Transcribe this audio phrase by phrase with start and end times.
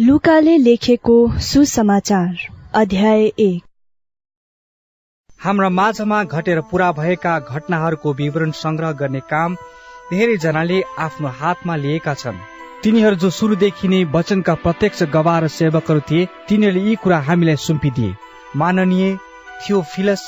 [0.00, 2.38] लुकाले लेखेको सुसमाचार
[2.74, 3.62] अध्याय एक।
[5.40, 9.54] हाम्रा माझमा घटेर पूरा भएका घटनाहरूको विवरण संग्रह गर्ने काम
[10.10, 12.40] धेरैजनाले आफ्नो हातमा लिएका छन्।
[12.82, 18.14] तिनीहरू जो सुरुदेखि नै वचनका प्रत्यक्ष गवाह र सेवकहरू थिए तिनीहरूले यी कुरा हामीलाई सुम्पिदिए।
[18.56, 19.16] माननीय
[19.60, 20.26] थियो फिलस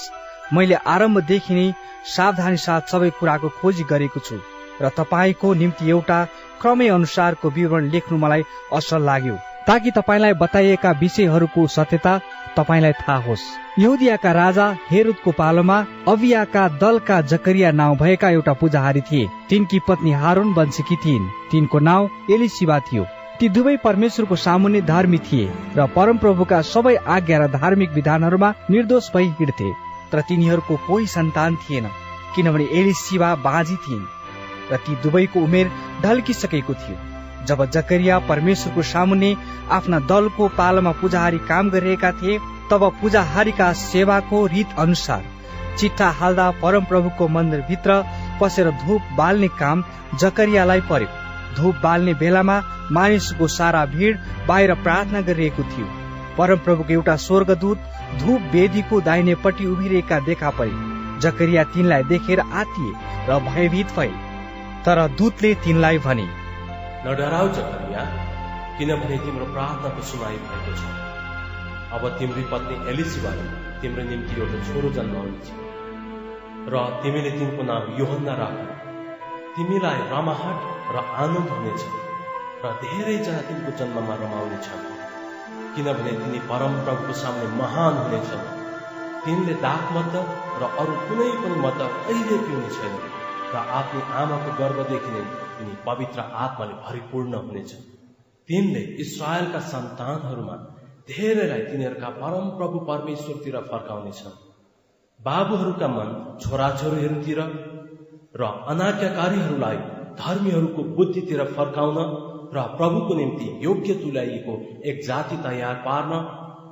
[0.52, 1.66] मैले आरम्भदेखि नै
[2.14, 4.38] सावधानी साथ सबै कुराको खोजी गरेको छु
[4.82, 6.22] र तपाईँको निम्ति एउटा
[6.62, 9.36] क्रमै अनुसारको विवरण लेख्नु मलाई असल लाग्यो।
[9.66, 12.18] ताकि तपाईँलाई बताइएका विषयहरूको सत्यता
[12.56, 13.44] तपाईँलाई थाहा होस्।
[13.78, 20.52] यहुदियाका राजा हेरुदको पालोमा अवियाका दलका जकरिया नाउँ भएका एउटा पूजाहारी थिए। तिनकी पत्नी हारुन
[20.52, 23.06] वंशकी थिइन्। तिनको नाउँ एलिसिबा थियो।
[23.40, 29.28] ती दुवै परमेश्वरको सामुन्ने धार्मिक थिए र परमप्रभुका सबै आज्ञा र धार्मिक विधानहरूमा निर्दोष भई
[29.40, 29.72] हिँड्थे
[30.12, 31.90] तर तिनीहरूको कोही सन्तान थिएन
[32.34, 34.06] किनभने एलिसिबा बाँझी थिइन्।
[34.72, 35.70] र ती दुवैको उमेर
[36.02, 37.15] ढल्किसकेको थियो।
[37.48, 39.34] जब जकरिया परमेश्वरको सामुन्ने
[39.72, 42.38] आफ्ना दलको पालोमा पूजाहारी काम गरिरहेका थिए
[42.70, 45.24] तब पूजाहारीका सेवाको रीत अनुसार
[45.78, 48.02] चिट्ठा हाल्दा परमप्रभुको मन्दिरभित्र
[48.40, 49.84] पसेर धूप बाल्ने काम
[50.20, 51.08] जकरियालाई पर्यो।
[51.56, 52.56] धूप बाल्ने बेलामा
[52.92, 55.86] मानिसको सारा भिड बाहिर प्रार्थना गरिरहेको थियो।
[56.38, 57.78] परमप्रभुको एउटा स्वर्गदूत
[58.20, 60.74] धूप वेदीको दाहिनेपट्टि उभिरहेका देखा परे।
[61.20, 62.92] जकरिया तिनलाई देखेर आतिए
[63.28, 64.10] र भयभीत भए।
[64.84, 66.26] तर दूतले तिनलाई भने
[67.06, 68.00] नडराउ जकरिया
[68.78, 70.82] किनभने तिम्रो प्रार्थनाको सुनाइ भएको छ।
[71.94, 73.44] अब तिम्री पत्नी एलिसिबाले
[73.82, 75.46] तिम्रो निम्ति एउटा छोरो जन्माउनेछ।
[76.72, 78.58] र तिमीले तिनको नाम योहन्ना राख।
[79.54, 80.58] तिमीलाई रमाहट
[80.96, 81.86] र आनन्द हुनेछ
[82.64, 84.68] र धेरैजना तिनको जन्ममा रमाउनेछ।
[85.74, 88.46] किनभने तिनी परम प्रभुको सामने महान हुनेछन्
[89.24, 90.22] तिनले दाग मत
[90.60, 93.02] र अरू कुनै पनि मत कहिले पिउने छैन
[93.54, 97.84] र आफ्नो आमाको गर्भदेखि नै तिनी पवित्र आत्माले भरिपूर्ण हुनेछन्।
[98.48, 100.56] तिनले इसरायलका सन्तानहरूमा
[101.08, 104.38] धेरैलाई तिनीहरूका परम प्रभु परमेश्वरतिर फर्काउनेछन्।
[105.20, 106.08] बाबुहरूका मन
[106.40, 107.40] छोराछोरीहरूतिर
[108.34, 109.76] र अनाज्ञाकारीहरूलाई
[110.18, 111.98] धर्मीहरूको बुद्धितिर फर्काउन
[112.54, 114.54] र प्रभुको निम्ति योग्य तुल्याइएको
[114.90, 116.12] एक जाति तयार पार्न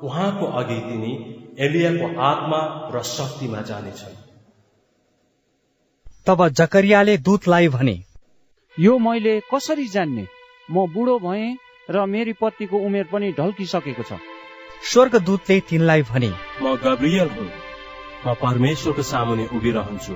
[0.07, 1.13] उहाँको अघि तिनी
[1.59, 2.61] एलियाको आत्मा
[2.95, 4.17] र शक्तिमा जानेछन्।
[6.27, 7.95] तब जकरियाले दूतलाई भने
[8.81, 10.27] यो मैले कसरी जान्ने?
[10.71, 11.59] म बुढो भएँ
[11.91, 14.19] र मेरी पत्नीको उमेर पनि ढल्किसकेको छ।
[14.91, 16.31] स्वर्गदूतले तिनलाई भने
[16.63, 17.51] म गब्रियल हुँ।
[18.27, 20.15] म परमेश्वरको सामुने उभिरहन्छु।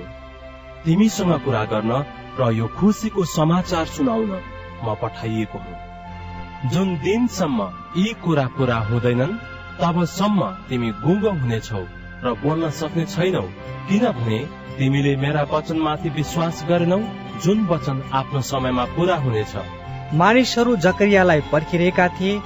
[0.83, 1.91] तिमीसँग कुरा गर्न
[2.39, 4.31] र यो खुसीको समाचार सुनाउन
[4.83, 7.59] म पठाइएको हुँ। जुन दिनसम्म
[7.95, 9.39] यी कुरा पुरा हुँदैनन्
[9.79, 11.83] तबसम्म तिमी गुङ्गो हुनेछौ।
[12.23, 13.41] र बोल्न सक्ने छैनौ।
[13.89, 14.37] किनभने
[14.77, 16.99] तिमीले मेरा वचनमाथि विश्वास गरेनौ
[17.43, 19.53] जुन वचन आफ्नो समयमा पूरा हुनेछ।
[20.13, 22.41] मानिसहरू जकरियालाई पर्खिरहेका थिए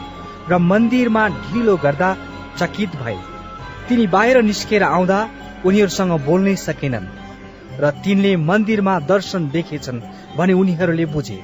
[0.50, 2.10] र मन्दिरमा ढिलो गर्दा
[2.60, 3.18] चकित भए।
[3.90, 5.20] तिनी बाहिर निस्केर आउँदा
[5.66, 7.12] उनीहरूसँग बोल्नै सकेनन्
[7.82, 10.06] र तिनले मन्दिरमा दर्शन देखेछन्
[10.38, 11.40] भने उनीहरूले बुझे।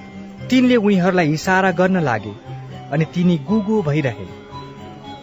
[0.50, 2.34] तिनले उनीहरूलाई इसारा गर्न लागे
[2.92, 4.28] अनि तिनी गुगु भइरहे।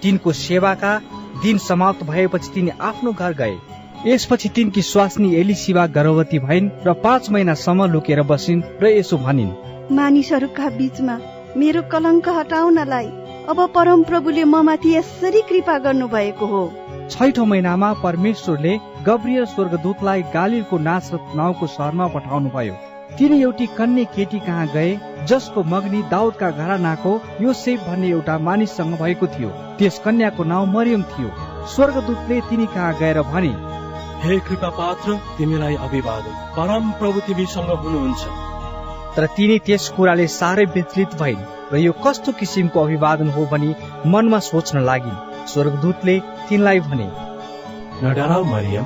[0.03, 0.93] तिनको सेवाका
[1.43, 3.57] दिन समाप्त भएपछि तिनी आफ्नो घर गए।
[4.07, 9.55] यसपछि तिनकी स्वास्नी एलिसिबा गर्भवती भइन् र पाँच महिनासम्म लुकेर बसिन् र यसो भनिन्
[9.97, 11.19] मानिसहरूका बीचमा
[11.57, 13.07] मेरो कलङ्क हटाउनलाई
[13.49, 16.65] अब परम प्रभुले ममाथि यसरी कृपा गर्नु भएको हो।
[17.11, 22.75] छैठौँ महिनामा परमेश्वरले गब्रियल स्वर्गदूतलाई गालिलको नासरत नाउँको सहरमा पठाउनु भयो
[23.19, 24.91] तिनी एउटी कन्या केटी कहाँ गए
[25.27, 31.31] जसको मग्नी दाउदका घरानाको योसेफ भन्ने एउटा मानिससँग भएको थियो। त्यस कन्याको नाउँ मरियम थियो।
[31.67, 33.53] स्वर्गदूतले तिनी कहाँ गएर भने
[34.23, 38.23] हे कृपा पात्र तिमीलाई अभिवादन। परम प्रभु तिमीसँग हुनुहुन्छ।
[39.17, 43.75] तर तिनी त्यस कुराले साह्रै विचलित भइन् र यो कस्तो किसिमको अभिवादन हो भनी
[44.07, 46.19] मनमा सोच्न लागिन्। स्वर्गदूतले
[46.49, 47.09] तिनलाई भने
[48.03, 48.85] नडराउ मरियम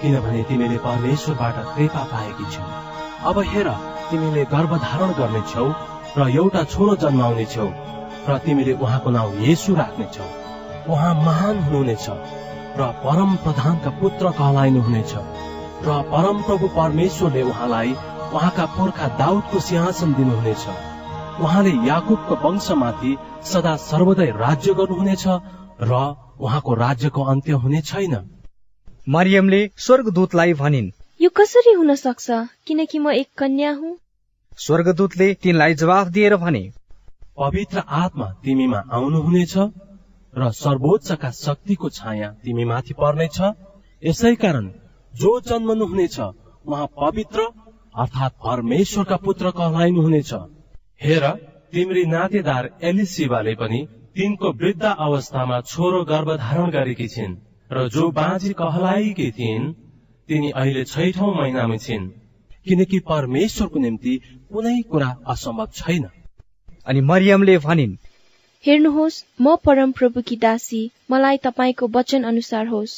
[0.00, 2.81] किनभने तिमीले परमेश्वरबाट कृपा पाएकी छौ।
[3.24, 3.68] अब हेर
[4.10, 5.66] तिमीले गर्भधारण गर्नेछौ
[6.18, 7.66] र एउटा छोरो जन्माउनेछौ
[8.28, 10.26] र तिमीले उहाँको नाउँ येसु राख्नेछौ
[10.92, 12.06] उहाँ महान हुनुहुनेछ
[12.78, 15.12] र परम प्रधानका पुत्र कहलाइनुहुनेछ
[15.86, 17.92] र परम प्रभु परमेश्वरले उहाँलाई
[18.34, 20.64] उहाँका पुर्खा दाउदको सिंहासन दिनुहुनेछ।
[21.42, 23.12] उहाँले याकुबको वंशमाथि
[23.52, 25.24] सदा सर्वदै राज्य गर्नुहुनेछ
[25.90, 25.92] र
[26.44, 28.14] उहाँको राज्यको अन्त्य हुने छैन।
[29.08, 30.90] मरियमले स्वर्गदूतलाई भनिन्
[31.22, 32.26] यो कसरी हुन सक्छ?
[32.66, 33.90] किनकि म एक कन्या हुँ।
[34.58, 36.62] स्वर्गदूतले तिनलाई जवाफ दिएर भने
[37.38, 39.54] पवित्र आत्मा तिमीमा आउनुहुनेछ
[40.34, 43.38] र सर्वोच्चका शक्तिको छाया तिमी माथि पर्नेछ।
[44.02, 44.66] यसै कारण
[45.14, 47.46] जो जन्मनुहुनेछ उहाँ पवित्र
[47.94, 50.32] अर्थात् परमेश्वरका पुत्र कहलाइनुहुनेछ।
[51.02, 51.28] हेर
[51.72, 53.80] तिम्री नातेदार एलिसिबाले पनि
[54.16, 57.40] तिनको वृद्ध अवस्थामा छोरो गर्भधारण गरेकी छिन्
[57.70, 59.72] र जो बाँझी कहलाएकी थिइन्
[60.28, 62.08] तिनी अहिले छैठौं महिनामा छिन्।
[62.66, 64.14] किनकि परमेश्वरको निम्ति
[64.52, 66.04] कुनै कुरा असम्भव छैन।
[66.86, 67.96] अनि मरियमले भनिन्
[68.64, 70.80] हेर्नुहोस् म परम प्रभुकी दासी
[71.10, 72.94] मलाई तपाईँको वचन अनुसार होस्।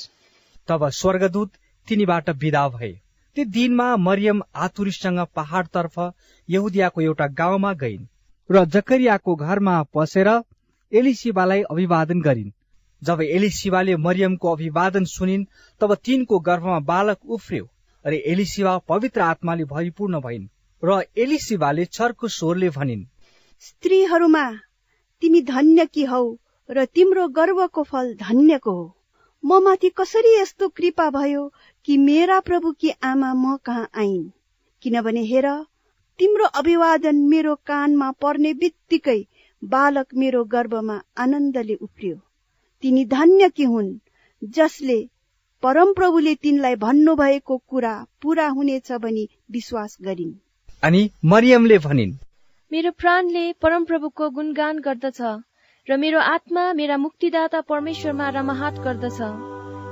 [0.69, 1.51] तब स्वर्गदूत
[1.89, 2.93] तिनीबाट विदा भए।
[3.37, 5.97] त्यो दिनमा मरियम आतुरीसँग पहाड़तर्फ
[6.49, 8.07] यहुदियाको एउटा गाउँमा गइन्
[8.51, 10.29] र जकरियाको घरमा पसेर
[10.93, 12.53] एलिसिबालाई अभिवादन गरिन्।
[13.05, 15.45] जब एलिसिबाले मरियमको अभिवादन सुनिन्
[15.81, 17.69] तब तिनको गर्भमा बालक उफ्रियो
[18.05, 20.47] र एलिसिबा पवित्र आत्माले भरिपूर्ण भइन्
[20.83, 23.05] र एलिसिबाले चर्को स्वरले भनिन्
[23.63, 24.45] स्त्रीहरूमा
[25.23, 26.25] तिमी धन्य कि हौ
[26.71, 28.85] र तिम्रो गर्वको फल धन्यको हो।
[29.45, 31.43] म माथि कसरी यस्तो कृपा भयो
[31.85, 34.31] कि मेरा प्रभुकी आमा म कहाँ आइन्?
[34.83, 35.49] किनभने हेर
[36.19, 39.21] तिम्रो अभिवादन मेरो कानमा पर्ने बित्तिकै
[39.63, 42.17] बालक मेरो गर्भमा आनन्दले उफ्रियो।
[42.85, 43.87] तिनी धन्य कि हुन्
[44.43, 44.97] जसले
[45.63, 47.93] परमप्रभुले तिनलाई भन्नुभएको कुरा
[48.23, 50.35] पूरा हुनेछ भनी विश्वास गरिन्।
[50.83, 52.13] अनि मरियमले भनिन्
[52.73, 55.21] मेरो प्राणले परमप्रभुको गुणगान गर्दछ
[55.87, 59.19] र मेरो आत्मा मेरा मुक्तिदाता परमेश्वरमा रमाहाट गर्दछ।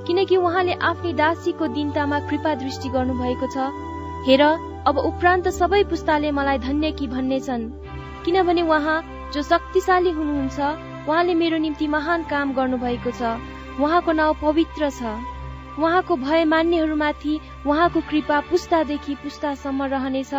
[0.06, 3.72] किनकि उहाँले आफ्नै दासीको दिनतामा कृपा दृष्टि गर्नुभएको छ।
[4.28, 4.42] हेर
[4.86, 7.68] अब उपरान्त सबै पुस्ताले मलाई धन्य कि भन्नेछन्।
[8.24, 9.02] किनभने उहाँ
[9.34, 13.36] जो शक्तिशाली हुनुहुन्छ उहाँले मेरो निम्ति महान काम गर्नुभएको छ।
[13.80, 15.02] उहाँको नाउँ पवित्र छ।
[15.78, 17.34] उहाँको भय मान्नेहरूमाथि
[17.66, 20.34] उहाँको कृपा पुस्तादेखि पुस्तासम्म रहनेछ।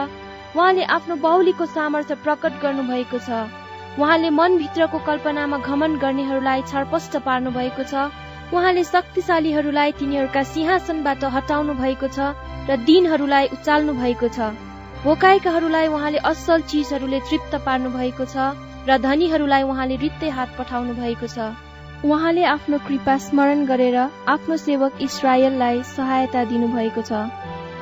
[0.56, 3.30] उहाँले आफ्नो बाहुलीको सामर्थ्य प्रकट गर्नुभएको छ।
[4.00, 8.10] उहाँले मनभित्रको कल्पनामा घमन गर्नेहरूलाई छरपष्ट पार्नु भएको छ।
[8.54, 12.34] उहाँले शक्तिशालीहरूलाई तिनीहरूका सिंहासनबाट हटाउनु भएको छ
[12.70, 14.54] र दिनहरूलाई उचाल्नु भएको छ।
[15.04, 18.54] भोकाएकाहरूलाई उहाँले असल चिजहरूले तृप्त पार्नु भएको छ।
[18.88, 21.52] र धनीहरूलाई उहाँले रित्तै हात पठाउनु भएको छ।
[22.04, 23.98] उहाँले आफ्नो कृपा स्मरण गरेर
[24.30, 27.12] आफ्नो सेवक इसरायललाई सहायता दिनुभएको छ।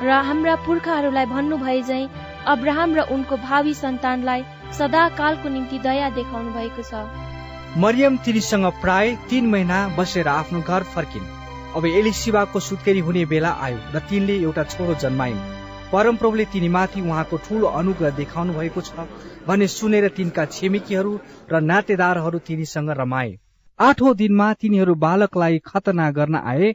[0.02, 2.02] र हाम्रा पुर्खाहरूलाई भन्नुभए झै
[2.46, 4.44] अब्राहम र उनको भावी सन्तानलाई
[4.78, 7.02] सदा कालको निम्ति दया देखाउनु भएको छ।
[7.78, 11.30] मरियम तिनीसँग प्राय तीन महिना बसेर आफ्नो घर फर्किन्।
[11.76, 15.44] अब एलिसिबाको सुत्केरी हुने बेला आयो र तिनले एउटा छोरो जन्माइन्।
[15.92, 19.08] परमप्रभुले तिनीमाथि उहाँको ठूलो अनुग्रह देखाउनु भएको छ।
[19.46, 21.12] भन्ने सुनेर तिनका छिमेकीहरू
[21.52, 23.30] र नातेदारहरू तिनीसँग रमाए।
[23.78, 26.68] आठौं दिनमा तिनीहरू बालकलाई खतना गर्न आए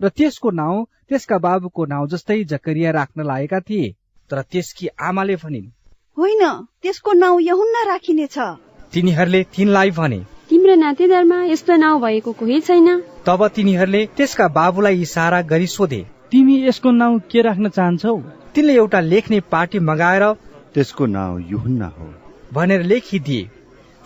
[0.00, 3.94] र त्यसको नाउँ त्यसका बाबुको नाउँ जस्तै जकरिया राख्न लागेका थिए।
[4.30, 5.72] तर त्यसकी आमाले भनिन्
[6.16, 6.42] होइन
[6.82, 8.38] त्यसको नाउँ यहुन्ना राखिनेछ।
[8.92, 12.88] तिनीहरूले तिनलाई भने तिम्रो नातेदारमा यस्तो नाउँ भएको कोही छैन?
[13.26, 18.16] तब तिनीहरूले त्यसका बाबुलाई इसारा गरी सोधे तिमी यसको नाउँ के राख्न चाहन्छौ?
[18.54, 20.24] तिनले एउटा लेख्ने पार्टी मगाएर
[20.74, 22.14] त्यसको नाउँ युहुन्ना हो।
[22.52, 23.48] भनेर लेखिदिए।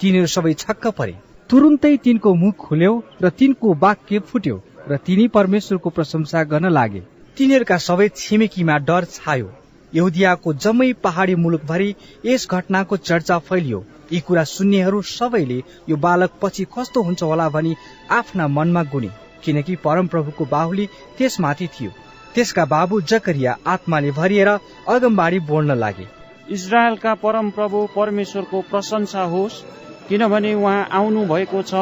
[0.00, 1.14] तिनीहरू सबै छक्क परे।
[1.50, 2.92] तुरुन्तै तिनको मुख खुल्यो
[3.22, 4.56] र तिनको वाक्य फुट्यो
[4.88, 7.02] र तिनी परमेश्वरको प्रशंसा गर्न लागे।
[7.36, 9.50] तिनीहरूका सबै छिमेकीमा डर छायो।
[9.92, 16.64] यहुदियाको जम्मै पहाडी मुलुकभरि यस घटनाको चर्चा फैलियो। यी कुरा सुन्नेहरू सबैले यो बालक पछि
[16.78, 17.76] कस्तो हुन्छ होला भनी
[18.10, 19.10] आफ्ना मनमा गुने।
[19.44, 21.90] किनकि परमप्रभुको बाहुली त्यसमाथि थियो।
[22.34, 24.48] त्यसका बाबु जकरिया आत्माले भरिएर
[24.88, 26.15] अगमबाडी बोल्न लागे।
[26.48, 29.62] इजरायलका परम प्रभु परमेश्वरको प्रशंसा होस्
[30.08, 31.75] किनभने उहाँ आउनु भएको छ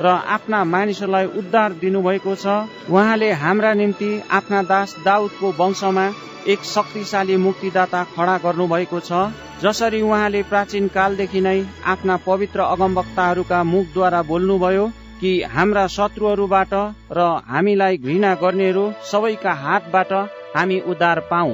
[0.00, 2.46] र आफ्ना मानिसहरूलाई उद्धार दिनुभएको छ।
[2.90, 6.06] उहाँले हाम्रा निम्ति आफ्ना दास दाउदको वंशमा
[6.48, 9.24] एक शक्तिशाली मुक्तिदाता खडा गर्नुभएको छ
[9.62, 14.86] जसरी उहाँले प्राचीन कालदेखि नै आफ्ना पवित्र अगमवक्ताहरूका मुखद्वारा बोल्नुभयो
[15.20, 16.72] कि हाम्रा शत्रुहरूबाट
[17.12, 20.12] र हामीलाई घृणा गर्नेहरू सबैका हातबाट
[20.56, 21.50] हामी उद्धार पाऊ।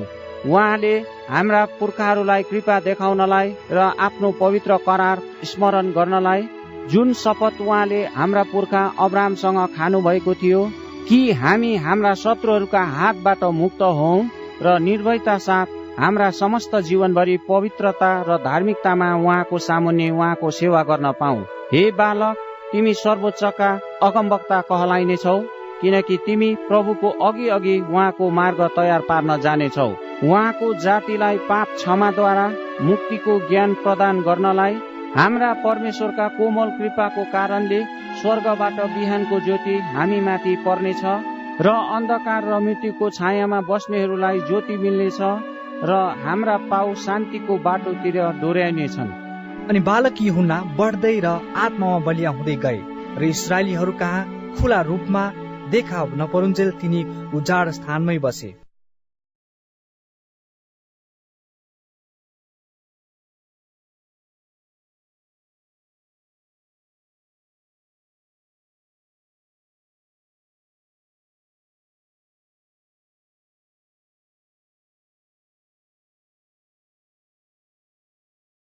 [0.46, 0.94] उहाँले
[1.28, 6.48] हाम्रा पुर्खाहरूलाई कृपा देखाउनलाई र आफ्नो पवित्र करार स्मरण गर्नलाई
[6.90, 10.62] जुन शपथ उहाँले हाम्रा पुर्खा अब्रामसँग खानु भएको थियो
[11.08, 14.12] कि हामी हाम्रा शत्रुहरूका हातबाट मुक्त हौ
[14.62, 15.66] र निर्भयता साथ
[15.98, 21.42] हाम्रा समस्त जीवनभरि पवित्रता र धार्मिकतामा उहाँको सामुन्ने उहाँको सेवा गर्न पाऊ।
[21.72, 22.36] हे बालक
[22.72, 23.70] तिमी सर्वोच्चका
[24.02, 25.38] अगमवक्ता कहलाइनेछौ।
[25.80, 29.88] किनकि तिमी प्रभुको अघि अघि उहाँको मार्ग तयार पार्न जानेछौ।
[30.24, 32.46] उहाँको जातिलाई पाप क्षमाद्वारा
[32.82, 34.74] मुक्तिको ज्ञान प्रदान गर्नलाई
[35.16, 37.80] हाम्रा परमेश्वरका कोमल कृपाको कारणले
[38.20, 41.04] स्वर्गबाट बिहानको ज्योति हामी माथि पर्नेछ
[41.60, 45.20] र अन्धकार र मृत्युको छायामा बस्नेहरूलाई ज्योति मिल्नेछ
[45.84, 49.16] र हाम्रा पाउ शान्तिको बाटोतिर डोर्याइनेछन्
[49.70, 51.32] अनि बालक युहुना बढ्दै र
[51.64, 52.80] आत्मामा बलिया हुँदै गए
[53.18, 54.22] र इसरायलीहरू कहाँ
[54.56, 55.24] खुला रूपमा
[55.70, 57.00] देखा नपरुञ्जेल तिनी
[57.36, 58.48] उजाड स्थानमै बसे।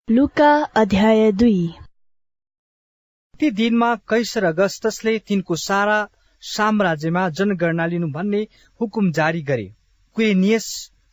[0.08, 1.62] लुका अध्याय दुई।
[3.40, 5.98] ती दिनमा कैसर अगस्तसले तिनको सारा
[6.42, 8.46] साम्राज्यमा जनगणना लिनु भन्ने
[8.80, 9.64] हुकुम जारी गरे।
[10.16, 10.66] क्वेनियस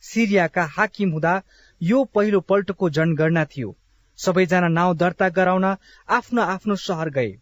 [0.04, 1.40] सिरियाका हाकिम हुँदा
[1.80, 3.74] यो पहिलो पल्टको जनगणना थियो।
[4.18, 7.32] सबैजना नाउँ दर्ता गराउन आफ्नो आफ्नो सहर गए।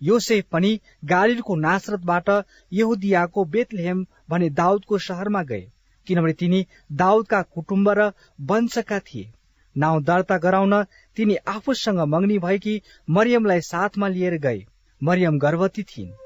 [0.00, 0.70] योसेफ पनि
[1.04, 2.28] गालिलको नासरतबाट
[2.72, 5.66] यहुदियाको बेतलेहेम भने दाउदको सहरमा गए
[6.06, 8.12] किनभने तिनी दाउदका कुटुम्ब र
[8.48, 9.32] वंशका थिए।
[9.76, 10.82] नाउँ दर्ता गराउन
[11.16, 14.64] तिनी आफूसँग मग्नी भएकी मरियमलाई साथमा लिएर गए।
[15.00, 16.16] मरियम गर्भवती थिइन्।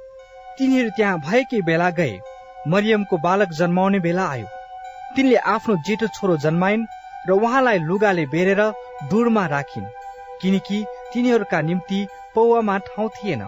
[0.58, 2.14] तिनीहरू त्यहाँ भएकै बेला गए।
[2.68, 4.46] मरियमको बालक जन्माउने बेला आयो।
[5.16, 6.86] तिनले आफ्नो जेठो छोरो जन्माइन्
[7.28, 8.60] र उहाँलाई लुगाले बेरेर
[9.10, 9.92] डुरमा राखिन्।
[10.42, 10.78] किनकि
[11.12, 13.42] तिनीहरूका निम्ति पौवामा ठाउँ थिएन।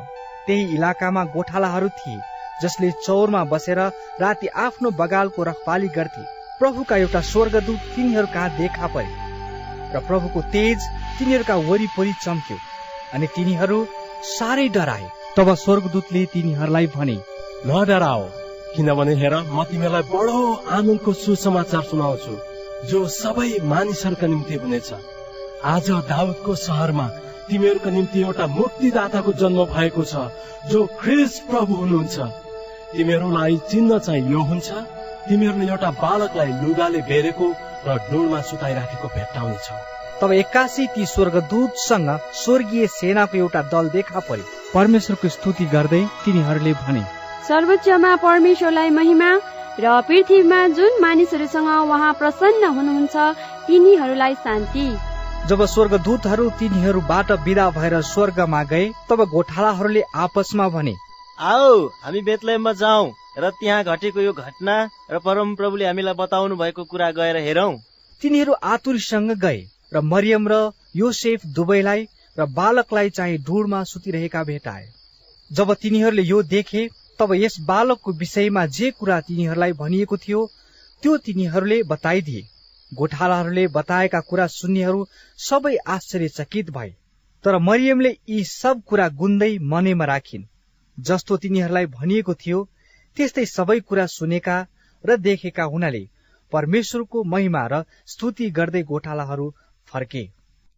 [0.46, 2.20] त्यही इलाकामा गोठालाहरू थिए
[2.62, 3.78] जसले चौरमा बसेर
[4.20, 6.22] राति आफ्नो बगालको रखवाली गर्थे।
[6.58, 9.12] प्रभुका एउटा स्वर्गदूत तिनीहरू कहाँ देखा परे
[9.94, 10.78] र प्रभुको तेज
[11.18, 12.56] तिनीहरूका वरिपरि चम्क्यो
[13.14, 13.78] अनि तिनीहरू
[14.28, 17.14] साह्रै डराए। तब स्वर्गदूतले तिनीहरूलाई भने
[17.66, 18.22] नडराओ
[18.74, 20.40] किनभने हेर म तिमीलाई बडो
[20.76, 22.34] आनन्दको सुसमाचार सुनाउँछु
[22.90, 24.90] जो सबै मानिसहरूका निम्ति हुनेछ।
[25.72, 27.06] आज दाउदको सहरमा
[27.48, 30.22] तिमीहरूका निम्ति एउटा मुक्तिदाताको जन्म भएको छ
[30.70, 32.16] जो ख्रिस प्रभु हुनुहुन्छ।
[32.94, 34.68] तिमीहरूलाई चिन्ह चाहिँ यो हुन्छ
[35.26, 37.46] तिमीहरूले एउटा बालकलाई लुगाले बेरेको
[37.86, 39.68] र डोलमा सुताइराखेको भेट्टाउनेछ।
[40.20, 44.44] तब एक्कासी ती स्वर्गदूतसँग स्वर्गीय सेनाको एउटा दल देखा पर्यो।
[44.74, 47.02] परमेश्वरको स्तुति गर्दै तिनीहरूले भने
[47.48, 49.30] सर्वोच्चमा परमेश्वरलाई महिमा
[49.80, 53.16] र पृथ्वीमा जुन मानिसहरूसँग उहाँ प्रसन्न हुनुहुन्छ
[53.66, 54.86] तिनीहरूलाई शान्ति।
[55.48, 60.94] जब स्वर्गदूतहरू तिनीहरूबाट विदा भएर स्वर्गमा गए तब गोठालाहरूले आपसमा भने
[61.38, 64.76] आओ हामी बेतलेममा जाउँ र त्यहाँ घटेको यो घटना
[65.10, 67.72] र परम प्रभुले हामीलाई बताउनु भएको कुरा गएर हेरौँ।
[68.22, 69.62] तिनीहरू आतुरीसँग गए।
[69.94, 70.58] र मरियम र
[70.96, 72.06] योसेफ दुवैलाई
[72.38, 74.86] र बालकलाई चाहिँ ढुडमा सुतिरहेका भेटाए।
[75.50, 80.40] जब तिनीहरूले यो देखे तब यस बालकको विषयमा जे कुरा तिनीहरूलाई भनिएको थियो
[81.02, 82.46] त्यो तिनीहरूले बताइदिए।
[82.92, 85.06] गोठालाहरूले बताएका कुरा सुन्नेहरू
[85.38, 86.90] सबै आश्चर्यचकित भए।
[87.44, 90.48] तर मरियमले यी सब कुरा गुन्दै मनेमा राखिन्।
[90.98, 92.68] जस्तो तिनीहरूलाई भनिएको थियो
[93.16, 94.56] त्यस्तै सबै कुरा सुनेका
[95.04, 96.02] र देखेका हुनाले
[96.52, 99.46] परमेश्वरको महिमा र स्तुति गर्दै गोठालाहरू
[99.94, 100.28] फर्के।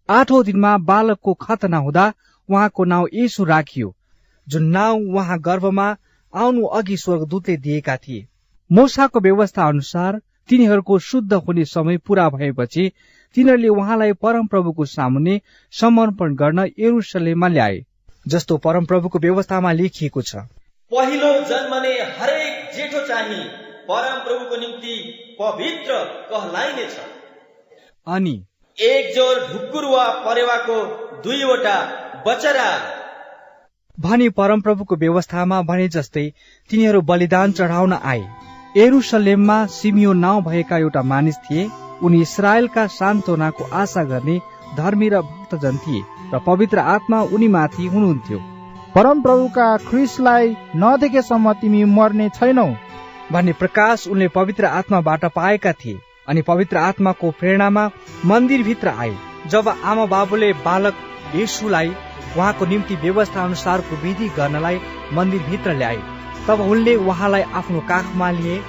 [0.09, 2.13] आठौं दिनमा बालकको खतना हुँदा
[2.49, 3.95] उहाँको नाउँ यसु राखियो
[4.47, 5.89] जुन नाउँ उहाँ गर्भमा
[6.33, 8.27] आउनु अघि स्वर्गदूतले दिएका थिए।
[8.71, 12.91] मोसाको व्यवस्था अनुसार तिनीहरूको शुद्ध हुने समय पूरा भएपछि
[13.37, 15.41] तिनीहरूले उहाँलाई परमप्रभुको सामुन्ने
[15.73, 17.85] समर्पण गर्न एरुसलेममा ल्याए
[18.27, 20.37] जस्तो परमप्रभुको व्यवस्थामा लेखिएको छ।
[20.93, 23.45] पहिलो जन्मने हरेक जेठो चाहिँ
[23.89, 24.95] परम प्रभुको निम्ति
[25.41, 25.99] पवित्र
[26.31, 26.97] कहलाइनेछ।
[28.07, 28.35] अनि
[28.79, 30.75] एक जोर ढुकुर वा परेवाको
[31.23, 31.77] दुईवटा
[32.27, 32.67] बचरा।
[33.99, 36.25] भनी परमप्रभुको व्यवस्थामा भने जस्तै
[36.71, 38.27] तिनीहरू बलिदान चढाउन आए।
[38.77, 41.69] एरुसलेममा सिमियो नाउँ भएका एउटा मानिस थिए।
[42.03, 44.39] उनी इसरायलका सान्तोनाको आशा गर्ने
[44.77, 46.03] धर्मी र भक्तजन थिए
[46.35, 48.39] र पवित्र आत्मा उनीमाथि हुनुहुन्थ्यो।
[48.95, 52.69] परम प्रभुका ख्रिसलाई नदेखेसम्म तिमी मर्ने छैनौ।
[53.33, 57.85] भन्ने प्रकाश उनले पवित्र आत्माबाट पाएका थिए। अनि पवित्र आत्माको प्रेरणामा
[58.25, 59.15] मन्दिरभित्र आए।
[59.51, 60.95] जब आमा बाबुले बालक
[61.35, 61.89] येसुलाई
[62.37, 64.79] उहाँको निम्ति व्यवस्था अनुसारको विधि गर्नलाई
[65.13, 66.01] मन्दिरभित्र ल्याए
[66.49, 68.61] तब उनले उहाँलाई आफ्नो काखमा लिए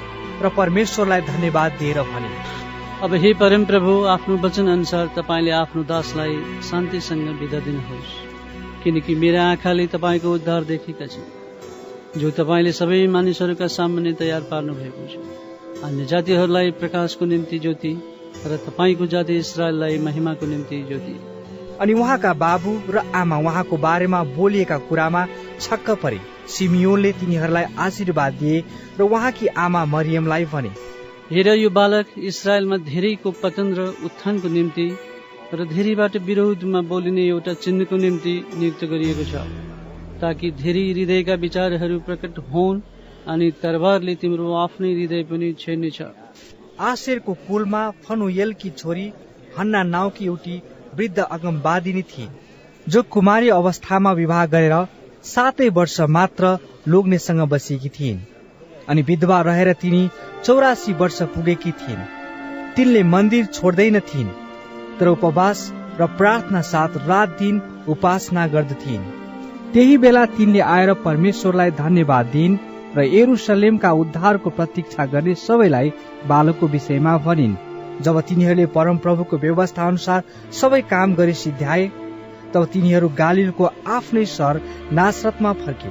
[0.41, 2.29] र परमेश्वरलाई धन्यवाद दिएर भने।
[3.03, 8.13] अब हे परम प्रभु आफ्नो वचन अनुसार तपाईँले आफ्नो दासलाई शान्तिसँग बिदा दिनुहोस्।
[8.83, 15.07] किनकि मेरा आँखाले तपाईँको उद्धार देखेका छन् जो तपाईँले सबै मानिसहरूका सामान्य तयार पार्नु भएको
[15.07, 15.46] छ।
[15.83, 17.93] अन्य जातिहरूलाई प्रकाशको निम्ति ज्योति
[18.45, 21.15] र तपाईँको जाति इसरायललाई महिमाको निम्ति ज्योति।
[21.81, 25.25] अनि उहाँका बाबु र आमा उहाँको बारेमा बोलिएका कुरामा
[25.59, 28.63] छक्क परे। सिमियोनले तिनीहरूलाई आशीर्वाद दिए
[28.99, 30.71] र उहाँकी आमा मरियमलाई भने
[31.31, 34.89] हेर यो बालक इसरायलमा धेरैको पतन र उत्थानको निम्ति
[35.53, 39.47] र धेरैबाट विरोधमा बोलिने एउटा चिन्हको निम्ति नियुक्त गरिएको छ
[40.21, 42.81] ताकि धेरै हृदयका विचारहरू प्रकट हुन्
[43.27, 45.99] अनि तरबारले तिम्रो आफ्नै हृदय पनि छेड्नेछ।
[46.81, 49.05] आशेरको कुलमा फनुएलकी छोरी
[49.57, 50.55] हन्ना नाउँकी एउटी
[50.95, 52.27] वृद्ध अगमवादिनी थिए
[52.87, 54.75] जो कुमारी अवस्थामा विवाह गरेर
[55.25, 56.57] सातै वर्ष मात्र
[56.87, 58.19] लोग्नेसँग बसेकी थिइन्
[58.89, 60.03] अनि विधवा रहेर तिनी
[60.43, 62.09] चौरासी वर्ष पुगेकी थिइन्।
[62.75, 64.35] तिनले मन्दिर छोड्दैन थिइन्
[64.99, 65.59] तर उपवास
[65.99, 69.11] र प्रार्थना साथ रात दिन उपासना गर्दथिन्
[69.73, 72.57] त्यही बेला तिनले आएर परमेश्वरलाई धन्यवाद दिइन्
[72.97, 75.91] र एरुसलेमका उद्धारको प्रतीक्षा गर्ने सबैलाई
[76.27, 77.55] बालकको विषयमा भनिन्।
[78.01, 80.23] जब तिनीहरूले परमप्रभुको व्यवस्था अनुसार
[80.53, 81.87] सबै काम गरी सिद्ध्याए
[82.53, 84.61] तब तिनीहरू गालिलको आफ्नै सहर
[84.91, 85.89] नासरतमा फर्के।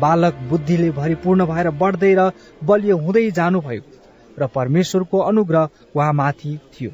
[0.00, 2.30] बालक बुद्धिले भरिपूर्ण भएर बढ्दै र
[2.64, 3.82] बलियो हुँदै जानुभयो
[4.38, 6.90] र परमेश्वरको अनुग्रह उहाँमाथि थियो।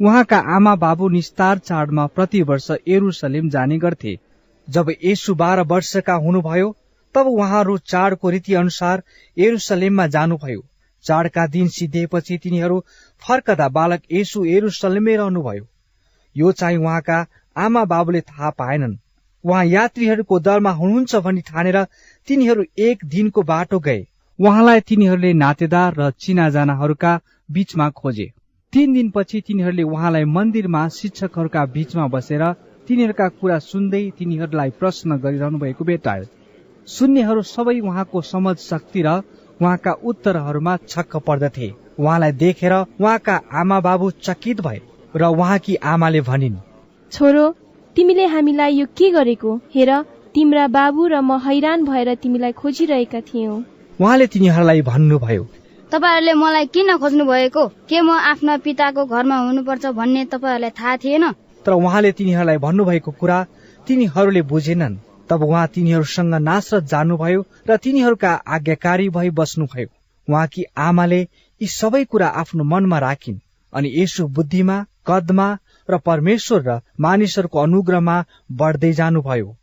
[0.00, 4.18] उहाँका आमा बाबु निस्तार चाडमा प्रति वर्ष एरुसलेम जाने गर्थे।
[4.68, 6.74] जब यसु बाह्र वर्षका हुनुभयो
[7.14, 9.02] तब उहाँहरू चाडको रीति अनुसार
[9.36, 10.62] एरुसलेममा जानुभयो।
[11.04, 12.84] चाडका दिन सिद्धिएपछि तिनीहरू
[13.22, 15.66] फर्कदा बालक यसु एरुसलेममै रहनुभयो।
[16.36, 18.96] यो चाहिँ उहाँका आमा बाबुले थाहा पाएनन्।
[19.44, 21.84] उहाँ यात्रीहरूको दलमा हुनुहुन्छ भनी ठानेर
[22.28, 24.06] तिनीहरू एक दिनको बाटो गए।
[24.38, 28.32] उहाँलाई तिनीहरूले नातेदार र चिनाजानाहरूका बीचमा खोजे।
[28.72, 32.42] तीन दिनपछि तिनीहरूले उहाँलाई मन्दिरमा शिक्षकहरूका बीचमा बसेर
[32.88, 36.24] तिनीहरूका कुरा सुन्दै तिनीहरूलाई प्रश्न गरिरहनु भएको भेटायो।
[36.88, 39.20] सुन्नेहरू सबै उहाँको समझ शक्ति र
[39.60, 41.68] उहाँका उत्तरहरूमा छक्क पर्दथे।
[42.00, 44.80] उहाँलाई देखेर उहाँका आमा बाबु चकित भए
[45.14, 46.56] र उहाँकी आमाले भनिन्
[47.12, 47.44] छोरो
[47.96, 49.50] तिमीले हामीलाई यो के गरेको?
[49.74, 49.90] हेर
[50.34, 53.64] तिम्रा बाबु र म हैरान भएर तिमीलाई खोजिरहेका थियौँ।
[53.98, 55.44] उहाँले तिनीहरूलाई भन्नुभयो
[55.92, 61.24] तपाईँहरूले मलाई किन खोज्नु भएको के म आफ्ना पिताको घरमा हुनुपर्छ भन्ने तपाईँहरूलाई थाहा थिएन?
[61.66, 63.38] तर उहाँले तिनीहरूलाई भन्नुभएको कुरा
[63.86, 69.88] तिनीहरूले बुझेनन्। तब उहाँ तिनीहरूसँग नासरत जानुभयो र तिनीहरूका आज्ञाकारी भई बस्नुभयो।
[70.28, 71.20] उहाँकी आमाले
[71.60, 73.38] यी सबै कुरा आफ्नो मनमा राखिन्
[73.72, 75.48] अनि यसो बुद्धिमा कदमा
[75.88, 78.16] र परमेश्वर र मानिसहरूको अनुग्रहमा
[78.52, 79.57] बढ्दै जानुभयो।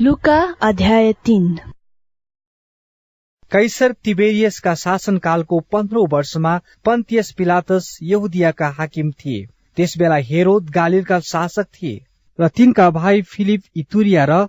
[0.00, 1.12] लुका अध्याय
[3.52, 9.46] कैसर तिबेरियसका शासनकालको पन्ध्रौं वर्षमा पन्तियस पिलातस यहुदियाका हाकिम थिए।
[9.76, 12.04] त्यसबेला हेरोद गालिलका शासक थिए
[12.40, 14.46] र तिनका भाइ फिलिप इतुरिया र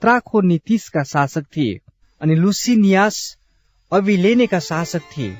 [0.00, 1.80] त्राखो नितिसका शासक थिए
[2.20, 3.38] अनि लुसिनियास
[3.92, 5.36] अभिलेनेका शासक थिए।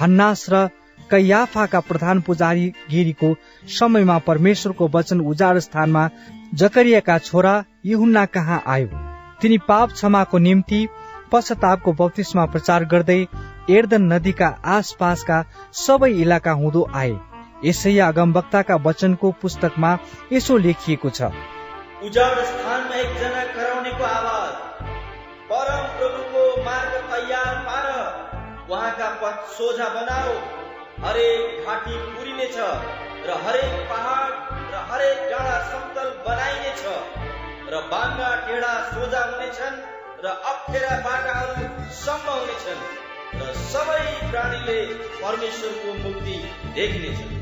[0.00, 0.68] हन्नास र
[1.10, 3.34] कैयाफाका प्रधान पुजारी गिरीको
[3.78, 6.08] समयमा परमेश्वरको वचन उजाड स्थानमा
[6.54, 7.54] जकरियाका छोरा
[7.86, 8.88] युहुन्ना कहाँ आयो?
[9.40, 10.86] तिनी पाप क्षमाको निम्ति
[11.32, 13.20] पश्चातापको बत्तिसमा प्रचार गर्दै
[13.70, 17.14] एर्दन नदीका आसपासका सबै इलाका हुँदो आए।
[17.64, 19.92] यसै अगमवक्ताका वचनको पुस्तकमा
[20.32, 21.30] यसो लेखिएको छ।
[22.04, 24.52] उजाड स्थानमा एकजना कराउनेको आवाज।
[25.52, 27.88] परम प्रभुको मार्ग तयार पार।
[28.70, 30.63] उहाँका पथ सोझा बनाओ।
[31.04, 32.56] हरेक घाटी पुरिनेछ
[33.24, 34.32] र हरेक पहाड
[34.70, 36.84] र हरेक डाँडा समतल बनाइनेछ
[37.68, 39.76] र बाङ्गा टेढा सोझा हुनेछन्
[40.22, 42.84] र अप्ठ्यारा बाटाहरू सम्म हुनेछन्
[43.36, 44.76] र सबै प्राणीले
[45.16, 46.36] परमेश्वरको मुक्ति
[46.74, 47.34] देख्नेछन्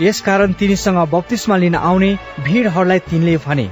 [0.00, 2.10] यसकारण तिनीसँग बत्तिसमा लिन आउने
[2.42, 3.66] भिडहरूलाई तिनले भने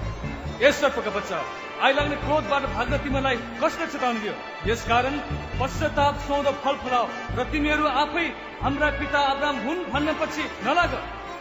[0.63, 1.43] बच्चा
[1.83, 4.35] आइलाग्ने क्रोधबाट भाग्न तिमीलाई कसले चेताउनु दियो
[4.67, 5.21] यसकारण
[5.59, 8.27] पश्चाताप सौद फल फलाओ र तिमीहरू आफै
[8.63, 10.93] हाम्रा पिता अब्राम हुन् भन्ने पछि नलाग।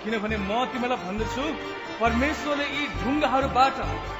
[0.04, 1.44] किनभने म तिमीलाई भन्दछु
[2.00, 3.76] परमेश्वरले यी ढुङ्गाहरूबाट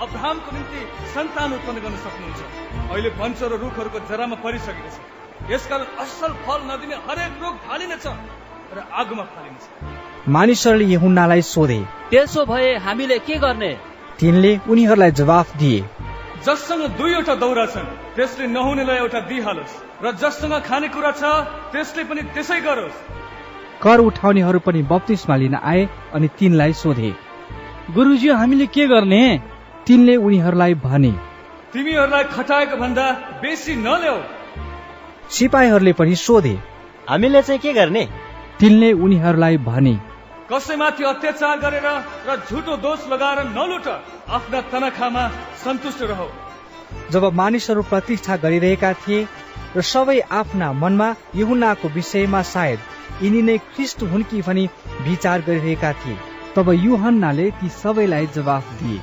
[0.06, 0.82] अब्राहमको निम्ति
[1.14, 2.42] सन्तान उत्पन्न गर्न सक्नुहुन्छ।
[2.92, 4.98] अहिले वंश र रुखहरूको जरामा परिसकेको छ।
[5.50, 8.06] यसकारण असल फल नदिने हरेक रुख फालिनेछ
[8.76, 9.64] र आगोमा फालिनेछ।
[10.30, 11.80] मानिसहरूले यहुन्नालाई सोधे
[12.12, 13.72] त्यसो भए हामीले के गर्ने?
[14.20, 15.80] तिनले उनीहरूलाई जवाफ दिए
[16.46, 19.74] जससँग दुईवटा दौरा छन् त्यसले नहुनेलाई एउटा दिइहालोस्।
[20.04, 21.24] र जससँग खानेकुरा छ
[21.74, 22.98] त्यसले पनि त्यसै गरोस्।
[23.84, 25.82] कर उठाउनेहरू पनि बत्तिसमा लिन आए
[26.16, 27.12] अनि तिनलाई सोधे
[27.96, 29.24] गुरुजी हामीले के गर्ने?
[29.86, 31.14] तिनले उनीहरूलाई भने
[31.74, 33.06] तिमीहरूलाई खटाएको भन्दा
[33.42, 34.20] बेसी नल्याऊ।
[35.30, 36.56] सिपाहीहरूले पनि सोधे
[37.10, 38.04] हामीले चाहिँ के गर्ने?
[38.60, 39.96] तिनले उनीहरूलाई भने
[40.52, 41.88] कसैमाथि अत्याचार गरेर
[42.28, 43.88] र झुटो दोष लगाएर नलुट
[44.38, 45.24] आफ्ना तनखामा
[45.64, 46.22] सन्तुष्ट रह।
[47.12, 49.20] जब मानिसहरू प्रतीक्षा गरिरहेका थिए
[49.76, 52.80] र सबै आफ्ना मनमा युहुनाको विषयमा सायद
[53.22, 54.68] यिनी नै ख्रिस्ट हुन् कि भनी
[55.08, 56.18] विचार गरिरहेका थिए
[56.56, 59.00] तब युहन्नाले ती सबैलाई जवाफ दिए।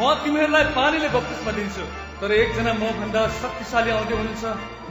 [0.00, 1.84] म तिमीहरूलाई पानीले बत्तिसमा दिन्छु
[2.20, 4.44] तर एकजना म भन्दा शक्तिशाली आउँदै हुनुहुन्छ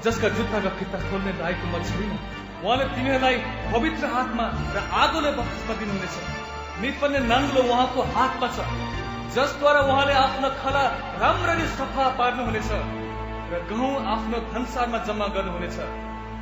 [0.06, 3.36] जसका जुत्ताका फित्ता खोल्ने लायकको म छैन। उहाँले तिमीहरूलाई
[3.74, 6.16] पवित्र हातमा र आगोले बत्तिसमा दिनुहुनेछ।
[6.82, 8.58] निपन्ने नाङ्लो उहाँको हातमा छ
[9.36, 10.84] जसद्वारा उहाँले आफ्नो खला
[11.22, 12.72] राम्ररी सफा पार्नुहुनेछ
[13.52, 15.78] र गहुँ आफ्नो धनसारमा जम्मा गर्नुहुनेछ।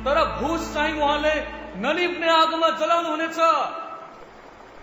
[0.04, 1.34] तर भुस चाहिँ उहाँले
[1.84, 3.38] ननिप्ने आगोमा जलाउनुहुनेछ।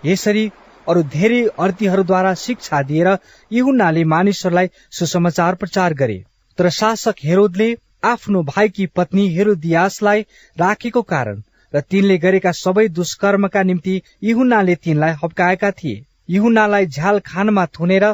[0.04, 0.44] यसरी
[0.86, 3.08] अरू धेरै अर्थीहरूद्वारा शिक्षा दिएर
[3.50, 6.18] युहुन्नाले मानिसहरूलाई सुसमाचार प्रचार गरे।
[6.58, 7.68] तर शासक हेरोदले
[8.04, 10.20] आफ्नो भाइकी पत्नी हेरोदियासलाई
[10.56, 11.42] राखेको कारण
[11.74, 18.12] र तिनले गरेका सबै दुष्कर्मका निम्ति इहुनाले तिनलाई हप्काएका थिए। इहुनालाई झ्याल खानमा थुनेर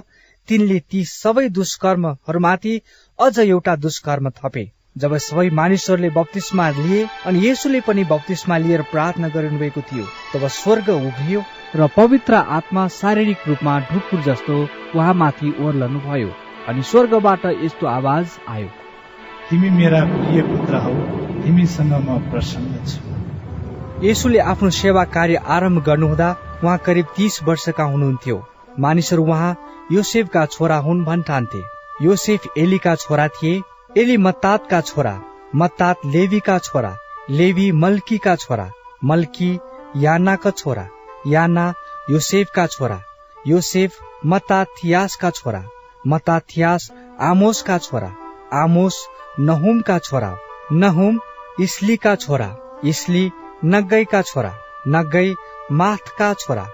[0.49, 2.81] तिनले ती सबै दुष्कर्महरूमाथि
[3.19, 4.65] अझ एउटा दुष्कर्म थपे
[4.97, 10.89] जब सबै मानिसहरूले बत्तिसमा लिए अनि यसुले पनि बत्तिसमा लिएर प्रार्थना गरिनुभएको थियो तब स्वर्ग
[10.91, 11.45] उभियो
[11.77, 14.63] र पवित्र आत्मा शारीरिक रूपमा ढुकुर जस्तो
[14.97, 16.35] उहाँमाथि ओर्लनु भयो
[16.69, 18.88] अनि स्वर्गबाट यस्तो आवाज आयो।
[19.51, 20.91] तिमी मेरा प्रिय पुत्र हौ।
[21.43, 26.29] तिमीसँग म प्रसन्न छु। यसुले आफ्नो सेवा कार्य आरम्भ गर्नुहुँदा
[26.65, 28.37] उहाँ करिब तीस वर्षका हुनुहुन्थ्यो।
[28.81, 29.57] मानिसहरू उहाँ
[29.93, 31.63] योसेफका छोरा हुन् भन्ठान्थे।
[32.03, 33.63] योसेफ एलीका छोरा थिए
[33.97, 35.19] एली मत्तातका छोरा
[35.55, 36.97] मत्तात लेवीका छोरा
[37.31, 38.71] लेवी मल्कीका छोरा
[39.05, 39.53] मल्की
[39.97, 40.89] यानाका छोरा
[41.27, 41.73] याना
[42.11, 43.03] योसेफका छोरा
[43.47, 45.65] योसेफ मत्ताथियासका छोरा
[46.07, 48.17] मत्ताथियास आमोसका छोरा
[48.53, 49.07] आमोस
[49.41, 50.37] नहुमका छोरा
[50.73, 51.19] नहुम
[51.61, 52.49] इस्लीका छोरा
[52.93, 53.25] इस्ली
[53.75, 54.53] नग्गैका छोरा
[54.95, 55.29] नग्गै
[55.81, 56.67] माथका छोरा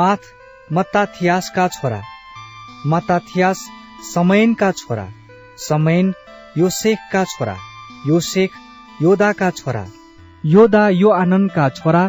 [0.00, 0.30] माथ
[0.72, 2.00] मताथियासका छोरा
[2.92, 3.66] मताथियास
[4.14, 5.06] समयनका छोरा
[5.68, 6.12] समयन
[6.58, 7.56] योसेखका छोरा
[8.06, 8.58] योसेख
[9.02, 9.86] योदाका छोरा
[10.44, 12.04] योदा यो आनन्दका छोरा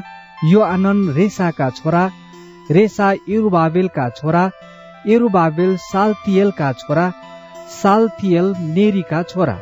[0.46, 2.10] यो आनन्द रेसाका छोरा
[2.72, 4.50] रेसा इरुबाबेलका छोरा
[5.16, 7.12] इरुबाबेल सालतियलका छोरा
[7.76, 9.58] सालतियल नेरीका छोरा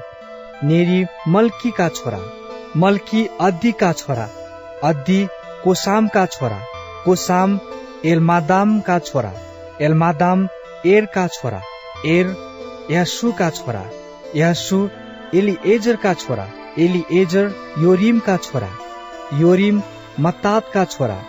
[0.70, 2.20] नेरी मल्कीका छोरा
[2.82, 4.28] मल्की अद्दीका छोरा
[4.90, 5.20] अद्दी
[5.64, 6.60] कोसामका छोरा
[7.06, 7.60] कोसाम
[8.12, 9.32] एलमादामका छोरा
[9.88, 10.48] एलमादाम
[10.94, 11.62] एरका छोरा
[12.16, 12.34] एर
[12.92, 13.84] यासुका छोरा
[14.36, 14.80] यासु
[15.40, 16.48] एलिएजरका छोरा
[16.86, 18.70] एलिएजर योरिमका छोरा
[19.44, 19.82] योरिम
[20.26, 21.22] मत्तातका छोरा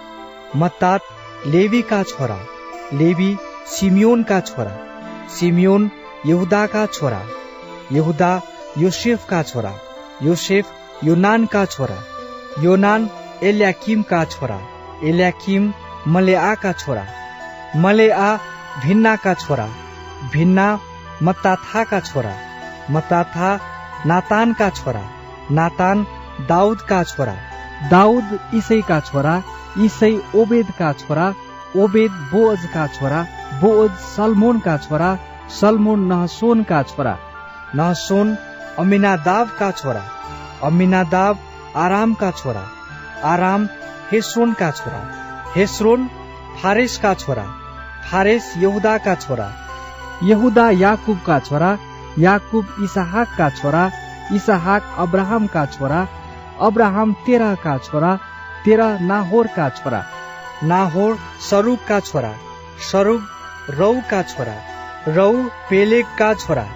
[0.62, 1.14] मत्तात
[1.54, 2.38] लेवीका छोरा
[3.00, 3.30] लेवी
[3.76, 4.74] सिमियोनका छोरा
[5.38, 5.90] सिमियोन
[6.26, 7.22] यहुदाका छोरा
[7.92, 8.32] यहुदा
[8.78, 9.72] योसेफका छोरा
[10.22, 10.72] योसेफ
[11.04, 11.98] योनानका छोरा
[12.62, 13.08] योनान
[13.48, 14.58] एल्याकिमका छोरा
[15.08, 15.72] एल्याकिम
[16.14, 17.04] मलेआका छोरा
[17.84, 18.28] मलेआ
[18.82, 19.66] भिन्नाका छोरा
[20.32, 20.68] भिन्ना
[21.26, 22.34] मत्ताथाका छोरा
[22.94, 23.50] मत्ताथा
[24.06, 25.02] नातानका छोरा
[25.58, 26.06] नातान
[26.48, 27.34] दाउदका छोरा
[27.90, 29.34] दाउद इसैका छोरा
[29.86, 31.26] इसै ओबेदका छोरा
[31.82, 33.20] ओबेद बोअजका छोरा
[33.62, 35.10] बोअज सलमोनका छोरा
[35.60, 37.14] सलमोन नहसोनका छोरा
[37.74, 38.34] नहसोन
[38.78, 40.04] अमिनादाबका छोरा
[40.68, 41.38] अमिनादाब
[41.84, 42.64] आरामका छोरा
[43.32, 43.68] आराम
[44.12, 45.00] हेस्रोनका छोरा
[45.56, 46.08] हेस्रोन
[46.62, 47.44] फारेसका छोरा
[48.10, 49.48] फारेस यहुदाका छोरा
[50.30, 51.70] यहुदा याकुबका छोरा
[52.18, 53.90] याकुब इसाहाकका छोरा
[54.34, 56.06] इसाहाक अब्राहमका छोरा
[56.68, 58.14] अब्राहम तेराका छोरा
[58.64, 60.04] तेरा नाहोरका छोरा
[60.70, 61.18] नाहोर
[61.50, 62.32] सरुगका छोरा
[62.90, 64.54] सरुग रौका छोरा
[65.16, 65.32] रौ
[65.70, 66.66] पेलेगका छोरा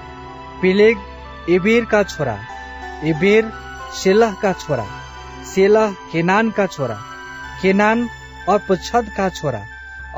[0.62, 0.98] पेलेग
[1.56, 2.36] एबेरका छोरा
[3.10, 3.50] एबेर
[4.02, 4.86] सेलहका छोरा
[5.52, 6.96] सेलह केनानका छोरा
[7.62, 8.06] केनान
[8.54, 9.62] अर्पछदका छोरा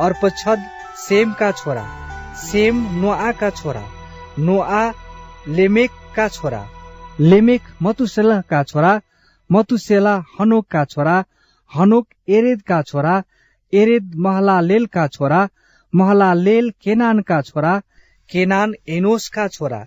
[0.07, 0.67] अर्पछद
[1.07, 1.85] सेमका छोरा
[2.45, 3.85] सेम नोआका छोरा
[4.49, 4.83] नोआ
[5.59, 6.63] लेमेकका छोरा
[7.31, 8.93] लेमेक मतुसेलहका छोरा
[9.51, 11.17] मतुसेला हनोकका छोरा
[11.71, 13.15] हनोक एरेदका छोरा
[13.73, 15.41] एरेद महलालेलका छोरा
[15.93, 17.75] महलालेल केनानका छोरा
[18.31, 19.81] केनान एनोसका छोरा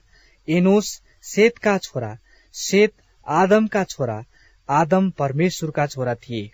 [0.47, 0.89] एनोस
[1.25, 2.11] सेतका छोरा
[2.53, 2.93] सेत
[3.27, 4.23] आदमका छोरा
[4.69, 6.51] आदम परमेश्वरका छोरा थिए।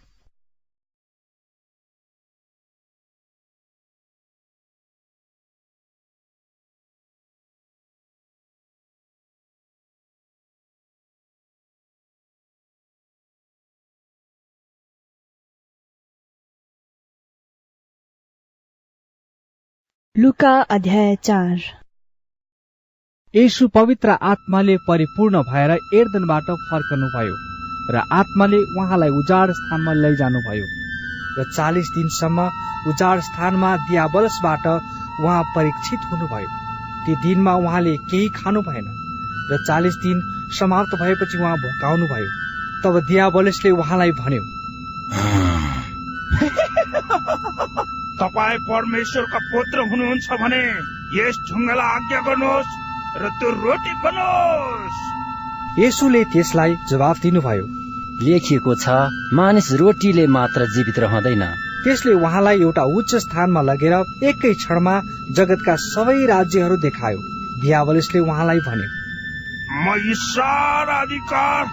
[20.16, 21.81] लुका अध्याय चार।
[23.34, 27.36] यसु पवित्र आत्माले परिपूर्ण भएर एर्दनबाट फर्कनुभयो
[27.94, 30.66] र आत्माले उहाँलाई उजाड स्थानमा लैजानुभयो
[31.38, 32.48] र चालिस दिनसम्म
[32.92, 36.50] उजाड स्थानमा दियाबलसबाट उहाँ परीक्षित हुनुभयो।
[37.06, 38.92] त्यो दिनमा उहाँले केही खानु भएन
[39.52, 40.20] र चालिस दिन
[40.60, 42.30] समाप्त भएपछि उहाँ भोकाउनु भयो।
[42.84, 44.44] तब दियाबलसले उहाँलाई भन्यो
[48.20, 50.64] तपाईँ परमेश्वरका पुत्र हुनुहुन्छ भने
[51.16, 52.80] यस ढुङ्गालाई आज्ञा गर्नुहोस्।
[53.14, 55.00] र त्यो रोटी बनोस्।
[55.80, 57.66] यसुले त्यसलाई जवाफ दिनुभयो।
[58.22, 58.86] लेखिएको छ
[59.34, 61.44] मानिस रोटीले मात्र जीवित रहँदैन।
[61.84, 64.96] त्यसले उहाँलाई एउटा उच्च स्थानमा लगेर एकै क्षणमा
[65.38, 67.20] जगतका सबै राज्यहरू देखायो।
[67.62, 68.90] दियावलिसले उहाँलाई भन्यो
[69.84, 71.64] म यी सारा अधिकार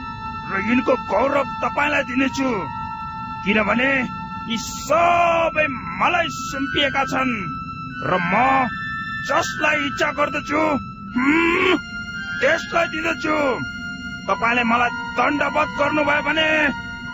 [0.50, 2.50] र यिनको गौरव तपाईँलाई दिनेछु
[3.44, 3.90] किनभने
[4.50, 5.66] यी सबै
[6.02, 7.34] मलाई सुम्पिएका छन्
[8.10, 8.34] र म
[9.28, 10.62] जसलाई इच्छा गर्दछु
[12.40, 13.36] त्यसलाई दिँदछु
[14.28, 16.48] तपाईँले मलाई दण्डवत गर्नुभयो भने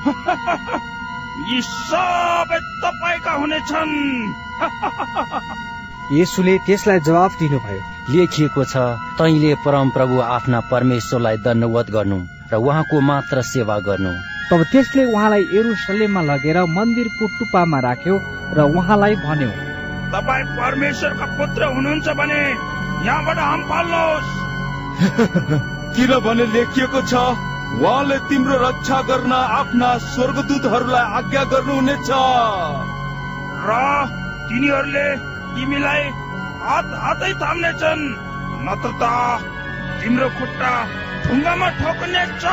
[1.35, 3.95] यी सबै तपाईँका हुनेछन्।
[6.19, 7.81] यसुले त्यसलाई जवाफ दिनुभयो।
[8.13, 8.75] लेखिएको छ
[9.19, 12.19] तैले परम प्रभु आफ्ना परमेश्वरलाई दण्डवत गर्नु
[12.53, 14.13] र उहाँको मात्र सेवा गर्नु।
[14.51, 18.15] तब त्यसले उहाँलाई एरुसलेममा लगेर मन्दिरको टुप्पामा राख्यो
[18.57, 19.51] र उहाँलाई भन्यो
[20.13, 22.41] तपाईँ परमेश्वरका पुत्र हुनुहुन्छ भने
[23.05, 24.33] यहाँबाट हम फाल्नुहोस्
[25.95, 27.15] किनभने लेखिएको छ
[27.75, 32.11] उहाँले तिम्रो रक्षा गर्न आफ्ना स्वर्गदूतहरूलाई आज्ञा गर्नुहुनेछ।
[33.63, 33.71] र
[34.47, 35.07] तिनीहरूले
[35.55, 36.03] तिमीलाई
[36.63, 38.03] हात हातै थाम्नेछन्
[38.67, 38.97] नत्र त
[40.01, 40.73] तिम्रो खुट्टा
[41.27, 42.45] ढुङ्गामा ठोक्नेछ।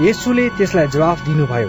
[0.06, 1.68] यसुले त्यसलाई जवाफ दिनुभयो।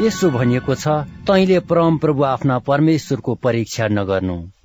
[0.00, 4.61] यसो भनिएको छ तैले परम प्रभु आफ्ना परमेश्वरको परीक्षा नगर्नु।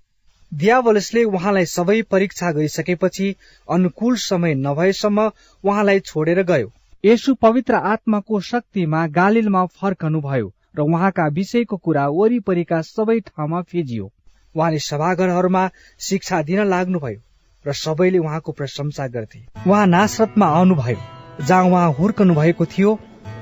[0.51, 3.35] दियावलसले उहाँलाई सबै परीक्षा गरिसकेपछि
[3.67, 5.31] अनुकूल समय नभएसम्म
[5.63, 6.71] उहाँलाई छोडेर गयो।
[7.03, 14.11] यसु पवित्र आत्माको शक्तिमा गालिलमा फर्कनुभयो र उहाँका विषयको कुरा वरिपरिका सबै ठाउँमा फिजियो।
[14.55, 17.19] उहाँले सभाघरहरूमा शिक्षा दिन लाग्नुभयो
[17.65, 22.97] र सबैले उहाँको प्रशंसा गर्थे। उहाँ नासरतमा आउनुभयो। जहाँ उहाँ हुर्कनु भएको थियो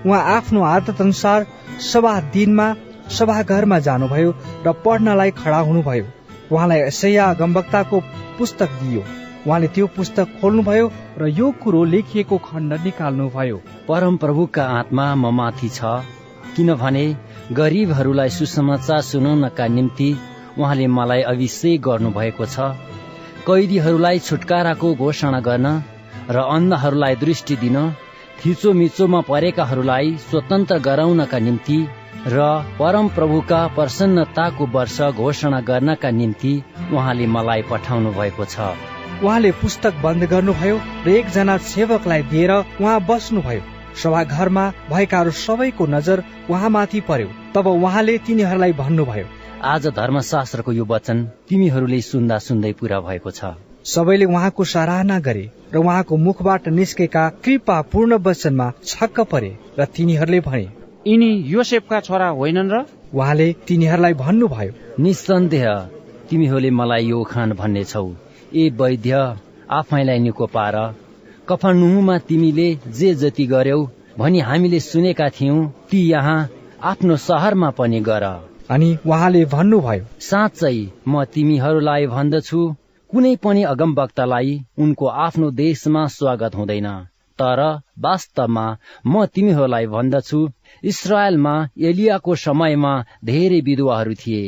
[0.06, 1.46] उहाँ आफ्नो आदत अनुसार
[1.84, 2.74] सभा दिनमा
[3.10, 6.06] सभाघरमा जानुभयो र पढ्नलाई खडा हुनुभयो।
[6.52, 8.00] उहाँलाई ऐसैया गम्बक्ताको
[8.38, 9.04] पुस्तक दियो।
[9.48, 15.70] उहाँले त्यो पुस्तक खोल्नुभयो र यो कुरो लेखिएको खण्ड निकाल्नुभयो। परम प्रभुका आत्मा म माथि
[15.70, 15.80] छ।
[16.56, 17.06] किनभने
[17.52, 20.10] गरिबहरूलाई सुसमाचार सुनाउनका निम्ति
[20.60, 22.58] उहाँले मलाई अभिषेक गर्नुभएको छ।
[23.48, 25.68] कैदीहरूलाई छुटकाराको घोषणा गर्न
[26.30, 27.78] र अन्धहरूलाई दृष्टि दिन
[28.40, 31.78] थिचोमिचोमा परेकाहरूलाई स्वतन्त्र गराउनका निम्ति
[32.28, 32.42] र
[32.80, 36.54] परम प्रभुका प्रसन्नताको वर्ष घोषणा गर्नका निम्ति
[36.94, 38.74] उहाँले मलाई पठाउनु भएको छ।
[39.24, 43.62] उहाँले पुस्तक बन्द गर्नुभयो र एकजना सेवकलाई दिएर उहाँ बस्नुभयो।
[43.96, 49.26] सभाघरमा भएकाहरू सबैको नजर उहाँमाथि पर्यो। तब उहाँले तिनीहरूलाई भन्नुभयो
[49.64, 53.54] आज धर्मशास्त्रको यो वचन तिमीहरूले सुन्दा सुन्दै पूरा भएको छ।
[53.86, 60.40] सबैले उहाँको सराहना गरे र उहाँको मुखबाट निस्केका कृपा पूर्ण वचनमा छक्क परे र तिनीहरूले
[60.40, 60.68] भने
[61.08, 62.78] यिनी योसेफका छोरा होइनन् र
[63.14, 65.66] उहाँले तिनीहरूलाई भन्नुभयो निसन्देह
[66.30, 68.02] तिमीहरूले मलाई यो खान भन्ने छौ
[68.54, 69.14] ए वैद्य
[69.80, 70.76] आफैलाई निको पार।
[71.50, 73.80] कफरनुहुमा तिमीले जे जति गर्यौ
[74.18, 76.38] भनी हामीले सुनेका थियौं ती यहाँ
[76.84, 78.26] आफ्नो सहरमा पनि गर।
[78.70, 82.62] अनि उहाँले भन्नुभयो साँच्चै म तिमीहरूलाई भन्दछु
[83.10, 86.90] कुनै पनि अगमवक्तालाई उनको आफ्नो देशमा स्वागत हुँदैन।
[87.40, 87.62] तर
[88.00, 88.66] वास्तवमा
[89.08, 90.40] म तिमीहरूलाई भन्दछु
[90.84, 91.56] इसरायलमा
[91.90, 92.94] एलियाको समयमा
[93.26, 94.44] धेरै विधवाहरू थिए।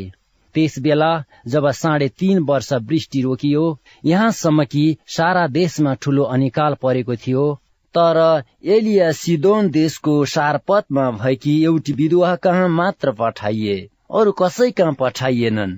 [0.56, 1.12] त्यस बेला
[1.47, 3.65] जब साढे तीन वर्ष वृष्टि रोकियो
[4.06, 7.43] यहाँसम्म कि सारा देशमा ठूलो अनिकाल परेको थियो।
[7.95, 8.17] तर
[8.65, 13.78] एलिया सिदोन देशको सारपथमा भएकी एउटी विधवा कहाँ मात्र पठाइए
[14.12, 15.78] अरू कसै कहाँ पठाइएनन्?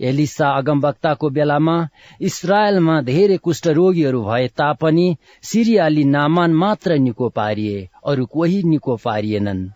[0.00, 1.76] एलिसा अगमवक्ताको बेलामा
[2.20, 5.06] इसरायलमा धेरै कुष्ठरोगीहरू भए तापनि
[5.42, 9.66] सिरियाली नामान मात्र निको पारिए अरू कोही निको पारिएनन्।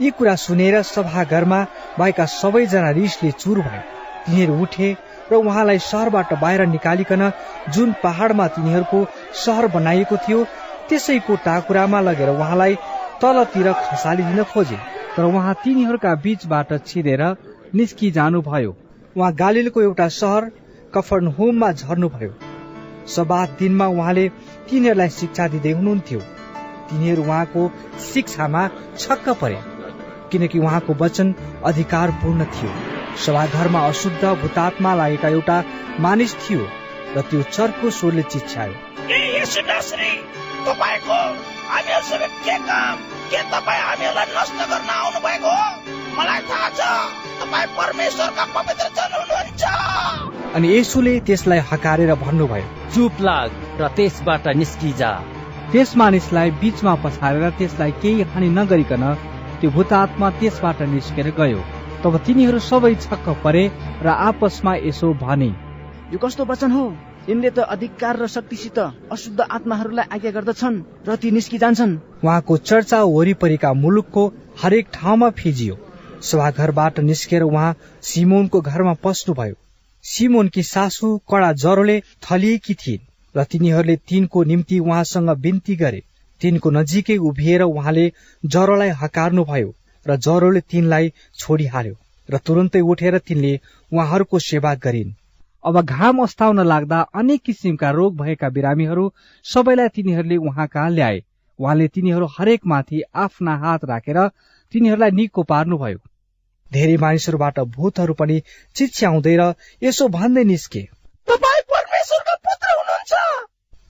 [0.00, 1.60] यी कुरा सुनेर सभाघरमा
[1.98, 3.80] भएका सबैजना रिसले चुर भए।
[4.26, 4.88] तिनीहरू उठे
[5.32, 7.30] र उहाँलाई सहरबाट बाहिर निकालिकन
[7.74, 9.04] जुन पहाडमा तिनीहरूको
[9.44, 10.44] सहर बनाइएको थियो
[10.88, 12.74] त्यसैको टाकुरामा लगेर उहाँलाई
[13.22, 14.78] तलतिर खसालिदिन खोजे।
[15.16, 17.22] तर उहाँ तिनीहरूका बीचबाट छिरेर
[17.74, 18.72] निस्किजानुभयो।
[19.16, 20.50] उहाँ गालिलको एउटा सहर
[20.94, 22.34] कफरनहुममा झर्नुभयो।
[23.06, 24.28] सबात दिनमा उहाँले
[24.70, 26.20] तिनीहरूलाई शिक्षा दिँदै हुनुहुन्थ्यो।
[26.90, 27.62] तिनीहरू उहाँको
[28.12, 28.62] शिक्षामा
[28.98, 29.60] छक्क परे
[30.32, 32.72] किनकि उहाँको वचन अधिकारपूर्ण थियो।
[33.16, 35.64] सभाघरमा अशुद्ध भूतात्मा लागेका एउटा
[36.00, 36.68] मानिस थियो
[37.16, 38.22] र त्यो चर्को स्वरले
[40.66, 42.96] तपाईँको हामीहरूसँग के काम
[43.32, 45.52] के तपाईँ हामीहरूलाई नष्ट गर्न आउनु भएको
[46.16, 46.80] मलाई थाहा छ
[47.40, 49.62] तपाईँ परमेश्वरका पवित्र जन हुनुहुन्छ।
[50.56, 55.12] अनि यसुले त्यसलाई हकारेर भन्नुभयो चुप लाग र त्यसबाट निस्किजा।
[55.72, 59.04] त्यस मानिसलाई बीचमा पछारेर त्यसलाई केही हानि नगरिकन
[59.60, 61.60] त्यो भूतात्मा त्यसबाट निस्केर गयो।
[62.04, 63.64] तब तिनीहरू सबै छक्क परे
[64.04, 65.50] र आपसमा यसो भने
[66.12, 66.84] यो कस्तो वचन हो?
[67.28, 68.78] यिनले त अधिकार र शक्तिसित
[69.10, 71.92] अशुद्ध आत्माहरूलाई आज्ञा गर्दछन् र ती निस्किजान्छन्।
[72.24, 74.24] उहाँको चर्चा वरिपरिका मुलुकको
[74.62, 75.76] हरेक ठाउँमा फिजियो।
[76.22, 79.54] सभाघरबाट निस्केर उहाँ सिमोनको घरमा पस्नुभयो।
[80.04, 86.02] सिमोनकी सासू कडा ज्वरोले थलिएकी थिइन् र तिनीहरूले तिनको निम्ति उहाँसँग बिन्ती गरे।
[86.40, 88.10] तिनको नजिकै उभिएर उहाँले
[88.44, 89.74] ज्वरोलाई हकार्नुभयो
[90.06, 91.94] र ज्वरोले तिनलाई छोडिहाल्यो
[92.28, 93.58] र तुरन्तै उठेर तिनले
[93.92, 95.18] उहाँहरूको सेवा गरिन्।
[95.64, 99.12] अब घाम अस्ताउन लाग्दा अनेक किसिमका रोग भएका बिरामीहरू
[99.46, 101.22] सबैलाई तिनीहरूले उहाँ कहाँ ल्याए।
[101.58, 104.18] उहाँले तिनीहरू हरेक माथि आफ्ना हात राखेर
[104.74, 105.98] तिनीहरूलाई निको पार्नुभयो।
[106.70, 108.40] धेरै मानिसहरूबाट भूतहरू पनि
[108.76, 110.82] चिच्याउँदै र यसो भन्दै निस्के।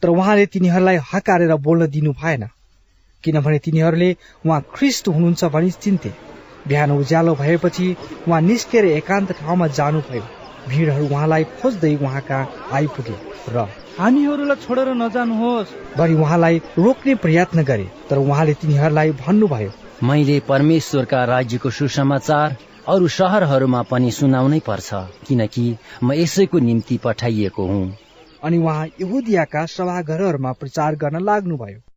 [0.03, 2.47] तर उहाँले तिनीहरूलाई हकारेर बोल्न दिनु भएन।
[3.25, 4.11] किनभने तिनीहरूले
[4.45, 6.13] उहाँ ख्रिस्ट हुनुहुन्छ भनी चिन्थे
[6.69, 7.87] बिहान उज्यालो भएपछि
[8.29, 12.39] उहाँ निस्केर एकान्त ठाउँमा जानुभयो। भिडहरू उहाँलाई खोज्दै उहाँका
[12.73, 13.17] आइपुगे
[13.49, 13.67] र
[13.99, 19.71] हामीहरूलाई छोडेर नजानुहोस्। भनी उहाँलाई रोक्ने प्रयत्न गरे तर उहाँले तिनीहरूलाई भन्नुभयो
[20.03, 22.57] मैले परमेश्वरका राज्यको सुसमाचार
[22.89, 24.91] अरू सहरहरूमा पनि सुनाउनै पर्छ
[25.29, 25.65] किनकि
[26.03, 27.87] म यसैको निम्ति पठाइएको हुँ।
[28.43, 31.92] अनि उहाँ यहुदियाका सभाघरहरूमा प्रचार गर्न लाग्नुभयो।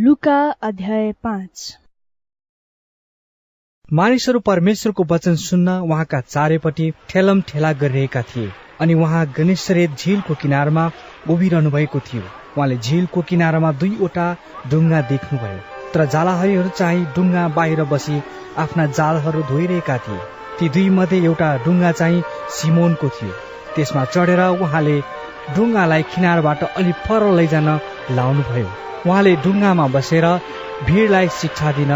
[0.00, 1.78] लुका अध्याय पाँच।
[3.92, 10.90] मानिसहरू परमेश्वरको वचन सुन्न उहाँका चारैपट्टि ठेलम ठेला गरिरहेका थिए अनि उहाँ गणेशरेत झिलको किनारमा
[11.30, 12.22] उभिरहनु भएको थियो।
[12.56, 14.36] उहाँले झिलको किनारामा दुईवटा
[14.70, 15.58] डुङ्गा देख्नुभयो
[15.94, 18.22] तर जालाहरीहरू चाहिँ डुङ्गा बाहिर बसी
[18.56, 20.20] आफ्ना जालहरू धोइरहेका थिए।
[20.60, 23.32] ती दुई मध्ये एउटा डुङ्गा चाहिँ सिमोनको थियो।
[23.76, 25.00] त्यसमा चढेर उहाँले
[25.56, 27.68] डुङ्गालाई किनारबाट अलि पर लैजान
[28.16, 28.68] लाउनुभयो।
[29.06, 30.26] उहाँले डुङ्गामा बसेर
[30.86, 31.92] भिडलाई शिक्षा दिन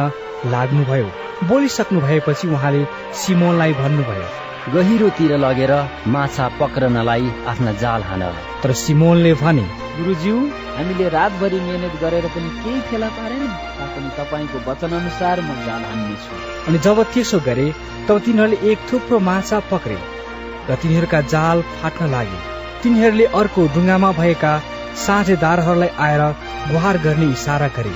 [0.52, 1.08] लाग्नुभयो।
[1.48, 2.80] बोलिसक्नु भएपछि उहाँले
[3.20, 4.28] सिमोनलाई भन्नुभयो
[4.72, 5.72] गहिरोतिर लगेर
[6.14, 8.22] माछा पक्रनलाई आफ्ना जाल हान।
[8.62, 9.64] तर सिमोनले भने
[9.96, 10.36] गुरुज्यू
[10.76, 13.46] हामीले रातभरि मेहनत गरेर पनि केही फेला पारेन।
[13.78, 16.32] तापनि तपाईँको वचन अनुसार म जाल हान्नेछु
[16.68, 17.66] अनि जब त्यसो गरे
[18.08, 19.98] तब तिनीहरूले एक थुप्रो माछा पक्रे
[20.70, 22.40] र तिनीहरूका जाल फाट्न लागे।
[22.82, 24.52] तिनीहरूले अर्को डुङ्गामा भएका
[25.00, 26.22] साझेदारहरूलाई आएर
[26.70, 27.94] गुहार गर्ने इसारा गरे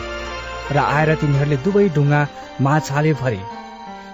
[0.72, 2.20] र आएर तिनीहरूले दुवै डुङ्गा
[2.60, 3.40] माछाले भरे।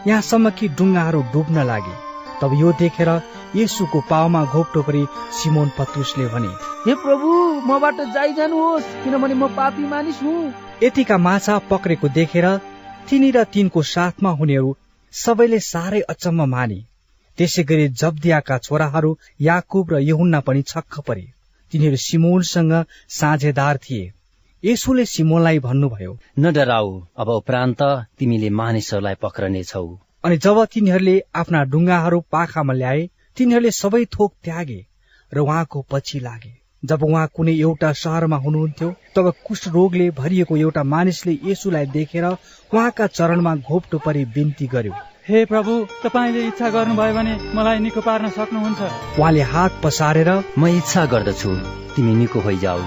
[0.06, 1.94] यहाँसम्म कि डुङ्गाहरू डुब्न लागे।
[2.40, 3.10] तब यो देखेर
[3.54, 5.02] येसुको पाउमा घोप्टो परि
[5.38, 6.52] सिमोन पत्रुसले भने
[6.86, 7.28] हे प्रभु
[7.68, 12.46] मबाट जाइ जानुहोस् किनभने म पापी मानिस हुँ। यतिका माछा पक्रेको देखेर
[13.08, 14.76] तिनी र तिनको साथमा हुनेहरू
[15.14, 16.80] सबैले साह्रै अचम्म माने।
[17.38, 21.26] त्यसै गरी जब्दियाका छोराहरू याकुब र यहुन्ना पनि छक्क परे।
[21.72, 22.72] तिनीहरू सिमोनसँग
[23.08, 24.12] साझेदार थिए।
[24.62, 27.82] यसुले सिमोनलाई भन्नुभयो न डराऊ अब उपरान्त
[28.18, 29.86] तिमीले मानिसहरूलाई पक्रनेछौ
[30.24, 34.80] अनि जब तिनीहरूले आफ्ना डुङ्गाहरू पाखामा ल्याए तिनीहरूले सबै थोक त्यागे
[35.32, 41.38] र उहाँको पछि लागे। जब उहाँ कुनै एउटा सहरमा हुनुहुन्थ्यो तब कुष्ठरोगले भरिएको एउटा मानिसले
[41.44, 44.94] यसुलाई देखेर उहाँका चरणमा घोप्टो परि बिन्ती गर्यो।
[45.28, 48.80] हे प्रभु तपाईँले इच्छा गर्नुभयो भने मलाई निको पार्न सक्नुहुन्छ।
[49.18, 51.50] उहाँले हात पसारेर म इच्छा गर्दछु।
[51.94, 52.80] तिमी निको होइजाऊ।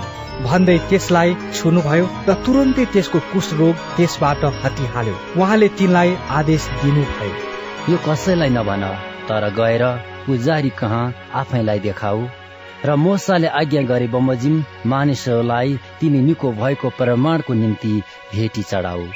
[0.43, 7.33] भन्दै त्यसलाई छुनुभयो र तुरन्तै त्यसको कुष्ठरोग त्यसबाट हटिहाल्यो। उहाँले तिनलाई आदेश दिनुभयो।
[7.89, 8.83] यो कसैलाई नभन
[9.27, 9.83] तर गएर
[10.27, 12.27] पुजारी कहाँ आफैलाई देखाऊ?
[12.85, 17.93] र मोसाले आज्ञा गरे बमोजिम मानिसहरूलाई तिमी निको भएको प्रमाणको निम्ति
[18.33, 19.07] भेटी चढाऊ।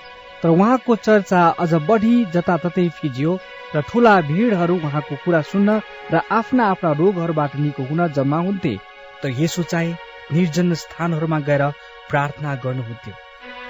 [0.44, 3.40] तर उहाँको चर्चा अझ बढी जताततै फिजियो
[3.76, 5.80] र ठूला भिडहरू उहाँको कुरा सुन्न
[6.14, 8.76] र आफ्ना आफ्ना रोगहरूबाट निको हुन जम्मा हुन्थे।
[9.24, 9.98] तर यसो चाहिँ
[10.34, 11.64] निर्जन स्थानहरूमा गएर
[12.10, 13.14] प्रार्थना गर्नुहुन्थ्यो।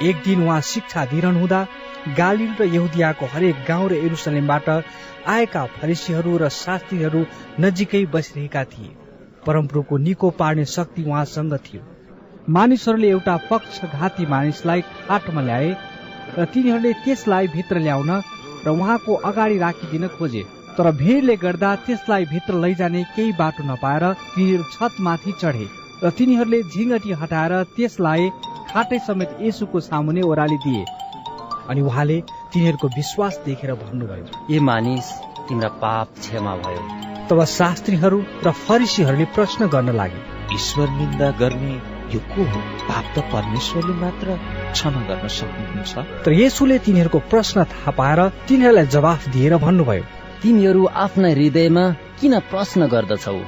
[0.08, 1.66] एक दिन उहाँ शिक्षा दिइरहनुहुँदा
[2.18, 4.70] गालिल र यहुदियाको हरेक गाउँ र एरुसलेमबाट
[5.28, 7.26] आएका फरिसीहरू र शास्त्रीहरू
[7.60, 8.96] नजिकै बसिरहेका थिए।
[9.46, 11.82] परमप्रभुको निको पार्ने शक्ति उहाँसँग थियो।
[12.50, 15.76] मानिसहरूले एउटा पक्षघाती मानिसलाई खाटमा ल्याए
[16.38, 18.12] र तिनीहरूले त्यसलाई भित्र ल्याउन
[18.66, 20.44] र उहाँको अगाडि राखिदिन खोजे।
[20.78, 24.04] तर भिडले गर्दा त्यसलाई भित्र लैजाने केही बाटो नपाएर
[24.36, 25.68] तिनीहरू छतमाथि चढे
[26.04, 28.30] र तिनीहरूले झिङ्गटी हटाएर त्यसलाई
[28.70, 30.86] खाटै समेत यसुको सामुने ओह्रालिदिए
[31.70, 32.18] अनि उहाँले
[32.54, 35.12] तिनीहरूको विश्वास देखेर भन्नुभयो ए मानिस
[35.48, 36.82] तिम्रा पाप क्षमा भयो।
[37.30, 40.22] तब शास्त्रीहरू र फरिसीहरूले प्रश्न गर्न लागे।
[40.56, 41.74] ईश्वर निन्दा गर्ने
[42.14, 44.28] यो को हो पाप त परमेश्वरले मात्र
[44.74, 45.94] क्षमा गर्न सक्नुहुन्छ।
[46.26, 50.04] तर यसुले तिनीहरूको प्रश्न थाहा पाएर तिनीहरूलाई जवाफ दिएर भन्नुभयो
[50.42, 51.86] तिमीहरू आफ्ना हृदयमा
[52.20, 53.40] किन प्रश्न गर्दछौ?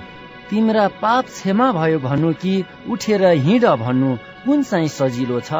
[0.49, 2.53] तिम्रा पाप क्षमा भयो भन्नु कि
[2.91, 4.09] उठेर हिँड भन्नु
[4.45, 5.51] कुन चाहिँ सजिलो छ?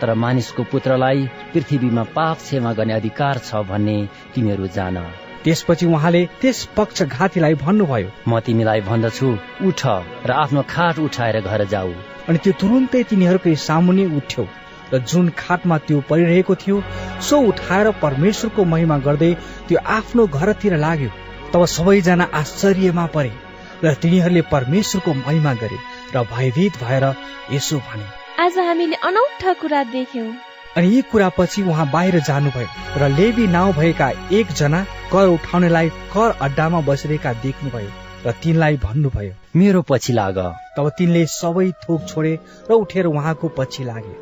[0.00, 3.96] तर मानिसको पुत्रलाई पृथ्वीमा पाप क्षमा गर्ने अधिकार छ भन्ने
[4.34, 4.96] तिमीहरू जान।
[5.44, 9.28] त्यसपछि उहाँले त्यस पक्षघातीलाई भन्नुभयो म तिमीलाई भन्दछु
[9.68, 9.80] उठ
[10.26, 11.92] र आफ्नो खाट उठाएर घर जाऊ।
[12.28, 14.44] अनि त्यो तुरुन्तै तिनीहरूकै सामुने उठ्यो
[14.92, 16.76] र र जुन खाटमा त्यो परिरहेको थियो
[17.20, 19.32] सो उठाएर परमेश्वरको महिमा गर्दै
[19.68, 21.10] त्यो आफ्नो घरतिर लाग्यो।
[21.52, 23.32] तब सबैजना आश्चर्यमा परे
[23.84, 25.78] र तिनीहरूले परमेश्वरको महिमा गरे
[26.14, 27.04] र भयभीत भएर
[27.52, 28.06] यसो भने
[28.44, 33.72] आज हामीले अनौठा कुरा देख्यौं। अनि यी कुरा पछि उहाँ बाहिर जानुभयो र लेबी नाउँ
[33.72, 37.90] भएका एकजना कर उठाउनेलाई कर अड्डामा बसिरहेका देख्नुभयो
[38.26, 40.38] र तिनलाई भन्नुभयो मेरो पछि लाग।
[40.76, 42.32] तब तिनले सबै थोक छोडे
[42.70, 44.14] र उठेर उहाँको पछि लागे।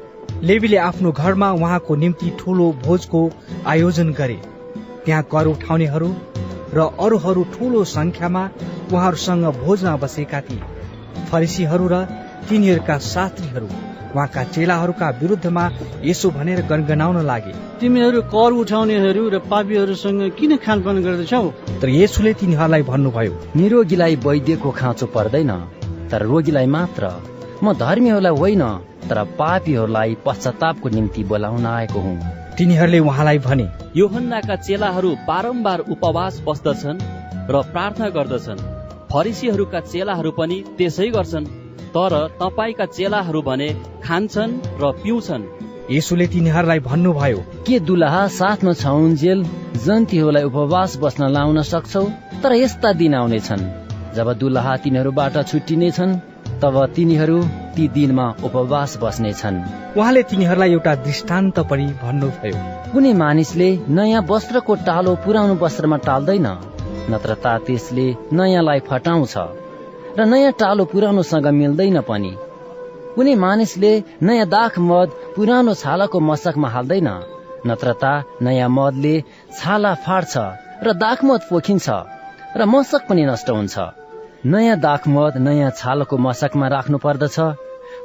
[0.42, 3.20] लेबीले आफ्नो घरमा उहाँको निम्ति ठूलो भोजको
[3.66, 4.38] आयोजन गरे।
[5.04, 6.10] त्यहाँ कर उठाउनेहरू
[6.74, 8.42] र अरूहरू ठूलो संख्यामा
[8.92, 10.60] उहाँहरूसँग भोजमा बसेका थिए।
[11.30, 12.04] फरिसीहरू र
[12.48, 13.68] तिनीहरूका शास्त्रीहरू
[14.14, 15.64] उहाँका चेलाहरूका विरुद्धमा
[16.04, 21.44] यसो भनेर गनगनाउन लागे। तिमीहरू कर उठाउनेहरू र पापीहरूसँग किन खानपान गर्दछौ?
[21.80, 25.52] तर यसुले तिनीहरूलाई भन्नुभयो निरोगीलाई वैद्यको खाँचो पर्दैन
[26.10, 27.04] तर रोगीलाई मात्र।
[27.62, 28.64] म धर्मीहरूलाई होइन
[29.08, 32.18] तर पापीहरूलाई पश्चातापको निम्ति बोलाउन आएको हुँ।
[32.58, 37.02] तिनीहरूले उहाँलाई भने योहन्नाका चेलाहरू बारम्बार उपवास बस्दछन्
[37.50, 38.64] र प्रार्थना गर्दछन्।
[39.12, 41.61] फरिसीहरूका चेलाहरू पनि त्यसै गर्छन्।
[41.94, 43.68] तर तपाईँका चेलाहरू भने
[44.04, 45.42] खान्छन् र पिउँछन्।
[45.90, 49.44] यसुले तिनीहरूलाई भन्नुभयो के दुलहा साथमा छाउन्जेल
[49.84, 52.04] जन्तीहरूलाई उपवास बस्न लाउन सक्छौ?
[52.42, 53.62] तर यस्ता दिन आउनेछन्।
[54.16, 56.18] जब दुलहा तिनीहरूबाट छुट्टिनेछन्
[56.62, 57.38] तब तिनीहरू
[57.74, 59.56] ती दिनमा उपवास बस्नेछन्।
[59.98, 62.58] उहाँले तिनीहरूलाई एउटा दृष्टान्त पनि भन्नुभयो।
[62.92, 66.46] कुनै मानिसले नयाँ वस्त्रको टालो पुरानो वस्त्रमा टाल्दैन
[67.10, 69.61] नत्र ता त्यसले नयाँलाई फटाउँछ।
[70.18, 72.32] र नयाँ टालो पुरानोसँग मिल्दैन पनि।
[73.14, 73.92] कुनै मानिसले
[74.22, 77.08] नयाँ दाख मद पुरानो छालाको मसकमा हाल्दैन।
[77.68, 79.14] नत्र ता नयाँ मदले
[79.58, 80.34] छाला फाड्छ
[80.84, 81.86] र दाख मद पोखिन्छ
[82.58, 83.76] र मसक पनि नष्ट हुन्छ।
[84.44, 87.36] नयाँ दाख मद नयाँ छालाको मसकमा राख्नु पर्दछ।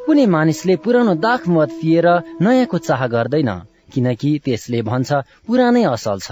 [0.06, 2.08] कुनै मानिसले पुरानो दाख मद पिएर
[2.44, 3.52] नयाँको चाह गर्दैन
[3.92, 5.10] किनकि त्यसले भन्छ
[5.48, 6.32] पुरानै असल छ।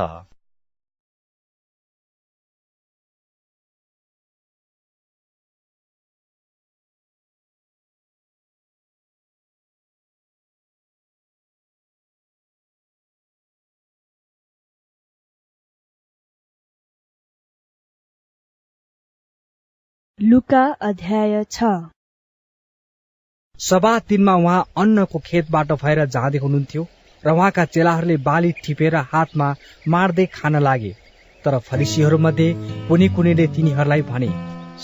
[20.36, 21.64] लुका अध्याय छ।
[23.60, 26.82] सभा दिनमा उहाँ अन्नको खेतबाट भएर जाँदै हुनुहुन्थ्यो
[27.24, 29.48] र उहाँका चेलाहरूले बाली टिपेर हातमा
[29.88, 30.92] मार्दै खान लागे।
[31.46, 32.48] तर फरिसीहरू मध्ये
[32.88, 34.30] कुनै कुनैले तिनीहरूलाई भने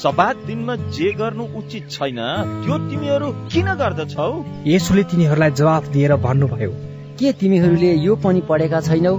[0.03, 2.21] सबात दिनमा जे गर्नु उचित छैन
[2.63, 4.29] त्यो तिमीहरू किन गर्दछौ?
[4.67, 6.71] यसुले तिनीहरूलाई जवाफ दिएर भन्नुभयो
[7.19, 9.15] के तिमीहरूले यो पनि पढेका छैनौ?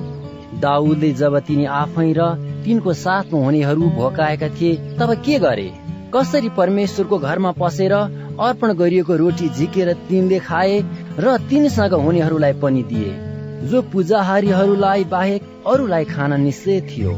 [0.64, 2.32] दाउदले जब तिनी आफै र
[2.64, 5.68] तिनको साथमा हुनेहरू भोकाएका थिए तब के गरे?
[6.14, 10.74] कसरी परमेश्वरको घरमा पसेर अर्पण गरिएको रोटी झिकेर तिनले खाए
[11.18, 13.12] र तिनसँग हुनेहरूलाई पनि दिए
[13.70, 17.12] जो पूजाहारीहरूलाई बाहेक अरूलाई खान निषेध थियो।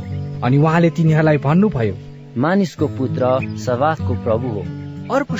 [0.45, 1.95] अनि उहाँले तिनीहरूलाई भन्नुभयो
[2.39, 3.23] मानिसको पुत्र
[3.65, 4.63] सवासको प्रभु हो।
[5.15, 5.37] अर्को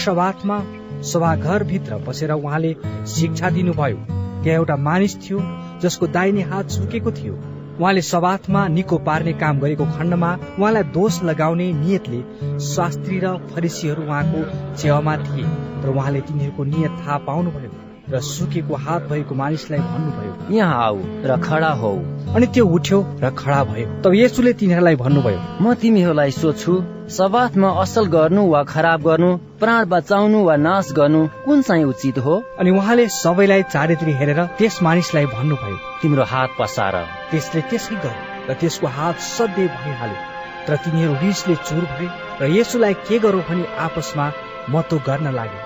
[1.05, 2.75] सभाघर भित्र बसेर उहाँले
[3.09, 3.97] शिक्षा दिनुभयो।
[4.43, 5.39] त्यहाँ एउटा मानिस थियो
[5.83, 7.35] जसको दाहिने हात सुकेको थियो।
[7.81, 14.45] उहाँले सवाथमा निको पार्ने काम गरेको खण्डमा उहाँलाई दोष लगाउने नियतले शास्त्री र फरिसीहरू उहाँको
[14.77, 15.47] छेउमा थिए
[15.85, 21.37] र उहाँले तिनीहरूको नियत थाहा पाउनुभयो। र सुकेको हात भएको मानिसलाई भन्नुभयो यहाँ आऊ र
[21.41, 21.93] खडा हौ।
[22.37, 26.75] अनि त्यो उठ्यो र खडा भयो। तब यसुले तिनीहरूलाई भन्नुभयो म तिमीहरूलाई सोध्छु
[27.17, 29.31] सबाथमा असल गर्नु वा खराब गर्नु
[29.61, 32.35] प्राण बचाउनु वा नाश गर्नु कुन चाहिँ उचित हो?
[32.61, 36.95] अनि उहाँले सबैलाई चारैतिर हेरेर त्यस मानिसलाई भन्नुभयो तिम्रो हात पसार।
[37.31, 40.21] त्यसले त्यसै गर्यो र त्यसको हात सधैँ भइहाल्यो
[40.67, 42.09] तर तिनीहरू रिसले चुर भए
[42.41, 44.33] र यसुलाई के गरौँ भनी आपसमा
[44.71, 45.64] मतो गर्न लाग्यो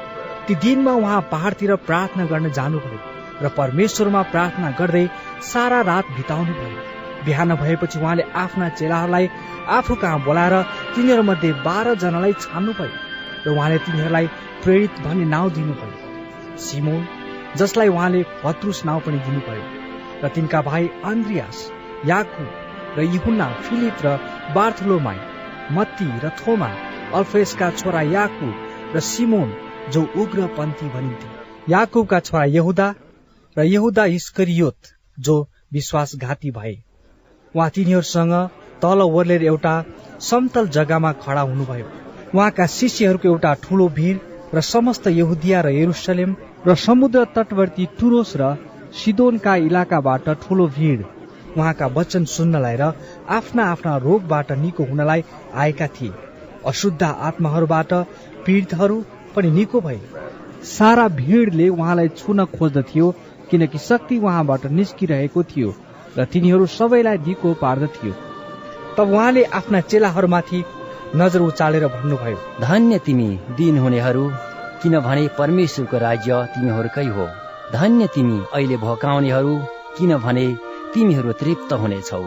[0.49, 2.99] ती दिनमा उहाँ पहाडतिर प्रार्थना गर्न जानुभयो
[3.43, 5.03] र परमेश्वरमा प्रार्थना गर्दै
[5.45, 6.85] सारा रात बिताउनु भयो
[7.25, 9.29] बिहान भएपछि उहाँले आफ्ना चेलाहरूलाई
[9.77, 10.55] आफू कहाँ बोलाएर
[10.95, 11.53] तिनीहरूमध्ये
[12.05, 12.97] जनालाई छान्नुभयो
[13.45, 14.27] र उहाँले तिनीहरूलाई
[14.65, 17.07] प्रेरित भन्ने नाउँ दिनुभयो। सिमोन
[17.57, 19.65] जसलाई उहाँले पत्रुस नाउँ पनि दिनुभयो।
[20.25, 21.59] र तिनका भाइ आन्द्रियास
[22.07, 22.51] याकु
[22.97, 24.17] र युहुन्ना फिलिप र
[24.57, 25.21] बार्थलोमाई
[25.77, 26.75] मत्ती र थोमा
[27.15, 28.53] अल्फेसका छोरा याकु
[28.97, 29.51] र सिमोन
[29.91, 32.89] जो उग्र पन्थी भनिन्थ्यो। याकुबका छोरा यहुदा
[33.57, 35.36] र यहुदा इस्करियोत जो
[35.72, 36.76] विश्वासघाती भए।
[37.55, 38.34] उहाँ तिनीहरूसँग
[38.82, 39.74] तल ओर्लेर एउटा
[40.20, 41.86] समतल जग्गामा खडा हुनुभयो।
[42.34, 44.16] उहाँका शिष्यहरूको एउटा ठूलो भिड
[44.55, 46.36] र समस्त यहुदिया र यरुसलेम
[46.66, 48.55] र समुद्र तटवर्ती टुरोस र
[48.95, 51.05] सिदोनका इलाकाबाट ठूलो भिड।
[51.57, 52.93] उहाँका वचन सुन्नलाई र
[53.28, 55.24] आफ्ना आफ्ना रोगबाट निको हुनलाई
[55.55, 56.12] आएका थिए।
[56.66, 57.93] अशुद्ध आत्माहरूबाट
[58.47, 58.97] पीडितहरू
[59.39, 60.01] पनि निको भए।
[60.68, 63.11] सारा भिडले उहाँलाई छुन खोज्दथ्यो
[63.51, 65.74] किनकि शक्ति उहाँबाट निस्किरहेको थियो
[66.18, 68.12] र तिनीहरू सबैलाई दिको पार्दथ्यो।
[68.97, 70.64] तब उहाँले आफ्ना चेलाहरूमाथि
[71.16, 74.24] नजर उचालेर भन्नुभयो धन्य तिमी दिन हुनेहरू
[74.82, 77.26] किनभने परमेश्वरको राज्य तिमीहरूकै हो।
[77.72, 79.55] धन्य तिमी अहिले भोकाउनेहरू
[79.97, 80.47] किनभने
[80.95, 82.22] तिमीहरू तृप्त हुनेछौ।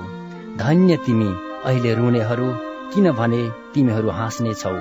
[0.58, 1.30] धन्य तिमी
[1.66, 2.48] अहिले रुनेहरू
[2.94, 3.42] किनभने
[3.74, 4.76] तिमीहरू हाँस्नेछौ।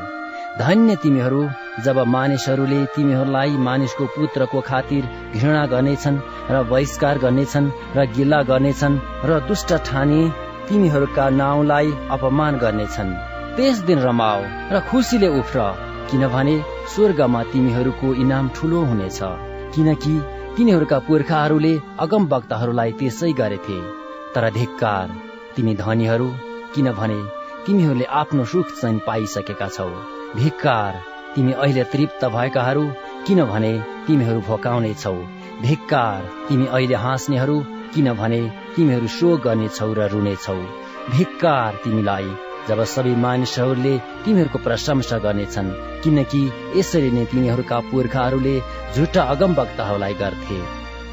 [0.58, 1.42] धन्य तिमीहरू
[1.84, 5.04] जब मानिसहरूले तिमीहरूलाई मानिसको पुत्रको खातिर
[5.34, 10.20] घृणा गर्नेछन् र बहिष्कार गर्नेछन् र गिल्ला गर्नेछन् र दुष्ट ठाने
[10.68, 13.14] तिमीहरूका नाउँलाई अपमान गर्नेछन्।
[13.56, 14.40] त्यस दिन रमाओ
[14.72, 15.58] र खुसीले उफ्र
[16.10, 16.56] किनभने
[16.92, 19.18] स्वर्गमा तिमीहरूको इनाम ठुलो हुनेछ
[19.74, 20.14] किनकि
[20.56, 23.78] तिनीहरूका पुर्खाहरूले अगम वक्ताहरूलाई त्यसै गरेथे।
[24.34, 25.06] तर धिक्कार
[25.56, 26.28] तिमी धनीहरू
[26.74, 27.20] किनभने
[27.66, 29.88] तिमीहरूले आफ्नो सुख चैन पाइसकेका छौ।
[30.36, 30.92] धिक्कार
[31.34, 32.84] तिमी अहिले तृप्त भएकाहरू
[33.26, 33.72] किनभने
[34.06, 35.14] तिमीहरू भोकाउने छौ
[35.62, 37.56] धिक्कार तिमी अहिले हाँस्नेहरू
[37.94, 38.40] किनभने
[38.76, 40.60] तिमीहरू शोक गर्नेछौ र रुनेछौ।
[41.16, 42.28] धिक्कार तिमीलाई
[42.68, 45.70] जब सबै मानिसहरूले तिमीहरूको प्रशंसा गर्नेछन्
[46.02, 46.42] किनकि
[46.76, 48.54] यसरी नै तिनीहरूका पुर्खाहरूले
[48.94, 50.58] झुटा अगम वक्ताहरूलाई गर्थे।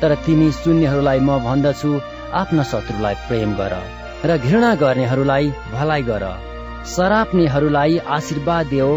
[0.02, 1.92] तर तिमी शून्यहरूलाई म भन्दछु
[2.42, 3.74] आफ्ना शत्रुलाई प्रेम गर
[4.26, 6.26] र घृणा गर्नेहरूलाई भलाइ गर।
[6.88, 8.92] सराप्नेहरूलाई आशीर्वाद देऊ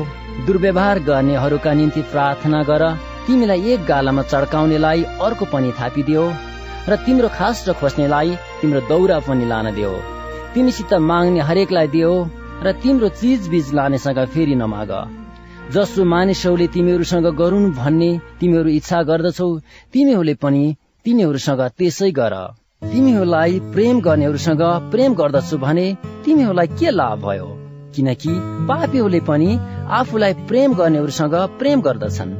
[0.46, 2.84] दुर्व्यवहार गर्नेहरूका निम्ति प्रार्थना गर।
[3.26, 6.24] तिमीलाई एक गालामा चड्काउनेलाई अर्को पनि थापिदियो
[6.88, 9.92] र तिम्रो खास र खोज्नेलाई तिम्रो दौरा पनि लान दियो।
[10.54, 12.12] तिमीसित माग्ने हरेकलाई दियो
[12.64, 14.92] र तिम्रो चिज बिज लानेसँग फेरि नमाग।
[15.70, 18.10] जसो मानिसहरूले तिमीहरूसँग गरून् भन्ने
[18.40, 19.48] तिमीहरू इच्छा गर्दछौ
[19.92, 20.64] तिमीहरूले पनि
[21.04, 22.34] तिनीहरूसँग त्यसै गर।
[22.82, 24.62] तिमीहरूलाई प्रेम गर्नेहरूसँग
[24.92, 25.86] प्रेम गर्दछु भने
[26.24, 27.59] तिमीहरूलाई के लाभ भयो?
[27.96, 28.28] किनकि
[28.68, 29.58] पापीहरूले पनि
[29.90, 32.34] आफूलाई प्रेम गर्नेहरूसँग प्रेम गर्दछन्।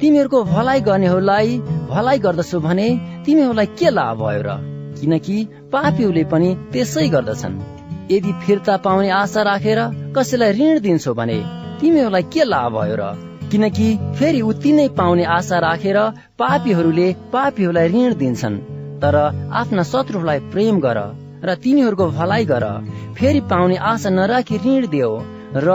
[0.00, 1.58] तिमीहरूको भलाइ गर्नेहरूलाई
[1.90, 2.88] भलाइ गर्दछु भने
[3.26, 4.50] तिमीहरूलाई के लाभ भयो र?
[5.00, 7.60] किनकि पापीहरूले पनि त्यसै गर्दछन्।
[8.10, 11.38] यदि फिर्ता पाउने आशा राखेर रा, कसैलाई ऋण दिन्छौ भने
[11.80, 13.02] तिमीहरूलाई के लाभ भयो र?
[13.50, 15.98] किनकि फेरि उति नै पाउने आशा राखेर
[16.38, 18.58] पापीहरूले पापीहरूलाई ऋण दिन्छन्
[19.00, 19.16] तर
[19.52, 22.64] आफ्ना शत्रुलाई प्रेम गर। र तिनीहरूको भलाइ गर।
[23.14, 25.10] फेरि पाउने आशा नराखी ऋण दियो
[25.56, 25.68] र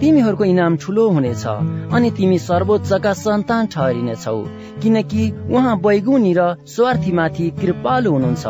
[0.00, 1.44] तिमीहरूको इनाम ठुलो हुनेछ
[1.92, 4.36] अनि तिमी सर्वोच्चका सन्तान ठहरिनेछौ।
[4.82, 8.44] किनकि उहाँ बैगुनी र स्वार्थीमाथि कृपालु हुनुहुन्छ।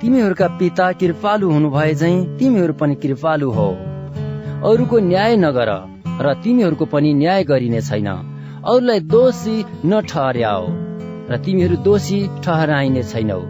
[0.00, 3.68] तिमीहरूका पिता कृपालु हुनु भए झै तिमीहरू पनि कृपालु हो।
[4.70, 5.70] अरूको न्याय नगर
[6.20, 8.08] र तिमीहरूको पनि न्याय गरिने छैन।
[8.64, 10.64] अरूलाई दोषी नठहर्याओ
[11.30, 13.40] र तिमीहरू दोषी ठहराइने छैनौ।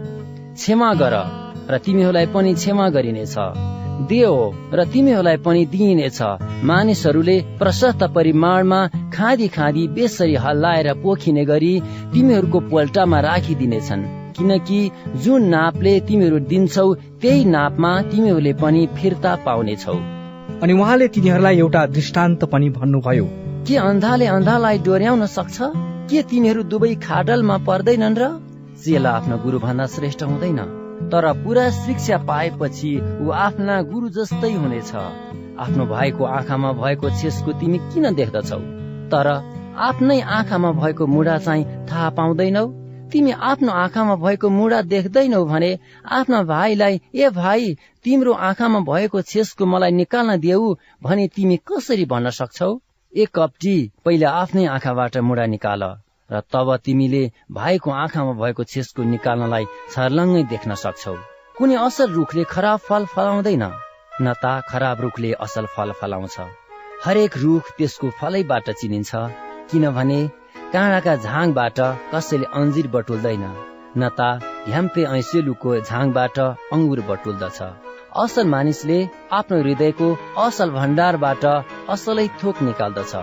[0.55, 3.35] क्षमा गर। र तिमीहरूलाई पनि क्षमा गरिनेछ।
[4.09, 6.21] देऊ र तिमीहरूलाई पनि दिइनेछ।
[6.63, 11.81] मानिसहरूले प्रशस्त परिमाणमा खाँदी खाँदी बेसरी हल्लाएर पोखिने गरी
[12.13, 14.03] तिमीहरूको पोल्टामा राखिदिनेछन्।
[14.37, 19.97] किनकि जुन नापले तिमीहरू दिन्छौ त्यही नापमा तिमीहरूले पनि फिर्ता पाउनेछौ।
[20.63, 23.25] अनि उहाँले तिनीहरूलाई एउटा दृष्टान्त पनि भन्नुभयो।
[23.67, 25.57] के अन्धाले अन्धालाई डोर्याउन सक्छ?
[26.09, 28.23] के तिनीहरू दुवै खाडलमा पर्दैनन् र?
[28.85, 32.91] चेला आफ्नो गुरु भन्दा श्रेष्ठ हुँदैन। तर पुरा शिक्षा पाएपछि
[33.21, 34.95] ऊ आफ्ना गुरु जस्तै हुनेछ।
[35.59, 38.59] आफ्नो भाइको आँखामा भएको छेसको तिमी किन देख्दछौ?
[39.11, 39.27] तर
[39.89, 42.65] आफ्नै आँखामा भएको मुढा चाहिँ थाहा पाउँदैनौ।
[43.11, 45.71] तिमी आफ्नो आँखामा भएको मुढा देख्दैनौ भने
[46.11, 52.29] आफ्ना भाइलाई ए भाइ तिम्रो आँखामा भएको छेसको मलाई निकाल्न देऊ भने तिमी कसरी भन्न
[52.29, 52.71] सक्छौ?
[53.13, 53.75] एक कप्टी
[54.05, 55.83] पहिले आफ्नै आँखाबाट मुढा निकाल।
[56.29, 61.15] र तब तिमीले भाइको आँखामा भएको छेसको निकाल्नलाई छर्लङ्गै देख्न सक्छौ।
[61.57, 63.65] कुनै असल रुखले खराब फल फलाउँदैन।
[64.21, 66.37] न त खराब रुखले असल फल फलाउँछ।
[67.05, 69.11] हरेक रुख त्यसको फलैबाट चिनिन्छ।
[69.69, 70.19] किनभने
[70.73, 71.79] काँडाका झाङबाट
[72.11, 73.45] कसैले अन्जिर बटुल्दैन।
[73.97, 74.19] न त
[74.67, 76.37] ह्याम्पे ऐसेलुको झाङबाट
[76.75, 77.59] अङ्गुर बटुल्दछ।
[78.23, 78.99] असल मानिसले
[79.37, 80.07] आफ्नो हृदयको
[80.45, 81.43] असल भण्डारबाट
[81.93, 83.13] असलै थोक निकाल्दछ।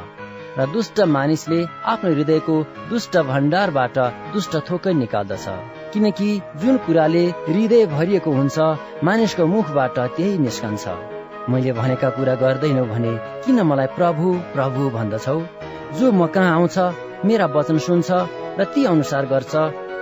[0.59, 1.61] र दुष्ट मानिसले
[1.93, 2.57] आफ्नो हृदयको
[2.91, 3.99] दुष्ट भण्डारबाट
[4.33, 5.47] दुष्ट थोकै निकाल्दछ।
[5.93, 6.29] किनकि
[6.61, 8.59] जुन कुराले हृदय भरिएको हुन्छ
[9.05, 10.85] मानिसको मुखबाट त्यही निस्कन्छ।
[11.51, 13.13] मैले भनेका कुरा गर्दैनौ भने
[13.45, 15.39] किन मलाई प्रभु प्रभु भन्दछौ?
[15.99, 16.77] जो म कहाँ आउँछ
[17.25, 18.11] मेरा वचन सुन्छ
[18.59, 19.55] र ती अनुसार गर्छ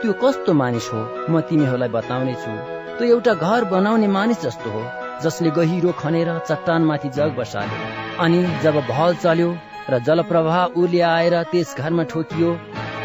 [0.02, 2.52] त्यो कस्तो मानिस हो म तिमीहरूलाई बताउने छु
[2.98, 4.82] त्यो एउटा घर बनाउने मानिस जस्तो हो
[5.22, 7.78] जसले गहिरो खनेर चट्टानमाथि जग बसाल्यो।
[8.24, 9.48] अनि जब भल चल्यो
[9.90, 10.58] र जलप्रवाह
[11.06, 12.50] आएर त्यस घरमा ठोकियो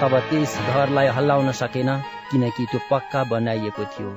[0.01, 1.89] तब त्यस घरलाई हल्लाउन सकेन
[2.31, 4.09] किनकि त्यो पक्का बनाइएको थियो।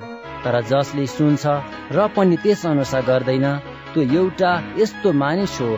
[0.44, 1.46] तर जसले सुन्छ
[1.92, 3.46] र पनि त्यस अनुसार गर्दैन
[3.92, 5.70] त्यो एउटा यस्तो मानिस हो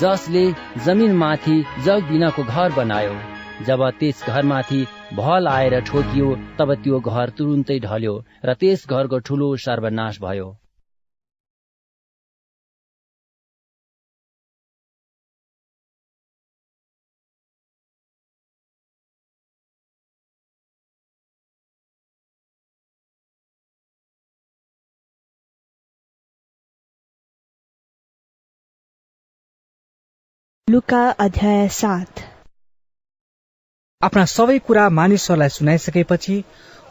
[0.00, 0.44] जसले
[0.84, 3.16] जमिन माथि जग बिनाको घर बनायो।
[3.66, 4.80] जब त्यस घरमाथि
[5.16, 6.28] भल आएर ठोकियो
[6.58, 8.14] तब त्यो घर तुरुन्तै ढल्यो
[8.44, 10.48] र त्यस घरको ठूलो सर्वनाश भयो।
[30.70, 32.20] लुका अध्याय सात।
[34.02, 36.44] आफ्ना सबै कुरा मानिसहरूलाई सुनाइसकेपछि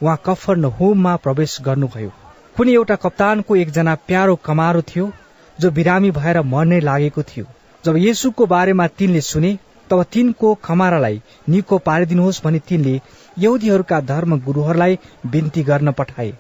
[0.04, 2.10] उहाँ कफर होममा प्रवेश गर्नुभयो।
[2.58, 5.12] कुनै एउटा कप्तानको एकजना प्यारो कमारो थियो
[5.60, 7.46] जो बिरामी भएर मर्ने लागेको थियो।
[7.84, 9.58] जब येसुको बारेमा तिनले सुने
[9.90, 13.00] तब तिनको कमारालाई निको पारिदिनुहोस् भनी तिनले
[13.38, 16.34] यहुदीहरूका धर्म गुरूहरूलाई बिन्ती गर्न पठाए।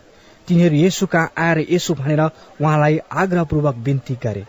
[0.47, 4.45] तिनीहरू येसु कहाँ आएर यसो भनेर उहाँलाई आग्रहपूर्वक बिन्ती गरे।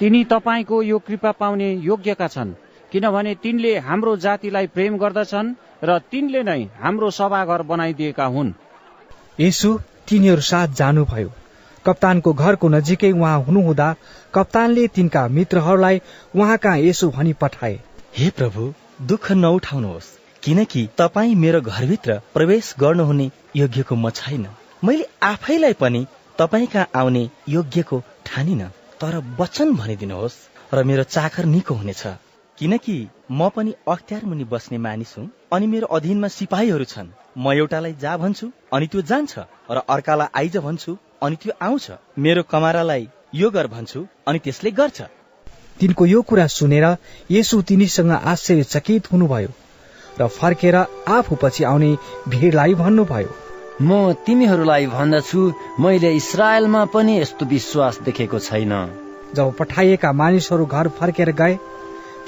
[0.00, 2.52] तिनी तपाईँको यो कृपा पाउने योग्यका छन्
[2.92, 8.52] किनभने तिनले हाम्रो जातिलाई प्रेम गर्दछन् र तिनले नै हाम्रो सभाघर बनाइदिएका हुन्।
[9.40, 9.70] यसु
[10.08, 11.30] तिनीहरू साथ जानुभयो।
[11.84, 13.88] कप्तानको घरको नजिकै उहाँ हुनुहुँदा
[14.34, 16.00] कप्तानले तिनका मित्रहरूलाई
[16.34, 17.80] उहाँ कहाँ यसो भनी पठाए।
[18.18, 18.72] हे प्रभु
[19.02, 24.46] दुःख नउठाउनुहोस् किनकि तपाईँ मेरो घरभित्र प्रवेश गर्नुहुने योग्यको म छैन।
[24.84, 26.06] मैले आफैलाई पनि
[26.38, 28.62] तपाईँ कहाँ आउने योग्यको ठानिन।
[29.04, 30.36] तर वचन भनिदिनुहोस्
[30.74, 32.02] र मेरो चाकर निको हुनेछ।
[32.58, 32.94] किनकि
[33.30, 38.16] म पनि अख्तियार मुनि बस्ने मानिस हुँ अनि मेरो अधीनमा सिपाहीहरू छन्। म एउटालाई जा
[38.16, 39.32] भन्छु अनि त्यो जान्छ
[39.70, 41.86] र अर्कालाई आइज भन्छु अनि त्यो आउँछ।
[42.18, 44.98] मेरो कमारालाई यो गर भन्छु अनि त्यसले गर्छ।
[45.80, 46.86] तिनको यो कुरा सुनेर
[47.30, 49.52] यसु तिनीसँग आश्चर्यचकित हुनुभयो
[50.20, 50.76] र फर्केर
[51.12, 51.96] आफू पछि आउने
[52.28, 53.43] भिडलाई भन्नुभयो।
[53.82, 55.40] म तिमीहरूलाई भन्दछु
[55.80, 58.72] मैले इसरायलमा पनि यस्तो विश्वास देखेको छैन।
[59.34, 61.58] जब पठाइएका मानिसहरू घर फर्केर गए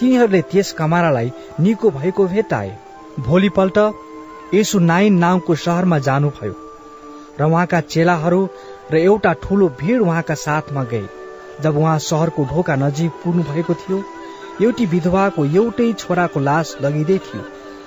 [0.01, 1.31] तिनीहरूले त्यस कमारालाई
[1.61, 2.77] निको भएको भेटाए।
[3.21, 3.79] भोलिपल्ट
[4.55, 6.55] यसु नाइन नाउँको सहरमा जानुभयो
[7.41, 8.43] र उहाँका चेलाहरू
[8.93, 11.07] र एउटा ठूलो भिड उहाँका साथमा गए
[11.63, 14.05] जब उहाँ सहरको ढोका नजिक पुग्नु भएको थियो
[14.63, 17.43] एउटी विधवाको एउटै छोराको लास लगिँदै थियो।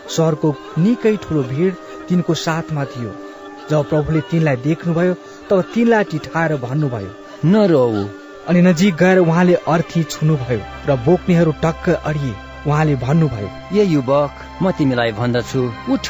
[0.10, 1.74] सहरको निकै ठूलो भिड
[2.10, 3.12] तिनको साथमा थियो।
[3.70, 5.14] जब प्रभुले तिनलाई देख्नुभयो
[5.50, 7.12] तब तिनलाई टिठाएर भन्नुभयो
[7.46, 7.86] नरौ
[8.50, 12.36] अनि नजिक गएर उहाँले अर्थी छुनुभयो र बोक्नेहरू टक्क अडिए।
[12.68, 15.62] उहाँले भन्नुभयो ए युवक म तिमीलाई भन्दछु
[15.94, 16.08] उठ।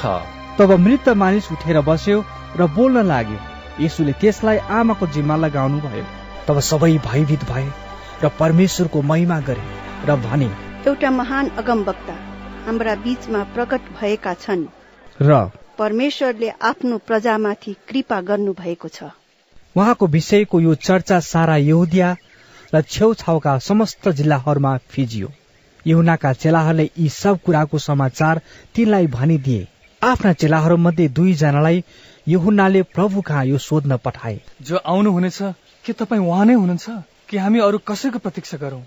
[0.59, 2.23] तब मृत मानिस उठेर बस्यो
[2.59, 3.39] र बोल्न लाग्यो।
[3.79, 6.05] यसुले त्यसलाई आमाको जिम्मा लगाउनु भयो
[6.47, 7.67] तब सबै भयभीत भए
[8.23, 9.65] र परमेश्वरको महिमा गरे
[10.07, 10.49] र भने
[10.87, 12.15] एउटा महान अगमवक्ता
[12.65, 14.65] हाम्रा बीचमा प्रकट भएका छन्।
[15.21, 15.31] र
[15.79, 19.03] परमेश्वरले आफ्नो प्रजामाथि कृपा गर्नु भएको छ।
[19.75, 22.15] उहाँको विषयको यो चर्चा सारा यहुदिया
[22.75, 25.31] र छेउछाउका समस्त जिल्लाहरूमा फिजियो।
[25.87, 28.41] यहुनाका चेलाहरूले यी सब कुराको समाचार
[28.75, 29.67] तिनलाई भनिदिए।
[30.03, 31.83] आफ्ना चेलाहरू मध्ये दुईजनालाई
[32.27, 35.41] यहुनाले प्रभु कहाँ यो सोध्न पठाए। जो आउनु हुनेछ
[35.85, 36.89] के तपाईँ उहाँ नै हुनुहुन्छ?
[37.29, 38.81] कि हामी अरू कसैको प्रतीक्षा गरौं?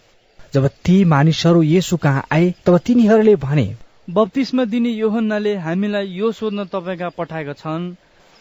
[0.54, 3.76] जब ती मानिसहरू यसु कहाँ आए तब तिनीहरूले भने
[4.10, 7.84] बत्तिसमा दिने योहन्नाले हामीलाई यो सोध्न तपाईँका पठाएका छन्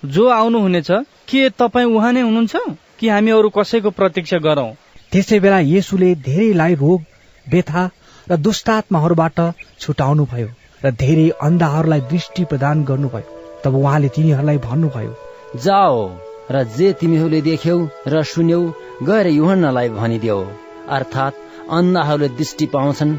[0.04, 0.90] जो आउनुहुनेछ
[1.30, 2.56] के तपाईँ उहाँ नै हुनुहुन्छ?
[3.00, 4.74] कि हामी अरू कसैको प्रतीक्षा गरौं?
[5.12, 7.02] त्यसै बेला येसुले धेरैलाई रोग
[7.48, 7.84] व्यथा
[8.28, 9.40] र दुष्टात्माहरूबाट
[9.80, 10.50] छुटाउनु भयो
[10.84, 15.14] र धेरै अन्धाहरूलाई दृष्टि प्रदान गर्नुभयो। तब उहाँले तिनीहरूलाई भन्नुभयो
[15.66, 16.00] जाओ
[16.52, 18.62] र जे तिमीहरूले देख्यौ र सुन्यौ
[19.04, 20.42] गएर युहन्नालाई भनिदेऊ।
[20.98, 21.44] अर्थात्
[21.78, 23.14] अन्धाहरूले दृष्टि पाउँछन्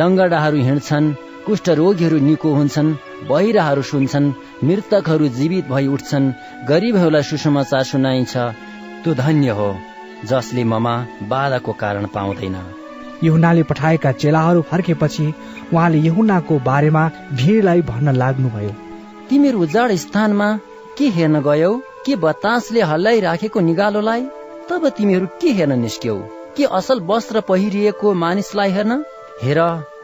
[0.00, 1.14] लङ्गडाहरू हिँड्छन्
[1.46, 2.94] कुष्ठरोगीहरू निको हुन्छन्
[3.28, 4.32] बहिराहरू सुन्छन्
[4.64, 6.32] मृतकहरू जीवित भई उठ्छन्
[6.68, 8.36] गरिबहरूलाई सुसमाचार सुनाइन्छ।
[9.04, 9.68] त्यो धन्य हो
[10.24, 10.94] जसले ममा
[11.28, 12.56] बाधाको कारण पाउँदैन।
[13.24, 15.26] यहुनाले पठाएका चेलाहरू फर्केपछि
[15.72, 18.72] उहाँले यहुनाको बारेमा भिडलाई भन्न लाग्नुभयो।
[19.30, 20.48] तिमीहरू उजाड स्थानमा
[20.98, 21.72] के हेर्न गयौ?
[22.06, 24.22] के बतासले हल्लाइराखेको निगालोलाई?
[24.70, 26.16] तब तिमीहरू के हेर्न निस्क्यौ?
[26.56, 29.04] के असल वस्त्र पहिरिएको मानिसलाई हेर्न?
[29.42, 29.60] हेर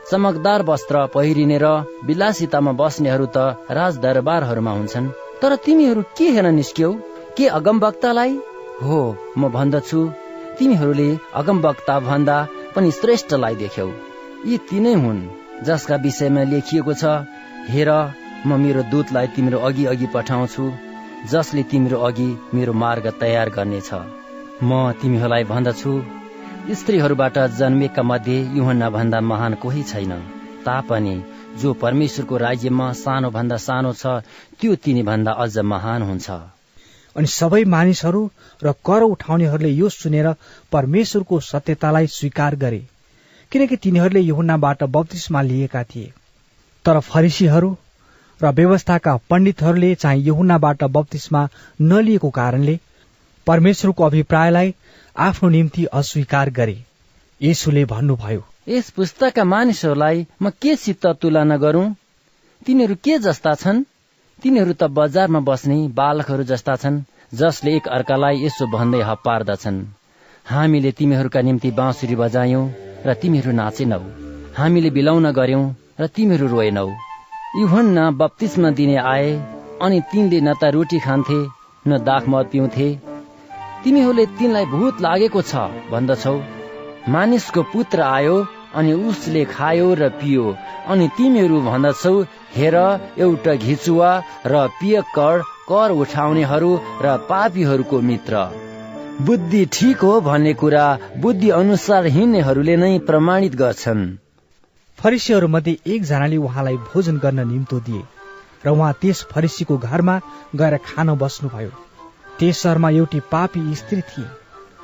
[0.09, 1.67] चमकदार वस्त्र पहिरिने र
[2.09, 3.39] विलासितामा बस्नेहरू त
[3.79, 6.91] राजदरबारहरूमा हुन्छन्। तर तिमीहरू के हेर्न निस्क्यौ?
[7.37, 8.33] के अगमवक्तालाई?
[8.83, 9.01] हो
[9.39, 10.01] म भन्दछु।
[10.59, 11.09] तिमीहरूले
[11.41, 12.37] अगमवक्ता भन्दा
[12.75, 13.89] पनि श्रेष्ठलाई देख्यौ।
[14.47, 15.21] यी तिनै हुन्
[15.67, 17.05] जसका विषयमा लेखिएको छ
[17.73, 17.91] हेर
[18.47, 20.65] म मेरो दूतलाई तिम्रो अघि अघि पठाउँछु
[21.33, 23.91] जसले तिम्रो अघि मेरो मार्ग तयार गर्नेछ।
[24.63, 24.71] म
[25.01, 25.93] तिमीहरूलाई भन्दछु
[26.69, 30.13] स्त्रीहरूबाट जन्मेका मध्ये युहन्ना भन्दा महान कोही छैन।
[30.65, 31.15] तापनि
[31.63, 34.07] जो परमेश्वरको राज्यमा सानो भन्दा सानो छ
[34.61, 36.31] त्यो तिनी भन्दा अझ महान हुन्छ।
[37.17, 38.31] अनि सबै मानिसहरू
[38.63, 40.29] र कर उठाउनेहरूले यो सुनेर
[40.73, 42.83] परमेश्वरको सत्यतालाई स्वीकार गरे।
[43.53, 46.13] किनकि तिनीहरूले युहुन्नाबाट बत्तिसमा लिएका थिए।
[46.85, 47.77] तर फरिसीहरू
[48.41, 51.49] र व्यवस्थाका पण्डितहरूले चाहिँ यहुनाबाट बत्तिसमा
[51.81, 52.79] नलिएको कारणले
[53.47, 54.75] परमेश्वरको अभिप्रायलाई
[55.17, 56.77] आफ्नो निम्ति अस्वीकार गरे।
[57.41, 61.87] यसुले भन्नुभयो यस पुस्ताका मानिसहरूलाई म के सित तुलना गरौं?
[62.67, 63.83] तिनीहरू के जस्ता छन्?
[64.43, 67.03] तिनीहरू त बजारमा बस्ने बालकहरू जस्ता छन्
[67.35, 69.85] जसले एक अर्कालाई यसो भन्दै हप्पार्दछन्।
[70.47, 72.65] हामीले तिमीहरूका निम्ति बाँसुरी बजायौं
[73.07, 74.03] र तिमीहरू नाचेनौ।
[74.57, 75.65] हामीले बिलाउन गर्यौं
[76.01, 76.89] र तिमीहरू रोएनौ।
[77.57, 79.31] युहन्ना बत्तिसमा दिने आए
[79.83, 81.41] अनि तिनले न त रोटी खान्थे
[81.87, 83.10] न दाखमत पिउँथे
[83.85, 85.61] तिमीहरूले तिनलाई भूत लागेको छ
[85.91, 86.35] भन्दछौ।
[87.09, 88.37] मानिसको पुत्र आयो
[88.75, 90.45] अनि उसले खायो र पियो।
[90.87, 92.15] अनि तिमीहरू भन्दछौ
[92.57, 92.77] हेर
[93.19, 94.11] एउटा घिचुवा
[94.47, 96.71] र पियक्कर कर उठाउनेहरू
[97.03, 98.45] र पापीहरूको मित्र।
[99.27, 104.09] बुद्धि ठिक हो भन्ने कुरा बुद्धि अनुसार हिँड्नेहरूले नै प्रमाणित गर्छन्।
[104.99, 108.03] फरिसीहरू मध्ये एकजनाले उहाँलाई भोजन गर्न निम्तो दिए
[108.65, 110.21] र उहाँ त्यस फरिसीको घरमा
[110.57, 111.71] गएर खान बस्नुभयो।
[112.41, 114.25] त्यस सहरमा एउटी पापी स्त्री थिए।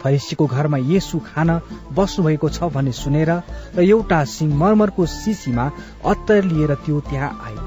[0.01, 1.51] फरिसीको घरमा येसु खान
[1.97, 3.31] बस्नुभएको छ भन्ने सुनेर
[3.77, 5.65] र एउटा सिंहमरमरको सिसीमा
[6.05, 7.65] अत्तर लिएर त्यो त्यहाँ आयो।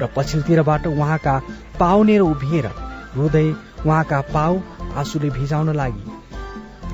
[0.00, 1.34] र पछिल्लोतिरबाट उहाँका
[1.80, 2.66] पाउनेर उभिएर
[3.16, 3.46] रोँदै
[3.86, 4.58] उहाँका पाउ
[4.96, 6.04] आँसुले भिजाउन लागि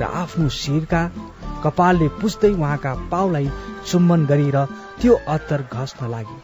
[0.01, 1.03] र आफ्नो शिरका
[1.65, 3.51] कपालले पुस्दै उहाँका पाउलाई
[3.87, 4.59] चुम्बन गरेर
[5.01, 6.39] त्यो अत्तर घस्न लागे।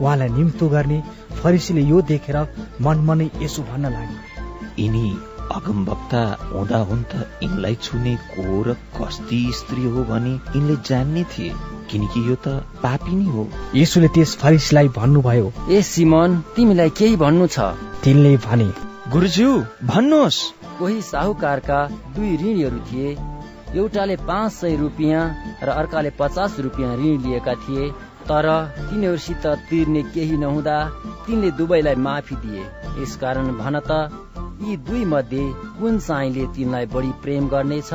[0.00, 1.02] उहाँलाई निम्तो गर्ने
[1.42, 2.38] फरिसीले यो देखेर
[2.80, 4.33] मनमनै यसो भन्न लागे।
[4.78, 5.08] यिनी
[5.52, 6.22] अगमवक्ता
[6.52, 11.52] हुँदा हुन् त यिनलाई छुने को र कस्ती स्त्री हो भने यिनले जान्ने थिए
[11.90, 12.48] किनकि यो त
[12.82, 17.58] पापी नै हो। यसुले त्यस फरिसीलाई भन्नुभयो ए सिमन तिमीलाई केही भन्नु छ?
[18.04, 18.68] तिनले भने
[19.12, 19.50] गुरुज्यू
[19.84, 20.40] भन्नुहोस्।
[20.78, 21.78] कोही साहुकारका
[22.16, 23.16] दुई ऋणीहरू थिए।
[23.74, 25.22] एउटाले पाँच सय रुपियाँ
[25.62, 27.90] र अर्काले पचास रुपियाँ ऋण लिएका थिए।
[28.28, 28.46] तर
[28.78, 30.76] तिनीहरूसित तिर्ने केही नहुँदा
[31.26, 32.62] तिनले दुवैलाई माफी दिए।
[33.02, 33.92] यसकारण भन त
[34.62, 35.44] यी दुई मध्ये
[35.78, 37.90] कुन चाहिँले तिनलाई बढी प्रेम गर्नेछ?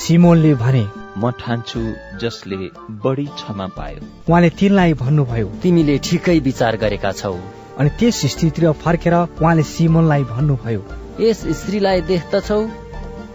[0.00, 0.84] सिमोनले भने
[1.18, 1.80] म ठान्छु
[2.20, 2.56] जसले
[3.04, 7.34] बढी क्षमा पायो। उहाँले तिनलाई भन्नुभयो। तिमीले ठिकै विचार गरेका छौ।
[7.78, 10.80] अनि त्यस स्थितितिर फर्केर उहाँले सिमोनलाई भन्नुभयो।
[11.20, 12.60] यस स्त्रीलाई देख्दछौ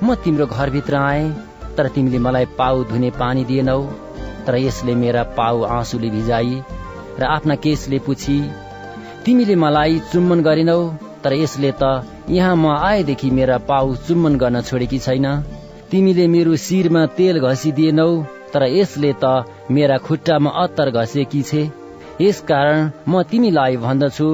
[0.03, 1.23] म तिम्रो घरभित्र आए
[1.77, 3.79] तर तिमीले मलाई पाउ धुने पानी दिएनौ।
[4.47, 6.61] तर यसले मेरा पाउ आँसुले भिजाई
[7.19, 8.37] र आफ्ना केसले पुछी
[9.25, 10.79] तिमीले मलाई चुम्बन गरेनौ
[11.23, 11.83] तर यसले त
[12.29, 15.25] यहाँ म आएदेखि मेरा पाउ चुम्बन गर्न छोडेकी छैन।
[15.91, 18.09] तिमीले मेरो शिरमा तेल घसिदिएनौ
[18.53, 21.63] तर यसले त मेरा खुट्टामा अत्तर घसेकी छे।
[22.21, 24.27] यसकारण म तिमीलाई भन्दछु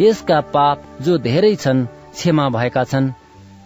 [0.00, 3.12] यसका पाप जो धेरै छन् क्षमा भएका छन्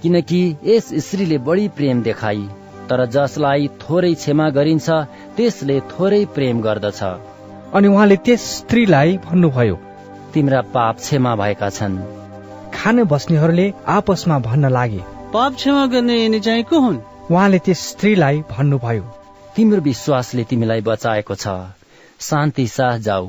[0.03, 2.43] किनकि यस स्त्रीले बढी प्रेम देखाई।
[2.89, 4.91] तर जसलाई थोरै क्षमा गरिन्छ
[5.37, 7.03] त्यसले थोरै प्रेम गर्दछ।
[7.75, 9.77] अनि उहाँले त्यस स्त्रीलाई भन्नुभयो
[10.35, 11.97] तिम्रा पाप क्षमा भएका छन्।
[12.75, 15.03] खान बस्नेहरूले आपसमा भन्न लागे।
[15.33, 16.99] पाप क्षमा गर्ने चाहिँ को हुन्?
[17.31, 19.05] उहाँले त्यस स्त्रीलाई भन्नुभयो
[19.57, 21.49] तिम्रो विश्वासले तिमीलाई बचाएको छ।
[22.21, 23.27] शान्ति साथ जाऊ।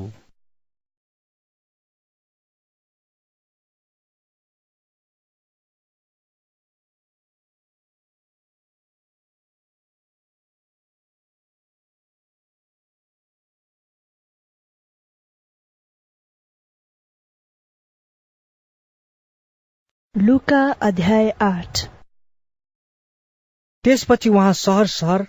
[20.26, 21.78] लुका अध्याय आठ।
[23.84, 25.24] त्यसपछि उहाँ सहर सहर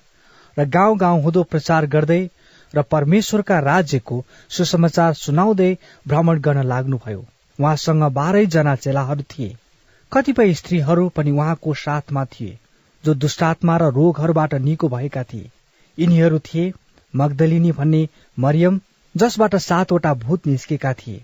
[0.58, 2.30] र गाउँ गाउँ हुँदो प्रचार गर्दै
[2.76, 5.78] र परमेश्वरका राज्यको सुसमाचार सुनाउँदै
[6.08, 7.26] भ्रमण गर्न लाग्नुभयो।
[7.60, 9.56] उहाँसँग बाह्रै जना चेलाहरू थिए।
[10.12, 12.58] कतिपय स्त्रीहरू पनि उहाँको साथमा थिए
[13.04, 15.50] जो दुष्टात्मा र रोगहरूबाट निको भएका थिए।
[15.98, 16.72] यिनीहरू थिए
[17.16, 18.08] मगदलिनी भन्ने
[18.40, 18.80] मरियम
[19.16, 21.22] जसबाट सातवटा भूत निस्केका थिए।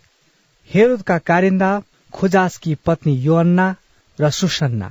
[0.69, 1.81] हेरोदका कारिन्दा
[2.13, 3.67] खोजासकी पत्नी योअन्ना
[4.19, 4.89] र सुसन्ना।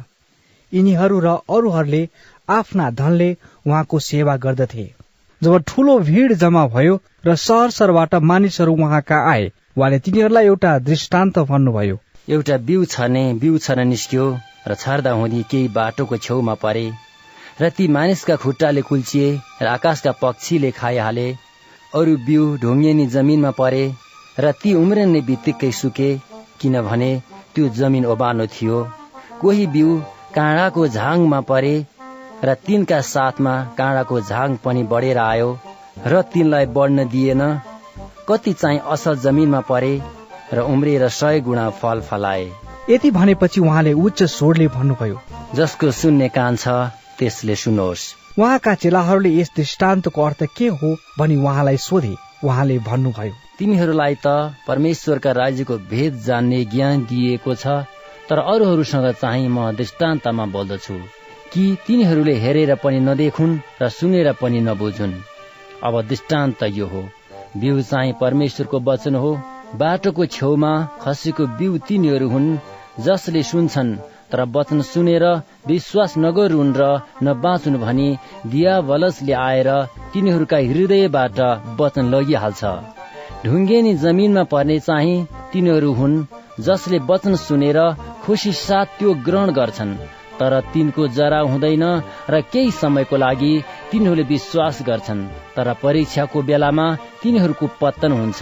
[0.73, 2.03] यिनीहरू र अरूहरूले
[2.49, 3.31] आफ्ना धनले
[3.67, 4.87] उहाँको सेवा गर्दथे।
[5.43, 11.39] जब ठूलो भीड़ जम्मा भयो र सहर सहरबाट मानिसहरू उहाँका आए उहाँले तिनीहरूलाई एउटा दृष्टान्त
[11.51, 11.99] भन्नुभयो।
[12.29, 14.27] एउटा बिउ छर्ने बिउ छर्न निस्क्यो
[14.69, 16.87] र छर्दा हुँदी केही बाटोको छेउमा परे
[17.61, 19.29] र ती मानिसका खुट्टाले कुल्चिए
[19.63, 21.29] र आकाशका पक्षीले खाइहाले
[21.93, 23.85] अरू बिउ ढुङ्गेनी जमिनमा परे
[24.39, 26.11] र ती उम्रने बित्तिकै सुके
[26.61, 27.11] किनभने
[27.55, 28.79] त्यो जमिन ओबानो थियो।
[29.41, 29.97] कोही बिउ
[30.35, 31.75] काँडाको झाङमा परे
[32.45, 35.51] र तिनका साथमा काँडाको झाङ पनि बढेर आयो
[36.07, 37.43] र तिनलाई बढ्न दिएन।
[38.29, 39.93] कति चाहिँ असल जमिनमा परे
[40.53, 42.49] र उम्रिएर सय गुणा फल फलाए।
[42.91, 45.21] यति भनेपछि उहाँले उच्च स्वरले भन्नुभयो
[45.55, 46.69] जसको सुन्ने कान छ
[47.19, 48.09] त्यसले सुनोस्
[48.39, 54.27] उहाँका चेलाहरूले यस दृष्टान्तको अर्थ के हो भनी उहाँलाई सोधे। उहाँले भन्नुभयो तिमीहरूलाई त
[54.67, 57.75] परमेश्वरका राज्यको भेद जान्ने ज्ञान दिएको छ
[58.29, 60.95] तर अरूहरूसँग चाहिँ म दृष्टान्तमा बोल्दछु
[61.53, 65.13] कि तिनीहरूले हेरेर पनि नदेखुन् र सुनेर पनि नबुझुन्।
[65.83, 67.03] अब दृष्टान्त यो हो।
[67.57, 69.33] बिउ चाहिँ परमेश्वरको वचन हो।
[69.77, 72.49] बाटोको छेउमा खसेको बिउ तिनीहरू हुन्
[73.05, 73.91] जसले सुन्छन्
[74.31, 75.25] तर वचन सुनेर
[75.67, 76.89] विश्वास नगरून् र
[77.23, 78.09] नबाँचुन् भनी
[78.47, 79.71] दियावलसले आएर
[80.13, 81.39] तिनीहरूका हृदयबाट
[81.81, 82.65] वचन लगिहाल्छ।
[83.45, 86.17] ढुङ्गेनी जमिनमा पर्ने चाहिँ तिनीहरू हुन्
[86.61, 87.79] जसले वचन सुनेर
[88.25, 89.95] खुसी साथ त्यो ग्रहण गर्छन्।
[90.41, 91.85] तर तिनको जरा हुँदैन
[92.31, 93.53] र केही समयको लागि
[93.91, 95.23] तिनीहरूले विश्वास गर्छन्।
[95.57, 96.87] तर परीक्षाको बेलामा
[97.23, 98.41] तिनीहरूको पतन हुन्छ।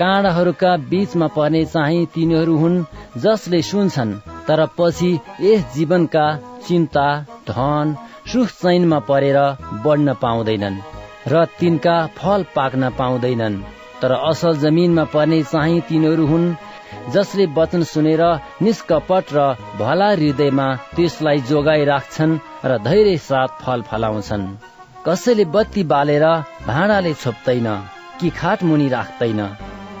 [0.00, 2.84] काँडाहरूका बीचमा पर्ने चाहिँ तिनीहरू हुन्
[3.24, 4.12] जसले सुन्छन्।
[4.48, 5.10] तर पछि
[5.40, 6.26] यस जीवनका
[6.66, 7.06] चिन्ता
[7.48, 7.96] धन
[8.32, 9.38] सुख चैनमा परेर
[9.84, 10.82] बढ्न पाउँदैनन्
[11.28, 16.54] र तिनका फल पाक्न पाउँदैनन्। तर असल जमिनमा पर्ने चाहिँ तिनीहरू हुन्
[17.14, 18.22] जसले वचन सुनेर
[18.62, 19.38] निष्कपट र
[19.80, 20.66] भला हृदयमा
[20.96, 24.44] त्यसलाई जोगाइ राख्छन् र धैर्य साथ फल फलाउँछन्।
[25.06, 26.24] कसैले बत्ती बालेर
[26.66, 27.68] भाँडाले छोप्दैन
[28.20, 29.40] कि खाट मुनि राख्दैन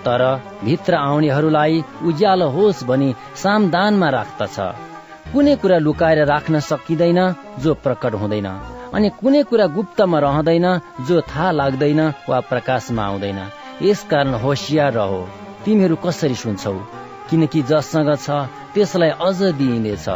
[0.06, 0.22] तर
[0.64, 4.56] भित्र आउनेहरूलाई उज्यालो होस् भनी सामदानमा राख्दछ।
[5.32, 7.20] कुनै कुरा लुकाएर राख्न सकिँदैन
[7.62, 8.48] जो प्रकट हुँदैन
[8.94, 10.66] अनि कुनै कुरा गुप्तमा रहँदैन
[11.08, 13.40] जो थाहा लाग्दैन वा प्रकाशमा आउँदैन।
[13.82, 15.20] यसकारण होसियार रहो।
[15.64, 16.72] तिमीहरू कसरी सुन्छौ?
[17.30, 18.30] किनकि जससँग छ
[18.74, 20.08] त्यसलाई अझ दिइनेछ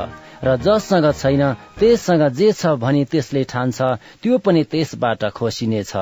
[0.45, 1.43] र जससँग छैन
[1.79, 3.79] त्यससँग जे छ भनी त्यसले ठान्छ
[4.23, 5.93] त्यो पनि त्यसबाट खोसिनेछ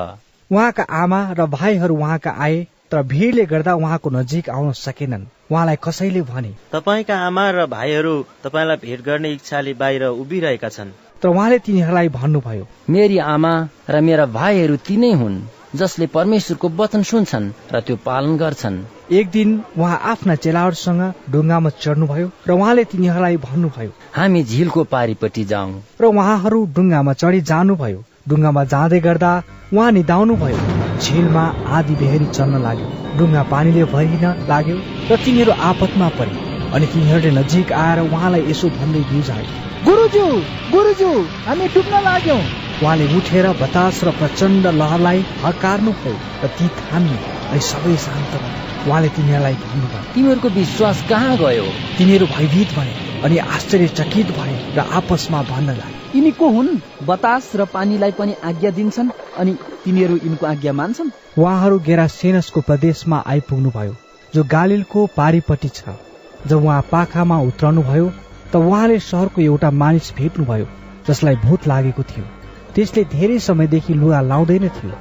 [0.51, 2.57] उहाँका आमा र भाइहरू उहाँका आए
[2.91, 8.77] तर भिडले गर्दा उहाँको नजिक आउन सकेनन्। उहाँलाई कसैले भने तपाईँका आमा र भाइहरू तपाईँलाई
[8.77, 13.53] भेट गर्ने इच्छाले बाहिर उभिरहेका छन्। तर उहाँले तिनीहरूलाई भन्नुभयो मेरी आमा
[13.89, 18.77] र मेरा भाइहरू तिनै हुन्। जसले परमेश्वरको वचन सुन्छन् र त्यो पालन गर्छन्।
[19.13, 21.01] एक दिन उहाँ आफ्ना चेलाहरूसँग
[21.31, 28.03] ढुङ्गामा चढ्नुभयो र उहाँले तिनीहरूलाई भन्नुभयो हामी झिलको पारिपट्टि जाउँ। र उहाँहरू ढुङ्गामा चढी जानुभयो।
[28.29, 29.31] ढुङ्गामा जाँदै गर्दा
[29.73, 30.57] उहाँ निधाउनु भयो
[30.97, 31.43] झिलमा
[31.77, 34.77] आधी बेहरी चल्न लाग्यो। ढुङ्गा पानीले भरिन लाग्यो
[35.11, 36.33] र तिनीहरू आपतमा परे।
[36.73, 39.45] अनि तिनीहरूले नजिक आएर उहाँलाई यसो भन्दै बुझाए
[39.85, 40.25] गुरुजु
[40.73, 41.11] गुरुजु
[41.45, 47.19] हामी डुब्न लाग्यौं। उहाँले उठेर बतास र प्रचण्ड लहरलाई हकार्नु भयो र ती थाम्ने
[47.51, 51.65] अनि सबै शान्त भयो उहाँले तिनीहरूलाई भन्नुभयो तिमीहरूको विश्वास कहाँ गयो?
[51.97, 56.69] तिनीहरू भयभीत भए अनि आश्चर्यचकित भए र आपसमा भन्न लागे। यिनी को हुन्?
[57.03, 61.11] बतास र पानीलाई पनि आज्ञा दिन्छन् अनि तिनीहरू यिनको आज्ञा मान्छन्?
[61.37, 63.95] उहाँहरू गेरासेनसको प्रदेशमा आइपुग्नु भयो
[64.33, 65.99] जो गालिलको पारिपट्टि छ।
[66.47, 68.11] जब उहाँ पाखामा उत्रनु भयो
[68.53, 70.67] त उहाँले सहरको एउटा मानिस भेट्नुभयो
[71.07, 72.38] जसलाई भूत लागेको थियो।
[72.79, 74.91] त्यसले धेरै समयदेखि लुगा लाउँदैन थियो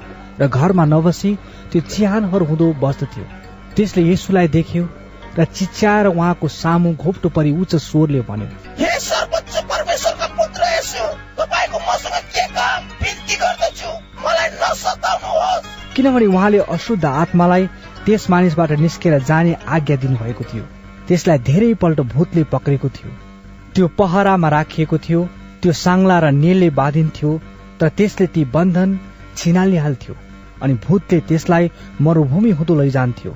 [0.40, 1.30] र घरमा नबसी
[1.72, 3.24] त्यो चिहानहरू हुँदो बस्दथ्यो
[3.76, 4.84] त्यसले यसुलाई देख्यो
[5.38, 8.48] र चिच्याएर उहाँको सामु घोप्टो परि उच्च स्वरले भन्यो
[15.94, 17.66] किनभने उहाँले अशुद्ध आत्मालाई
[18.06, 20.64] त्यस मानिसबाट निस्केर जाने आज्ञा दिनुभएको थियो।
[21.08, 23.10] त्यसलाई धेरै पल्ट भूतले पक्रेको थियो।
[23.74, 25.22] त्यो पहरामा राखिएको थियो
[25.62, 27.30] त्यो साङ्ला र नेलले बाँधिन्थ्यो
[27.80, 28.98] तर त्यसले ती बन्धन
[29.36, 30.14] छिनालिहाल्थ्यो
[30.62, 31.70] अनि भूतले त्यसलाई
[32.00, 33.32] मरूभूमि हुँदो लैजान्थ्यो।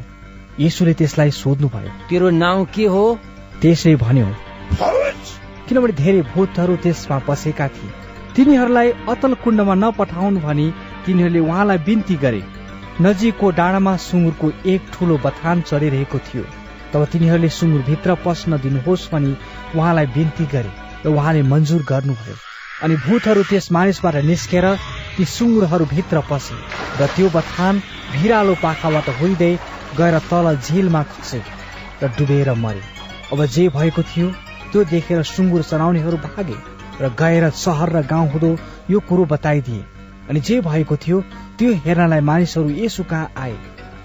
[0.60, 3.04] यीशुले त्यसलाई सोध्नु भयो तेरो नाउँ के हो?
[3.62, 4.26] त्यसले भन्यो
[5.68, 7.90] किनभने धेरै भूतहरू त्यसमा पसेका थिए।
[8.36, 10.66] तिनीहरूलाई अतल कुण्डमा नपठाउनु भनी
[11.06, 12.42] तिनीहरूले उहाँलाई बिन्ती गरे।
[13.00, 16.44] नजिकको डाँडामा सुँगुरको एक ठुलो बथान चढिरहेको थियो।
[16.92, 19.36] तब तिनीहरूले सुँगुरभित्र पस्न दिनुहोस् भनी
[19.76, 20.72] उहाँलाई बिन्ती गरे
[21.04, 22.51] र उहाँले मन्जुर गर्नुभयो।
[22.82, 24.66] अनि भूतहरू त्यस मानिसबाट निस्केर
[25.16, 26.56] ती सुँगुरहरू भित्र पसे
[27.00, 27.78] र त्यो बथान
[28.12, 29.52] भिरालो पाखाबाट हुँदै
[29.98, 31.40] गएर तल झिलमा खस्यो
[32.02, 32.82] र डुबेर मरे।
[33.32, 34.28] अब जे भएको थियो
[34.72, 36.58] त्यो देखेर सुँगुर चराउनेहरू भागे
[37.00, 38.50] र गएर सहर र गाउँ हुँदो
[38.90, 39.84] यो कुरो बताइदिए।
[40.30, 41.20] अनि जे भएको थियो
[41.58, 43.56] त्यो हेर्नलाई मानिसहरू यसु कहाँ आए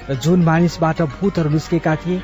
[0.09, 2.21] र जुन मानिसबाट भूतहरू निस्केका थिए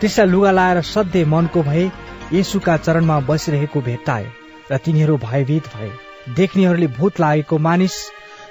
[0.00, 1.90] त्यसलाई लुगा लाएर सधैँ मनको भए
[2.32, 4.26] यसुका चरणमा बसिरहेको भेट्टाए।
[4.70, 5.90] र तिनीहरू भयभीत भए।
[6.34, 7.96] देख्नेहरूले भूत लागेको मानिस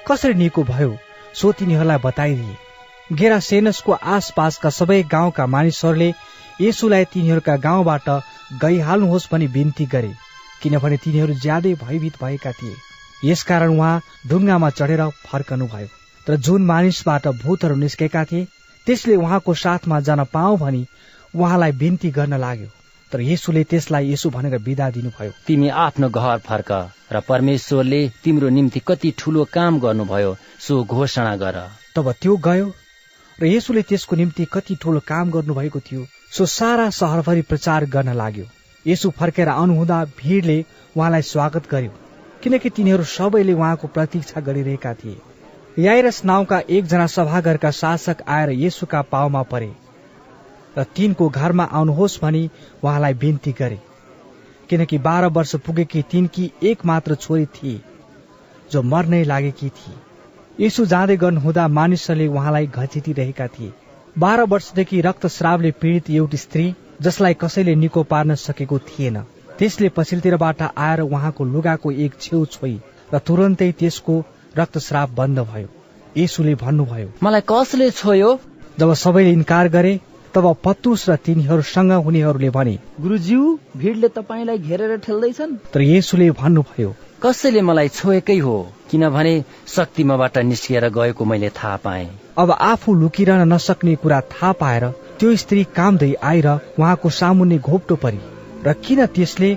[0.07, 0.97] कसरी निको भयो
[1.35, 6.13] सो तिनीहरूलाई बताइदिए। गेरासेनसको आसपासका सबै गाउँका मानिसहरूले
[6.61, 8.09] यसुलाई तिनीहरूका गाउँबाट
[8.61, 10.11] गइहाल्नुहोस् भनी बिन्ती गरे
[10.61, 12.75] किनभने तिनीहरू ज्यादै भयभीत भएका थिए।
[13.23, 15.87] यसकारण उहाँ ढुङ्गामा चढेर फर्कनु भयो
[16.27, 18.47] तर जुन मानिसबाट भूतहरू निस्केका थिए
[18.87, 20.85] त्यसले उहाँको साथमा जान पाऊ भनी
[21.33, 22.69] उहाँलाई बिन्ती गर्न लाग्यो।
[23.13, 26.71] तर यसुले त्यसलाई यसो भनेर विदा दिनुभयो। तिमी आफ्नो घर फर्क
[27.13, 31.59] र परमेश्वरले तिम्रो निम्ति कति ठुलो काम गर्नुभयो सो घोषणा गर।
[31.95, 32.71] तब त्यो गयो
[33.39, 38.45] र यसुले त्यसको निम्ति कति ठुलो काम गर्नुभएको थियो सो सारा सहरभरि प्रचार गर्न लाग्यो।
[38.85, 40.57] यसु फर्केर आउनुहुँदा भिडले
[40.95, 41.91] उहाँलाई स्वागत गर्यो
[42.43, 45.17] किनकि तिनीहरू सबैले उहाँको प्रतीक्षा गरिरहेका थिए।
[45.79, 49.71] याइरस नाउँका एकजना सभाघरका शासक आएर येसुका पाउमा परे।
[50.77, 52.49] र तिनको घरमा आउनुहोस् भनी
[52.83, 53.79] उहाँलाई बिन्ती गरे।
[54.69, 57.79] किनकि बाह्र वर्ष पुगेकी तिनकी एक मात्र छोरी थिए
[58.71, 63.71] जो मर्नै लागेकी थिए। यसु जाँदै गर्नुहुँदा मानिसहरूले उहाँलाई घचिटिरहेका थिए।
[64.15, 66.65] बाह्र वर्षदेखि रक्तस्रावले पीडित एउटी स्त्री
[67.01, 69.19] जसलाई कसैले निको पार्न सकेको थिएन।
[69.59, 72.79] त्यसले पछिल्लोतिरबाट आएर उहाँको लुगाको एक छेउ छोई
[73.13, 74.15] र तुरन्तै त्यसको
[74.57, 75.67] रक्तस्राव बन्द भयो।
[76.17, 78.39] यसुले भन्नुभयो मलाई कसले छोयो?
[78.79, 79.99] जब सबैले इन्कार गरे
[80.35, 83.41] तब पत्रुस र तिनीहरूसँग हुनेहरूले भने गुरुज्यू
[83.77, 85.51] भिडले तपाईँलाई घेरेर ठेल्दैछन्?
[85.73, 88.55] तर यसुले भन्नुभयो कसैले मलाई छोएकै हो
[88.91, 89.33] किनभने
[89.67, 94.87] शक्ति मबाट निस्किएर गएको मैले थाहा पाएँ। अब आफू लुकिरहन नसक्ने कुरा थाहा पाएर
[95.19, 98.19] त्यो स्त्री कामदै आएर उहाँको सामुन्ने घोप्टो परी
[98.65, 99.51] र किन त्यसले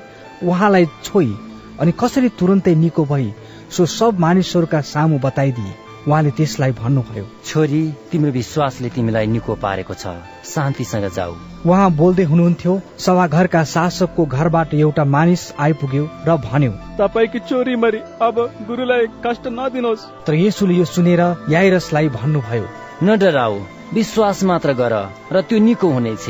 [0.44, 1.32] उहाँलाई छोई
[1.80, 3.32] अनि कसरी तुरन्तै निको भई
[3.70, 10.06] सो सब मानिसहरूका सामु बताइदिए। उहाँले त्यसलाई भन्नुभयो छोरी तिम्रो विश्वासले तिमीलाई निको पारेको छ।
[10.46, 11.32] शान्तिसँग जाऊ।
[11.66, 18.36] उहाँ बोल्दै हुनुहुन्थ्यो सभाघरका शासकको घरबाट एउटा मानिस आइपुग्यो र भन्यो तपाईँकी छोरी मरी अब
[18.68, 22.66] गुरुलाई कष्ट नदिनुहोस्। तर यसुले यो सुनेर याइरसलाई भन्नुभयो
[23.02, 23.54] न डराऊ
[23.94, 24.94] विश्वास मात्र गर
[25.32, 26.26] र त्यो निको हुनेछ।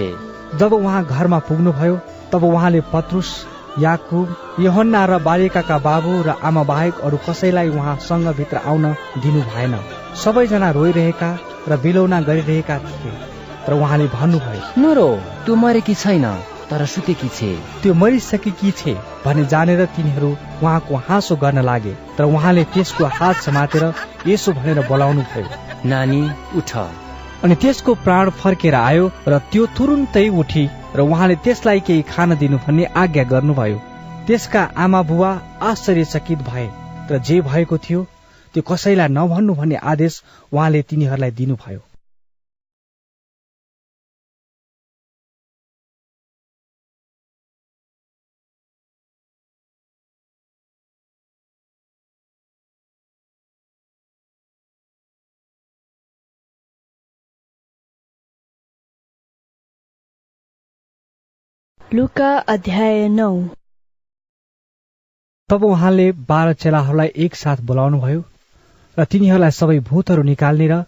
[0.57, 1.95] जब उहाँ घरमा पुग्नुभयो
[2.33, 3.31] तब उहाँले पत्रुस
[3.79, 8.85] याकुब यहन्ना र बालिकाका बाबु र आमा बाहेक अरू कसैलाई उहाँसँग भित्र आउन
[9.23, 9.75] दिनु भएन।
[10.23, 11.31] सबैजना रोइरहेका
[11.69, 13.13] र बिलौना गरिरहेका थिए।
[13.67, 15.09] तर उहाँले भन्नुभयो नरो
[15.45, 16.27] त्यो मरेकी छैन
[16.71, 17.51] तर सुतेकी छे।
[17.83, 20.31] त्यो मरिसकेकी छे भने जानेर तिनीहरू
[20.63, 23.85] उहाँको हाँसो गर्न लागे। तर उहाँले त्यसको हात समातेर
[24.27, 26.23] यसो भनेर बोलाउनु भयो। नानी
[26.57, 26.73] उठ।
[27.45, 30.65] अनि त्यसको प्राण फर्केर आयो र त्यो तुरुन्तै उठी
[30.97, 33.79] र उहाँले त्यसलाई केही खान दिनु भन्ने आज्ञा गर्नुभयो।
[34.27, 35.31] त्यसका आमा बुवा
[35.63, 36.69] आश्चर्यचकित भए
[37.11, 38.01] र जे भएको थियो
[38.55, 40.23] त्यो कसैलाई नभन्नु भन्ने आदेश
[40.53, 41.86] उहाँले तिनीहरूलाई दिनुभयो।
[61.95, 63.31] लुका अध्याय नौ।
[65.51, 68.23] तब उहाँले बाह्र चेलाहरूलाई एकसाथ बोलाउनु भयो
[68.97, 70.79] र तिनीहरूलाई सबै भूतहरू निकाल्ने र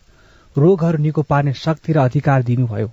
[0.57, 2.89] रोगहरू निको पार्ने शक्ति र अधिकार दिनुभयो।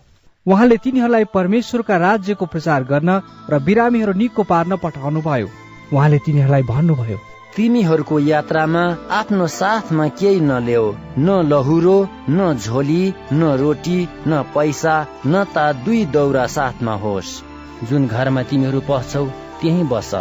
[0.46, 3.10] उहाँले तिनीहरूलाई परमेश्वरका राज्यको प्रचार गर्न
[3.50, 5.50] र बिरामीहरू निको पार्न पठाउनु भयो
[5.94, 7.18] उहाँले तिनीहरूलाई भन्नुभयो
[7.56, 8.86] तिमीहरूको यात्रामा
[9.18, 11.98] आफ्नो साथमा केही नल्याऊ न लहुरो
[12.30, 13.04] न झोली
[13.34, 14.96] न रोटी न पैसा
[15.26, 17.36] न ता दुई दौरा साथमा होस्।
[17.84, 19.26] जुन घरमा तिमीहरू पस्छौ
[19.62, 20.12] त्यही बस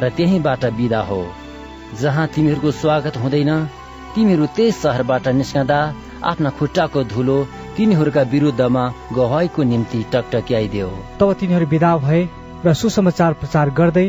[0.00, 1.20] र त्यहीबाट बिदा हो।
[2.00, 3.50] जहाँ तिमीहरूको स्वागत हुँदैन
[4.14, 5.78] तिमीहरू त्यस सहरबाट निस्कँदा
[6.24, 7.36] आफ्ना खुट्टाको धुलो
[7.76, 10.88] तिनीहरूका विरुद्धमा गवाईको निम्ति टकटक्याइदियो
[11.20, 12.20] तब तिनीहरू विदा भए
[12.64, 14.08] र सुसमाचार प्रचार गर्दै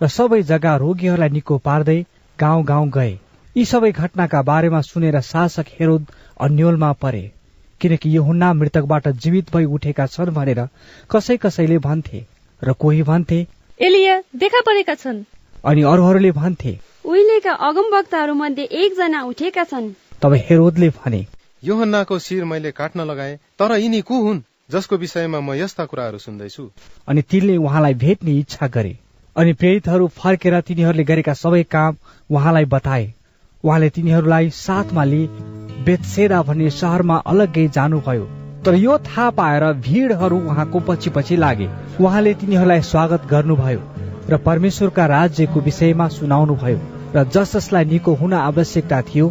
[0.00, 1.98] र सबै जग्गा रोगीहरूलाई निको पार्दै
[2.38, 3.12] गाउँ गाउँ गए।
[3.56, 6.06] यी सबै घटनाका बारेमा सुनेर शासक हेरोद
[6.40, 7.39] अन्यलमा परे।
[7.80, 10.60] किनकि यो हुन्ना मृतकबाट जीवित भई उठेका छन् भनेर
[11.10, 12.24] कसै कसैले भन्थे
[12.62, 13.38] र कोही भन्थे
[13.80, 15.24] एलिया देखा परेका छन्।
[15.64, 21.24] अनि अरूहरूले भन्थे उहिलेका अगमवक्ताहरू मध्ये एकजना उठेका छन्। तब हेरोदले भने
[21.62, 26.64] योहन्नाको शिर मैले काट्न लगाए तर यिनी को हुन् जसको विषयमा म यस्ता कुराहरू सुन्दैछु।
[27.08, 28.96] अनि तिनले उहाँलाई भेट्ने इच्छा गरे।
[29.36, 31.96] अनि प्रेरितहरू फर्केर तिनीहरूले गरेका सबै काम
[32.30, 33.12] उहाँलाई बताए।
[33.64, 35.26] उहाँले तिनीहरूलाई साथमा लिई
[35.90, 38.24] बेतसेदा भन्ने सहरमा अलग्गै जानुभयो।
[38.64, 41.68] तर यो थाहा पाएर भिडहरू उहाँको पछि पछि लागे।
[42.00, 43.80] उहाँले तिनीहरूलाई स्वागत गर्नुभयो
[44.30, 46.78] र परमेश्वरका राज्यको विषयमा सुनाउनु भयो
[47.16, 49.26] र जस जसलाई निको हुन आवश्यकता थियो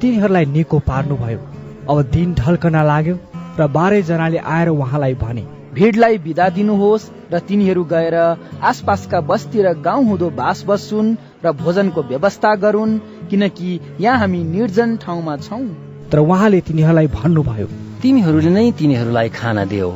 [0.00, 1.40] तिनीहरूलाई निको पार्नुभयो।
[1.90, 3.16] अब दिन ढल्कन लाग्यो
[3.58, 5.44] र बाह्रै जनाले आएर उहाँलाई भने
[5.74, 8.16] भिडलाई बिदा दिनुहोस् र तिनीहरू गएर
[8.72, 12.98] आसपासका बस्ती र गाउँ हुँदो बास बस्छुन् र भोजनको व्यवस्था गरून्
[13.30, 17.66] किनकि यहाँ हामी निर्जन ठाउँमा छौँ। तर उहाँले तिनीहरूलाई भन्नुभयो
[18.02, 19.90] तिमीहरूले नै तिनीहरूलाई खाना दियो।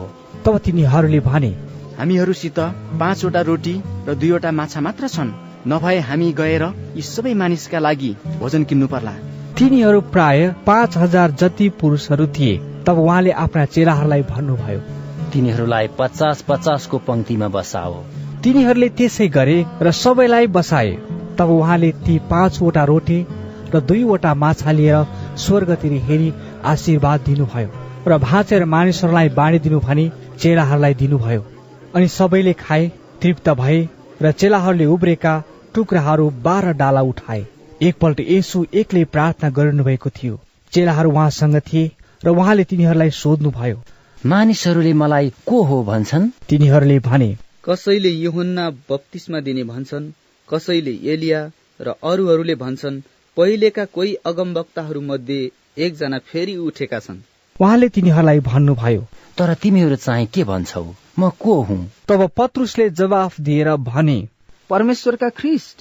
[0.45, 1.51] तब तिनीहरूले भने
[1.99, 2.59] हामीहरूसित
[3.01, 3.75] पाँचवटा रोटी
[4.09, 5.31] र दुईवटा माछा मात्र छन्।
[5.69, 6.63] नभए हामी गएर
[6.97, 8.11] यी सबै मानिसका लागि
[8.41, 9.15] भोजन किन्नु पर्ला।
[9.59, 14.81] तिनीहरू प्राय पाँच हजार जति पुरुषहरू थिए। तब उहाँले आफ्ना चेलाहरूलाई भन्नुभयो
[15.33, 17.95] तिनीहरूलाई पचास पचासको पंक्तिमा बसाओ।
[18.45, 20.93] तिनीहरूले त्यसै गरे र सबैलाई बसाए।
[21.39, 23.19] तब उहाँले ती पाँचवटा रोटी
[23.75, 25.07] र दुईवटा माछा लिएर
[25.39, 26.33] स्वर्गतिर हेरी
[26.65, 27.71] आशीर्वाद दिनुभयो
[28.09, 31.43] र भाँचेर मानिसहरूलाई बाँडिदिनु भनी चेलाहरूलाई दिनुभयो।
[31.95, 32.91] अनि सबैले खाए
[33.23, 33.79] तृप्त भए
[34.23, 35.35] र चेलाहरूले उब्रेका
[35.75, 37.45] टुक्राहरू बाह्र डाला उठाए।
[37.83, 40.41] एकपल्ट यसु एक्लै प्रार्थना गरिनुभएको थियो।
[40.73, 41.91] चेलाहरू उहाँसँग थिए
[42.25, 43.83] र उहाँले तिनीहरूलाई सोध्नुभयो
[44.27, 46.29] मानिसहरूले मलाई को हो भन्छन्?
[46.49, 47.31] तिनीहरूले भने
[47.65, 50.13] कसैले युहुन्ना बत्तिसमा दिने भन्छन्
[50.49, 51.41] कसैले एलिया
[51.81, 53.03] र अरूहरूले भन्छन्
[53.37, 57.19] पहिलेका कोही अगमवक्ताहरू मध्ये एकजना फेरि उठेका छन्।
[57.61, 59.03] उहाँले तिनीहरूलाई भन्नुभयो
[59.39, 60.85] तर तिमीहरू चाहिँ के भन्छौ?
[61.19, 61.91] म को हुँ?
[62.09, 64.19] तब पत्रुसले जवाफ दिएर भने
[64.71, 65.77] परमेश्वरका ख्रिस्ट।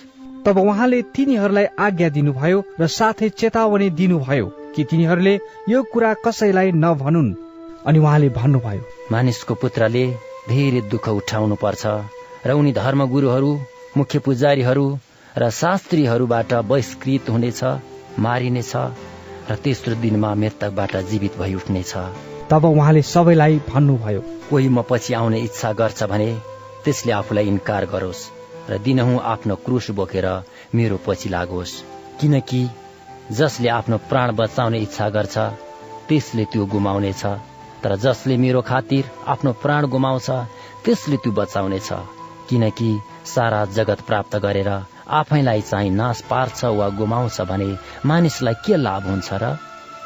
[0.45, 5.35] तब उहाँले तिनीहरूलाई आज्ञा दिनुभयो र साथै चेतावनी दिनुभयो कि तिनीहरूले
[5.69, 7.33] यो कुरा कसैलाई नभनुन्।
[7.85, 8.81] अनि उहाँले भन्नुभयो
[9.11, 10.05] मानिसको पुत्रले
[10.49, 11.83] धेरै दुःख उठाउनु पर्छ
[12.45, 13.51] र उनी धर्मगुरुहरू
[13.97, 14.85] मुख्य पुजारीहरू
[15.37, 17.63] र शास्त्रीहरूबाट बहिष्कृत हुनेछ
[18.19, 18.73] मारिनेछ
[19.49, 21.93] र तेस्रो दिनमा मृतकबाट जीवित भई उठ्नेछ।
[22.51, 26.29] तब उहाँले सबैलाई भन्नुभयो कोही म पछि आउने इच्छा गर्छ भने
[26.83, 28.29] त्यसले आफूलाई इन्कार गरोस्
[28.69, 30.27] र दिनहुँ आफ्नो क्रुस बोकेर
[30.75, 31.73] मेरो पछि लागोस्।
[32.21, 32.61] किनकि
[33.31, 35.37] जसले आफ्नो प्राण बचाउने इच्छा गर्छ
[36.07, 37.25] त्यसले त्यो गुमाउनेछ
[37.83, 40.29] तर जसले मेरो खातिर आफ्नो प्राण गुमाउँछ
[40.85, 41.89] त्यसले त्यो बचाउनेछ।
[42.49, 42.89] किनकि
[43.25, 44.71] सारा जगत प्राप्त गरेर
[45.09, 49.55] आफैलाई चाहिँ नाश पार्छ वा गुमाउँछ भने मानिसलाई के लाभ हुन्छ र?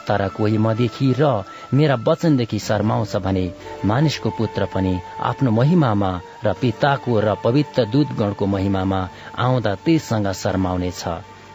[0.08, 1.44] तर कोही मदेखि र
[1.74, 3.46] मेरा वचनदेखि शर्माउँछ भने
[3.86, 6.12] मानिसको पुत्र पनि आफ्नो महिमामा
[6.46, 11.04] र पिताको र पवित्र दूतगणको महिमामा आउँदा त्यससँग शर्माउनेछ।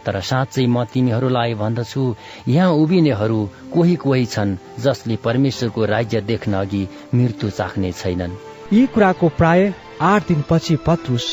[0.07, 2.03] तर साँच्चै म तिमीहरूलाई भन्दछु
[2.49, 3.41] यहाँ उभिनेहरू
[3.75, 8.37] कोही कोही छन् जसले परमेश्वरको राज्य देख्न अघि मृत्यु चाख्ने छैनन्।
[8.73, 11.27] यी कुराको प्राय आठ दिनपछि पत्रुस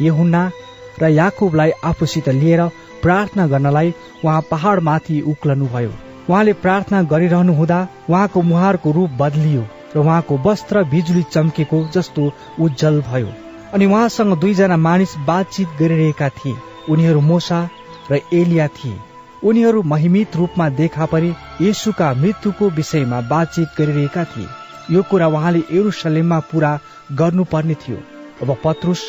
[0.00, 0.50] यहुन्ना
[1.02, 2.60] र याकुबलाई आफूसित लिएर
[3.02, 5.92] प्रार्थना गर्नलाई उहाँ पहाड़माथि उक्लनुभयो।
[6.30, 7.78] उहाँले प्रार्थना गरिरहनु हुँदा
[8.10, 9.64] उहाँको मुहारको रूप बदलियो
[9.96, 13.32] र उहाँको वस्त्र बिजुली चम्केको जस्तो उज्जवल भयो।
[13.74, 16.56] अनि उहाँसँग दुईजना मानिस बातचित गरिरहेका थिए।
[16.88, 17.68] उनीहरू मोसा
[18.10, 18.98] र एलिया थिए।
[19.44, 24.46] उनीहरू महिमित रूपमा देखा परे येसुका मृत्युको विषयमा बातचित गरिरहेका थिए।
[24.90, 26.78] यो कुरा उहाँले एरुसलेममा पूरा
[27.12, 27.98] गर्नुपर्ने थियो।
[28.42, 29.02] अब पत्रुस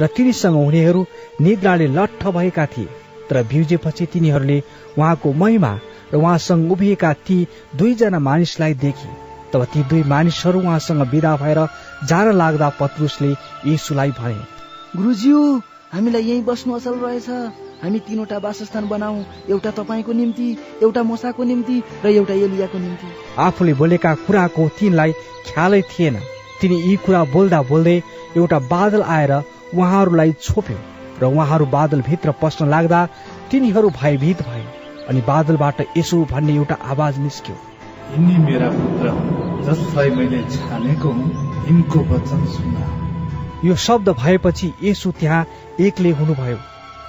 [0.00, 1.04] र तिनीसँग हुनेहरू
[1.40, 2.88] निद्राले लट्ठ भएका थिए।
[3.28, 4.58] तर भिउजेपछि तिनीहरूले
[4.98, 5.72] उहाँको महिमा
[6.12, 9.08] र उहाँसँग उभिएका ती दुईजना मानिसलाई देखे।
[9.52, 11.58] तब ती दुई मानिसहरू उहाँसँग विदा भएर
[12.08, 13.30] जान लाग्दा पत्रुसले
[13.66, 14.40] यीशुलाई भने
[14.96, 15.40] गुरुज्यू
[15.92, 17.28] हामीलाई यही बस्नु असल रहेछ।
[17.82, 19.16] हामी तीनवटा वासस्थान बनाऊ
[19.50, 20.46] एउटा तपाईँको निम्ति
[20.82, 23.06] एउटा मोसाको निम्ति र एउटा एलियाको निम्ति।
[23.38, 25.12] आफूले बोलेका कुराको तिनलाई
[25.46, 26.16] ख्यालै थिएन।
[26.60, 28.00] तिनी यी कुरा बोल्दा बोल्दै
[28.36, 29.32] एउटा बादल आएर
[29.74, 30.78] उहाँहरूलाई छोप्यो
[31.20, 33.04] र उहाँहरू बादल भित्र पस्न लाग्दा
[33.50, 34.64] तिनीहरू भयभीत भए
[35.08, 37.56] अनि बादलबाट यसो भन्ने एउटा आवाज निस्क्यो।
[38.12, 39.06] यिनी मेरा पुत्र
[39.66, 41.10] जसलाई मैले छानेको
[41.68, 42.84] यिनको वचन सुना।
[43.64, 45.46] यो शब्द भएपछि यसु त्यहाँ
[45.80, 46.58] एक्लै हुनुभयो।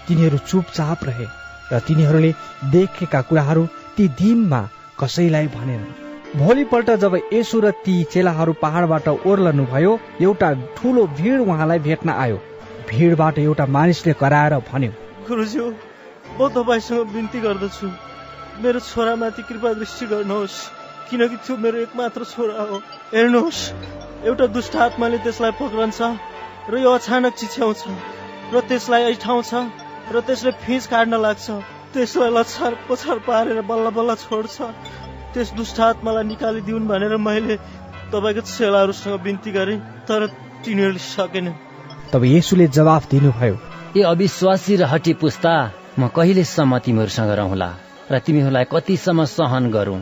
[0.07, 1.25] तिनीहरू चुपचाप रहे
[1.73, 2.33] र तिनीहरूले
[2.71, 3.65] देखेका कुराहरू
[3.97, 4.61] ती दिनमा
[4.99, 5.83] कसैलाई भनेन।
[6.35, 12.39] भोलिपल्ट जब यसु र ती चेलाहरू पहाडबाट ओर्लनुभयो एउटा ठुलो भिड उहाँलाई भेट्न आयो।
[12.89, 14.91] भिडबाट एउटा मानिसले कराएर भन्यो
[15.27, 15.65] गुरुज्यू
[16.37, 17.87] म तपाईँसँग बिन्ती गर्दछु।
[18.63, 20.57] मेरो छोरामाथि कृपा दृष्टि गर्नुहोस्
[21.09, 22.77] किनकि त्यो मेरो एकमात्र छोरा हो।
[23.13, 23.61] हेर्नुहोस्
[24.27, 25.99] एउटा दुष्ट आत्माले त्यसलाई पक्रन्छ
[26.71, 27.81] र यो अचानक चिच्याउँछ
[28.53, 29.51] र त्यसलाई ऐठाउँछ
[30.13, 31.47] र त्यसले फिज काट्न लाग्छ।
[31.93, 34.57] त्यसलाई लछार पछार पारेर बल्ल बल्ल छोड्छ।
[35.33, 37.55] त्यस दुष्ट आत्मालाई निकालिदिउन् भनेर मैले
[38.11, 40.27] तपाईँको चेलाहरूसँग बिन्ती गरेँ तर
[40.63, 41.47] तिनीहरूले सकेन
[42.11, 43.55] तब येसुले जवाफ दिनुभयो
[43.97, 45.53] ए अविश्वासी र हटी पुस्ता
[45.99, 47.69] म कहिलेसम्म तिमीहरूसँग रहला
[48.11, 49.99] र तिमीहरूलाई कतिसम्म सहन गरौँ?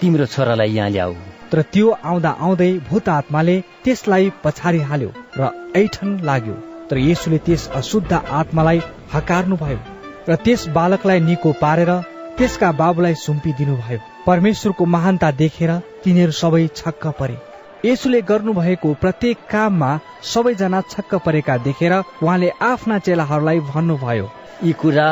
[0.00, 1.14] तिम्रो छोरालाई यहाँ ल्याऊ।
[1.50, 6.54] तर त्यो आउँदा आउँदै भूत आत्माले त्यसलाई पछाडि हाल्यो र ऐठन लाग्यो।
[6.90, 8.80] तर येसुले त्यस अशुद्ध आत्मालाई
[9.14, 9.80] हकार्नु भयो
[10.28, 11.92] र त्यस बालकलाई निको पारेर
[12.38, 15.70] त्यसका बाबुलाई सुम्पिदिनु भयो परमेश्वरको महानता देखेर
[16.04, 17.47] तिनीहरू सबै छक्क परे।
[17.84, 19.90] यसुले गर्नुभएको प्रत्येक काममा
[20.24, 24.26] सबैजना छक्क परेका देखेर उहाँले आफ्ना चेलाहरूलाई भन्नुभयो
[24.64, 25.06] यी कुरा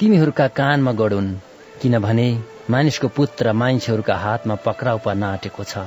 [0.00, 1.28] तिमीहरूका कानमा गढुन्
[1.82, 2.28] किनभने
[2.70, 5.84] मानिसको पुत्र मानिसहरूका हातमा पक्राउ पर्न आँटेको छ।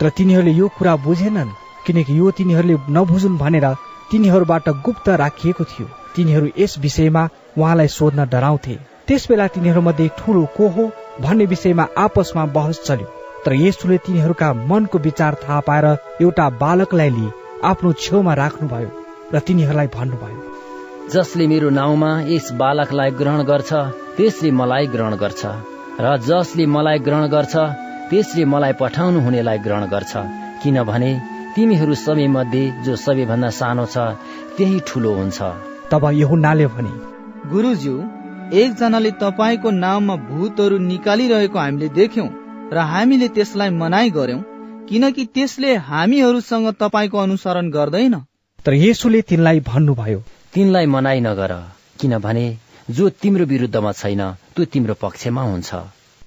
[0.00, 1.50] तर तिनीहरूले यो कुरा बुझेनन्
[1.86, 3.66] किनकि यो तिनीहरूले नबुझुन् भनेर
[4.10, 5.86] तिनीहरूबाट गुप्त राखिएको थियो।
[6.16, 7.28] तिनीहरू यस विषयमा
[7.58, 10.90] उहाँलाई सोध्न डराउँथे। त्यस बेला तिनीहरूमध्ये ठुलो को हो
[11.20, 15.86] भन्ने विषयमा आपसमा बहस चल्यो। तर यसुले तिनीहरूका मनको विचार थाहा पाएर
[16.20, 17.30] एउटा बालकलाई लिई
[17.70, 18.90] आफ्नो छेउमा राख्नुभयो
[19.34, 20.46] र तिनीहरूलाई भन्नुभयो
[21.12, 23.70] जसले मेरो नाउँमा यस बालकलाई ग्रहण गर्छ
[24.16, 25.42] त्यसले मलाई ग्रहण गर्छ।
[26.00, 27.54] र जसले मलाई ग्रहण गर्छ
[28.10, 30.12] त्यसले मलाई पठाउनु हुनेलाई ग्रहण गर्छ।
[30.62, 31.10] किनभने
[31.54, 33.96] तिमीहरू सबैमध्ये जो सबैभन्दा सानो छ
[34.56, 35.38] त्यही ठुलो हुन्छ।
[35.90, 36.92] तब यहुन्नाले भने
[37.52, 37.94] गुरुज्यू
[38.60, 42.28] एकजनाले तपाईँको नाममा भूतहरू निकालिरहेको हामीले देख्यौं।
[42.72, 44.40] र हामीले त्यसलाई मनाइ गर्यौं
[44.88, 48.14] किनकि त्यसले हामीहरूसँग तपाईँको अनुसरण गर्दैन।
[48.66, 50.18] तर येसुले तिनलाई भन्नुभयो
[50.54, 51.52] तिनलाई मनाइ नगर
[52.00, 52.44] किनभने
[52.90, 54.22] जो तिम्रो विरुद्धमा छैन
[54.54, 55.74] त्यो तिम्रो पक्षमा हुन्छ।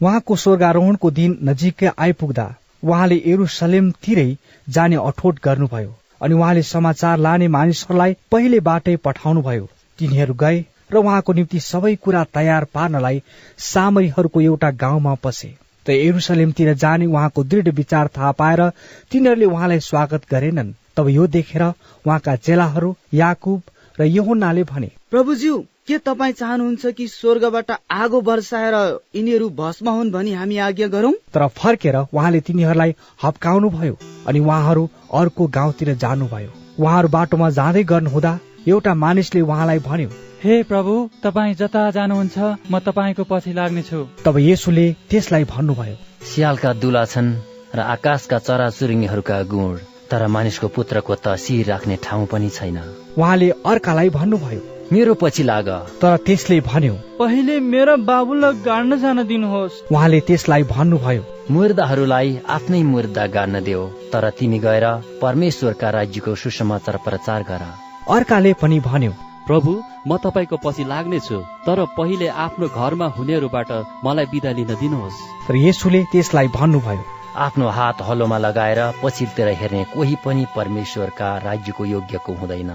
[0.01, 2.47] उहाँको स्वर्गारोहणको दिन नजिकै आइपुग्दा
[2.83, 4.29] उहाँले एरुसलेमतिरै
[4.67, 9.69] जाने अठोट गर्नुभयो अनि उहाँले समाचार लाने मानिसहरूलाई पहिलेबाटै पठाउनुभयो।
[9.99, 10.59] तिनीहरू गए
[10.91, 13.21] र उहाँको निम्ति सबै कुरा तयार पार्नलाई
[13.65, 18.69] सामरीहरूको एउटा गाउँमा पसे। त एरुसलेमतिर जाने उहाँको दृढ विचार थाहा पाएर
[19.11, 23.61] तिनीहरूले उहाँलाई स्वागत गरेनन्। तब यो देखेर उहाँका चेलाहरू याकुब
[23.99, 28.75] र यहुन्नाले भने प्रभुज्यू के तपाईँ चाहनुहुन्छ कि स्वर्गबाट आगो वर्षाएर
[29.15, 31.11] यिनीहरू भस्म हुन् भनी हामी आज्ञा गरौं?
[31.33, 33.97] तर फर्केर उहाँले तिनीहरूलाई हप्काउनु भयो
[34.27, 36.49] अनि उहाँहरू अर्को गाउँतिर जानुभयो।
[36.79, 40.09] उहाँहरू बाटोमा जाँदै गर्नुहुँदा एउटा मानिसले उहाँलाई भन्यो
[40.43, 40.93] हे प्रभु
[41.23, 42.37] तपाईँ जता जानुहुन्छ
[42.71, 47.33] म तपाईँको पछि लाग्नेछु। तब येसुले त्यसलाई भन्नुभयो सियालका दुला छन्
[47.75, 49.75] र आकाशका चराचुरुङ्गीहरूका गुण
[50.11, 52.77] तर मानिसको पुत्रको त शिर राख्ने ठाउँ पनि छैन।
[53.17, 54.61] उहाँले अर्कालाई भन्नुभयो
[54.93, 55.69] मेरो पछि लाग।
[56.01, 63.27] तर त्यसले भन्यो पहिले मेरो बाबुलाई गाड्न जान दिनुहोस्। उहाँले त्यसलाई भन्नुभयो मुर्दाहरूलाई आफ्नै मुर्दा
[63.27, 64.85] गाड्न देऊ तर तिमी गएर
[65.21, 67.63] परमेश्वरका राज्यको सुसमाचार प्रचार गर।
[68.09, 69.11] अर्काले पनि भन्यो
[69.47, 69.71] प्रभु
[70.07, 73.71] म तपाईँको पछि लाग्नेछु तर पहिले आफ्नो घरमा हुनेहरूबाट
[74.05, 77.03] मलाई बिदा लिन दिनुहोस् तर येसुले त्यसलाई भन्नुभयो।
[77.35, 82.71] आफ्नो हात हलोमा लगाएर पछिल्तिर हेर्ने कोही पनि परमेश्वरका राज्यको योग्यको हुँदैन।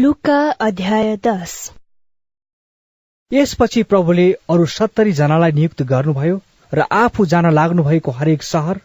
[0.00, 1.52] लुका अध्याय दस।
[3.30, 6.36] यसपछि प्रभुले अरू सत्तरी जनालाई नियुक्त गर्नुभयो
[6.72, 8.78] र आफू जान लाग्नु भएको हरेक सहर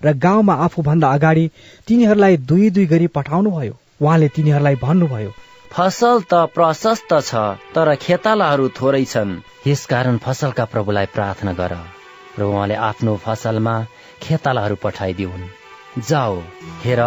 [0.00, 1.44] र गाउँमा आफूभन्दा अगाडि
[1.88, 5.30] तिनीहरूलाई दुई दुई गरी पठाउनुभयो। उहाँले तिनीहरूलाई भन्नुभयो
[5.70, 7.42] फसल त प्रशस्त छ
[7.74, 9.32] तर खेतालाहरू थोरै छन्।
[9.66, 11.74] यसकारण फसलका प्रभुलाई प्रार्थना गर
[12.38, 13.74] र उहाँले आफ्नो फसलमा
[14.22, 15.50] खेतालाहरू पठाइदिउन्।
[16.08, 16.38] जाओ
[16.84, 17.02] हेर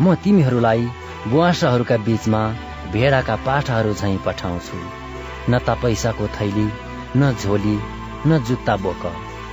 [0.00, 0.88] म तिमीहरूलाई
[1.28, 2.42] बुवासाहरूका बीचमा
[2.92, 4.78] भेडाका पाठाहरू झैँ पठाउँछु।
[5.50, 6.68] न त पैसाको थैली
[7.16, 7.76] न झोली
[8.26, 9.04] न जुत्ता बोक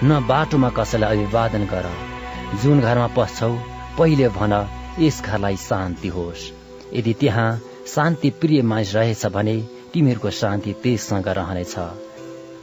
[0.03, 1.85] न बाटोमा कसैलाई अभिवादन गर।
[2.64, 3.51] जुन घरमा पस्छौ
[3.97, 4.53] पहिले भन
[4.99, 6.51] यस घरलाई शान्ति होस्।
[6.93, 9.55] यदि त्यहाँ शान्ति प्रिय मानिस रहेछ भने
[9.93, 11.76] तिमीहरूको शान्ति त्यससँग रहनेछ।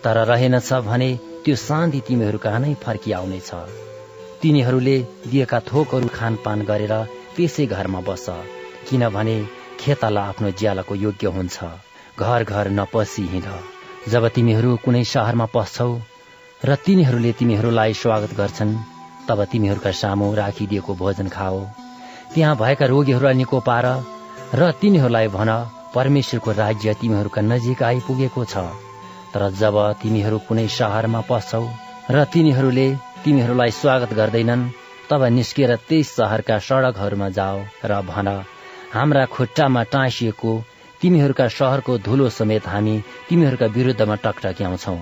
[0.04, 1.10] तर रहेनछ भने
[1.44, 3.50] त्यो शान्ति तिमीहरू कहाँ नै फर्किआउनेछ।
[4.42, 6.94] तिनीहरूले दिएका थोकहरू खानपान गरेर
[7.36, 8.26] त्यसै घरमा बस।
[8.88, 9.36] किनभने
[9.80, 11.56] खेताला आफ्नो ज्यालाको योग्य हुन्छ।
[12.20, 13.46] घर घर नपसी हिँड।
[14.08, 15.92] जब तिमीहरू कुनै सहरमा पस्छौ
[16.62, 18.74] र तिनीहरूले तिमीहरूलाई स्वागत गर्छन्
[19.28, 21.60] तब तिमीहरूका सामु राखिदिएको भोजन खाओ।
[22.34, 23.86] त्यहाँ भएका रोगीहरूलाई निको पार
[24.54, 25.50] र तिनीहरूलाई भन
[25.94, 28.68] परमेश्वरको राज्य तिमीहरूका नजिक आइपुगेको छ।
[29.32, 31.64] तर जब तिमीहरू कुनै सहरमा पस्छौ
[32.10, 32.88] र तिनीहरूले
[33.24, 34.70] तिमीहरूलाई स्वागत गर्दैनन्
[35.10, 38.28] तब निस्केर त्यस सहरका सड़कहरूमा जाओ र भन
[38.94, 40.52] हाम्रा खुट्टामा टाँसिएको
[41.00, 42.94] तिमीहरूका सहरको धुलो समेत हामी
[43.28, 44.94] तिमीहरूका विरुद्धमा टकटक्याउँछौ।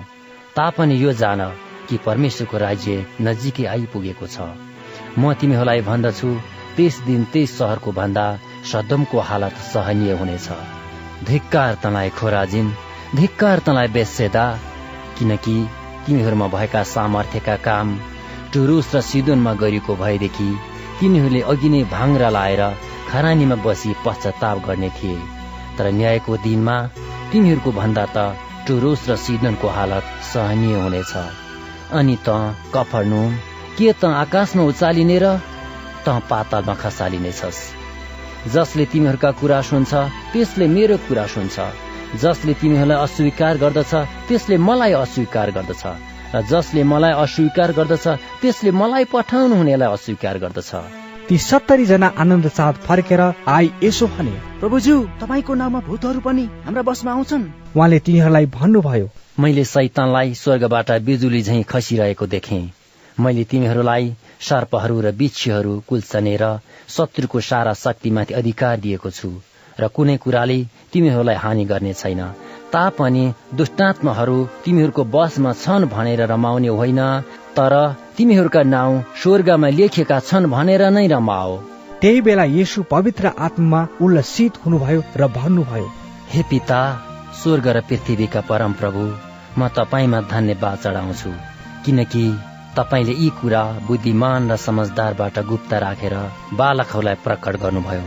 [0.55, 1.41] तापनि यो जान
[1.89, 4.37] कि परमेश्वरको राज्य नजिकै आइपुगेको छ।
[5.17, 6.29] म तिमीहरूलाई भन्दछु
[6.75, 8.25] त्यस दिन त्यस सहरको भन्दा
[8.71, 10.47] सदमको हालत सहनीय हुनेछ।
[11.25, 12.67] धिक्कार तँलाई खोराजिन
[13.15, 14.45] धिक्कार तँलाई बेसेदा
[15.17, 15.55] किनकि
[16.05, 17.87] तिमीहरूमा भएका सामर्थ्यका काम
[18.53, 20.49] टुरुस र सिदोनमा गरिएको भएदेखि
[20.99, 22.63] तिनीहरूले अघि नै भाङ्रा लाएर
[23.11, 25.17] खरानीमा बसी पश्चाताप गर्ने थिए।
[25.77, 26.75] तर न्यायको दिनमा
[27.31, 28.17] तिमीहरूको भन्दा त
[28.67, 31.13] टुरुस र सिदनको हालत सहनीय हुनेछ।
[31.97, 32.29] अनि त
[32.75, 33.21] कफर्नु
[33.77, 35.25] के त आकाशमा उचालिने र
[36.05, 37.59] त पातालमा खसालिनेछस्।
[38.53, 39.91] जसले तिमीहरूका कुरा सुन्छ
[40.31, 41.57] त्यसले मेरो कुरा सुन्छ।
[42.21, 43.93] जसले तिमीहरूलाई अस्वीकार गर्दछ
[44.27, 45.83] त्यसले मलाई अस्वीकार गर्दछ।
[46.33, 48.05] र जसले मलाई अस्वीकार गर्दछ
[48.41, 50.71] त्यसले मलाई पठाउनु हुनेलाई अस्वीकार गर्दछ।
[51.29, 56.81] ती सत्तरी जना आनन्द साथ फर्केर आई यसो भने प्रभुज्यू तपाईँको नाममा भूतहरू पनि हाम्रा
[56.81, 57.43] बसमा आउँछन्।
[57.77, 62.71] उहाँले तिनीहरूलाई भन्नुभयो मैले सैतानलाई स्वर्गबाट बिजुली झैँ खसिरहेको देखेँ।
[63.17, 64.09] मैले तिमीहरूलाई
[64.41, 66.43] सर्पहरू र बिच्छीहरू कुल्चनेर
[66.89, 69.29] शत्रुको सारा शक्तिमाथि अधिकार दिएको छु
[69.79, 70.59] र कुनै कुराले
[70.93, 72.21] तिमीहरूलाई हानि गर्ने छैन।
[72.73, 73.23] तापनि
[73.53, 77.01] दुष्टात्माहरू तिमीहरूको बसमा छन् भनेर रमाउने होइन
[77.53, 77.73] तर
[78.19, 81.51] तिमीहरूका नाउँ स्वर्गमा लेखिएका छन् भनेर नै रमाओ
[82.01, 85.87] त्यही बेला येशू पवित्र आत्मामा उल्लसित हुनुभयो र भन्नुभयो
[86.31, 86.79] हे पिता
[87.39, 89.03] स्वर्ग र पृथ्वीका परम प्रभु
[89.57, 91.31] म तपाईँमा धन्यवाद चढाउँछु
[91.85, 92.23] किनकि
[92.77, 96.15] तपाईँले यी कुरा बुद्धिमान र समझदारबाट गुप्त राखेर
[96.53, 98.03] बालकहरूलाई प्रकट गर्नुभयो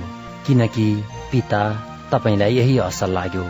[0.46, 0.86] किनकि
[1.32, 1.62] पिता
[2.12, 3.46] तपाईँलाई यही असल लाग्यो।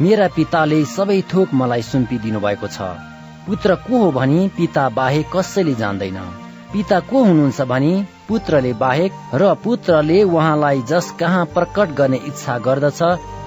[0.00, 2.90] मेरा पिताले सबै थोक मलाई सुम्पिदिनु भएको छ।
[3.48, 6.16] पुत्र को हो भनी पिता बाहेक कसैले जान्दैन।
[6.72, 7.92] पिता को हुनुहुन्छ भनी
[8.28, 13.00] पुत्रले बाहेक र पुत्रले उहाँलाई जस कहाँ प्रकट गर्ने इच्छा गर्दछ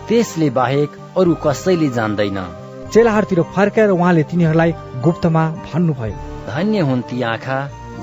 [0.08, 2.40] त्यसले बाहेक अरू कसैले जान्दैन।
[2.94, 4.74] चेलाहरूतिर फर्काएर उहाँले तिनीहरूलाई
[5.06, 6.18] गुप्तमा भन्नुभयो।
[6.48, 7.60] धन्य हुन् ती आँखा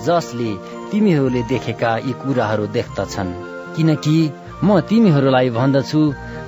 [0.06, 0.54] जसले
[0.90, 3.36] तिमीहरूले देखेका यी कुराहरू देख्दछन्।
[3.76, 4.16] किनकि
[4.64, 6.00] म तिमीहरूलाई भन्दछु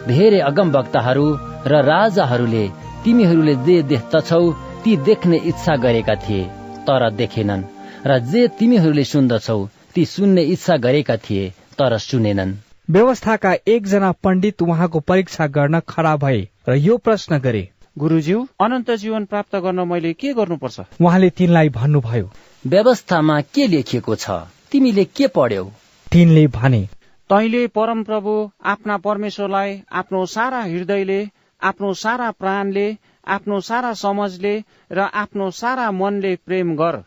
[0.09, 1.29] धेरै अगम वक्ताहरू
[1.67, 2.65] र राजाहरूले
[3.05, 4.45] तिमीहरूले जे देख्दछौ
[4.85, 6.45] ती देख्ने इच्छा गरेका थिए
[6.87, 7.63] तर देखेनन्।
[8.07, 9.59] र जे तिमीहरूले सुन्दछौ
[9.95, 11.49] ती सुन्ने इच्छा गरेका थिए
[11.79, 12.55] तर सुनेनन्।
[12.89, 19.25] व्यवस्थाका एकजना पण्डित उहाँको परीक्षा गर्न खडा भए र यो प्रश्न गरे गुरुज्यू अनन्त जीवन
[19.25, 20.81] प्राप्त गर्न मैले के गर्नुपर्छ?
[21.01, 22.31] उहाँले तिनलाई भन्नुभयो
[22.65, 24.31] व्यवस्थामा के लेखिएको छ?
[24.73, 25.65] तिमीले के पढ्यौ?
[26.13, 26.83] तिनले भने
[27.31, 28.33] तैले परम प्रभु
[28.65, 31.21] आफ्ना परमेश्वरलाई आफ्नो सारा हृदयले
[31.63, 32.87] आफ्नो सारा प्राणले
[33.27, 34.55] आफ्नो सारा समझले
[34.93, 37.03] र आफ्नो सारा मनले प्रेम गर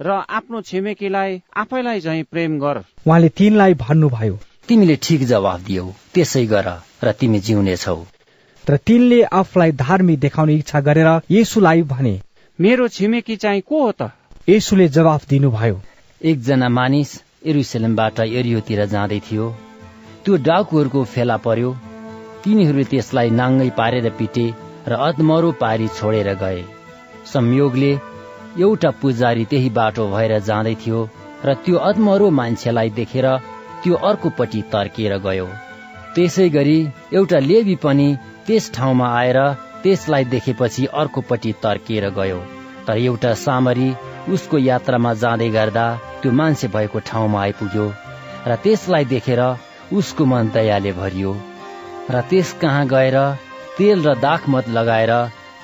[0.00, 2.76] र आफ्नो छिमेकीलाई आफैलाई झै प्रेम गर।
[3.06, 4.38] उहाँले तिनलाई भन्नुभयो
[4.68, 5.84] तिमीले ठिक जवाफ दियौ
[6.14, 6.68] त्यसै गर
[7.04, 7.96] र तिमी जिउनेछौ।
[8.66, 12.20] तर तिनले आफूलाई धार्मिक देखाउने इच्छा गरेर येसुलाई भने
[12.60, 14.10] मेरो छिमेकी चाहिँ को हो त?
[14.48, 15.80] येसुले जवाफ दिनुभयो।
[16.24, 19.50] एकजना मानिस एरुसलेमबाट एरियोतिर जाँदै थियो।
[20.24, 21.76] त्यो डाकुहरूको फेला पर्यो।
[22.44, 26.64] तिनीहरूले त्यसलाई नाङ्गै पारेर पिटे। र अदमरो पारी छोडेर गए।
[27.32, 27.92] संयोगले
[28.58, 31.00] एउटा पुजारी त्यही बाटो भएर जाँदै थियो
[31.44, 33.26] र त्यो अदमरो मान्छेलाई देखेर
[33.82, 35.46] त्यो अर्कोपट्टि तर्किएर गयो।
[36.14, 36.78] त्यसै गरी
[37.14, 38.08] एउटा लेबी पनि
[38.46, 39.38] त्यस ठाउँमा आएर
[39.82, 42.38] त्यसलाई देखेपछि अर्कोपट्टि तर्किएर गयो।
[42.86, 43.88] तर एउटा सामरी
[44.34, 45.86] उसको यात्रामा जाँदै गर्दा
[46.22, 47.86] त्यो मान्छे भएको ठाउँमा आइपुग्यो
[48.48, 49.42] र त्यसलाई देखेर
[49.98, 51.32] उसको मन दयाले भरियो।
[52.10, 53.16] र त्यस कहाँ गएर
[53.78, 55.12] तेल र दाखमत लगाएर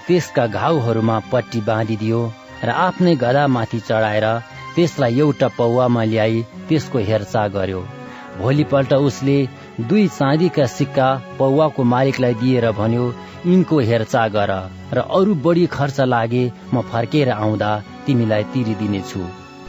[0.06, 2.20] त्यसका घाउहरूमा पट्टी बाँधिदियो
[2.64, 4.26] र आफ्नै गधामाथि चढाएर
[4.74, 7.80] त्यसलाई एउटा पौवामा ल्याई त्यसको हेरचाह गर्यो।
[8.38, 9.36] भोलिपल्ट उसले
[9.88, 11.08] दुई चाँदीका सिक्का
[11.38, 13.04] पौवाको मालिकलाई दिएर भन्यो
[13.46, 14.52] यिनको हेरचाह गर
[14.94, 17.70] र अरू बढी खर्च लागे म फर्केर आउँदा
[18.06, 19.22] तिमीलाई तिरिदिनेछु।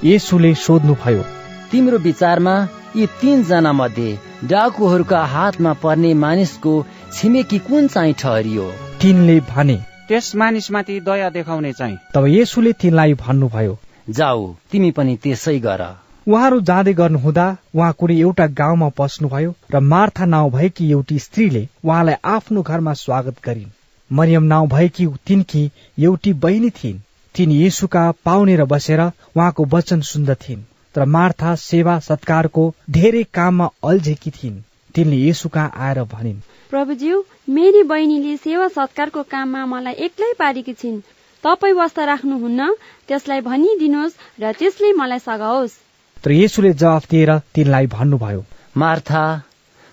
[0.03, 1.23] येसुले सोध्नुभयो
[1.71, 2.55] तिम्रो विचारमा
[2.95, 4.17] यी तीनजना मध्ये
[4.49, 6.73] डाकुहरूका हातमा पर्ने मानिसको
[7.17, 8.63] छिमेकी कुन चाहिँ ठहरियो
[9.01, 9.75] तिनले भने
[10.07, 13.77] त्यस मानिसमाथि दया देखाउने चाहिँ। तब येसुले तिनलाई भन्नुभयो
[14.09, 15.83] जाऊ तिमी पनि त्यसै गर।
[16.27, 22.15] उहाँहरू जाँदै गर्नुहुँदा उहाँ कुनै एउटा गाउँमा पस्नुभयो र मार्था नाउँ भएकी एउटी स्त्रीले उहाँलाई
[22.25, 23.71] आफ्नो घरमा स्वागत गरिन्।
[24.11, 25.63] मरियम नाउँ भएकी तिनकी
[25.97, 26.99] एउटी बहिनी थिइन्।
[27.35, 34.63] तिनी येसुका पाउनेर बसेर उहाँको वचन सुन्दथिन् तर मार्था सेवा सत्कारको धेरै काममा अल्झेकी थिइन्।
[34.95, 40.99] तिनले येसु कहाँ आएर भनिन् प्रभुज्यू मेरी बहिनीले सेवा सत्कारको काममा मलाई एक्लै पारेकी छिन्।
[41.43, 42.69] तपाईँ वास्ता राख्नुहुन्न
[43.07, 45.77] त्यसलाई भनिदिनुहोस् र त्यसले मलाई सघाओस्।
[46.17, 48.41] तर येसुले जवाफ दिएर तिनलाई भन्नुभयो
[48.77, 49.23] मार्था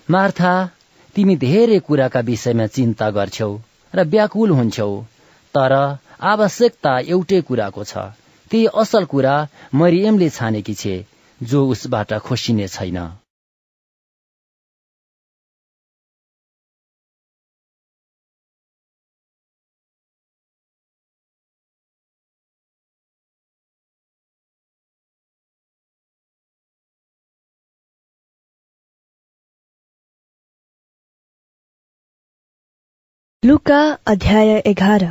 [0.07, 0.53] मार्था
[1.15, 3.51] तिमी धेरै कुराका विषयमा चिन्ता गर्छौ
[3.93, 4.91] र व्याकुल हुन्छौ
[5.55, 5.73] तर
[6.33, 7.93] आवश्यकता एउटै कुराको छ।
[8.51, 9.35] त्यही असल कुरा
[9.73, 10.95] मरियमले छानेकी छे
[11.41, 12.99] जो उसबाट खोसिने छैन।
[33.45, 35.03] लुका अध्याय एघार।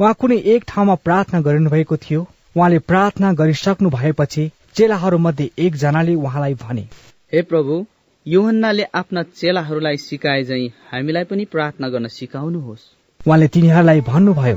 [0.00, 2.20] उहाँ कुनै एक ठाउँमा प्रार्थना गरिनु भएको थियो।
[2.56, 6.84] उहाँले प्रार्थना गरिसक्नु भएपछि चेलाहरू मध्ये एकजनाले उहाँलाई भने
[7.32, 7.84] हे प्रभु
[8.26, 10.60] योहन्नाले आफ्ना चेलाहरूलाई सिकाए झै
[10.92, 12.88] हामीलाई पनि प्रार्थना गर्न सिकाउनुहोस्।
[13.26, 14.56] उहाँले तिनीहरूलाई भन्नुभयो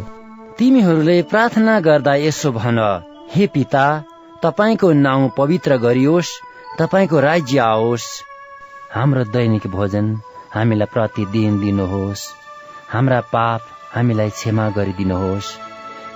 [0.59, 2.79] तिमीहरूले प्रार्थना गर्दा यसो भन
[3.35, 3.85] हे पिता
[4.43, 6.31] तपाईँको नाउँ पवित्र गरियोस्
[6.79, 8.09] तपाईँको राज्य आओस्।
[8.95, 10.07] हाम्रो दैनिक भोजन।
[10.53, 12.21] हामीलाई प्रतिदिन दिनुहोस्।
[12.89, 13.61] हाम्रा पाप
[13.95, 15.57] हामीलाई क्षमा गरिदिनुहोस्।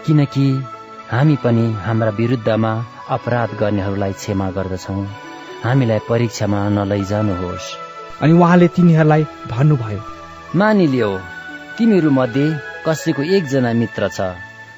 [0.05, 0.47] किनकि
[1.11, 2.71] हामी पनि हाम्रा विरुद्धमा
[3.09, 5.05] अपराध गर्नेहरूलाई क्षमा गर्दछौँ।
[5.63, 7.67] हामीलाई परीक्षामा नलैजानुहोस्।
[8.21, 10.01] अनि उहाँले तिनीहरूलाई भन्नुभयो
[10.55, 11.11] मानिलियो
[11.77, 12.45] तिमीहरू मध्ये
[12.87, 14.21] कसैको एकजना मित्र छ।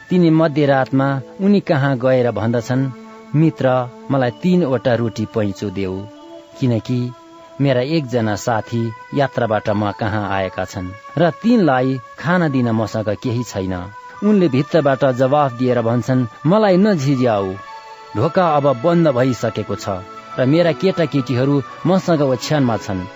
[0.10, 1.08] तिनी मध्यरातमा
[1.42, 2.92] उनी कहाँ गएर भन्दछन्?
[3.36, 3.68] मित्र
[4.12, 5.96] मलाई तीनवटा रोटी पैँचो देऊ।
[6.60, 7.00] किनकि
[7.62, 8.82] मेरा एकजना साथी
[9.14, 13.74] यात्राबाट म कहाँ आएका छन् र तिनलाई खाना दिन मसँग केही छैन।
[14.24, 17.54] उनले भित्रबाट जवाफ दिएर भन्छन् मलाई नझिझ्याऊ।
[18.16, 19.88] ढोका अब बन्द भइसकेको छ
[20.40, 21.56] र मेरा केटाकेटीहरू
[21.88, 23.08] मसँग ओछ्यानमा छन्।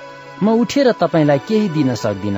[0.43, 2.37] म उठेर तपाईँलाई केही दिन सक्दिन।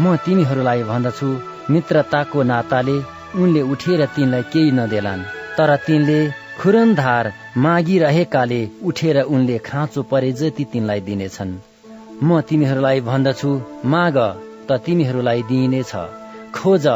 [0.00, 1.28] म तिमीहरूलाई भन्दछु।
[1.70, 2.96] मित्रताको नाताले
[3.38, 6.18] उनले उठेर तिनलाई केही नदेलान्। तर तिनले
[6.60, 11.52] खुरनधार मागिरहेकाले उठेर उनले खाँचो परे जति तिनलाई दिनेछन्।
[12.22, 13.50] म तिमीहरूलाई भन्दछु
[13.84, 14.16] माग
[14.68, 15.92] त तिमीहरूलाई दिइनेछ।
[16.54, 16.86] खोज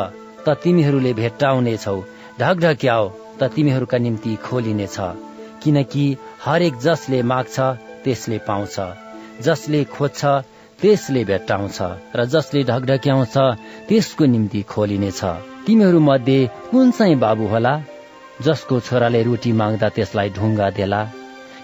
[0.45, 1.97] त तिमीहरूले भेट्टाउनेछौ।
[2.41, 3.09] ढकढक्याओ
[3.41, 4.97] त तिमीहरूका निम्ति खोलिनेछ।
[5.63, 6.05] किनकि
[6.45, 7.57] हरेक जसले माग्छ
[8.05, 8.77] त्यसले पाउँछ।
[9.43, 10.25] जसले खोज्छ
[10.81, 11.79] त्यसले भेट्टाउँछ।
[12.17, 13.37] र जसले ढकढक्याउँछ
[13.89, 15.21] त्यसको निम्ति खोलिनेछ।
[15.67, 16.39] तिमीहरू मध्ये
[16.71, 17.75] कुन चाहिँ बाबु होला?
[18.45, 21.03] जसको छोराले रोटी माग्दा त्यसलाई ढुङ्गा देला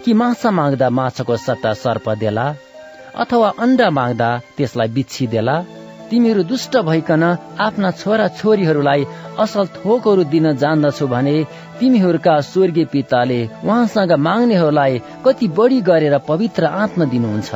[0.05, 2.47] कि माछा माग्दा माछाको सट्टा सर्प देला
[3.23, 5.57] अथवा अन्डा माग्दा त्यसलाई बिच्छी देला
[6.11, 7.23] तिमीहरू दुष्ट भइकन
[7.67, 9.05] आफ्ना छोरा छोरीहरूलाई
[9.45, 11.37] असल थोकहरू दिन जान्दछौ भने
[11.81, 17.51] तिमीहरूका स्वर्गीय पिताले उहाँसँग माग्नेहरूलाई कति बढी गरेर पवित्र आत्मा दिनुहुन्छ।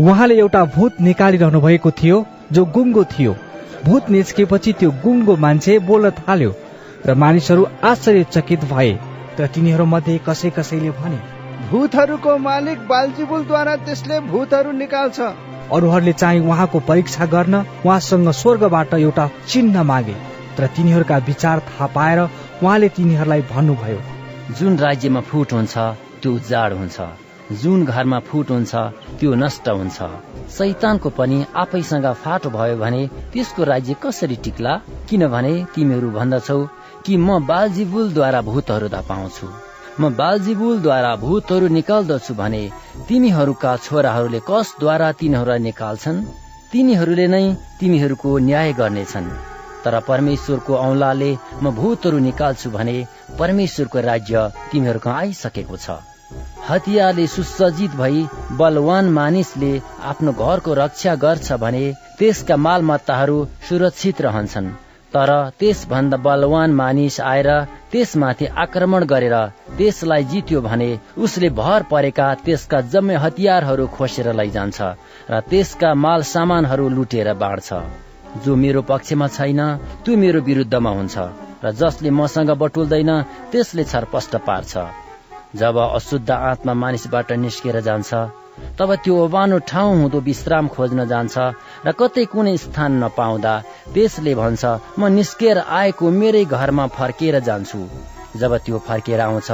[0.00, 3.32] उहाँले एउटा भूत निकालिरहनु भएको थियो जो गुङ्गो थियो।
[3.84, 6.52] भूत निस्केपछि त्यो गुङ्गो मान्छे बोल्न थाल्यो।
[7.06, 8.92] र मानिसहरू आश्चर्यचकित भए
[9.36, 11.20] तर तिनीहरू मध्ये कसै कसैले भने
[11.70, 15.18] भूतहरूको मालिक बालजिबुलद्वारा त्यसले भूतहरू निकाल्छ।
[15.72, 17.54] अरूहरूले चाहिँ उहाँको परीक्षा गर्न
[17.86, 20.16] उहाँसँग स्वर्गबाट एउटा चिन्ह मागे
[20.56, 24.00] तर तिनीहरूका विचार थाहा पाएर उहाँले तिनीहरूलाई भन्नुभयो
[24.58, 25.74] जुन राज्यमा फुट हुन्छ
[26.22, 27.00] त्यो जाड हुन्छ।
[27.52, 28.74] जुन घरमा फुट हुन्छ
[29.20, 29.98] त्यो नष्ट हुन्छ।
[30.56, 33.00] सैतानको पनि आफैसँग फाटो भयो भने
[33.32, 34.74] त्यसको राज्य कसरी टिक्ला?
[35.08, 36.58] किनभने तिमीहरू भन्दछौ
[37.06, 39.46] कि म बालजिबुलद्वारा भूतहरू धपाउँछु
[40.00, 42.62] म बालजिबुलद्वारा भूतहरू निकाल्दछु भने
[43.08, 46.18] तिमीहरूका छोराहरूले कसद्वारा तिनीहरूलाई निकाल्छन्?
[46.72, 47.44] तिनीहरूले नै
[47.80, 49.28] तिमीहरूको न्याय गर्नेछन्।
[49.84, 51.30] तर परमेश्वरको औंलाले
[51.62, 52.96] म भूतहरू निकाल्छु भने
[53.38, 55.98] परमेश्वरको राज्य तिमीहरूको आइसकेको छ।
[56.68, 58.26] हतियारले सुसज्जित भई
[58.58, 59.72] बलवान मानिसले
[60.10, 61.84] आफ्नो घरको रक्षा गर्छ भने
[62.18, 64.72] त्यसका मालमत्ताहरू सुरक्षित रहन्छन्।
[65.14, 65.30] तर
[65.60, 67.48] त्यसभन्दा बलवान मानिस आएर
[67.92, 69.36] त्यसमाथि आक्रमण गरेर
[69.78, 74.78] त्यसलाई जित्यो भने उसले भर परेका त्यसका जम्मै हतियारहरू खोसेर लैजान्छ
[75.30, 77.68] र त्यसका माल सामानहरू लुटेर बाँड्छ।
[78.44, 79.60] जो मेरो पक्षमा छैन
[80.04, 81.16] त्यो मेरो विरुद्धमा हुन्छ
[81.64, 83.10] र जसले मसँग बटुल्दैन
[83.50, 84.72] त्यसले छरपष्ट पार्छ।
[85.56, 88.10] जब अशुद्ध आत्मा मानिसबाट निस्केर जान्छ
[88.78, 91.36] तब त्यो ओबानो ठाउँ हुँदो विश्राम खोज्न जान्छ
[91.86, 93.54] र कतै कुनै स्थान नपाउँदा
[93.94, 94.62] त्यसले भन्छ
[94.98, 97.80] म निस्केर आएको मेरै घरमा फर्केर जान्छु।
[98.40, 99.50] जब त्यो फर्केर आउँछ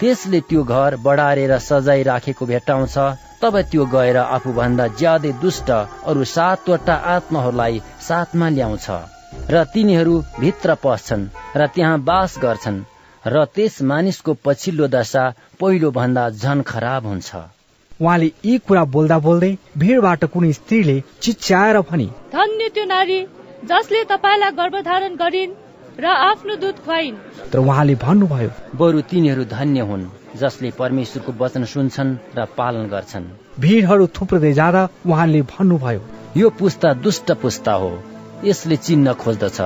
[0.00, 2.96] त्यसले त्यो घर बढारेर सजाई राखेको भेट्टाउँछ
[3.42, 5.70] तब त्यो गएर आफूभन्दा ज्यादै दुष्ट
[6.10, 8.86] अरू सातवटा आत्माहरूलाई साथमा ल्याउँछ
[9.50, 12.84] र तिनीहरू भित्र पस्छन् र त्यहाँ बास गर्छन्
[13.24, 15.24] र त्यस मानिसको पछिल्लो दशा
[15.60, 17.30] पहिलो भन्दा झन खराब हुन्छ।
[18.02, 23.18] उहाँले यी कुरा बोल्दा बोल्दै भिडबाट कुनै स्त्रीले चिच्याएर भनी धन्य त्यो नारी
[23.70, 25.52] जसले तपाईँलाई गर्भधारण गरिन्
[25.98, 27.16] र आफ्नो दुध खुवाइन्।
[27.52, 28.50] तर उहाँले भन्नुभयो
[28.80, 30.04] बरु तिनीहरू धन्य हुन्
[30.40, 33.26] जसले परमेश्वरको वचन सुन्छन् र पालन गर्छन्।
[33.60, 36.00] भिडहरू थुप्रै जाँदा उहाँले भन्नुभयो
[36.36, 37.92] यो पुस्ता दुष्ट पुस्ता हो
[38.44, 39.58] यसले चिन्ह खोज्दछ।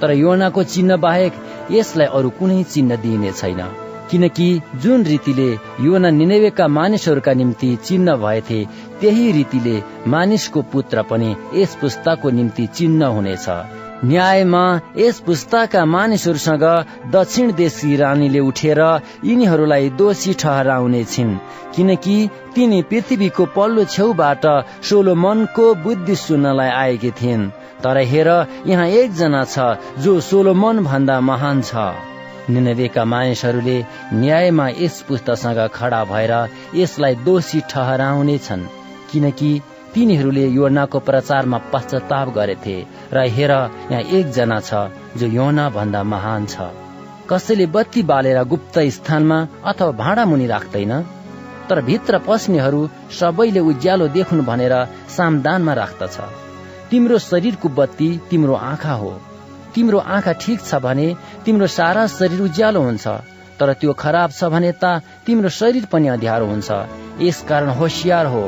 [0.00, 1.32] तर योनाको चिन्ह बाहेक
[1.70, 3.62] यसलाई अरू कुनै चिन्ह दिइने छैन।
[4.12, 8.64] किनकि जुन रीतिले योना निनेवेका मानिसहरूका निम्ति चिन्ह भएथे
[9.00, 9.76] त्यही रीतिले
[10.06, 13.46] मानिसको पुत्र पनि यस पुस्ताको निम्ति चिन्ह हुनेछ।
[14.04, 14.64] न्यायमा
[14.98, 16.64] यस पुस्ताका मानिसहरूसँग
[17.12, 18.80] दक्षिण देशी रानीले उठेर
[19.24, 21.36] यिनीहरूलाई दोषी ठहराउने छिन्
[21.76, 22.16] किनकि
[22.54, 24.46] तिनी पृथ्वीको पल्लो छेउबाट
[24.90, 27.50] सोलोमनको बुद्धि सुन्नलाई आएकी थिइन्।
[27.82, 28.28] तर हेर
[28.66, 32.11] यहाँ एकजना छ जो सोलोमन भन्दा महान छ।
[32.50, 33.78] निनवेका मानिसहरूले
[34.12, 36.32] न्यायमा यस पुस्तसँग खडा भएर
[36.74, 38.66] यसलाई दोषी ठहराउने छन्
[39.12, 39.50] किनकि
[39.94, 42.76] तिनीहरूले योनाको प्रचारमा पश्चाताप गरेथे
[43.12, 46.70] र हेर यहाँ एकजना छ जो योना भन्दा महान छ।
[47.30, 50.92] कसैले बत्ती बालेर गुप्त स्थानमा अथवा भाँडा मुनि राख्दैन?
[51.68, 52.88] तर भित्र पस्नेहरू
[53.18, 54.74] सबैले उज्यालो देखुन् भनेर
[55.16, 56.16] सामदानमा राख्दछ।
[56.90, 59.12] तिम्रो शरीरको बत्ती तिम्रो आँखा हो।
[59.74, 61.06] तिम्रो आँखा ठिक छ भने
[61.44, 63.06] तिम्रो सारा शरीर उज्यालो हुन्छ
[63.60, 66.70] तर त्यो खराब छ भने त तिम्रो शरीर पनि अँध्यारो हुन्छ।
[67.20, 68.44] यसकारण होसियार हो।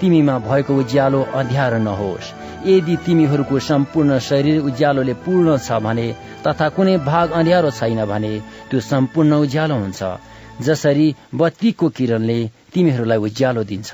[0.00, 2.32] तिमीमा भएको उज्यालो अँध्यारो नहोस्।
[2.66, 6.06] यदि तिमीहरूको सम्पूर्ण शरीर उज्यालोले पूर्ण छ भने
[6.46, 8.32] तथा कुनै भाग अँध्यारो छैन भने
[8.70, 10.02] त्यो सम्पूर्ण उज्यालो हुन्छ।
[10.60, 12.38] जसरी बत्तीको किरणले
[12.74, 13.90] तिमीहरूलाई उज्यालो दिन्छ।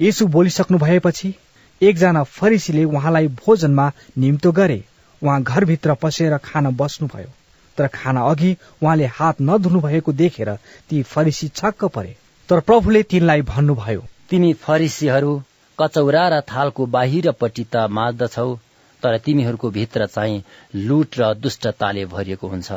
[0.00, 1.34] यसु बोलिसक्नु भएपछि
[1.80, 3.86] एकजना फरिसीले उहाँलाई भोजनमा
[4.18, 4.80] निम्तो गरे।
[5.22, 7.30] उहाँ घरभित्र पसेर खान बस्नुभयो।
[7.78, 10.54] तर खाना अघि उहाँले हात नधुनु भएको देखेर
[10.88, 12.16] ती फरिसी छक्क परे।
[12.48, 15.42] तर प्रभुले तिनलाई भन्नुभयो तिमी फरिसीहरू
[15.78, 18.54] कचौरा र थालको बाहिरपट्टि त माझ्दछौ
[19.02, 20.42] तर तिमीहरूको भित्र चाहिँ
[20.78, 22.72] लुट र दुष्टताले भरिएको हुन्छ।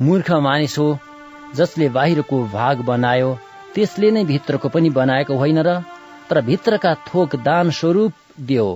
[0.00, 0.88] मूर्ख मानिस हो
[1.54, 3.30] जसले बाहिरको भाग बनायो
[3.74, 5.80] त्यसले नै भित्रको पनि बनाएको होइन र
[6.30, 8.68] तर भित्रका थोक दान स्वरूप दियो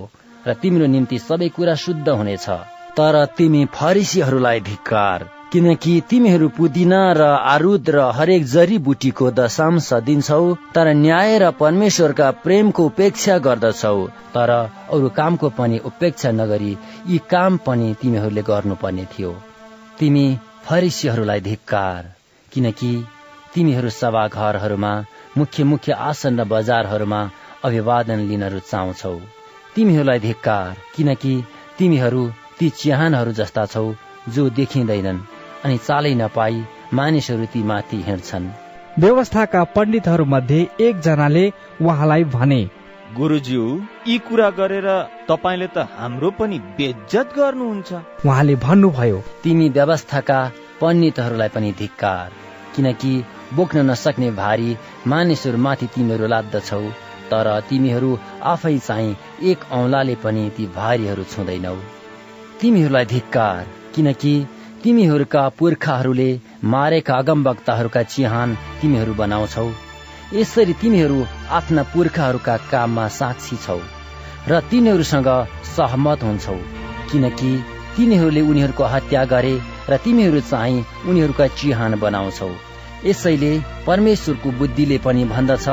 [0.47, 2.49] र तिम्रो निम्ति सबै कुरा शुद्ध हुनेछ।
[2.97, 7.23] तर तिमी फरिसीहरूलाई धिक्कार किनकि तिमीहरू पुदिना र
[7.53, 10.43] आरुद र हरेक जरीबुटीको दशांश दिन्छौ
[10.75, 13.97] तर न्याय र परमेश्वरका प्रेमको उपेक्षा गर्दछौ।
[14.35, 14.51] तर
[14.91, 16.73] अरू कामको पनि उपेक्षा नगरी
[17.07, 19.33] यी काम पनि तिमीहरूले गर्नुपर्ने थियो।
[19.99, 20.27] तिमी
[20.65, 22.13] फरिसीहरूलाई धिक्कार
[22.53, 22.93] किनकि
[23.55, 24.93] तिमीहरू सभाघरहरूमा
[25.39, 27.21] मुख्य मुख्य आसन र बजारहरूमा
[27.65, 29.17] अभिवादन लिन रुचाउँछौ
[29.75, 31.35] तिमीहरूलाई धिक्कार किनकि
[31.79, 32.23] तिमीहरू
[32.61, 33.83] ती चिहानहरू जस्ता छौ
[34.29, 35.19] जो देखिँदैनन्
[35.65, 36.57] अनि चालै नपाई
[36.95, 38.49] मानिसहरू ती माथि हिँड्छन्।
[38.99, 41.45] व्यवस्थाका पण्डितहरू मध्ये एकजनाले
[41.83, 42.61] उहाँलाई भने
[43.17, 43.63] गुरुज्यू
[44.07, 44.89] यी कुरा गरेर
[45.29, 47.91] तपाईँले त हाम्रो पनि बेज्जत गर्नुहुन्छ।
[48.27, 50.41] उहाँले भन्नुभयो तिमी व्यवस्थाका
[50.81, 52.29] पण्डितहरूलाई पनि धिक्कार
[52.77, 53.13] किनकि
[53.57, 54.77] बोक्न नसक्ने भारी
[55.07, 56.83] मानिसहरू माथि तिमीहरू लाद्दछौ
[57.31, 58.11] तर तिमीहरू
[58.53, 59.17] आफै चाहिँ
[59.51, 61.75] एक औंलाले पनि ती भारीहरू छुँदैनौ।
[62.61, 64.33] तिमीहरूलाई धिक्कार किनकि
[64.83, 66.29] तिमीहरूका पुर्खाहरूले
[66.65, 69.65] मारेका अगमवक्ताहरूका चिहान तिमीहरू बनाउँछौ।
[70.33, 71.19] यसरी तिमीहरू
[71.59, 73.79] आफ्ना पुर्खाहरूका काममा साक्षी छौ
[74.49, 75.29] र तिनीहरूसँग
[75.69, 76.57] सहमत हुन्छौ
[77.13, 77.53] किनकि
[77.97, 79.55] तिनीहरूले उनीहरूको हत्या गरे
[79.91, 82.51] र तिमीहरू चाहिँ उनीहरूका चिहान बनाउँछौ।
[83.05, 83.53] यसैले
[83.87, 85.67] परमेश्वरको बुद्धिले पनि भन्दछ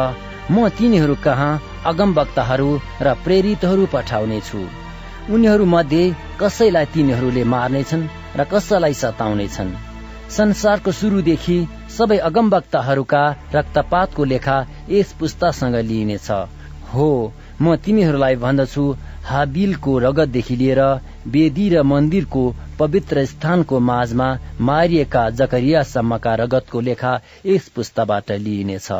[0.51, 1.51] म तिनीहरू कहाँ
[1.85, 2.69] अगमवक्ताहरू
[3.01, 4.63] र प्रेरितहरू पठाउने छु
[5.33, 6.03] उनीहरू मध्ये
[6.41, 9.71] कसैलाई तिनीहरूले मार्नेछन् र कसैलाई सताउनेछन्?
[10.37, 11.57] संसारको सुरुदेखि
[11.97, 13.23] सबै अगमवक्ताहरूका
[13.55, 14.57] रक्तपातको लेखा
[14.89, 16.29] यस पुस्तासँग लिइनेछ।
[16.93, 17.09] हो
[17.61, 18.83] म तिमीहरूलाई भन्दछु
[19.25, 20.81] हाबिलको रगतदेखि लिएर
[21.27, 22.43] वेदी र मन्दिरको
[22.79, 24.27] पवित्र स्थानको माझमा
[24.61, 28.91] मारिएका जकरियासम्मका रगतको लेखा यस पुस्ताबाट लिइनेछ।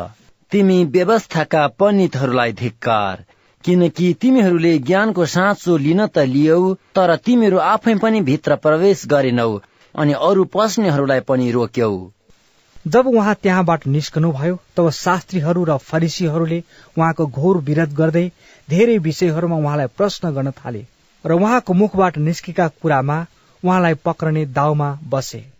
[0.52, 3.24] तिमी व्यवस्थाका पण्डितहरूलाई धिक्कार
[3.64, 6.60] किनकि तिमीहरूले ज्ञानको साँचो लिन त लियौ
[6.94, 9.48] तर तिमीहरू आफै पनि भित्र प्रवेश गरेनौ
[9.94, 11.90] अनि अरू पस्नेहरूलाई पनि रोक्यौ।
[12.86, 16.62] जब उहाँ त्यहाँबाट निस्कनु भयो तब शास्त्रीहरू र फरिसीहरूले
[16.98, 18.26] उहाँको घोर विरोध गर्दै
[18.68, 20.84] धेरै विषयहरूमा उहाँलाई प्रश्न गर्न थाले
[21.24, 23.20] र उहाँको मुखबाट निस्केका कुरामा
[23.62, 25.57] उहाँलाई पक्रने दाउमा बसे।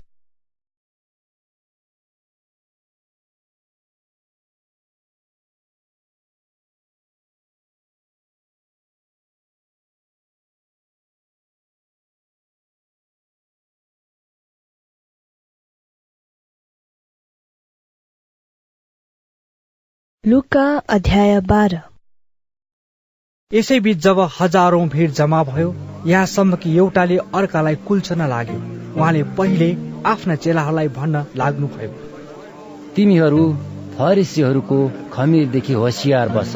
[20.29, 21.81] लुका अध्याय बाह्र।
[23.53, 25.75] यसैबीच जब हजारौं भिड जम्मा भयो
[26.07, 28.59] यहाँसम्म कि एउटाले अर्कालाई कुल्छन लाग्यो।
[29.01, 29.77] उहाँले पहिले
[30.07, 31.89] आफ्ना चेलाहरूलाई भन्न लाग्नुभयो।
[32.97, 33.55] तिमीहरू
[33.99, 36.53] फरिसीहरूको खमिरदेखि होसियार बस।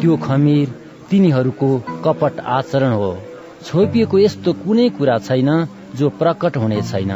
[0.00, 0.68] त्यो खमिर
[1.10, 3.18] तिनीहरूको कपट आचरण हो।
[3.64, 7.10] छोपिएको यस्तो कुनै कुरा छैन जो प्रकट हुने छैन।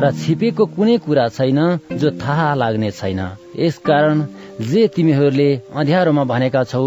[0.00, 1.58] र छिपेको कुनै कुरा छैन
[2.00, 3.20] जो थाहा लाग्ने छैन।
[3.58, 4.18] यसकारण
[4.70, 6.82] जे तिमीहरूले अँध्यारोमा भनेका छौ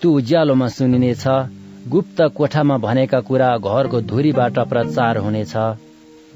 [0.00, 1.24] त्यो उज्यालोमा सुनिनेछ
[1.92, 5.54] गुप्त कोठामा भनेका कुरा घरको धुरीबाट प्रचार हुनेछ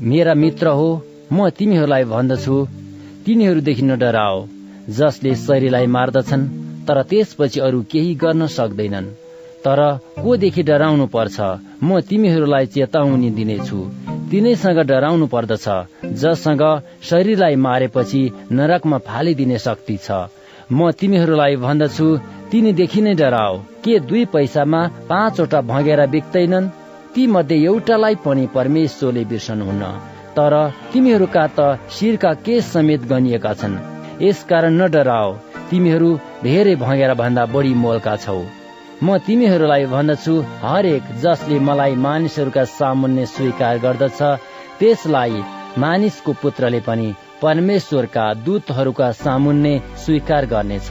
[0.09, 0.89] मेरा मित्र हो
[1.33, 2.57] म तिमीहरूलाई भन्दछु।
[3.25, 4.37] तिनीहरूदेखि न डराओ
[4.99, 6.45] जसले शरीरलाई मार्दछन्
[6.87, 9.09] तर त्यसपछि अरू केही गर्न सक्दैनन्।
[9.65, 9.81] तर
[10.23, 11.37] कोदेखि डराउनु पर्छ।
[11.83, 13.79] म तिमीहरूलाई चेतावनी दिनेछु।
[14.31, 15.67] तिनैसँग डराउनु पर्दछ
[16.23, 16.63] जससँग
[17.11, 18.23] शरीरलाई मारेपछि
[18.53, 20.11] नरकमा फालिदिने शक्ति छ।
[20.73, 22.09] म तिमीहरूलाई भन्दछु
[22.51, 24.81] तिनीदेखि नै डराओ। के दुई पैसामा
[25.11, 26.71] पाँचवटा भँगेरा बिक्दैनन्?
[27.15, 29.85] ती मध्ये एउटालाई पनि परमेश्वरले बिर्सनुहुन्न
[30.37, 30.55] तर
[30.93, 31.61] तिमीहरूका त
[31.91, 33.81] शिरका केस समेत गनिएका छन्।
[34.23, 35.33] यसकारण न डराओ
[35.71, 36.11] तिमीहरू
[36.45, 38.39] धेरै भँगेरा भन्दा बढी मोलका छौ।
[39.03, 44.19] म तिमीहरूलाई भन्दछु हरेक जसले मलाई मानिसहरूका सामुन्ने स्वीकार गर्दछ
[44.79, 45.43] त्यसलाई
[45.83, 47.07] मानिसको पुत्रले पनि
[47.43, 50.91] परमेश्वरका दूतहरूका सामुन्ने स्वीकार गर्नेछ।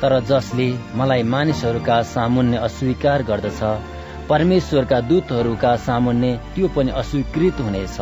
[0.00, 3.60] तर जसले मलाई मानिसहरूका सामुन्ने अस्वीकार गर्दछ
[4.28, 8.00] परमेश्वरका दूतहरूका सामुन्ने त्यो पनि अस्वीकृत हुनेछ।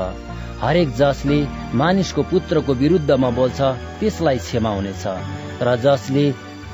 [0.62, 1.38] हरेक जसले
[1.82, 3.60] मानिसको पुत्रको विरुद्धमा बोल्छ
[4.00, 5.04] त्यसलाई क्षमा हुनेछ।
[5.62, 6.26] र जसले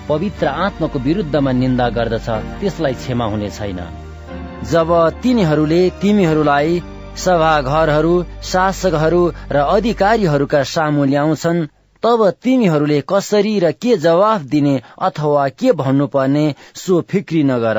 [0.09, 2.29] पवित्र आत्माको विरुद्धमा निन्दा गर्दछ
[2.61, 3.81] त्यसलाई क्षमा हुने छैन।
[4.71, 4.91] जब
[5.23, 6.81] तिनीहरूले तिमीहरूलाई
[7.17, 9.23] सभाघरहरू शासकहरू
[9.53, 11.67] र अधिकारीहरूका सामु ल्याउँछन्
[12.03, 16.45] तब तिमीहरूले कसरी र के जवाफ दिने अथवा के भन्नुपर्ने
[16.75, 17.79] सो फिक्री नगर।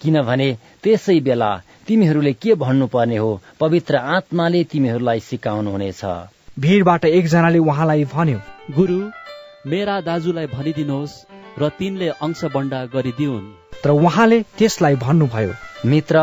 [0.00, 0.48] किनभने
[0.82, 1.50] त्यसै बेला
[1.86, 6.04] तिमीहरूले के भन्नुपर्ने हो पवित्र आत्माले तिमीहरूलाई सिकाउनु हुनेछ
[6.60, 8.38] भिडबाट एकजनाले उहाँलाई भन्यो
[8.76, 8.98] गुरु
[9.66, 11.12] मेरा दाजुलाई भनिदिनुहोस्
[11.58, 13.44] र तिनले अंश बन्डा गरिदिउन्।
[13.82, 15.52] तर उहाँले त्यसलाई भन्नुभयो
[15.90, 16.16] मित्र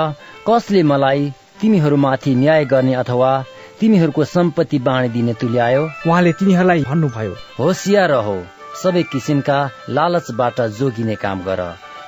[0.47, 1.21] कसले मलाई
[1.61, 3.31] तिमीहरूमाथि न्याय गर्ने अथवा
[3.79, 5.83] तिमीहरूको सम्पत्ति बाँडिदिने तुल्यायो?
[6.07, 8.37] उहाँले तिनीहरूलाई भन्नुभयो होसियार रहो
[8.83, 9.57] सबै किसिमका
[9.89, 11.61] लालचबाट जोगिने काम गर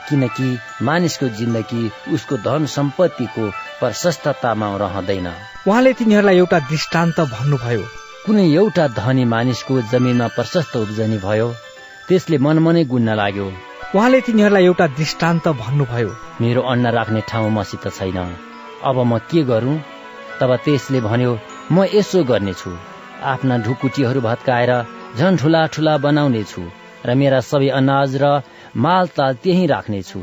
[0.09, 0.47] किनकि
[0.85, 1.83] मानिसको जिन्दगी
[2.13, 3.49] उसको धन सम्पत्तिको
[3.81, 5.27] प्रशस्ततामा रहँदैन।
[5.67, 11.47] उहाँले तिनीहरूलाई एउटा दृष्टान्त भन्नुभयो कुनै एउटा धनी मानिसको जमिनमा प्रशस्त उब्जनी भयो।
[12.07, 13.47] त्यसले मनमनै गुन्न लाग्यो।
[13.95, 18.19] उहाँले तिनीहरूलाई एउटा दृष्टान्त भन्नुभयो। मेरो अन्न राख्ने ठाउँ मसित छैन।
[18.89, 19.75] अब म के गरौँ?
[20.39, 21.31] तब त्यसले भन्यो
[21.75, 22.71] म यसो गर्नेछु।
[23.33, 24.71] आफ्ना ढुकुटीहरू भत्काएर
[25.19, 26.63] झन ठुला ठुला बनाउने छु
[27.07, 28.25] र मेरा सबै अनाज र
[28.85, 30.19] मालताल त्यही राख्नेछु।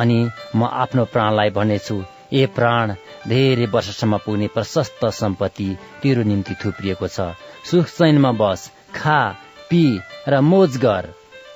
[0.00, 0.18] अनि
[0.58, 1.96] म आफ्नो प्राणलाई भन्नेछु
[2.32, 2.94] ए प्राण
[3.28, 5.68] धेरै वर्षसम्म पुग्ने प्रशस्त सम्पत्ति
[6.02, 7.32] तेरो निम्ति थुप्रिएको छ।
[7.70, 9.20] सुख चैनमा बस खा
[9.70, 9.84] पी
[10.28, 11.08] र मोज गर।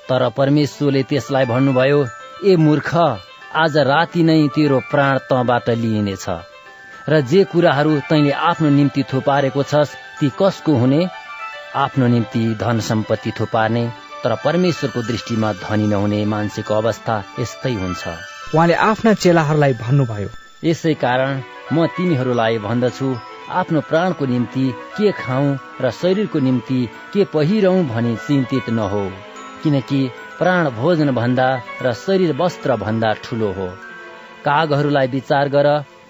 [0.09, 1.99] तर परमेश्वरले त्यसलाई भन्नुभयो
[2.45, 2.95] ए मूर्ख
[3.55, 6.25] आज राति नै तेरो प्राण तँबाट लिइनेछ।
[7.09, 11.01] र जे कुराहरू तैँले आफ्नो निम्ति थुपारेको छस् ती कसको हुने?
[11.75, 13.87] आफ्नो निम्ति धन सम्पत्ति थुपार्ने
[14.23, 18.03] तर परमेश्वरको दृष्टिमा धनी नहुने मान्छेको अवस्था यस्तै हुन्छ।
[18.55, 20.29] उहाँले आफ्ना चेलाहरूलाई भन्नुभयो
[20.63, 21.31] यसै कारण
[21.71, 23.07] म तिमीहरूलाई भन्दछु
[23.59, 24.65] आफ्नो प्राणको निम्ति
[24.97, 26.79] के खाउँ र शरीरको निम्ति
[27.13, 29.03] के पहिरौँ भनी चिन्तित नहो
[29.63, 29.99] किनकि
[30.39, 31.47] प्राण भोजन भन्दा
[31.85, 33.67] र शरीर वस्त्र भन्दा ठुलो हो।
[34.45, 35.67] कागहरूलाई विचार गर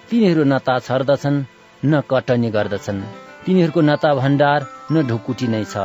[0.09, 1.43] तिनीहरू न ता छर्दछन्
[1.83, 3.01] न कटनी गर्दछन्।
[3.45, 4.59] तिनीहरूको नता भण्डार
[4.91, 5.75] न ढुकुटी नै छ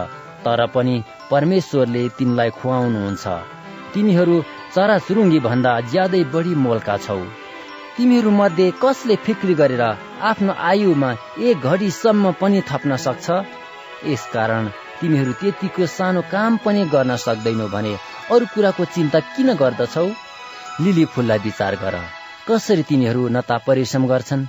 [0.44, 0.97] तर पनि
[1.30, 3.24] परमेश्वरले तिनलाई खुवाउनुहुन्छ।
[3.94, 4.36] तिमीहरू
[4.74, 7.22] चराचुरुङ्गी भन्दा ज्यादै बढी मोलका छौ।
[7.97, 9.82] तिमीहरू मध्ये कसले फिक्री गरेर
[10.31, 11.10] आफ्नो आयुमा
[11.48, 13.27] एक घडीसम्म पनि थप्न सक्छ?
[14.12, 14.69] यसकारण
[15.01, 17.93] तिमीहरू त्यतिको सानो काम पनि गर्न सक्दैनौ भने
[18.32, 20.06] अरू कुराको चिन्ता किन गर्दछौ?
[20.82, 21.97] लिली फुललाई विचार गर।
[22.48, 24.48] कसरी तिनीहरू न ता परिश्रम गर्छन्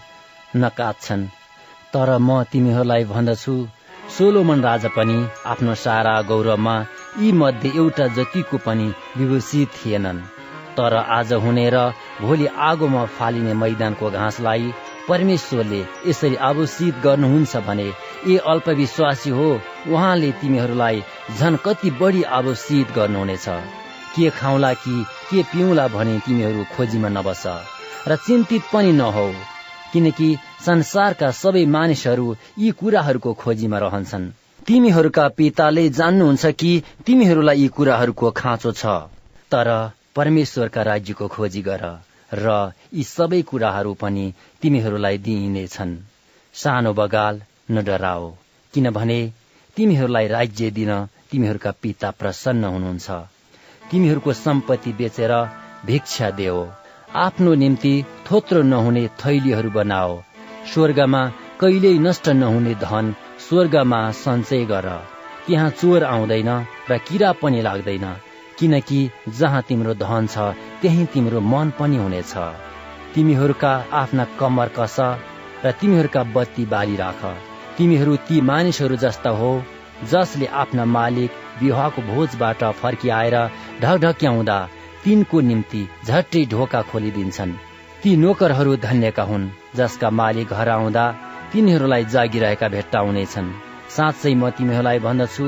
[0.56, 1.28] न काट्छन्
[1.94, 3.56] तर म तिमीहरूलाई भन्दछु
[4.16, 5.18] सोलोमन राजा पनि
[5.52, 6.76] आफ्नो सारा गौरवमा
[7.20, 8.88] यी मध्ये एउटा जतिको पनि
[9.18, 10.24] विभूषित थिएनन्।
[10.78, 11.80] तर आज हुने र
[12.22, 14.74] भोलि आगोमा फालिने मैदानको घाँसलाई
[15.08, 17.88] परमेश्वरले यसरी आभूषित गर्नुहुन्छ भने
[18.28, 19.48] ए अल्पविश्वासी हो
[19.92, 21.04] उहाँले तिमीहरूलाई
[21.38, 23.46] झन कति बढी आभूषित गर्नुहुनेछ।
[24.16, 27.44] के खाउला कि के पिउला भने तिमीहरू खोजीमा नबस।
[28.08, 29.28] र चिन्तित पनि नहौ
[29.94, 30.30] किनकि
[30.66, 34.32] संसारका सबै मानिसहरू यी कुराहरूको खोजीमा रहन्छन्।
[34.68, 36.72] तिमीहरूका पिताले जान्नुहुन्छ कि
[37.06, 38.86] तिमीहरूलाई यी कुराहरूको खाँचो छ।
[39.52, 39.70] तर
[40.16, 41.84] परमेश्वरका राज्यको खोजी गर
[42.32, 42.48] र
[42.94, 44.26] यी सबै कुराहरू पनि
[44.62, 45.94] तिमीहरूलाई दिइनेछन्।
[46.54, 47.42] सानो बगाल
[47.72, 48.26] न डराओ
[48.74, 49.20] किनभने
[49.78, 50.92] तिमीहरूलाई राज्य दिन
[51.32, 53.10] तिमीहरूका पिता प्रसन्न हुनुहुन्छ।
[53.92, 55.34] तिमीहरूको सम्पत्ति बेचेर
[55.86, 56.60] भिक्षा देऊ
[57.18, 57.94] आफ्नो निम्ति
[58.28, 60.14] थोत्रो नहुने थैलीहरू बनाओ।
[60.74, 61.22] स्वर्गमा
[61.60, 63.16] कहिल्यै नष्ट नहुने धन
[63.46, 64.88] स्वर्गमा सञ्चय गर।
[65.46, 66.50] त्यहाँ चोर आउँदैन
[66.90, 68.06] र किरा पनि लाग्दैन।
[68.60, 69.00] किनकि
[69.40, 72.34] जहाँ तिम्रो धन छ त्यही तिम्रो मन पनि हुनेछ।
[73.14, 74.98] तिमीहरूका आफ्ना कम्मर कस
[75.66, 77.22] र तिमीहरूका बत्ती बाली राख।
[77.78, 79.52] तिमीहरू ती मानिसहरू जस्ता हो
[80.12, 81.32] जसले आफ्ना मालिक
[81.62, 83.36] विवाहको भोजबाट फर्किआएर
[83.82, 84.58] ढकढक्याउँदा
[85.04, 87.60] तिनको निम्ति झट्टै ढोका खोलिदिन्छन्।
[88.02, 91.06] ती नोकरहरू धन्यका हुन् जसका मालिक घर आउँदा
[91.52, 93.56] तिनीहरूलाई जागिरहेका भेट्टाउनेछन्।
[93.96, 95.46] साँच्चै म तिमीहरूलाई भन्दछु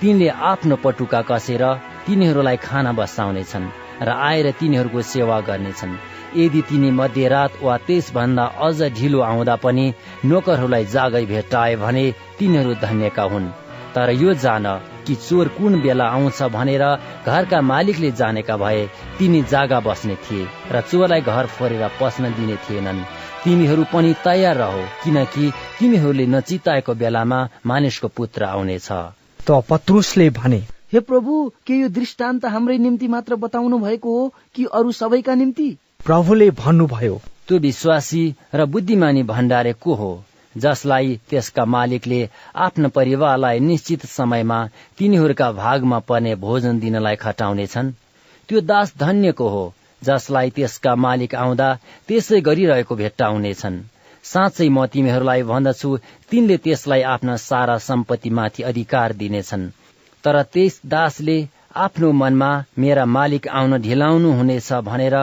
[0.00, 1.62] तिनले आफ्नो पटुका कसेर
[2.08, 3.72] तिनीहरूलाई खाना बसाउनेछन्
[4.02, 5.98] र आएर तिनीहरूको सेवा गर्नेछन्।
[6.36, 9.86] यदि तिनी मध्यरात वा त्यसभन्दा अझ ढिलो आउँदा पनि
[10.24, 12.04] नोकरहरूलाई जागै भेट्टाए भने
[12.38, 13.52] तिनीहरू धन्यका हुन्।
[13.94, 14.66] तर यो जान
[15.06, 16.84] कि चोर कुन बेला आउँछ भनेर
[17.26, 18.86] घरका मालिकले जानेका भए
[19.18, 23.06] तिनी जागा बस्ने थिए र चोरलाई घर फोरेर पस्न दिने थिएनन्।
[23.44, 28.88] तिमीहरू पनि तयार रहो किनकि तिमीहरूले नचिताएको बेलामा मानिसको पुत्र आउनेछ।
[29.46, 30.60] त पत्रुसले भने
[30.92, 35.66] हे प्रभु के यो दृष्टान्त हाम्रै निम्ति मात्र बताउनु भएको हो कि अरू सबैका निम्ति?
[36.04, 38.22] प्रभुले भन्नुभयो त्यो विश्वासी
[38.54, 40.08] र बुद्धिमानी भण्डारे को हो
[40.56, 42.20] जसलाई त्यसका मालिकले
[42.56, 44.58] आफ्नो परिवारलाई निश्चित समयमा
[44.98, 47.92] तिनीहरूका भागमा पर्ने भोजन दिनलाई खटाउनेछन्?
[48.48, 49.64] त्यो दास धन्यको हो
[50.02, 51.68] जसलाई त्यसका मालिक आउँदा
[52.08, 53.76] त्यसै गरिरहेको भेट्टाउनेछन्।
[54.24, 55.90] साँच्चै म तिमीहरूलाई भन्दछु
[56.30, 59.68] तिनले त्यसलाई आफ्ना सारा सम्पत्तिमाथि अधिकार दिनेछन्।
[60.24, 61.38] तर त्यस दासले
[61.76, 65.16] आफ्नो मनमा मेरा मालिक आउन ढिलाउनु हुनेछ भनेर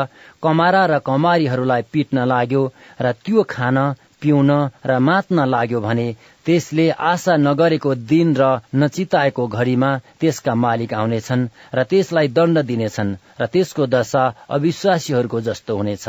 [0.44, 2.64] कमारा र कमारीहरूलाई पिट्न लाग्यो
[3.02, 3.78] र त्यो खान
[4.22, 4.52] पिउन
[4.86, 6.08] र मात्न लाग्यो भने
[6.46, 8.44] त्यसले आशा नगरेको दिन र
[8.76, 16.08] नचिताएको घड़ीमा त्यसका मालिक आउनेछन् र त्यसलाई दण्ड दिनेछन् र त्यसको दशा अविश्वासीहरूको जस्तो हुनेछ।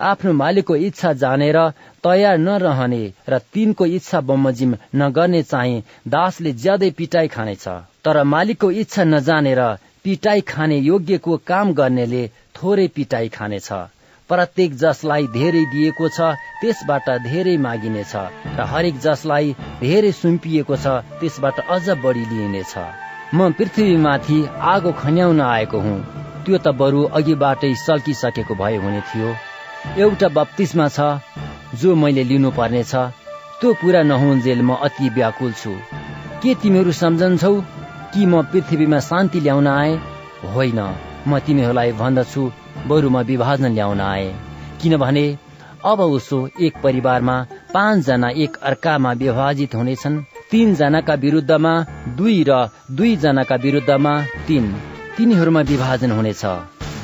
[0.00, 1.58] आफ्नो मालिकको इच्छा जानेर
[2.04, 7.66] तयार नरहने र तिनको इच्छा बमोजिम नगर्ने चाहिँ दासले ज्यादै पिटाई खानेछ।
[8.04, 9.60] तर मालिकको इच्छा नजानेर
[10.04, 12.22] पिटाई खाने योग्यको काम गर्नेले
[12.56, 13.68] थोरै पिटाई खानेछ।
[14.30, 16.20] प्रत्येक जसलाई धेरै दिएको छ
[16.60, 18.14] त्यसबाट धेरै मागिनेछ
[18.58, 20.86] र हरेक जसलाई धेरै सुम्पिएको छ
[21.20, 22.74] त्यसबाट अझ बढी लिइनेछ।
[23.34, 24.38] म पृथ्वीमाथि
[24.72, 25.98] आगो खन्याउन आएको हुँ।
[26.44, 29.30] त्यो त बरु अघिबाटै सल्किसकेको भए हुने थियो।
[29.98, 31.00] एउटा बत्तिसमा छ
[31.74, 32.94] जो मैले लिनुपर्नेछ
[33.60, 35.72] त्यो पूरा नहुन्जेल म अति व्याकुल छु।
[36.42, 37.54] के तिमीहरू सम्झन्छौ
[38.12, 39.92] कि म पृथ्वीमा शान्ति ल्याउन आए?
[40.54, 40.80] होइन
[41.28, 42.42] म तिमीहरूलाई भन्दछु
[42.88, 44.26] बरु म विभाजन ल्याउन आए।
[44.82, 45.26] किनभने
[45.84, 47.36] अब उसो एक परिवारमा
[47.74, 51.72] पाँचजना एक अर्कामा विभाजित हुनेछन् तीनजनाका विरुद्धमा
[52.18, 54.12] दुई र दुईजनाका विरुद्धमा
[54.46, 54.64] तीन।
[55.16, 56.44] तिनीहरूमा विभाजन हुनेछ।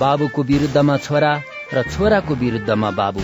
[0.01, 1.32] बाबुको विरुद्धमा छोरा
[1.74, 3.22] र छोराको विरुद्धमा बाबु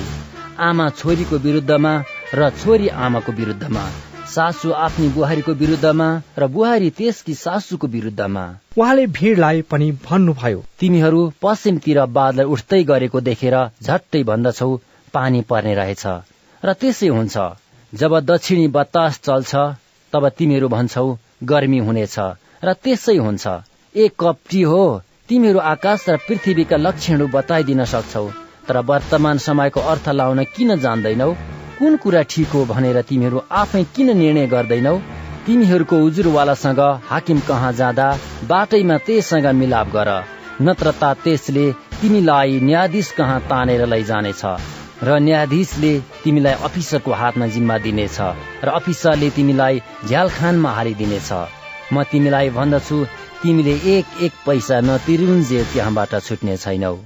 [0.68, 1.92] आमा छोरीको विरुद्धमा
[2.34, 3.84] र छोरी आमाको विरुद्धमा
[4.30, 6.06] सासु आफ्नी बुहारीको विरुद्धमा
[6.38, 8.42] र बुहारी त्यसकी सासूको विरुद्धमा।
[8.78, 14.70] उहाँले भिडलाई पनि भन्नुभयो। तिमीहरू पश्चिमतिर बादल उठ्दै गरेको देखेर झट्टै भन्दछौ
[15.14, 16.04] पानी पर्ने रहेछ।
[16.62, 17.36] र त्यसै हुन्छ
[17.92, 19.52] जब दक्षिणी बतास चल्छ
[20.12, 21.06] तब तिमीहरू भन्छौ
[21.44, 22.16] गर्मी हुनेछ।
[22.64, 23.44] र त्यसै हुन्छ
[23.94, 24.82] एक कप टी हो
[25.28, 28.26] तिमीहरू आकाश र पृथ्वीका लक्षणहरू बताइदिन सक्छौ।
[28.70, 31.30] तर वर्तमान समयको अर्थ लाउन किन जान्दैनौ?
[31.78, 34.92] कुन कुरा ठिक हो भनेर तिमीहरू आफै किन निर्णय गर्दैनौ?
[35.46, 38.06] तिमीहरूको उजुरवालासँग हाकिम कहाँ जाँदा?
[38.46, 40.10] बाटैमा त्यससँग मिलाप गर।
[40.62, 40.92] नत्र
[41.24, 41.66] त्यसले
[42.00, 44.42] तिमीलाई न्यायाधीश कहाँ तानेर लैजानेछ?
[45.02, 45.92] र न्यायाधीशले
[46.24, 48.18] तिमीलाई अफिसरको हातमा जिम्मा दिनेछ
[48.64, 51.30] र अफिसरले तिमीलाई झ्यालखानमा हालिदिनेछ।
[51.92, 53.04] म तिमीलाई भन्दछु
[53.42, 56.98] तिमीले एक एक पैसा नतिरुन्जे त्यहाँबाट छुट्ने छैनौ।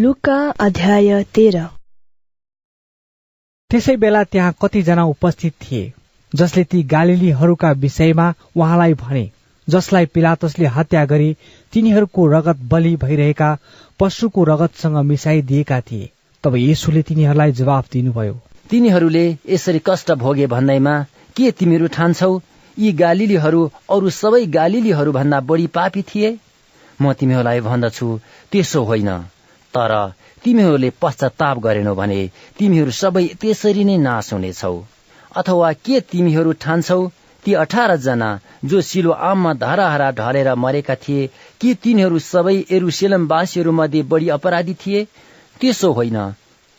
[0.00, 1.64] लुका अध्याय तेह्र।
[3.70, 5.92] त्यसै बेला त्यहाँ कतिजना उपस्थित थिए
[6.32, 9.24] जसले ती गालिलीहरूका विषयमा उहाँलाई भने
[9.68, 11.36] जसलाई पिलातसले हत्या गरी
[11.72, 13.48] तिनीहरूको रगत बलि भइरहेका
[14.00, 16.08] पशुको रगतसँग मिसाइदिएका थिए।
[16.44, 18.40] तब येसुले तिनीहरूलाई जवाफ दिनुभयो
[18.70, 20.94] तिनीहरूले यसरी कष्ट भोगे भन्दैमा
[21.36, 22.30] के तिमीहरू ठान्छौ?
[22.78, 23.60] यी गालिलीहरू
[23.90, 26.32] अरू सबै गालिलीहरू भन्दा बढी पापी थिए?
[27.00, 28.08] म तिमीहरूलाई भन्दछु
[28.52, 29.12] त्यसो होइन।
[29.74, 29.92] तर
[30.44, 32.20] तिमीहरूले पश्चाताप गरेनौ भने
[32.58, 34.76] तिमीहरू सबै त्यसरी नै नाश हुनेछौ।
[35.36, 37.00] अथवा के तिमीहरू ठान्छौ?
[37.44, 38.28] ती अठार जना
[38.64, 41.26] जो सिलो आममा धराहरा ढलेर मरेका थिए
[41.60, 45.04] कि तिनीहरू सबै एरुसेलमवासीहरू मध्ये बढी अपराधी थिए?
[45.60, 46.18] त्यसो होइन।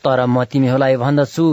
[0.04, 1.46] तर म तिमीहरूलाई भन्दछु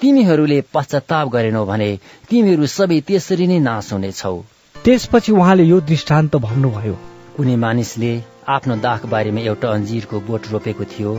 [0.00, 1.90] तिमीहरूले पश्चाताप गरेनौ भने
[2.30, 4.36] तिमीहरू सबै त्यसरी नै नाश हुनेछौ।
[4.84, 6.94] त्यसपछि उहाँले यो दृष्टान्त भन्नुभयो।
[7.36, 8.12] कुनै मानिसले
[8.48, 11.12] आफ्नो दाख बारीमा एउटा अन्जिरको बोट रोपेको थियो।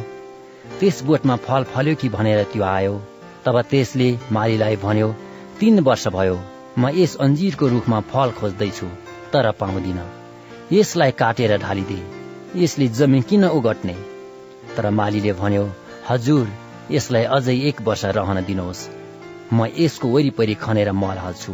[0.79, 2.93] त्यस बोटमा फल फल्यो कि भनेर त्यो आयो।
[3.45, 5.07] तब त्यसले मालीलाई भन्यो
[5.59, 6.37] तीन वर्ष भयो
[6.77, 8.87] म यस अन्जिरको रुखमा फल खोज्दैछु
[9.33, 9.99] तर पाउँदिन।
[10.71, 11.99] यसलाई काटेर ढालिदे।
[12.61, 13.95] यसले जमिन किन उगट्ने?
[14.77, 15.65] तर मालीले भन्यो
[16.09, 16.47] हजुर
[16.91, 18.89] यसलाई अझै एक वर्ष रहन दिनुहोस्।
[19.53, 21.53] म यसको वरिपरि खनेर मल हाल्छु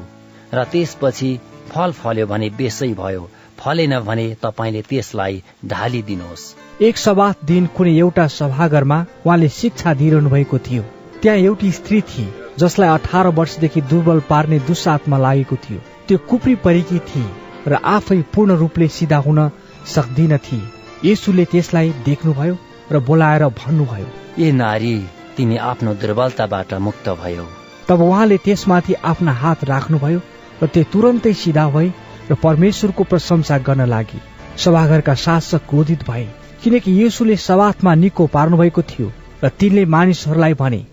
[0.53, 1.31] र त्यसपछि
[1.69, 3.30] फल फल्यो भने बेसै भयो
[3.61, 6.43] फलेन भने तपाईँले त्यसलाई ढालिदिनुहोस्।
[6.81, 10.83] एक सभा दिन कुनै एउटा सभाघरमा उहाँले शिक्षा दिइरहनु भएको थियो।
[11.21, 16.99] त्यहाँ एउटी स्त्री थिए जसलाई अठार वर्षदेखि दुर्बल पार्ने दुस्साथमा लागेको थियो। त्यो कुप्री परेकी
[17.09, 17.29] थिए
[17.67, 19.39] र आफै पूर्ण रूपले सिधा हुन
[19.85, 20.69] सक्दिन थिए
[21.05, 22.57] यसुले त्यसलाई देख्नुभयो
[22.91, 24.07] र बोलाएर भन्नुभयो
[24.39, 24.95] ए नारी
[25.38, 27.45] तिमी आफ्नो दुर्बलताबाट मुक्त भयो।
[27.88, 30.19] तब उहाँले त्यसमाथि आफ्ना हात राख्नुभयो
[30.63, 31.91] र त्यो तुरन्तै सिधा भए
[32.32, 34.22] र परमेश्वरको प्रशंसा गर्न लागि
[34.58, 36.28] सभाघरका शासक क्रोधित भए
[36.64, 39.12] किनकि येसुले सवाथमा निको पार्नुभएको थियो
[39.44, 40.86] र तिनले मानिसहरूलाई भने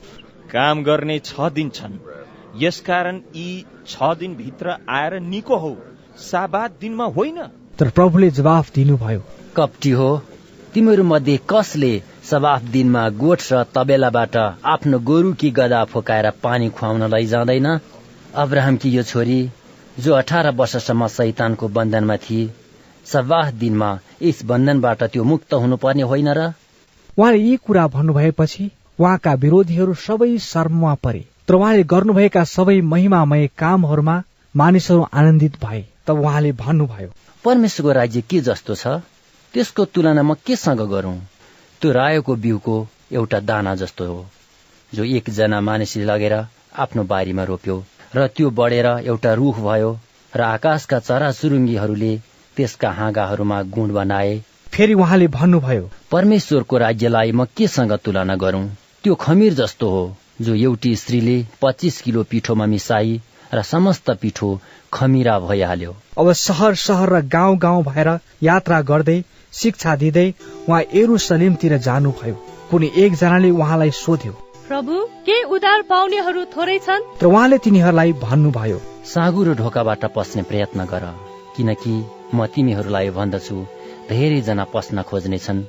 [0.53, 1.99] काम गर्ने छ दिन छन्।
[2.57, 5.75] यसकारण यी छ दिनभित्र आएर निको हौ।
[6.19, 7.43] साबात दिनमा होइन।
[7.79, 9.23] तर प्रभुले जवाफ दिनुभयो।
[9.57, 10.11] कप्टी हो
[10.75, 11.93] तिमीहरू मध्ये कसले
[12.25, 14.37] सबाफ दिनमा गोठ र तबेलाबाट
[14.67, 17.69] आफ्नो गोरु कि गदा फोकाएर पानी खुवाउन लैजाँदैन
[18.35, 19.41] अब्राहमकी यो छोरी
[19.99, 22.51] जो अठार वर्षसम्म शैतानको बन्धनमा थिए
[23.07, 23.89] सबाह दिनमा
[24.23, 26.53] यस बन्धनबाट त्यो मुक्त हुनुपर्ने होइन र?
[27.19, 28.71] उहाँले यी कुरा भन्नुभएपछि
[29.01, 34.23] उहाँका विरोधीहरू सबै शर्ममा परे। तर उहाँले गर्नुभएका सबै महिमामय कामहरूमा
[34.55, 37.11] मानिसहरू आनन्दित भए तब उहाँले भन्नुभयो
[37.45, 38.87] परमेश्वरको राज्य के जस्तो छ?
[39.55, 41.19] त्यसको तुलना म केसँग गरौं?
[41.81, 42.77] त्यो रायोको बिउको
[43.13, 44.27] एउटा दाना जस्तो हो
[44.95, 46.35] जो एकजना मानिसले लगेर
[46.79, 47.85] आफ्नो बारीमा रोप्यो।
[48.17, 49.91] र त्यो बढेर एउटा रुख भयो
[50.33, 52.13] र आकाशका चरा सुरुङ्गीहरूले
[52.57, 54.33] त्यसका हाँगाहरूमा गुण बनाए।
[54.73, 58.65] फेरि उहाँले भन्नुभयो परमेश्वरको राज्यलाई म केसँग तुलना गरौं?
[59.05, 60.03] त्यो खमीर जस्तो हो
[60.41, 63.21] जो एउटी स्त्रीले पच्चिस किलो पिठोमा मिसाई
[63.55, 64.49] र समस्त पिठो
[64.93, 69.23] खमिरा भइहाल्यो। अब सहर सहर र गाउँ गाउँ भएर यात्रा गर्दै
[69.53, 70.29] शिक्षा दिँदै
[70.69, 72.35] उहाँ एरुसलिमतिर जानुभयो।
[72.71, 74.97] कुनै एकजनाले उहाँलाई सोध्यो प्रभु
[75.27, 77.05] के उधार पाउनेहरू थोरै छन्?
[77.21, 78.79] तर उहाँले तिनीहरूलाई भन्नुभयो
[79.13, 81.05] सागु र ढोकाबाट पस्ने प्रयत्न गर
[81.57, 81.93] किनकि
[82.35, 83.57] म तिमीहरूलाई भन्दछु
[84.11, 85.63] धेरैजना पस्न खोज्नेछन्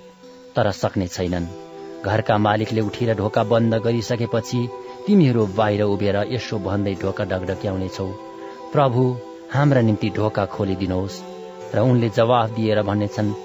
[0.56, 1.48] तर सक्ने छैनन्।
[2.04, 4.60] घरका मालिकले उठेर ढोका बन्द गरिसकेपछि
[5.06, 8.08] तिमीहरू बाहिर उभिएर यसो भन्दै ढोका डगडक्याउनेछौ
[8.74, 9.04] प्रभु
[9.54, 11.22] हाम्रा निम्ति ढोका खोलिदिनुहोस्
[11.76, 13.38] र उनले जवाफ दिएर भन्नेछन्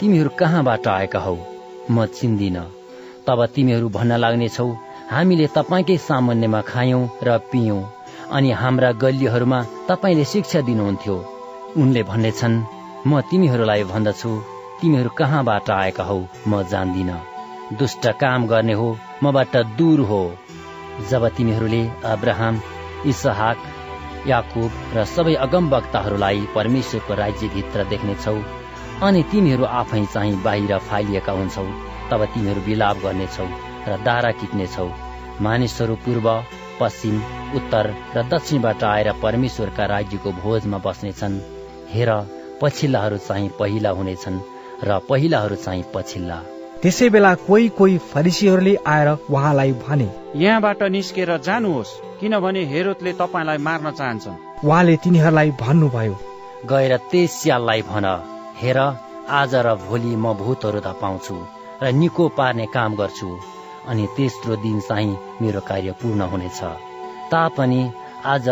[0.00, 1.36] तिमीहरू कहाँबाट आएका हौ?
[1.90, 2.58] म चिन्दिन।
[3.26, 4.68] तब तिमीहरू भन्न लाग्नेछौ
[5.10, 7.80] हामीले तपाईँकै सामान्यमा खायौं र पियौं।
[8.32, 9.58] अनि हाम्रा गल्लीहरूमा
[9.88, 11.16] तपाईँले शिक्षा दिनुहुन्थ्यो।
[11.76, 12.56] उनले भन्नेछन्
[13.06, 14.30] म तिमीहरूलाई भन्दछु।
[14.80, 16.18] तिमीहरू कहाँबाट आएका हौ?
[16.48, 17.10] म जान्दिन।
[17.78, 18.88] दुष्ट काम गर्ने हो
[19.22, 20.20] मबाट दूर हो।
[21.10, 22.60] जब तिमीहरूले अब्राहम
[23.06, 23.58] इसहाक
[24.26, 28.36] याकुब र सबै अगमवक्ताहरूलाई परमेश्वरको राज्यभित्र देख्नेछौ
[29.02, 31.66] अनि तिमीहरू आफै चाहिँ बाहिर फालिएका हुन्छौ
[32.10, 34.88] तब तिमीहरू विलाप गर्नेछौ। र दारा किट्नेछौ
[35.40, 36.26] मानिसहरू पूर्व
[36.80, 37.16] पश्चिम
[37.56, 37.86] उत्तर
[38.16, 41.34] र दक्षिणबाट आएर परमेश्वरका राज्यको भोजमा बस्नेछन्।
[41.92, 42.10] हेर
[42.60, 44.38] पछिल्लाहरू चाहिँ पहिला हुनेछन्
[44.84, 46.38] र पहिलाहरू चाहिँ पछिल्ला।
[46.82, 53.90] त्यसै बेला कोही कोही फरिसीहरूले आएर उहाँलाई भने यहाँबाट निस्केर जानुहोस् किनभने हेरोदले तपाईँलाई मार्न
[53.90, 56.16] चाहन्छन्। उहाँले तिनीहरूलाई भन्नुभयो
[56.70, 58.06] गएर त्यस स्याललाई भन।
[58.60, 58.78] हेर
[59.40, 61.36] आज र भोलि म भूतहरू धपाउँछु
[61.82, 63.28] र निको पार्ने काम गर्छु।
[63.88, 66.60] अनि तेस्रो दिन चाहिँ मेरो कार्य पूर्ण हुनेछ।
[67.30, 67.80] तापनि
[68.26, 68.48] आज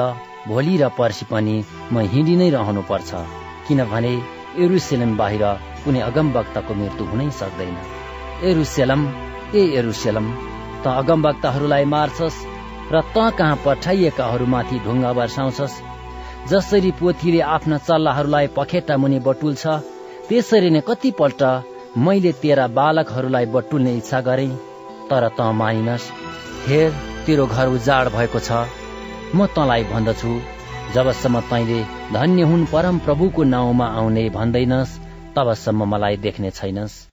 [0.48, 1.56] भोलि र पर्सि पनि
[1.92, 3.10] म हिँडी नै रहनु पर्छ
[3.68, 4.12] किनभने
[4.64, 5.44] एरुसेलम बाहिर
[5.84, 7.76] कुनै अगमवक्ताको मृत्यु हुनै सक्दैन।
[8.50, 9.02] एरुसेलम
[9.54, 10.26] ए एरुसेलम
[10.82, 12.38] त अगमवक्ताहरूलाई मार्छस्
[12.92, 15.80] र त कहाँ पठाइएकाहरूमाथि ढुङ्गा वर्षाउँछस्
[16.50, 19.64] जसरी पोथीले आफ्ना चल्लाहरूलाई पखेटा मुनि बटुल्छ
[20.28, 21.42] त्यसरी नै कतिपल्ट
[22.04, 24.48] मैले तेरा बालकहरूलाई बटुल्ने इच्छा गरे।
[25.10, 26.10] तर त मानिनस्।
[26.68, 26.92] हेर
[27.26, 28.64] तेरो घर उजाड भएको छ।
[29.34, 30.32] म तँलाई भन्दछु।
[30.94, 31.80] जबसम्म तैले
[32.12, 34.98] धन्य हुन् परम प्रभुको नाउँमा आउने भन्दैनस्
[35.36, 37.07] तबसम्म मलाई देख्ने छैनस्।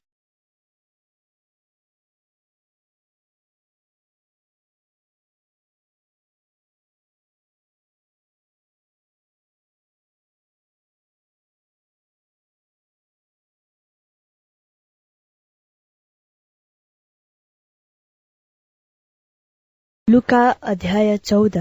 [20.26, 21.57] लुका अध्याय चौध।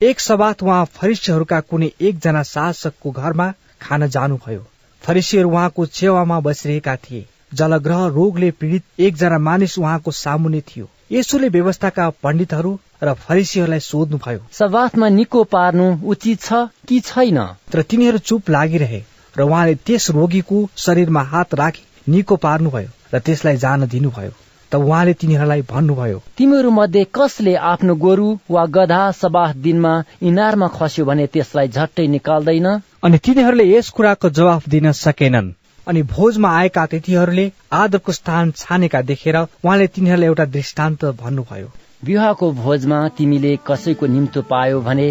[0.00, 3.48] एक सबात उहाँ फरिसीहरूका कुनै एकजना शासकको घरमा
[3.82, 4.62] खान जानुभयो।
[5.02, 12.08] फरिसीहरू उहाँको छेवामा बसिरहेका थिए। जलग्रह रोगले पीडित एकजना मानिस उहाँको सामुने थियो। यसोले व्यवस्थाका
[12.22, 17.38] पण्डितहरू र फरिसीहरूलाई सोध्नुभयो सबाथमा निको पार्नु उचित छ कि छैन?
[17.72, 19.02] तर तिनीहरू चुप लागिरहे
[19.34, 24.32] र उहाँले त्यस रोगीको शरीरमा हात राखी निको पार्नुभयो र त्यसलाई जान दिनुभयो।
[24.72, 29.92] त उहाँले तिनीहरूलाई भन्नुभयो तिमीहरू मध्ये कसले आफ्नो गोरु वा गधा सबाह दिनमा
[30.22, 32.68] इनारमा खस्यो भने त्यसलाई झट्टै निकाल्दैन?
[33.04, 35.52] अनि तिनीहरूले यस कुराको जवाफ दिन सकेनन्।
[35.86, 41.68] अनि भोजमा आएका अतिथिहरूले आदरको स्थान छानेका देखेर उहाँले तिनीहरूलाई एउटा दृष्टान्त भन्नुभयो
[42.04, 45.08] विवाहको भोजमा तिमीले कसैको निम्तो पायो भने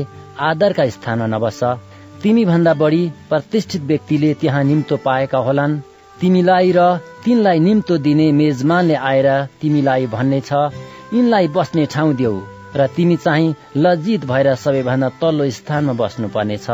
[0.49, 1.60] आदरका स्थानमा नबस।
[2.23, 5.80] तिमी भन्दा बढी प्रतिष्ठित व्यक्तिले त्यहाँ निम्तो पाएका होलान्।
[6.21, 6.85] तिमीलाई र
[7.23, 9.29] तिनलाई निम्तो दिने मेजमानले आएर
[9.61, 10.51] तिमीलाई भन्नेछ
[11.13, 12.35] यिनलाई बस्ने ठाउँ देऊ
[12.75, 16.67] र तिमी चाहिँ लज्जित भएर सबैभन्दा तल्लो स्थानमा बस्नु पर्नेछ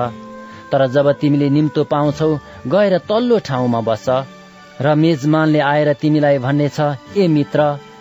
[0.71, 2.29] तर जब तिमीले निम्तो पाउँछौ
[2.67, 4.05] गएर तल्लो ठाउँमा बस
[4.81, 6.79] र मेजमानले आएर तिमीलाई भन्नेछ
[7.17, 7.59] ए मित्र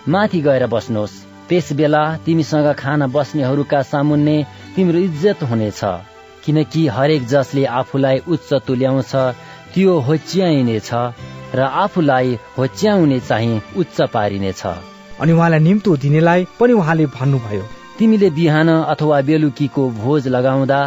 [0.09, 4.37] माथि गएर बस्नुहोस्। त्यस बेला तिमीसँग खान बस्नेहरूका सामुन्ने
[4.77, 5.81] तिम्रो इज्जत हुनेछ।
[6.45, 9.13] किनकि हरेक जसले आफूलाई उच्च तुल्याउँछ
[9.75, 10.91] त्यो होच्याइनेछ।
[11.55, 14.63] र आफूलाई होच्याउने चाहिँ उच्च पारिनेछ
[15.21, 17.65] अनि उहाँलाई निम्तो दिनेलाई पनि उहाँले भन्नुभयो।
[17.99, 20.81] तिमीले बिहान अथवा बेलुकीको भोज लगाउँदा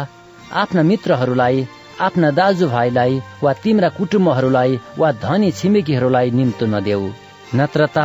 [0.62, 1.66] आफ्ना मित्रहरूलाई
[2.00, 7.08] आफ्ना दाजुभाइलाई वा तिम्रा कुटुम्बहरूलाई वा धनी छिमेकीहरूलाई निम्तो नदेऊ।
[7.54, 7.98] नत्र त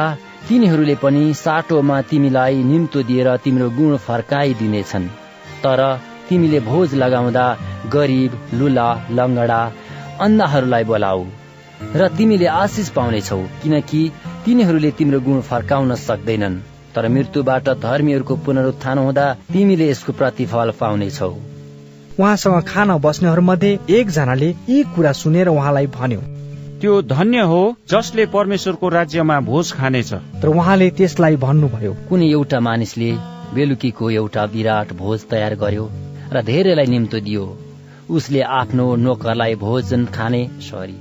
[0.48, 5.08] तिनीहरूले पनि साटोमा तिमीलाई निम्तो दिएर तिम्रो गुण फर्काइदिनेछन्।
[5.64, 5.82] तर
[6.30, 7.46] तिमीले भोज लगाउँदा
[7.94, 9.62] गरिब लुला लङ्गडा
[10.26, 11.24] अन्धाहरूलाई बोलाऊ।
[11.96, 14.02] र तिमीले आशिष पाउनेछौ किनकि
[14.46, 16.62] तिनीहरूले तिम्रो गुण फर्काउन सक्दैनन्।
[16.96, 21.34] तर मृत्युबाट धर्मीहरूको पुनरुत्थान हुँदा तिमीले यसको प्रतिफल पाउनेछौ।
[22.20, 26.22] उहाँसँग खान बस्नेहरूमध्ये एकजनाले यी कुरा सुनेर उहाँलाई भन्यो
[26.82, 33.12] त्यो धन्य हो जसले परमेश्वरको राज्यमा भोज खानेछ। तर उहाँले त्यसलाई भन्नुभयो कुनै एउटा मानिसले
[33.54, 35.90] बेलुकीको एउटा विराट भोज तयार गर्यो
[36.34, 37.46] र धेरैलाई निम्तो दियो।
[38.10, 40.98] उसले आफ्नो नोकरलाई भोजन खाने सरी।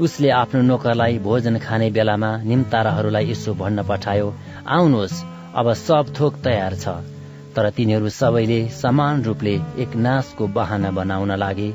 [0.00, 4.28] उसले आफ्नो नोकरलाई भोजन खाने बेलामा निम्ताराहरूलाई यसो भन्न पठायो
[4.66, 5.22] आउनुहोस्
[5.54, 6.88] अब सब थोक तयार छ।
[7.54, 11.68] तर तिनीहरू सबैले समान रूपले एक नाशको बहाना बनाउन लागे।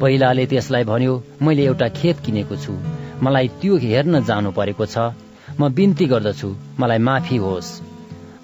[0.00, 2.74] पहिलाले त्यसलाई भन्यो मैले एउटा खेत किनेको छु।
[3.22, 5.14] मलाई त्यो हेर्न जानु परेको छ।
[5.60, 7.70] म बिन्ती गर्दछु। मलाई माफी होस्।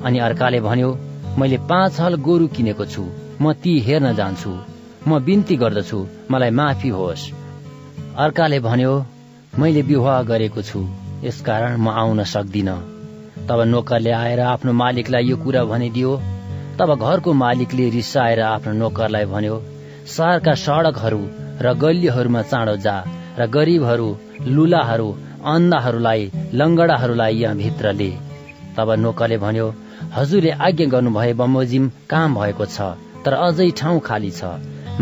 [0.07, 0.91] अनि अर्काले भन्यो
[1.39, 3.05] मैले पाँच हल गोरु किनेको छु।
[3.43, 4.55] म ती हेर्न जान्छु।
[5.09, 7.48] म बिन्ती गर्दछु। मलाई माफी होस्।
[8.25, 8.93] अर्काले भन्यो
[9.59, 10.81] मैले विवाह गरेको छु
[11.25, 12.71] यसकारण म आउन सक्दिन।
[13.49, 16.15] तब नोकरले आएर आफ्नो मालिकलाई यो कुरा भनिदियो।
[16.79, 19.59] तब घरको मालिकले रिसाएर आफ्नो नोकरलाई भन्यो
[20.15, 21.21] सहरका सड़कहरू
[21.67, 22.97] र गल्लीहरूमा चाँडो जा
[23.39, 24.09] र गरिबहरू
[24.57, 25.09] लुलाहरू
[25.53, 26.31] अन्धाहरूलाई
[26.61, 28.11] लङ्गडाहरूलाई यहाँ भित्र ले
[28.77, 29.69] तब नोकरले भन्यो
[30.19, 32.91] हजुरले आज्ञा गर्नुभए बमोजिम काम भएको छ
[33.25, 34.53] तर अझै ठाउँ खाली छ।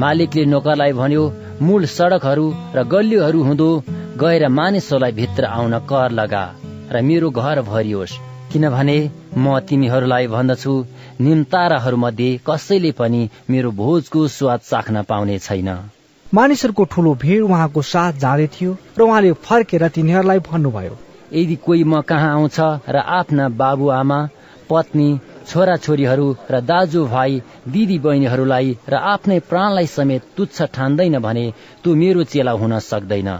[0.04, 1.24] मालिकले नोकरलाई भन्यो
[1.62, 3.68] मूल सड़कहरू र गल्लीहरू हुँदो
[4.20, 6.44] गएर मानिसहरूलाई भित्र आउन कर लगा
[6.92, 8.18] र मेरो घर भरियोस्।
[8.52, 8.98] किनभने
[9.36, 10.72] म तिमीहरूलाई भन्दछु
[11.20, 15.68] निम्ताराहरू मध्ये कसैले पनि मेरो भोजको स्वाद चाख्न पाउने छैन।
[16.26, 20.96] मानिसहरूको ठूलो भीड़ उहाँको साथ जाँदै थियो र उहाँले फर्केर तिनीहरूलाई भन्नुभयो
[21.32, 24.20] यदि कोही म कहाँ आउँछ र आफ्ना बाबुआमा
[24.70, 25.08] पत्नी
[25.48, 31.44] छोरा छोरीहरू र दाजुभाइ दिदी बहिनीहरूलाई र आफ्नै प्राणलाई समेत तुच्छ ठान्दैन भने
[31.82, 33.30] त्यो मेरो चेला हुन सक्दैन।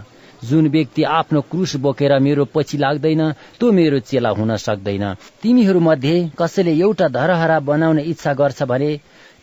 [0.45, 3.23] जुन व्यक्ति आफ्नो क्रुस बोकेर मेरो पछि लाग्दैन
[3.59, 5.05] त्यो मेरो चेला हुन सक्दैन।
[5.43, 8.91] तिमीहरू मध्ये कसैले एउटा धरहरा बनाउने इच्छा गर्छ भने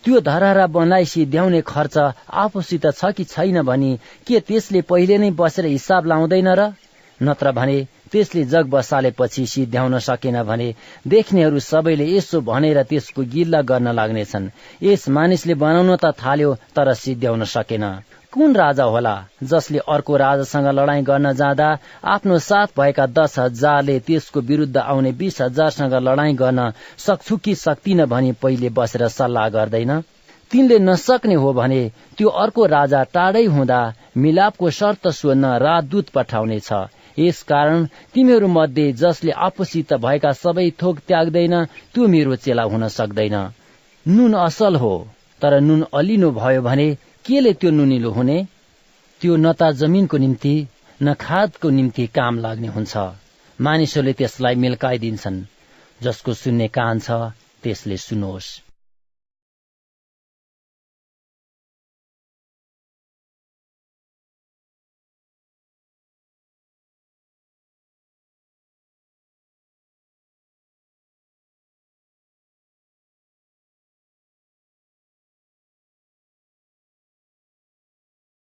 [0.04, 1.98] त्यो धरहरा बनाइ सिध्याउने खर्च
[2.44, 3.92] आफूसित छ कि छैन भनी
[4.28, 6.72] के त्यसले पहिले नै बसेर हिसाब लाउँदैन र?
[7.20, 7.78] नत्र भने
[8.14, 10.74] त्यसले जग बसालेपछि सिध्याउन सकेन भने
[11.08, 14.50] देख्नेहरू सबैले यसो भनेर त्यसको गिल्ला गर्न लाग्नेछन्।
[14.84, 17.86] यस मानिसले बनाउन त थाल्यो तर सिध्याउन सकेन।
[18.34, 21.68] कुन राजा होला जसले अर्को राजासँग लडाईँ गर्न जाँदा
[22.14, 28.06] आफ्नो साथ भएका दस हजारले त्यसको विरुद्ध आउने बीस हजारसँग लडाईँ गर्न सक्छु कि सक्दिन
[28.06, 30.02] भनी पहिले बसेर सल्लाह गर्दैन?
[30.52, 31.82] तिनले नसक्ने हो भने
[32.18, 33.82] त्यो अर्को राजा टाढै हुँदा
[34.18, 36.70] मिलापको शर्त सोध्न राजदूत पठाउनेछ।
[37.20, 43.36] यसकारण तिमीहरू मध्ये जसले आफूसित भएका सबै थोक त्याग्दैन त्यो मेरो चेला हुन सक्दैन।
[44.08, 44.94] नुन असल हो
[45.42, 46.88] तर नुन अलिनो भयो भने
[47.26, 48.48] केले त्यो नुनिलो हुने?
[49.22, 50.68] त्यो न त जमिनको निम्ति
[51.02, 52.98] न खादको निम्ति काम लाग्ने हुन्छ।
[53.62, 55.44] मानिसहरूले त्यसलाई मिल्काइदिन्छन्।
[56.02, 57.12] जसको सुन्ने कान छ
[57.64, 58.63] त्यसले सुनोस्।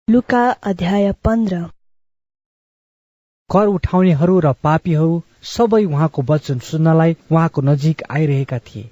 [0.10, 1.58] लुका अध्याय पन्ध्र।
[3.50, 8.90] कर उठाउनेहरू र पापीहरू सबै उहाँको वचन सुन्नलाई उहाँको नजिक आइरहेका थिए।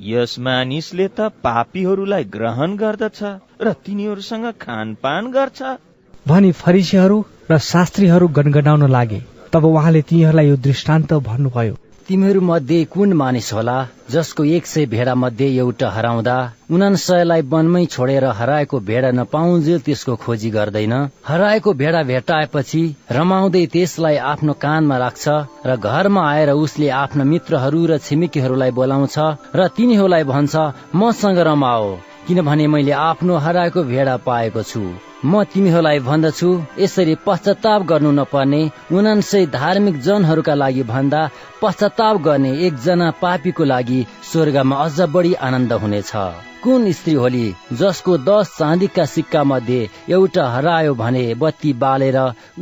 [0.00, 3.22] यस मानिसले त पापीहरूलाई ग्रहण गर्दछ
[3.62, 5.62] र तिनीहरूसँग खानपान गर्छ।
[6.28, 9.22] भनी फरिसीहरू र शास्त्रीहरू गनगनाउन लागे
[9.52, 11.76] तब उहाँले तिनीहरूलाई यो दृष्टान्त भन्नुभयो।
[12.08, 13.76] तिमीहरू मध्ये कुन मानिस होला
[14.12, 16.36] जसको एक सय भेडा मध्ये एउटा हराउँदा
[16.70, 20.92] उनासयलाई वनमै छोडेर हराएको भेडा नपाउन्जेल त्यसको खोजी गर्दैन?
[21.28, 25.24] हराएको भेडा भेटाएपछि रमाउँदै त्यसलाई आफ्नो कानमा राख्छ
[25.66, 29.16] र घरमा आएर उसले आफ्ना मित्रहरू र छिमेकीहरूलाई बोलाउँछ
[29.56, 30.54] र तिनीहरूलाई भन्छ
[30.94, 31.90] मसँग रमाओ
[32.28, 34.84] किनभने मैले आफ्नो हराएको भेडा पाएको छु।
[35.24, 36.48] म तिमीहरूलाई भन्दछु
[36.78, 38.60] यसरी पश्चाताप गर्नु नपर्ने
[38.92, 41.20] उनान्सय धार्मिक जनहरूका लागि भन्दा
[41.62, 44.00] पश्चाताप गर्ने एकजना पापीको लागि
[44.32, 46.12] स्वर्गमा अझ बढी आनन्द हुनेछ।
[46.64, 47.46] कुन स्त्री होली
[47.80, 52.18] जसको दस चाँदीका सिक्का मध्ये एउटा हरायो भने बत्ती बालेर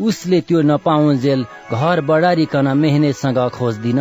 [0.08, 4.00] उसले त्यो नपाउन्जेल घर बढारिकन मेहनतसँग खोज्दिन?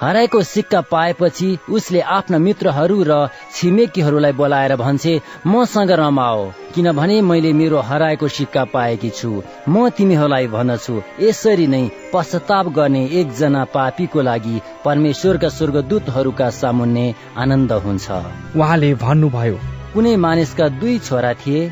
[0.00, 3.14] हराएको सिक्का पाएपछि उसले आफ्ना मित्रहरू र
[3.54, 6.44] छिमेकीहरूलाई बोलाएर भन्छे मसँग रमाओ
[6.74, 9.30] किनभने मैले मेरो हराएको सिक्का पाएकी छु।
[9.68, 17.06] म तिमीहरूलाई भन्दछु। यसरी नै पश्चाताप गर्ने एकजना पापीको लागि परमेश्वरका स्वर्गदूतहरूका सामुन्ने
[17.36, 18.06] आनन्द हुन्छ।
[18.56, 19.58] उहाँले भन्नुभयो
[19.94, 21.68] कुनै मानिसका दुई छोरा थिए।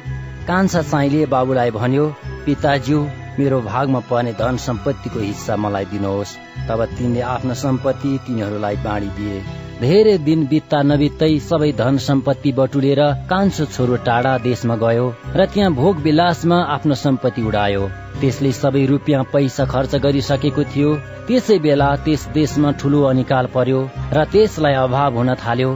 [0.49, 2.05] कान्छा साईले बाबुलाई भन्यो
[2.47, 2.99] पिताज्यू
[3.39, 6.37] मेरो भागमा पर्ने धन सम्पत्तिको हिस्सा मलाई दिनुहोस्।
[6.69, 9.41] तब तिनले आफ्नो सम्पत्ति तिनीहरूलाई बाँडिदिए
[9.81, 13.01] धेरै दिन बित्ता नबित्दै सबै धन सम्पत्ति बटुलेर
[13.31, 15.07] कान्छो छोरो टाढा देशमा गयो
[15.37, 17.83] र त्यहाँ भोग विलासमा आफ्नो सम्पत्ति उडायो।
[18.21, 20.95] त्यसले सबै रुपियाँ पैसा खर्च गरिसकेको थियो।
[21.29, 23.81] त्यसै बेला त्यस देशमा ठुलो अनिकाल पर्यो
[24.17, 25.71] र त्यसलाई अभाव हुन थाल्यो।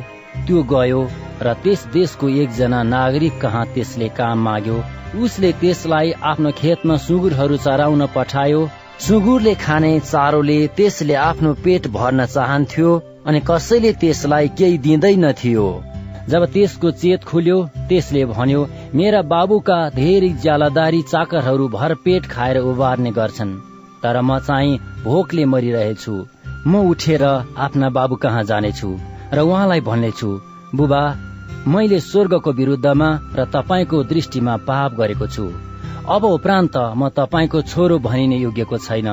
[0.46, 1.00] त्यो गयो
[1.42, 4.78] र त्यस देशको एकजना नागरिक कहाँ त्यसले काम माग्यो?
[5.14, 8.60] उसले त्यसलाई आफ्नो खेतमा सुँगुरहरू चराउन पठायो।
[9.00, 12.90] सुँगुरले खाने चारोले त्यसले आफ्नो पेट भर्न चाहन्थ्यो
[13.26, 15.68] अनि कसैले त्यसलाई केही दिँदैनथ्यो
[16.28, 17.58] जब त्यसको चेत खुल्यो
[17.88, 18.60] त्यसले भन्यो
[18.94, 23.58] मेरा बाबुका धेरै ज्यालादारी चाकरहरू भर पेट खाएर उबार्ने गर्छन्
[24.02, 26.14] तर म चाहिँ भोकले मरिरहेछु।
[26.66, 27.24] म उठेर
[27.58, 28.90] आफ्ना बाबु कहाँ जानेछु
[29.34, 30.30] र उहाँलाई भन्नेछु
[30.74, 31.02] बुबा
[31.68, 35.44] मैले स्वर्गको विरुद्धमा र तपाईँको दृष्टिमा पाप गरेको छु।
[36.08, 39.08] अब उपरान्त म तपाईँको छोरो भनिने योग्यको छैन।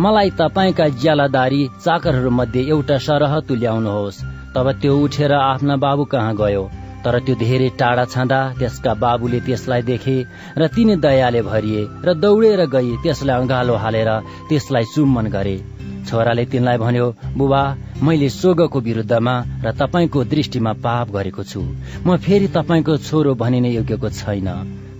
[0.00, 4.22] मलाई तपाईँका ज्यालादारी चाकरहरू मध्ये एउटा सरह तुल्याउनुहोस्।
[4.54, 6.62] तब त्यो उठेर आफ्ना बाबु कहाँ गयो?
[7.04, 10.16] तर त्यो धेरै टाढा छँदा त्यसका बाबुले त्यसलाई देखे
[10.58, 14.10] र तिनी दयाले भरिए र दौडेर गई त्यसलाई अँगालो हालेर
[14.48, 15.77] त्यसलाई चुम्बन गरे।
[16.08, 17.06] छोराले तिनलाई भन्यो
[17.36, 17.62] बुबा
[18.02, 21.60] मैले स्वर्गको विरुद्धमा र तपाईँको दृष्टिमा पाप गरेको छु।
[22.06, 24.48] म फेरि तपाईँको छोरो भनिने योग्यको छैन।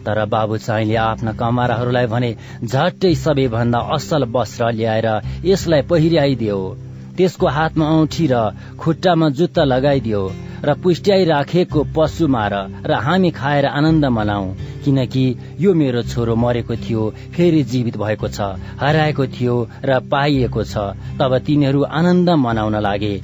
[0.06, 2.30] तर बाबु चाहिँले आफ्ना कमाराहरूलाई भने
[2.64, 5.08] झट्टै सबैभन्दा असल वस्त्र ल्याएर
[5.44, 6.58] यसलाई पहिर्याइदियो।
[7.18, 8.34] त्यसको हातमा औठी र
[8.78, 10.22] खुट्टामा जुत्ता लगाइदियो
[10.64, 12.54] र पुष्ट्याइ राखेको पशु मार
[12.86, 14.46] र हामी खाएर आनन्द मनाऊ।
[14.84, 15.24] किनकि
[15.60, 17.02] यो मेरो छोरो मरेको थियो
[17.34, 18.40] फेरि जीवित भएको छ
[18.80, 23.14] हराएको थियो र पाइएको छ तब तिनीहरू आनन्द मनाउन लागे।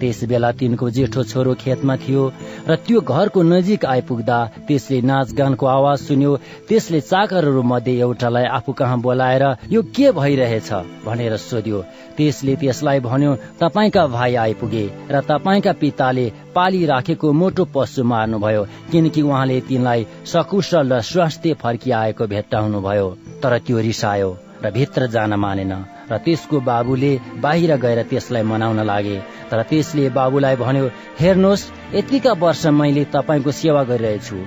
[0.00, 2.22] त्यस बेला तिनको जेठो छोरो खेतमा थियो
[2.68, 6.32] र त्यो घरको नजिक आइपुग्दा त्यसले नाचगानको आवाज सुन्यो।
[6.68, 10.70] त्यसले चाकरहरू मध्ये एउटालाई आफू कहाँ बोलाएर यो के भइरहेछ?
[11.04, 11.80] भनेर सोध्यो।
[12.16, 18.62] त्यसले त्यसलाई भन्यो तपाईँका भाइ आइपुगे र तपाईँका पिताले पाली राखेको मोटो पशु मार्नुभयो
[18.92, 23.08] किनकि उहाँले तिनलाई सकुशल र स्वास्थ्य फर्किआएको भेट्टाउनु भयो
[23.42, 24.30] तर त्यो रिसायो
[24.64, 29.16] र भित्र जान मानेन। र त्यसको बाबुले बाहिर गएर त्यसलाई मनाउन लागे।
[29.50, 30.86] तर त्यसले बाबुलाई भन्यो
[31.20, 34.38] हेर्नुहोस् यतिका वर्ष मैले तपाईँको सेवा गरिरहेछु।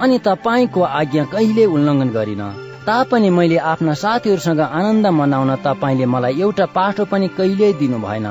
[0.00, 2.42] अनि तपाईँको आज्ञा कहिले उल्लङ्घन गरिन।
[2.86, 8.28] तापनि मैले आफ्ना साथीहरूसँग आनन्द मनाउन तपाईँले मलाई एउटा पाठो पनि कहिल्यै दिनु भएन।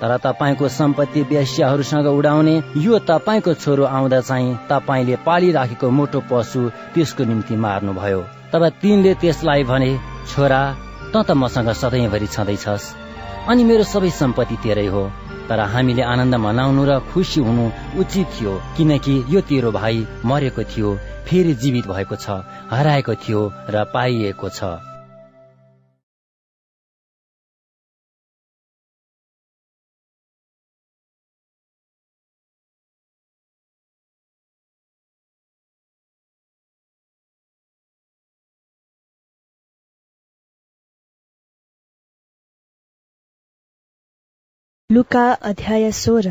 [0.00, 6.60] तर तपाईँको सम्पत्ति वेश्याहरूसँग उडाउने यो तपाईँको छोरो आउँदा चाहिँ तपाईँले पालिराखेको मोटो पशु
[6.94, 8.20] त्यसको निम्ति मार्नुभयो।
[8.52, 9.90] तब तिनले त्यसलाई भने
[10.30, 10.60] छोरा
[11.22, 12.94] त मसँग सधैँभरि छँदैछस्।
[13.48, 15.04] अनि मेरो सबै सम्पत्ति तेरै हो।
[15.48, 17.64] तर हामीले आनन्द मनाउनु र खुसी हुनु
[18.00, 23.40] उचित थियो किनकि यो तेरो भाइ मरेको थियो फेरि जीवित भएको छ हराएको थियो
[23.70, 24.95] र पाइएको छ।
[44.90, 46.30] लुका अध्याय सोह्र।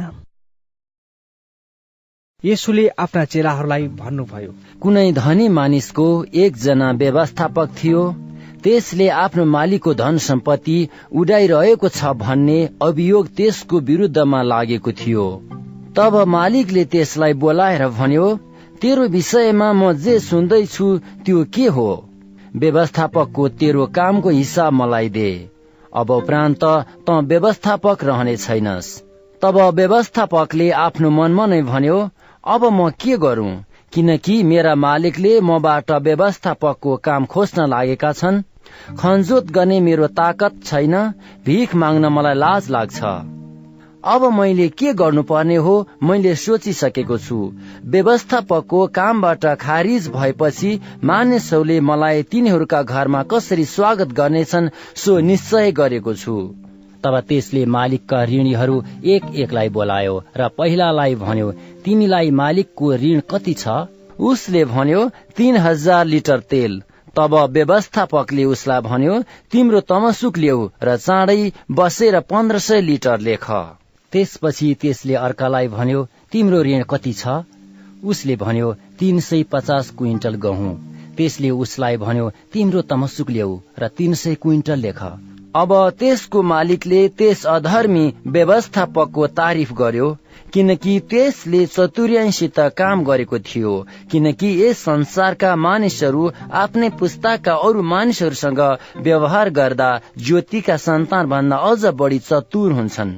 [3.00, 4.52] आफ्ना चेलाहरूलाई भन्नुभयो
[4.82, 8.04] कुनै धनी मानिसको एकजना व्यवस्थापक थियो।
[8.64, 10.78] त्यसले आफ्नो मालिकको धन सम्पत्ति
[11.14, 15.26] उडाइरहेको छ भन्ने अभियोग त्यसको विरुद्धमा लागेको थियो।
[15.96, 18.30] तब मालिकले त्यसलाई बोलाएर भन्यो
[18.82, 20.88] तेरो विषयमा म जे सुन्दैछु
[21.26, 21.90] त्यो के हो?
[22.56, 25.55] व्यवस्थापकको तेरो कामको हिसाब मलाई दे।
[25.96, 26.64] अब उपरान्त
[27.08, 28.90] त व्यवस्थापक रहने छैनस्।
[29.42, 31.98] तब व्यवस्थापकले आफ्नो मनमा नै भन्यो
[32.44, 33.54] अब म के गरौं?
[33.94, 38.44] किनकि मेरा मालिकले मबाट व्यवस्थापकको काम खोज्न लागेका छन्।
[39.00, 40.96] खनजोत गर्ने मेरो ताकत छैन
[41.46, 43.35] भिख माग्न मलाई लाज लाग्छ।
[44.06, 47.38] अब मैले के गर्नुपर्ने हो मैले सोचिसकेको छु।
[47.86, 56.36] व्यवस्थापकको कामबाट खारिज भएपछि मानिसहरूले मलाई तिनीहरूका घरमा कसरी स्वागत गर्नेछन् सो निश्चय गरेको छु।
[57.04, 58.76] तब त्यसले मालिकका ऋणीहरू
[59.14, 61.52] एक एकलाई बोलायो र पहिलालाई भन्यो
[61.86, 63.68] तिमीलाई मालिकको ऋण कति छ?
[64.22, 65.02] उसले भन्यो
[65.38, 66.82] तीन हजार लिटर तेल।
[67.18, 69.18] तब व्यवस्थापकले उसलाई भन्यो
[69.52, 71.40] तिम्रो तमसुक ल्याऊ र चाँडै
[71.72, 73.50] बसेर पन्ध्र सय लिटर लेख।
[74.16, 76.02] त्यसपछि त्यसले अर्कालाई भन्यो
[76.32, 77.32] तिम्रो ऋण कति छ?
[78.04, 80.70] उसले भन्यो तीन सय पचास क्विन्टल गहुँ।
[81.18, 85.02] त्यसले उसलाई भन्यो तिम्रो तमसुक ल्याऊ र तीन सय क्विन्टल लेख।
[85.56, 90.08] अब त्यसको मालिकले त्यस अधर्मी व्यवस्थापकको तारिफ गर्यो
[90.54, 93.76] किनकि त्यसले चतुर्याइसित काम गरेको थियो
[94.12, 98.66] किनकि यस संसारका मानिसहरू आफ्नै पुस्ताका अरू मानिसहरूसँग
[99.02, 103.16] व्यवहार गर्दा ज्योतिका सन्तान भन्दा अझ बढी चतुर हुन्छन्।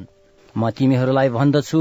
[0.57, 1.79] म तिमीहरूलाई भन्दछु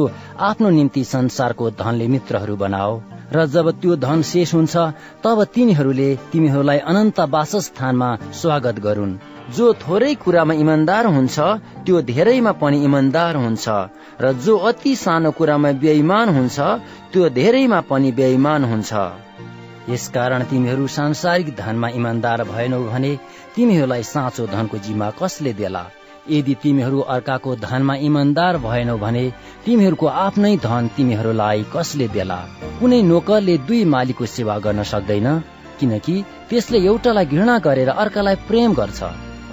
[0.49, 2.93] आफ्नो निम्ति संसारको धनले मित्रहरू बनाओ।
[3.33, 4.77] र जब त्यो धन शेष हुन्छ
[5.25, 9.19] तब तिनीहरूले तिमीहरूलाई अनन्त वासस्थानमा स्वागत गरून्।
[9.57, 11.37] जो थोरै कुरामा इमान्दार हुन्छ
[11.87, 13.67] त्यो धेरैमा पनि इमान्दार हुन्छ।
[14.21, 16.57] र जो अति सानो कुरामा बेइमान हुन्छ
[17.13, 18.93] त्यो धेरैमा पनि बेइमान हुन्छ।
[19.91, 23.13] यसकारण तिमीहरू सांसारिक धनमा इमान्दार भएनौ भने
[23.55, 25.85] तिमीहरूलाई साँचो धनको जिम्मा कसले देला?
[26.31, 29.25] यदि तिमीहरू अर्काको धनमा इमान्दार भएनौ भने
[29.65, 32.39] तिमीहरूको आफ्नै धन तिमीहरूलाई कसले देला?
[32.81, 35.29] कुनै नोकरले दुई मालिकको सेवा गर्न सक्दैन
[35.81, 36.15] किनकि
[36.51, 39.01] त्यसले एउटालाई घृणा गरेर अर्कालाई प्रेम गर्छ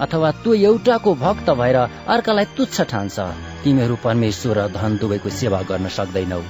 [0.00, 1.76] अथवा त्यो एउटाको भक्त भएर
[2.08, 3.16] अर्कालाई तुच्छ ठान्छ।
[3.64, 6.42] तिमीहरू परमेश्वर र धन दुवैको सेवा गर्न सक्दैनौ।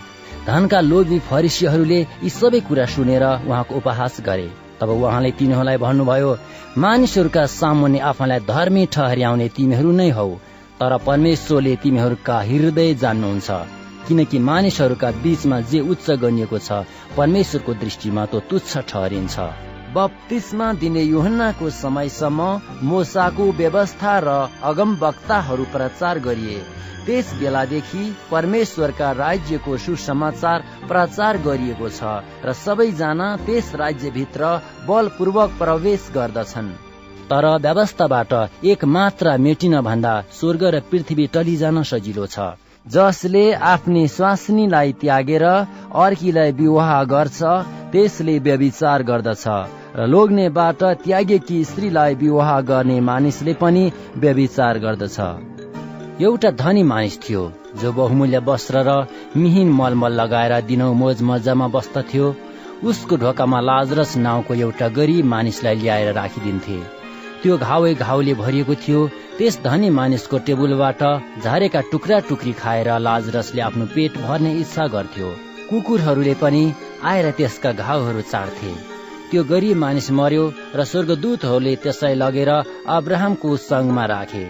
[0.46, 6.30] धनका लोभी फरिसीहरूले यी सबै कुरा सुनेर उहाँको उपहास गरे। तब उहाँले तिनीहरूलाई भन्नुभयो
[6.78, 10.28] मानिसहरूका सामुन्ने आफूलाई धर्मी ठहर्याउने तिमीहरू नै हौ
[10.80, 13.50] तर परमेश्वरले तिमीहरूका हृदय जान्नुहुन्छ
[14.06, 16.82] किनकि मानिसहरूका बीचमा जे उच्च गनिएको छ
[17.16, 22.40] परमेश्वरको दृष्टिमा त्यो तुच्छ ठहरिन्छ। बप्तिस्मा दिने युहन्नाको समयसम्म
[22.84, 24.28] मोसाको व्यवस्था र
[24.70, 26.58] अगम वक्ताहरू प्रचार गरिए।
[27.06, 32.00] त्यस बेलादेखि परमेश्वरका राज्यको सुसमाचार प्रचार गरिएको छ
[32.44, 34.42] र सबैजना त्यस राज्यभित्र
[34.88, 36.70] बलपूर्वक प्रवेश गर्दछन्।
[37.30, 38.32] तर व्यवस्थाबाट
[38.64, 42.50] एक मात्रा मेटिन भन्दा स्वर्ग र पृथ्वी टलिजान सजिलो छ।
[42.86, 47.40] जसले आफ्नी स्वास्नीलाई त्यागेर अर्कीलाई विवाह गर्छ
[47.92, 49.44] त्यसले व्यविचार गर्दछ।
[49.94, 53.82] लोग्नेबाट त्यागेकी स्त्रीलाई विवाह गर्ने मानिसले पनि
[54.16, 55.18] व्यविचार गर्दछ।
[56.22, 57.42] एउटा धनी मानिस थियो
[57.80, 58.96] जो बहुमूल्य वस्त्र र
[59.36, 62.34] मिहिन मलमल लगाएर दिनौ मोज मजामा बस्दथ्यो।
[62.84, 66.78] उसको ढोकामा लाजरस नाउँको एउटा गरिब मानिसलाई ल्याएर राखिदिन्थे।
[67.42, 69.06] त्यो घाउ घाउले भरिएको थियो।
[69.38, 71.02] त्यस धनी मानिसको टेबुलबाट
[71.42, 75.30] झरेका टुक्रा टुक्री खाएर लाजरसले आफ्नो पेट भर्ने इच्छा गर्थ्यो।
[75.70, 76.64] कुकुरहरूले पनि
[77.04, 78.72] आएर त्यसका घाउहरू चाड्थे
[79.34, 80.42] त्यो गरिब मानिस मर्यो
[80.78, 82.50] र स्वर्गदूतहरूले त्यसलाई लगेर
[82.96, 84.42] अब्राहमको संगमा राखे।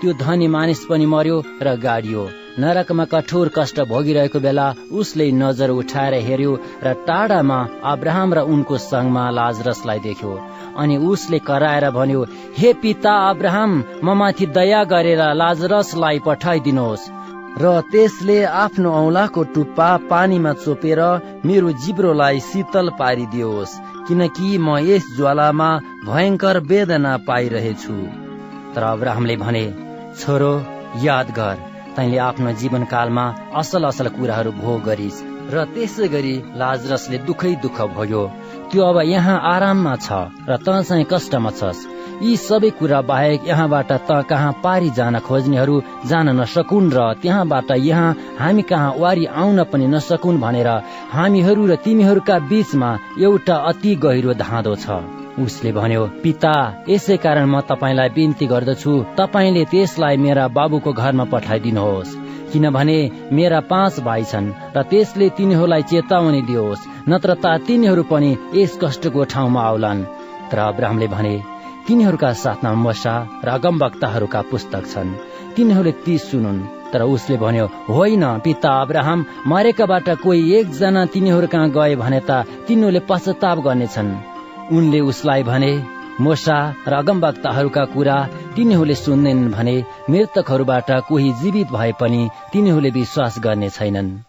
[0.00, 2.22] त्यो धनी मानिस पनि मर्यो र गाडियो।
[2.62, 6.52] नरकमा कठोर कष्ट भोगिरहेको बेला उसले नजर उठाएर हेर्यो
[6.84, 7.58] र टाढामा
[7.92, 10.32] अब्राहम र उनको संगमा लाजरसलाई देख्यो।
[10.78, 12.22] अनि उसले कराएर भन्यो
[12.58, 13.70] हे पिता अब्राहम
[14.04, 17.10] ममाथि दया गरेर लाजरसलाई पठाइदिनुहोस्
[17.60, 21.00] र त्यसले आफ्नो औलाको टुप्पा पानीमा चोपेर
[21.46, 23.78] मेरो जिब्रोलाई शीतल पारिदियोस्
[24.08, 25.70] किनकि म यस ज्वालामा
[26.06, 27.96] भयङ्कर वेदना पाइरहेछु।
[28.74, 29.64] तर अब्राहमले भने
[30.20, 30.52] छोरो
[31.04, 31.56] याद गर
[31.96, 33.24] तैले आफ्नो जीवनकालमा
[33.60, 35.24] असल असल कुराहरू भोग गरिस्
[35.54, 38.22] र त्यसै गरी लाजरसले दुखै दुःख भयो।
[38.70, 40.08] त्यो अब यहाँ आराममा छ
[40.48, 41.86] र त चाहिँ कष्टमा छस्।
[42.22, 45.76] यी सबै कुरा बाहेक यहाँबाट त कहाँ पारी जान खोज्नेहरू
[46.06, 50.68] जान नसकुन् र त्यहाँबाट यहाँ हामी कहाँ वारी आउन पनि नसकुन् भनेर
[51.12, 52.90] हामीहरू र तिमीहरूका बीचमा
[53.20, 54.86] एउटा अति गहिरो धाँधो छ।
[55.38, 56.54] उसले भन्यो पिता
[56.88, 62.16] यसै कारण म तपाईँलाई बिन्ती गर्दछु। तपाईँले त्यसलाई मेरा बाबुको घरमा पठाइदिनुहोस्।
[62.50, 62.98] किनभने
[63.32, 69.24] मेरा पाँच भाइ छन् र त्यसले तिनीहरूलाई चेतावनी दियोस् नत्र त तिनीहरू पनि यस कष्टको
[69.32, 70.06] ठाउँमा आउलान्।
[70.50, 71.34] तर अब्राहमले भने
[71.88, 75.16] तिनीहरूका साथमा मसा र अगमवक्ताहरूका पुस्तक छन्।
[75.56, 76.58] तिनीहरूले ती सुनुन्।
[76.92, 83.00] तर उसले भन्यो होइन पिता अब्राहम मरेकाबाट कोही एकजना तिनीहरू कहाँ गए भने त तिनीहरूले
[83.08, 84.10] पश्चाताप गर्नेछन्।
[84.76, 85.72] उनले उसलाई भने
[86.20, 86.58] मोसा
[86.88, 88.16] र अगमवक्ताहरूका कुरा
[88.56, 89.76] तिनीहरूले सुन्दैनन् भने
[90.10, 94.27] मृतकहरूबाट कोही जीवित भए पनि तिनीहरूले विश्वास गर्ने छैनन्।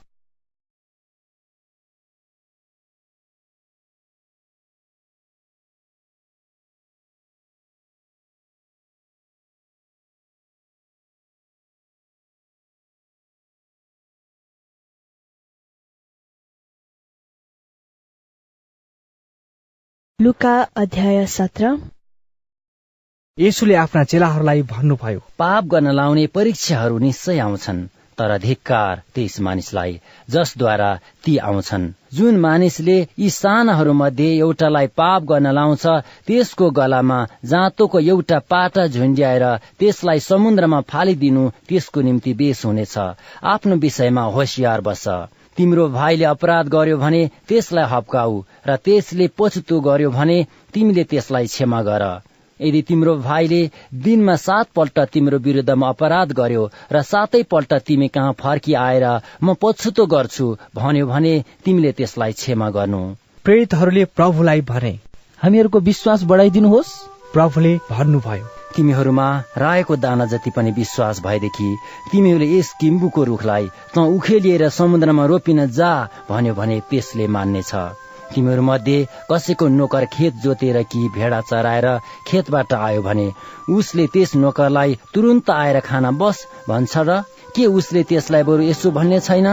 [20.22, 21.68] लुका अध्याय सत्र।
[23.38, 27.80] यसुले आफ्ना चेलाहरूलाई भन्नुभयो पाप गर्न लाउने परीक्षाहरू निश्चय आउँछन्
[28.18, 30.91] तर धिक्कार त्यस मानिसलाई जसद्वारा
[31.26, 35.88] ती आउँछन्। जुन मानिसले यी सानाहरू मध्ये एउटालाई पाप गर्न लाउँछ
[36.28, 39.46] त्यसको गलामा जाँतोको एउटा पाटा झुन्ड्याएर
[39.80, 42.98] त्यसलाई समुद्रमा फालिदिनु त्यसको निम्ति बेस हुनेछ।
[43.44, 45.08] आफ्नो विषयमा होसियार बस।
[45.60, 48.36] तिम्रो भाइले अपराध गर्यो भने त्यसलाई हप्काऊ
[48.68, 50.38] र त्यसले पछुतो गर्यो भने
[50.73, 52.03] तिमीले त्यसलाई क्षमा गर।
[52.60, 53.60] यदि तिम्रो भाइले
[53.94, 59.06] दिनमा सात पल्ट तिम्रो विरुद्धमा अपराध गर्यो र सातै पल्ट तिमी कहाँ फर्की आएर
[59.44, 61.34] म पछुतो गर्छु भन्यो भने
[61.65, 63.02] तिमीले त्यसलाई क्षमा गर्नु।
[63.45, 64.94] प्रेरितहरूले प्रभुलाई भने
[65.44, 66.95] हामीहरूको विश्वास बढाइदिनुहोस्।
[67.34, 69.28] प्रभुले भन्नुभयो। तिमीहरूमा
[69.58, 71.70] राएको दाना जति पनि विश्वास भएदेखि
[72.12, 75.91] तिमीहरूले यस किम्बुको रुखलाई त उखेलिएर समुद्रमा रोपिन जा
[76.30, 77.72] भन्यो भने त्यसले मान्नेछ।
[78.30, 78.98] तिमीहरू मध्ये
[79.32, 81.88] कसैको नोकर खेत जोतेर कि भेडा चराएर
[82.28, 83.28] खेतबाट आयो भने
[83.74, 87.22] उसले त्यस नोकरलाई तुरुन्त आएर खाना बस भन्छ र
[87.56, 89.48] के उसले त्यसलाई बरु यसो भन्ने छैन?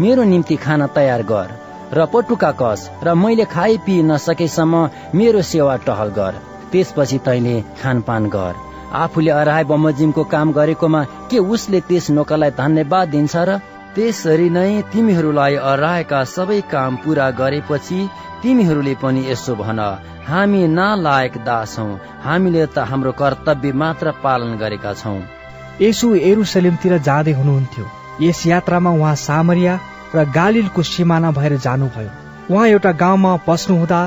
[0.00, 1.48] मेरो निम्ति खाना तयार गर
[1.92, 8.28] र पटुका कस र मैले खाइ पिइ नसकेसम्म मेरो सेवा टहल गर। त्यसपछि तैले खानपान
[8.28, 8.54] गर।
[8.94, 13.58] आफूले अराय बमोजिमको काम गरेकोमा के उसले त्यस नोकरलाई धन्यवाद दिन्छ र?
[13.94, 17.98] त्यसरी नै तिमीहरूलाई अराएका सबै काम पूरा गरेपछि
[18.42, 19.80] तिमीहरूले पनि यसो भन।
[20.28, 21.86] हामी नालायक दास हौ।
[22.24, 25.18] हामीले त हाम्रो कर्तव्य मात्र पालन गरेका छौं।
[25.82, 27.84] यसु एरुसलेमतिर जाँदै हुनुहुन्थ्यो।
[28.22, 29.74] यस यात्रामा उहाँ सामरिया
[30.14, 32.10] र गालिलको सिमाना भएर जानुभयो।
[32.54, 34.00] उहाँ एउटा गाउँमा पस्नुहुँदा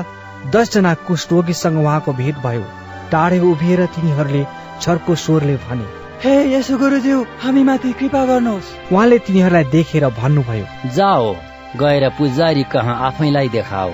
[0.50, 2.64] दसजना कुष्ठरोगीसँग उहाँको भेट भयो।
[3.10, 4.44] टाढे उभिएर तिनीहरूले
[4.80, 5.86] छर्को स्वरले भने
[6.24, 11.34] हे यसो गुरुज्यू हामी माथि कृपा गर्नुहोस्। उहाँले तिनीहरूलाई देखेर भन्नुभयो जाओ
[11.76, 13.92] गएर पुजारी कहाँ आफैलाई देखाओ।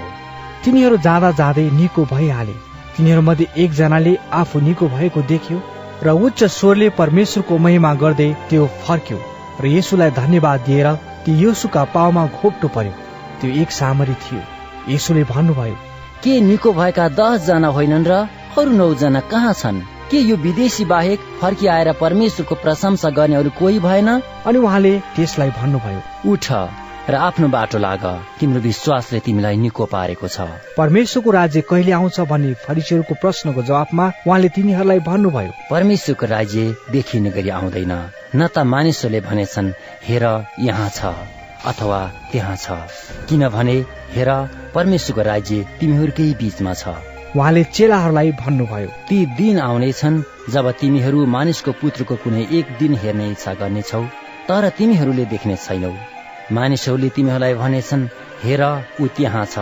[0.64, 2.55] तिनीहरू जाँदा जाँदै निको भइहाले।
[2.97, 5.59] तिनीहरूमध्ये एकजनाले आफू निको भएको देख्यो
[6.05, 9.18] र उच्च स्वरले परमेश्वरको महिमा गर्दै त्यो फर्क्यो
[9.60, 10.89] र यसुलाई धन्यवाद दिएर
[11.24, 12.93] त्यो यसुका पाउमा घोप्टो पर्यो।
[13.40, 14.43] त्यो एक सामरी थियो।
[14.89, 15.77] यसुले भन्नुभयो
[16.25, 18.13] के निको भएका दस जना होइनन् र
[18.59, 19.81] अरू नौजना कहाँ छन्?
[20.11, 24.09] के यो विदेशी बाहेक फर्किआएर परमेश्वरको प्रशंसा गर्ने अरू कोही भएन?
[24.47, 26.47] अनि उहाँले त्यसलाई भन्नुभयो उठ
[27.11, 28.05] र आफ्नो बाटो लाग।
[28.39, 30.41] तिम्रो विश्वासले तिमीलाई निको पारेको छ।
[30.77, 37.49] परमेश्वरको राज्य कहिले आउँछ भन्ने फरिसीहरूको प्रश्नको जवाफमा उहाँले तिनीहरूलाई भन्नुभयो। परमेश्वरको राज्य देखिने गरी
[37.49, 37.93] आउँदैन।
[38.37, 39.73] न त मानिसहरूले भनेछन्
[40.05, 40.25] हेर
[40.61, 41.01] यहाँ छ
[41.67, 42.01] अथवा
[42.33, 42.67] त्यहाँ छ
[43.29, 43.77] किनभने
[44.15, 44.31] हेर
[44.74, 46.85] परमेश्वरको राज्य तिमीहरूकै बीचमा छ।
[47.37, 50.23] उहाँले चेलाहरूलाई भन्नुभयो ती दिन आउनेछन्
[50.53, 54.03] जब तिमीहरू मानिसको पुत्रको कुनै एक दिन हेर्ने इच्छा गर्नेछौ
[54.49, 55.93] तर तिमीहरूले देख्ने छैनौ।
[56.53, 58.09] मानिसहरूले तिमीहरूलाई भनेछन्
[58.45, 58.62] हेर
[59.01, 59.59] ऊ त्यहाँ छ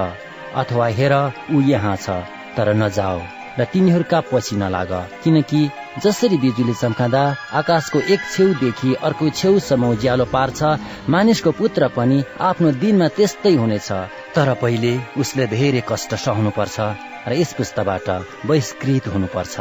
[0.61, 1.15] अथवा हेर
[1.53, 2.23] ऊ यहाँ छ
[2.57, 3.20] तर नजाओ।
[3.59, 4.93] र तिनीहरूका पछि नलाग
[5.25, 5.61] किनकि
[6.05, 7.23] जसरी बिजुली चम्काँदा
[7.61, 10.61] आकाशको एक छेउदेखि अर्को छेउसम्म उज्यालो पार्छ
[11.11, 13.91] मानिसको पुत्र पनि आफ्नो दिनमा त्यस्तै हुनेछ।
[14.35, 16.77] तर पहिले उसले धेरै कष्ट सहनु पर्छ
[17.29, 18.09] र यस पुस्ताबाट
[18.47, 19.57] बहिष्कृत हुनुपर्छ।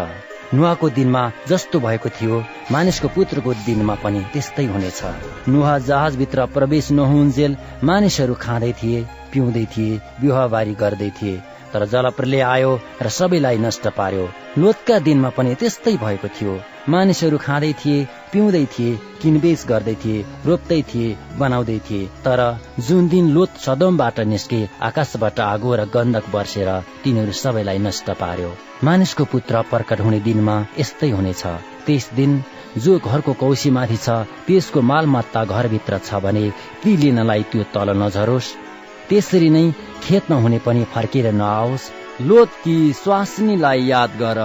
[0.53, 2.35] नुहाको दिनमा जस्तो भएको थियो
[2.71, 5.01] मानिसको पुत्रको दिनमा पनि त्यस्तै हुनेछ।
[5.49, 11.41] नुहा जहाजभित्र प्रवेश नहुन्जेल मानिसहरू खाँदै थिए पिउँदै थिए विवाहबारी गर्दै थिए।
[11.77, 12.71] तर जलप्रलय आयो
[13.01, 14.25] र सबैलाई नष्ट पार्यो।
[14.57, 16.53] लोतका दिनमा पनि त्यस्तै भएको थियो।
[16.89, 22.41] मानिसहरू खाँदै थिए पिउँदै थिए किनबेच गर्दै थिए रोप्दै थिए बनाउँदै थिए। तर
[22.87, 26.69] जुन दिन लोत सदमबाट निस्के आकाशबाट आगो र गन्धक वर्षेर
[27.03, 28.51] तिनीहरू सबैलाई नष्ट पार्यो।
[28.83, 31.43] मानिसको पुत्र प्रकट हुने दिनमा यस्तै हुनेछ।
[31.85, 32.31] त्यस दिन
[32.77, 34.09] जो घरको कौशीमाथि छ
[34.47, 36.45] त्यसको मालमत्ता घरभित्र छ भने
[36.81, 38.55] ती लिनलाई त्यो तल नझरोस्।
[39.09, 39.65] त्यसरी नै
[40.03, 41.91] खेतमा हुने पनि फर्केर नआओस्।
[42.27, 44.39] लोतकी स्वास्नीलाई याद गर।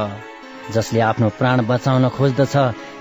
[0.74, 2.54] जसले आफ्नो प्राण बचाउन खोज्दछ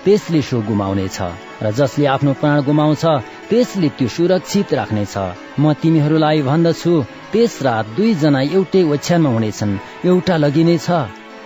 [0.04, 1.18] त्यसले सो गुमाउनेछ।
[1.62, 3.04] र जसले आफ्नो प्राण गुमाउँछ
[3.50, 5.14] त्यसले त्यो सुरक्षित राख्नेछ।
[5.62, 6.92] म तिमीहरूलाई भन्दछु
[7.32, 9.80] त्यस रात दुईजना एउटै ओछ्यानमा हुनेछन्।
[10.10, 10.88] एउटा लगिनेछ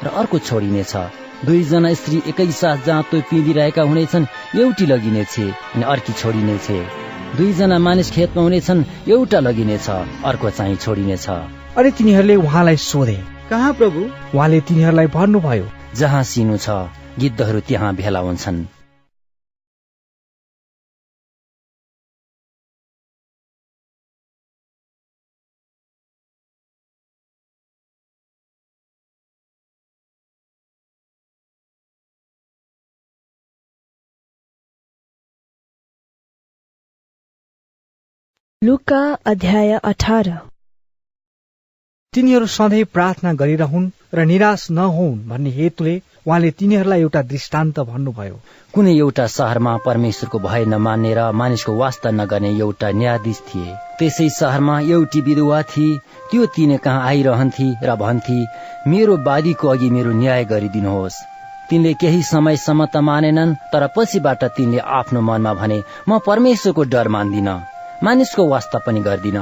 [0.04, 0.92] र अर्को छोडिनेछ।
[1.46, 4.30] दुईजना स्त्री एकैसाथ जाँतो पिँधिरहेका हुनेछन्
[4.60, 5.34] एउटी लगिनेछ
[5.74, 7.05] अनि अर्की छोडिनेछ।
[7.36, 9.88] दुईजना मानिस खेतमा हुनेछन् एउटा लगिनेछ
[10.24, 11.26] अर्को चाहिँ छोडिनेछ।
[11.78, 13.18] अनि तिनीहरूले उहाँलाई सोधे।
[13.50, 14.00] कहाँ प्रभु?
[14.34, 16.68] उहाँले तिनीहरूलाई भन्नुभयो जहाँ सिनु छ
[17.18, 18.75] गिद्धहरू त्यहाँ भेला हुन्छन्।
[38.66, 40.28] लुका अध्याय अठार।
[42.12, 45.94] तिनीहरू सधैँ प्रार्थना गरिरहन् र निराश नहुन् भन्ने हेतुले
[46.26, 48.40] उहाँले तिनीहरूलाई एउटा दृष्टान्त भन्नुभयो।
[48.74, 54.80] कुनै एउटा शहरमा परमेश्वरको भय नमान्ने र मानिसको वास्ता नगर्ने एउटा न्यायाधीश थिए। त्यसै शहरमा
[54.80, 55.98] एउटी विधवा थिए
[56.30, 58.38] त्यो तिनी कहाँ आइरहन्थे र भन्थे
[58.90, 61.22] मेरो बारीको अघि मेरो न्याय गरिदिनुहोस्।
[61.70, 65.78] तिनले केही समयसम्म त मानेनन् तर पछिबाट तिनले आफ्नो मनमा भने
[66.08, 67.50] म परमेश्वरको डर मान्दिन।
[68.02, 69.38] मानिसको वास्ता पनि गर्दिन।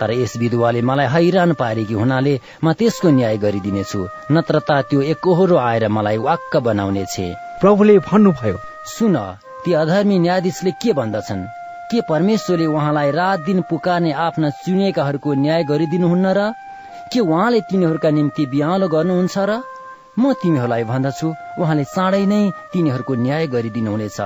[0.00, 4.00] तर यस विधुवाले मलाई हैरान पारेकी हुनाले म त्यसको न्याय गरिदिनेछु।
[4.32, 7.16] नत्र त त्यो एकहोरो आएर मलाई वाक्क बनाउनेछ।
[7.60, 8.56] प्रभुले भन्नुभयो
[8.86, 9.16] सुन
[9.64, 11.42] ती अधर्मी न्यायाधीशले के भन्दछन्?
[11.90, 16.40] के परमेश्वरले उहाँलाई रात दिन पुकार्ने आफ्ना चुनिएकाहरूको न्याय गरिदिनुहुन्न र
[17.12, 19.52] के उहाँले तिनीहरूका निम्ति बिहालो गर्नुहुन्छ र?
[20.18, 21.26] म तिमीहरूलाई भन्दछु
[21.58, 24.18] उहाँले चाँडै नै तिनीहरूको न्याय गरिदिनुहुनेछ।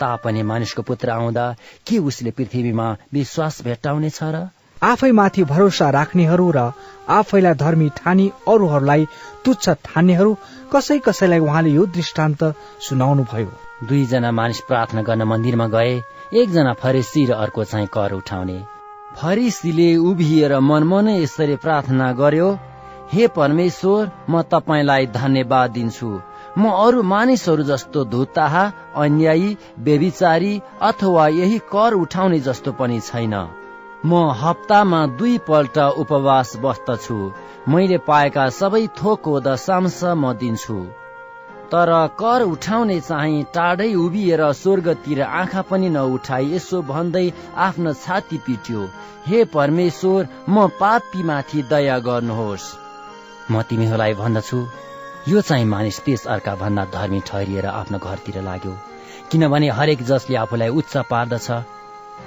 [0.00, 1.44] तापनि मानिसको पुत्र आउँदा
[1.86, 4.48] के उसले पृथ्वीमा विश्वास भेट्टाउनेछ र?
[4.82, 6.72] आफैमाथि भरोसा राख्नेहरू र
[7.10, 9.06] आफैलाई धर्मी ठानी अरूहरूलाई
[9.44, 10.36] तुच्छ ठान्नेहरू
[10.72, 12.44] कसै कसैलाई उहाँले यो दृष्टान्त
[12.80, 13.52] सुनाउनु भयो।
[13.88, 15.92] दुईजना मानिस प्रार्थना गर्न मन्दिरमा गए
[16.34, 18.58] एकजना फरेसी र अर्को चाहिँ कर उठाउने।
[19.16, 22.48] फरिसीले उभिएर मनमनै यसरी प्रार्थना गर्यो
[23.12, 26.10] हे परमेश्वर म तपाईँलाई धन्यवाद दिन्छु।
[26.58, 28.64] म अरू मानिसहरू जस्तो धुत्ताहा
[28.96, 30.52] अन्यायी बेविचारी
[30.82, 33.34] अथवा यही कर उठाउने जस्तो पनि छैन।
[34.06, 37.18] म हप्तामा दुई पल्ट उपवास बस्दछु।
[37.68, 40.78] मैले पाएका सबै थोकको दशांश म दिन्छु।
[41.72, 47.26] तर कर उठाउने चाहिँ टाढै उभिएर स्वर्गतिर आँखा पनि नउठाई यसो भन्दै
[47.66, 48.88] आफ्नो छाती पिट्यो।
[49.26, 52.70] हे परमेश्वर म पापीमाथि दया गर्नुहोस्।
[53.50, 54.58] म तिमीहरूलाई भन्दछु
[55.28, 58.72] यो चाहिँ मानिस त्यस अर्का भन्दा धर्मी ठहरिएर आफ्नो घरतिर लाग्यो।
[59.30, 61.50] किनभने हरेक जसले आफूलाई उच्च पार्दछ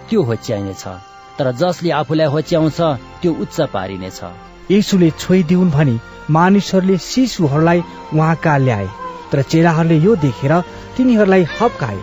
[0.09, 0.83] त्यो होच्याइनेछ।
[1.37, 2.79] तर जसले आफूलाई होच्याउँछ
[3.21, 4.19] त्यो उच्च पारिनेछ।
[4.71, 5.99] यसुले छोइदिउन् भनी
[6.29, 7.83] मानिसहरूले शिशुहरूलाई
[8.13, 8.87] उहाँका ल्याए
[9.31, 10.53] तर चेलाहरूले यो देखेर
[10.97, 11.99] तिनीहरूलाई हप्काए।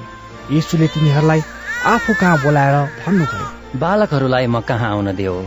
[0.59, 1.41] यसुले तिनीहरूलाई
[1.87, 2.77] आफू कहाँ बोलाएर
[3.07, 3.47] भन्नुभयो?
[3.79, 5.41] बालकहरूलाई म कहाँ आउन देऊ?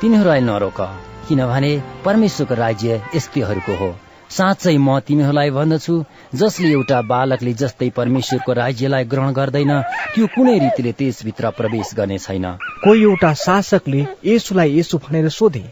[0.00, 0.80] तिनीहरूलाई नरोक
[1.28, 1.72] किनभने
[2.04, 3.94] परमेश्वरको राज्य यस्तैहरूको हो।
[4.30, 5.94] साँच्चै म तिमीहरूलाई भन्दछु
[6.40, 9.72] जसले एउटा बालकले जस्तै परमेश्वरको राज्यलाई ग्रहण गर्दैन
[10.14, 12.46] त्यो कुनै रीतिले त्यसभित्र प्रवेश गर्ने छैन।
[12.84, 15.64] कोही एउटा शासकले यसुलाई यसो भनेर सोधे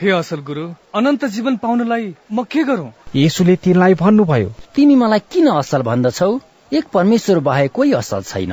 [0.00, 0.64] हे असल गुरु
[0.98, 2.90] अनन्त जीवन पाउनलाई म के गरौँ?
[3.16, 6.32] यसुले तिनलाई भन्नुभयो तिमी मलाई किन असल भन्दछौ?
[6.72, 8.52] एक परमेश्वर बाहेक कोही असल छैन।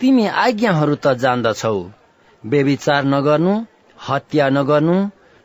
[0.00, 1.78] तिमी आज्ञाहरू त जान्दछौ।
[2.44, 3.54] बेविचार नगर्नु
[3.98, 4.96] हत्या नगर्नु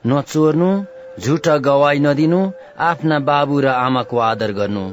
[0.04, 0.70] नचोर्नु
[1.18, 2.40] झुट गवाई नदिनु
[2.88, 4.84] आफ्ना बाबु र आमाको आदर गर्नु।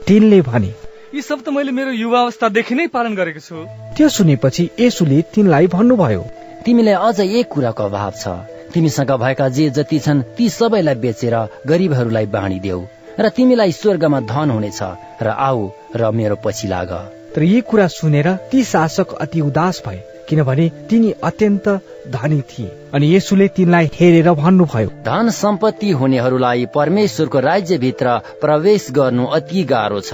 [0.00, 0.72] तिनले भने
[1.14, 3.56] यी सब त मैले मेरो युवा अवस्थादेखि नै पालन गरेको छु।
[3.96, 6.22] त्यो सुनेपछि यसुले तिनलाई भन्नुभयो
[6.64, 8.24] तिमीलाई अझ एक कुराको अभाव छ।
[8.72, 11.36] तिमीसँग भएका जे जति छन् ती सबैलाई बेचेर
[11.66, 12.80] गरिबहरूलाई बाँडिदेऊ
[13.20, 14.80] र तिमीलाई स्वर्गमा धन हुनेछ
[15.22, 16.90] र आऊ र मेरो पछि लाग।
[17.34, 21.68] तर यी कुरा सुनेर ती शासक अति उदास भए। किनभने तिनी अत्यन्त
[22.14, 29.64] धनी थिए अनि यसुले तिनलाई हेरेर भन्नुभयो धन सम्पत्ति हुनेहरूलाई परमेश्वरको राज्यभित्र प्रवेश गर्नु अति
[29.72, 30.12] गाह्रो छ।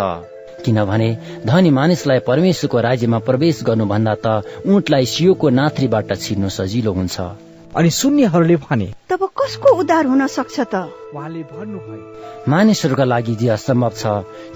[0.65, 1.09] किनभने
[1.47, 4.27] धनी मानिसलाई परमेश्वरको राज्यमा प्रवेश गर्नुभन्दा त
[4.67, 7.17] उठलाई सियोको नाथ्रीबाट छिर्नु सजिलो हुन्छ।
[7.77, 10.75] अनि शून्यहरूले भने तब कसको उद्धार हुन सक्छ त?
[11.15, 14.05] उहाँले भन्नुभयो मानिसहरूका लागि जे असम्भव छ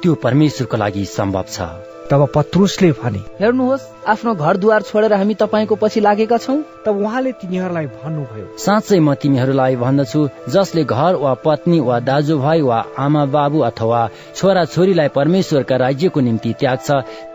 [0.03, 6.01] त्यो परमेश्वरको लागि सम्भव छ। तब पत्रुसले भने हेर्नुहोस् आफ्नो घरद्वार छोडेर हामी तपाईँको पछि
[6.01, 10.21] लागेका छौँ। तब उहाँले तिनीहरूलाई भन्नुभयो साँच्चै म तिमीहरूलाई भन्दछु
[10.55, 14.03] जसले घर वा पत्नी वा दाजुभाइ वा आमा बाबु अथवा
[14.35, 16.89] छोरा छोरीलाई परमेश्वरका राज्यको निम्ति त्याग्छ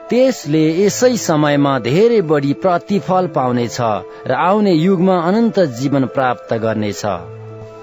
[0.09, 3.77] त्यसले यसै समयमा धेरै बढी प्रतिफल पाउनेछ
[4.27, 7.03] र आउने युगमा अनन्त जीवन प्राप्त गर्नेछ।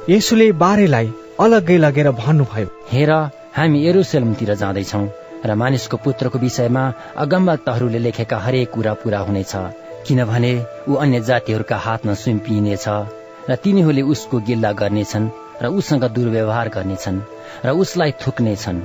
[0.09, 3.11] यसुले बारेलाई अलग्गै लगेर भन्नुभयो हेर
[3.57, 6.85] हामी एरुसलेमतिर जाँदैछौ। र मानिसको पुत्रको विषयमा
[7.17, 9.53] अगमवक्ताहरूले लेखेका हरेक कुरा पूरा हुनेछ
[10.07, 10.53] किनभने
[10.89, 12.87] ऊ अन्य जातिहरूका हातमा सुम्पिनेछ
[13.51, 15.31] र तिनीहरूले उसको गिल्ला गर्नेछन्
[15.63, 17.21] र उसँग दुर्व्यवहार गर्नेछन्
[17.65, 18.81] र उसलाई थुक्नेछन्।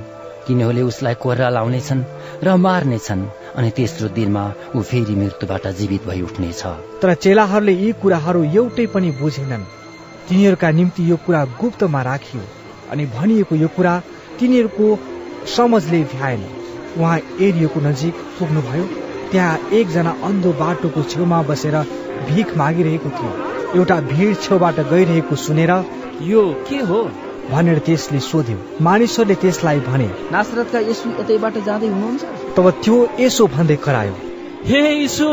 [0.46, 2.02] तिनीहरूले उसलाई कोर्रा लाउनेछन्
[2.44, 3.22] र मार्नेछन्
[3.56, 4.44] अनि तेस्रो दिनमा
[4.76, 6.62] ऊ फेरि मृत्युबाट जीवित भई उठ्नेछ।
[7.02, 9.64] तर चेलाहरूले यी कुराहरू एउटै पनि बुझेनन्।
[10.28, 12.42] तिनीहरूका निम्ति यो कुरा गुप्तमा राखियो
[12.90, 13.94] अनि भनिएको यो कुरा
[14.38, 14.86] तिनीहरूको
[15.46, 16.44] समझले भ्याएन।
[16.98, 18.84] उहाँ एरियोको नजिक पुग्नुभयो।
[19.30, 21.76] त्यहाँ एकजना अन्धो बाटोको छेउमा बसेर
[22.28, 23.32] भिख मागिरहेको थियो।
[23.76, 25.72] एउटा भिड छेउबाट गइरहेको सुनेर
[26.22, 27.00] यो के हो?
[27.50, 32.22] भनेर त्यसले सोध्यो। मानिसहरूले त्यसलाई भने नासरतका यसु यतैबाट जाँदै हुनुहुन्छ?
[32.56, 34.14] तब त्यो यसो भन्दै करायो
[34.66, 35.26] हे यीशु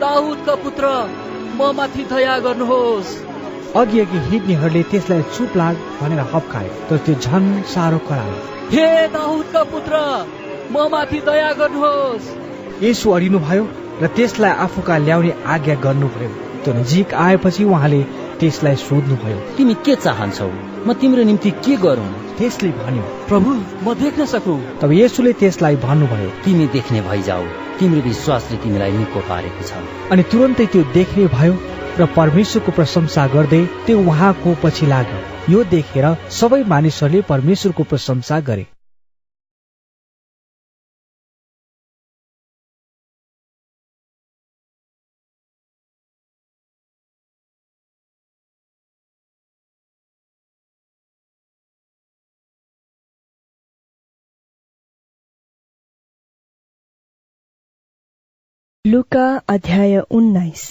[0.00, 0.84] दाउदका पुत्र
[1.58, 3.10] म माथि दया गर्नुहोस्।
[3.76, 9.62] अघि अघि हिँड्नेहरूले त्यसलाई चुप लाग भनेर हप्काए तर त्यो झन साह्रो करायो। हे दाउदका
[9.64, 9.98] पुत्र
[10.72, 12.28] म माथि दया गर्नुहोस्।
[12.82, 13.64] यसो अडिनु भयो
[14.02, 16.30] र त्यसलाई आफूका ल्याउने आज्ञा गर्नुभयो।
[16.64, 18.02] त्यो नजिक आएपछि उहाँले
[18.40, 20.50] त्यसलाई सोध्नुभयो तिमी के चाहन्छौ?
[20.86, 22.08] म तिम्रो निम्ति के गरौँ?
[22.38, 23.50] त्यसले भन्यो प्रभु
[23.84, 29.62] म देख्न सकु। तब यसुले त्यसलाई भन्नुभयो तिमी देख्ने भइजाऊ। तिम्रो विश्वासले तिमीलाई निको पारेको
[29.68, 29.72] छ।
[30.12, 31.54] अनि तुरन्तै त्यो देख्ने भयो
[31.98, 35.18] र परमेश्वरको प्रशंसा गर्दै त्यो उहाँको पछि लाग्यो।
[35.52, 38.71] यो देखेर सबै मानिसहरूले परमेश्वरको प्रशंसा गरे।
[58.92, 60.62] लुका अध्याय उन्नाइस।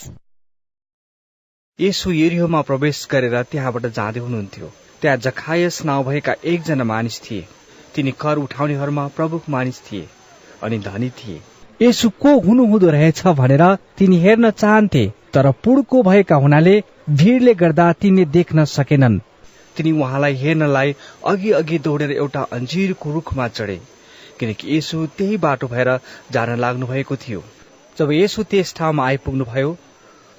[1.80, 4.68] यसो यरिहोमा प्रवेश गरेर त्यहाँबाट जाँदै हुनुहुन्थ्यो।
[5.02, 7.46] त्यहाँ जखायस नाउँ भएका एकजना मानिस थिए।
[7.96, 10.08] तिनी कर उठाउनेहरूमा प्रमुख मानिस थिए
[10.64, 11.40] अनि धनी थिए।
[11.80, 13.64] यसो को हुनुहुँदो रहेछ भनेर
[13.98, 16.76] तिनी हेर्न चाहन्थे तर पुड्को भएका हुनाले
[17.10, 19.20] भिडले गर्दा तिनले देख्न सकेनन्।
[19.76, 20.96] तिनी उहाँलाई हेर्नलाई
[21.26, 23.80] अघि अघि दौडेर एउटा अन्जिरको रुखमा चढे
[24.40, 25.98] किनकि यसो त्यही बाटो भएर
[26.32, 27.44] जान लाग्नु भएको थियो।
[27.98, 29.76] जब यसो त्यस ठाउँमा आइपुग्नुभयो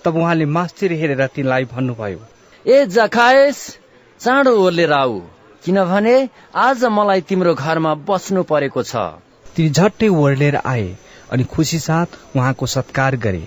[0.05, 2.21] तब उहाँले मास्तिर हेरेर तिनलाई भन्नुभयो
[2.67, 3.59] ए जखायस
[4.21, 5.19] चाँडो ओर्लेर आऊ
[5.65, 6.17] किनभने
[6.59, 8.97] आज मलाई तिम्रो घरमा बस्नु परेको छ।
[9.57, 10.87] तिनी झट्टै ओर्लेर आए
[11.33, 13.43] अनि खुसी साथ उहाँको सत्कार गरे।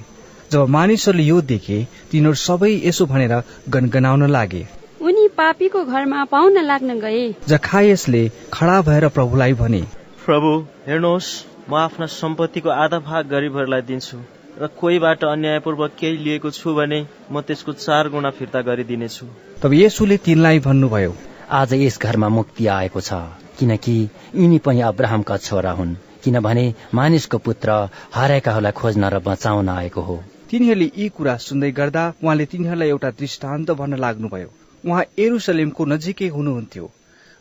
[0.51, 1.77] जब मानिसहरूले यो देखे
[2.11, 3.33] तिनीहरू सबै यसो भनेर
[3.69, 4.65] गनगनाउन लागे।
[5.01, 8.23] उनी पापीको घरमा पाउन लाग्न गए। जखायसले
[8.53, 9.81] खडा भएर प्रभुलाई भने
[10.25, 10.51] प्रभु
[10.87, 11.29] हेर्नुहोस्
[11.69, 14.17] म आफ्ना सम्पत्तिको आधा भाग गरिबहरूलाई दिन्छु
[14.61, 16.99] र कोहीबाट अन्यायपूर्वक केही लिएको छु भने
[17.31, 19.25] म त्यसको चार गुणा फिर्ता गरिदिनेछु।
[19.63, 21.15] तब यसुले तिनलाई भन्नुभयो
[21.51, 23.17] आज यस घरमा मुक्ति आएको छ
[23.59, 23.95] किनकि
[24.35, 27.79] यिनी पनि अब्राहमका छोरा हुन् किनभने मानिसको पुत्र
[28.15, 30.17] हराएकाहरूलाई खोज्न र बचाउन आएको हो।
[30.51, 34.49] तिनीहरूले यी कुरा सुन्दै गर्दा उहाँले तिनीहरूलाई एउटा दृष्टान्त भन्न लाग्नुभयो।
[34.83, 36.91] उहाँ एरुसलेमको नजिकै हुनुहुन्थ्यो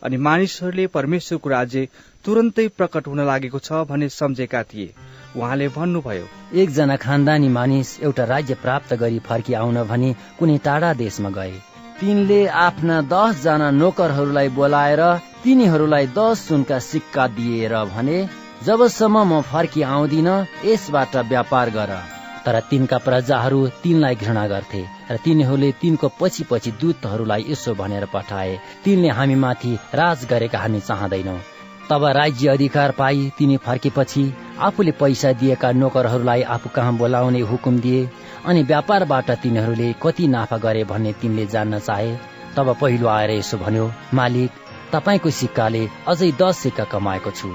[0.03, 1.87] अनि मानिसहरूले परमेश्वरको राज्य
[2.25, 4.95] तुरन्तै प्रकट हुन लागेको छ भन्ने सम्झेका थिए।
[5.37, 6.27] उहाँले भन्नुभयो
[6.63, 11.53] एकजना खानदानी मानिस एउटा राज्य प्राप्त गरी फर्की आउन भनी कुनै टाढा देशमा गए।
[12.01, 15.03] तिनले आफ्ना दस जना नोकरहरूलाई बोलाएर
[15.45, 18.19] तिनीहरूलाई दस सुनका सिक्का दिएर भने
[18.65, 20.29] जबसम्म म फर्की आउँदिन
[20.65, 21.97] यसबाट व्यापार गर।
[22.45, 28.61] तर तिनका प्रजाहरू तिनलाई घृणा गर्थे र तिनीहरूले तिनको पछि पछि दूतहरूलाई यसो भनेर पठाए
[28.85, 31.37] तिनले हामी माथि राज गरेका हामी चाहँदैनौ।
[31.91, 34.25] तब राज्य अधिकार पाई तिनी फर्केपछि
[34.67, 38.09] आफूले पैसा दिएका नोकरहरूलाई आफू कहाँ बोलाउने हुकुम दिए
[38.47, 42.17] अनि व्यापारबाट तिनीहरूले कति नाफा गरे भन्ने तिनले जान्न चाहे
[42.57, 44.51] तब पहिलो आएर यसो भन्यो मालिक
[44.93, 47.49] तपाईँको सिक्काले अझै दस सिक्का कमाएको छु।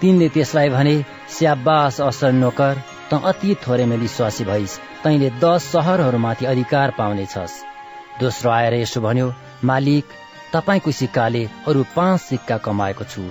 [0.00, 0.94] तिनले त्यसलाई भने
[1.30, 7.62] स्याबास असल नोकर त अति थोरैमा विश्वासी भइस तैले दस सहरहरूमाथि अधिकार पाउनेछस्
[8.20, 9.32] दोस्रो आएर यसो भन्यो
[9.64, 10.20] मालिक
[10.52, 13.24] तपाईँको सिक्काले अरू पाँच सिक्का कमाएको छु।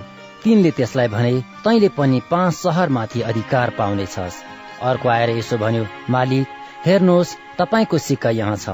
[0.43, 1.33] तिनले त्यसलाई भने
[1.63, 4.41] तैले पनि पाँच सहरमाथि अधिकार पाउनेछस्।
[4.81, 6.47] अर्को आएर यसो भन्यो मालिक
[6.85, 8.69] हेर्नुहोस् तपाईँको सिक्का यहाँ छ।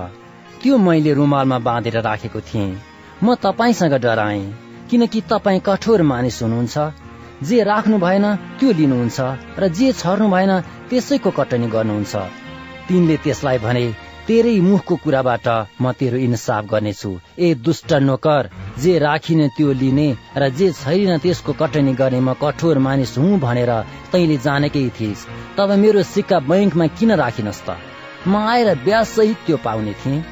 [0.62, 2.78] त्यो मैले रुमालमा बाँधेर राखेको थिएँ।
[3.24, 4.42] म तपाईँसँग डराएँ
[4.90, 6.78] किनकि तपाईँ कठोर मानिस हुनुहुन्छ।
[7.44, 8.26] जे राख्नु भएन
[8.60, 9.20] त्यो लिनुहुन्छ
[9.60, 10.52] र जे छर्नु भएन
[10.90, 12.16] त्यसैको कटनी गर्नुहुन्छ।
[12.88, 13.86] तिनले त्यसलाई भने
[14.30, 15.48] तेरै मुखको कुराबाट
[15.82, 18.50] म तेरो इन्साफ गर्नेछु। ए दुष्ट नोकर
[18.82, 20.08] जे राखिने त्यो लिने
[20.38, 23.72] र जे छैन त्यसको कटनी गर्ने म कठोर मानिस हुँ भनेर
[24.12, 25.26] तैले जानेकै थिइस्।
[25.58, 27.70] तब मेरो सिक्का बैङ्कमा किन राखिनस् त?
[28.28, 30.24] म आएर ब्याज सहित त्यो पाउने थिएँ।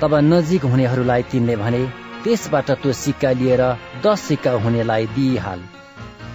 [0.00, 1.82] तब नजिक हुनेहरूलाई तिनले भने
[2.24, 3.62] त्यसबाट त्यो सिक्का लिएर
[4.04, 5.60] दस सिक्का हुनेलाई दिइहाल।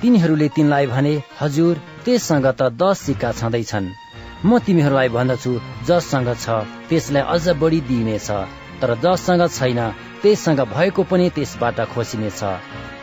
[0.02, 1.76] तिनीहरूले तिनलाई भने हजुर
[2.06, 3.94] त्यससँग त दस सिक्का छँदैछन्।
[4.46, 5.52] म तिमीहरूलाई भन्दछु
[5.88, 8.30] जससँग छ त्यसलाई अझ बढी दिइनेछ।
[8.82, 9.80] तर जससँग छैन
[10.22, 12.42] त्यससँग भएको पनि त्यसबाट खोसिनेछ।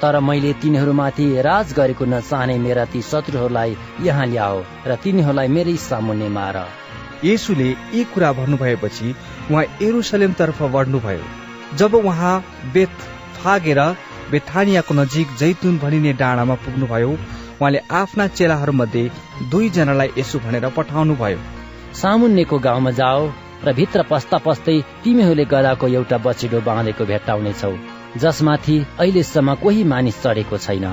[0.02, 6.28] तर मैले तिनीहरूमाथि राज गरेको नचाहने मेरा ती शत्रुहरूलाई यहाँ ल्याओ र तिनीहरूलाई मेरै सामुन्ने
[6.36, 6.56] मार।
[7.24, 9.08] येसुले यी कुरा भन्नुभएपछि
[9.50, 11.24] उहाँ एरुसलेमतर्फ बढ्नुभयो।
[11.78, 12.34] जब उहाँ
[12.74, 12.94] बेत
[13.40, 13.80] फागेर
[14.30, 17.12] बेथानियाको नजिक जैतुन भनिने डाँडामा पुग्नुभयो
[17.60, 19.10] उहाँले आफ्ना चेलाहरूमध्ये
[19.50, 21.38] दुईजनालाई यसो भनेर पठाउनु भयो
[22.00, 23.22] सामुन्नेको गाउँमा जाओ
[23.64, 27.72] र भित्र पस्ता पस्दै तिमीहरूले गदाको एउटा बछिडो बाँधेको भेट्टाउनेछौ
[28.16, 30.86] जसमाथि अहिलेसम्म कोही मानिस चढेको छैन।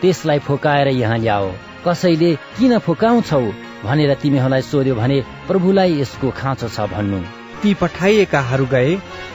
[0.00, 1.50] त्यसलाई फुकाएर यहाँ ल्याओ।
[1.86, 3.42] कसैले किन फुकाउँछौ
[3.84, 5.18] भनेर तिमीहरूलाई सोध्यो भने
[5.48, 7.20] प्रभुलाई यसको खाँचो छ भन्नु।
[7.60, 8.90] ती पठाइएकाहरू गए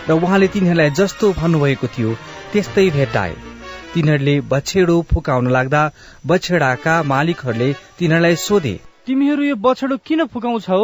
[0.07, 2.15] र उहाँले तिनीहरूलाई जस्तो भन्नुभएको थियो
[2.51, 3.48] त्यस्तै भेट्टाए।
[3.93, 5.81] तिनीहरूले बछेडो फुकाउन लाग्दा
[6.27, 8.75] बछेडाका मालिकहरूले तिनीहरूलाई सोधे
[9.05, 10.81] तिमीहरू यो बछडो किन फुकाउँछौ?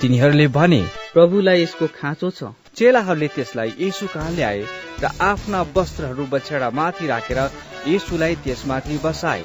[0.00, 0.80] तिनीहरूले भने
[1.12, 4.60] प्रभुलाई यसको खाँचो छ। चेलाहरूले त्यसलाई येसु कहाँ ल्याए
[5.02, 7.40] र आफ्ना वस्त्रहरू बछेडा माथि राखेर
[7.86, 9.42] येसुलाई त्यसमाथि बसाए।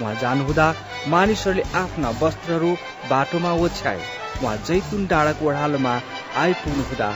[0.00, 0.66] उहाँ जानुहुँदा
[1.14, 2.70] मानिसहरूले आफ्ना वस्त्रहरू
[3.10, 4.02] बाटोमा ओछ्याए।
[4.42, 5.94] उहाँ जैतुन डाँडाको ओढालोमा
[6.42, 7.08] आइपुग्नु हुँदा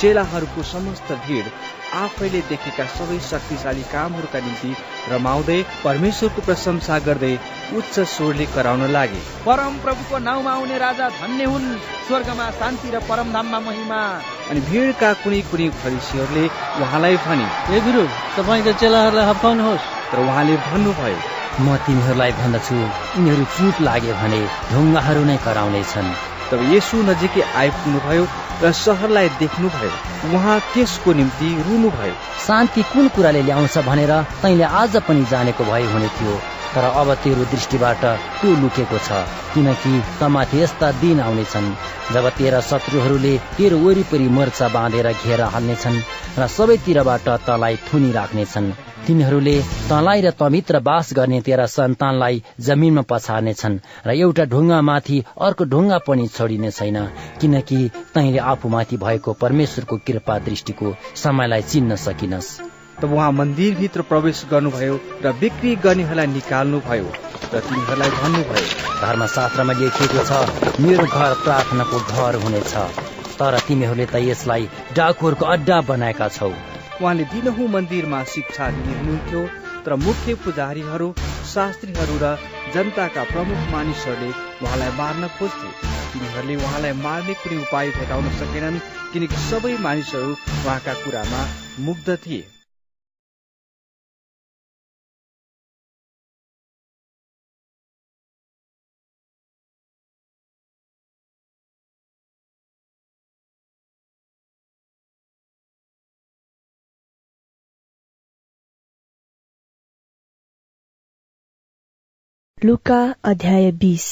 [0.00, 1.46] चेलाहरूको समस्त भिड
[1.92, 4.70] आफैले देखेका सबै शक्तिशाली कामहरूका निम्ति
[5.08, 7.32] रमाउँदै परमेश्वरको प्रशंसा गर्दै
[7.72, 11.66] उच्च स्वरले कराउन लागे। परम प्रभुको नाउँमा आउने राजा धन्य हुन्।
[12.06, 14.00] स्वर्गमा शान्ति र परमधाममा महिमा।
[14.50, 16.44] अनि भिडका कुनै कुनै फरिसीहरूले
[16.80, 18.02] उहाँलाई भने ए गुरु
[18.36, 21.20] तपाईँका चेलाहरूलाई हप्काउनुहोस् तर उहाँले भन्नुभयो
[21.60, 22.76] म तिमीहरूलाई भन्दछु
[23.16, 24.40] यिनीहरू चुप लागे भने
[24.72, 26.08] ढुङ्गाहरू नै कराउनेछन्।
[26.50, 28.24] तब यसु नजिकै आइपुग्नुभयो
[28.62, 32.14] र सहरलाई देख्नुभयो उहाँ त्यसको निम्ति रुनुभयो
[32.46, 34.12] शान्ति कुन कुराले ल्याउँछ भनेर
[34.42, 36.34] तैँले आज पनि जानेको भए हुने थियो।
[36.74, 38.04] तर अब तेरो दृष्टिबाट
[38.40, 39.22] त्यो लुकेको छ
[39.54, 41.72] किनकि तमाथि यस्ता दिन आउनेछन्
[42.12, 46.02] जब तेरा शत्रुहरूले तेरो वरिपरि मोर्चा बाँधेर घेर हाल्नेछन्
[46.38, 48.72] र सबैतिरबाट तलाई थुनी राख्नेछन्।
[49.06, 49.56] तिनीहरूले
[49.88, 55.98] तँलाई र तमित्र बास गर्ने तेरा सन्तानलाई जमिनमा पछार्नेछन् र एउटा ढुङ्गा माथि अर्को ढुङ्गा
[56.06, 56.98] पनि छोडिने छैन
[57.40, 57.78] किनकि
[58.14, 62.50] तैँले आफूमाथि भएको परमेश्वरको कृपा दृष्टिको समयलाई चिन्न सकिनस्।
[63.00, 64.94] तब उहाँ मन्दिरभित्र प्रवेश गर्नुभयो
[65.24, 67.08] र बिक्री गर्नेहरूलाई निकाल्नुभयो
[67.54, 68.66] र तिनीहरूलाई भन्नुभयो
[69.02, 70.32] धर्मशास्त्रमा लेखिएको छ
[70.82, 72.74] मेरो घर प्रार्थनाको घर हुनेछ
[73.38, 76.50] तर तिमीहरूले त यसलाई डाकुहरूको अड्डा बनाएका छौ।
[77.00, 79.42] उहाँले दिनहुँ मन्दिरमा शिक्षा दिनुहुन्थ्यो
[79.84, 81.08] तर मुख्य पुजारीहरू
[81.52, 82.34] शास्त्रीहरू र
[82.74, 84.30] जनताका प्रमुख मानिसहरूले
[84.62, 85.70] उहाँलाई मार्न खोज्थे।
[86.12, 91.42] तिनीहरूले उहाँलाई मार्ने कुनै उपाय भेटाउन सकेनन् किनकि सबै मानिसहरू उहाँका कुरामा
[91.86, 92.57] मुग्ध थिए।
[112.64, 114.04] लुका अध्याय बिस।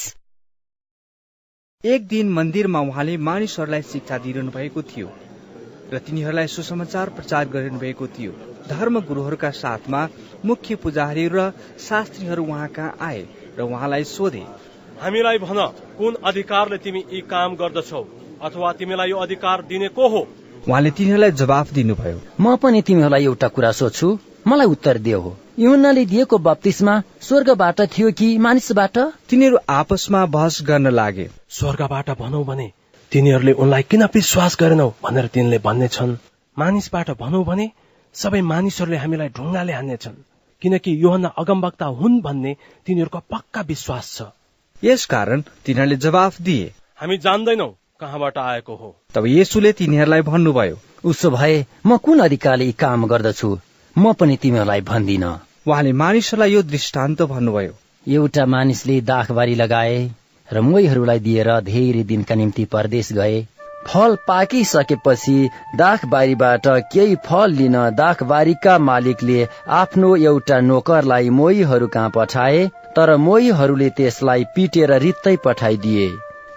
[1.84, 5.08] एक दिन मन्दिरमा उहाँले मानिसहरूलाई शिक्षा दिइरहनु भएको थियो
[5.92, 8.33] र तिनीहरूलाई सुसमाचार प्रचार गरिरहनु भएको थियो।
[8.68, 10.08] धर्म गुरुहरूका साथमा
[10.44, 13.26] मुख्य पुजारीहरू र शास्त्रीहरू उहाँ कहाँ आए
[13.58, 14.44] र उहाँलाई सोधे
[15.00, 15.58] हामीलाई भन
[15.99, 18.05] कुन अधिकारले तिमी यी काम गर्दछौ
[18.42, 20.26] अथवा तिमीलाई यो अधिकार दिने को हो?
[20.68, 26.05] उहाँले तिनीहरूलाई जवाफ दिनुभयो म पनि तिमीहरूलाई एउटा कुरा सोध्छु। मलाई उत्तर दियो हो। युहन्नाले
[26.07, 28.99] दिएको बत्तिसमा स्वर्गबाट थियो कि मानिसबाट?
[29.28, 32.70] तिनीहरू आपसमा बहस गर्न लागे। स्वर्गबाट भनौ भने
[33.12, 36.16] तिनीहरूले उनलाई किन विश्वास गरेनौ भनेर तिनले भन्ने छन्
[36.57, 37.70] मानिसबाट भनौ भने
[38.15, 40.23] सबै मानिसहरूले हामीलाई ढुङ्गाले हान्नेछन्।
[40.62, 44.31] किनकि योहन्ना अगमवक्ता हुन् भन्ने तिनीहरूको पक्का विश्वास छ।
[44.84, 47.68] यसकारण तिनीहरूले जवाफ दिए। हामी जान्दैनौ
[48.00, 53.57] कहाँबाट आएको हो। तब येसुले तिनीहरूलाई भन्नुभयो उसो भए म कुन अधिकारले यी काम गर्दछु?
[53.99, 55.25] म पनि तिमीहरूलाई भन्दिन।
[55.66, 57.73] उहाँले मानिसहरूलाई यो दृष्टान्त भन्नुभयो।
[58.07, 59.97] एउटा मानिसले दाखबारी लगाए
[60.49, 63.41] र मोहीहरूलाई दिएर धेरै दिनका निम्ति परदेश गए।
[63.86, 65.36] फल पाकिसकेपछि
[65.76, 69.41] दाखबारीबाट केही फल लिन दाखबारीका मालिकले
[69.81, 72.65] आफ्नो एउटा नोकरलाई मोहीहरू कहाँ पठाए
[72.97, 76.08] तर मोहीहरूले त्यसलाई पिटेर रित्तै पठाइदिए।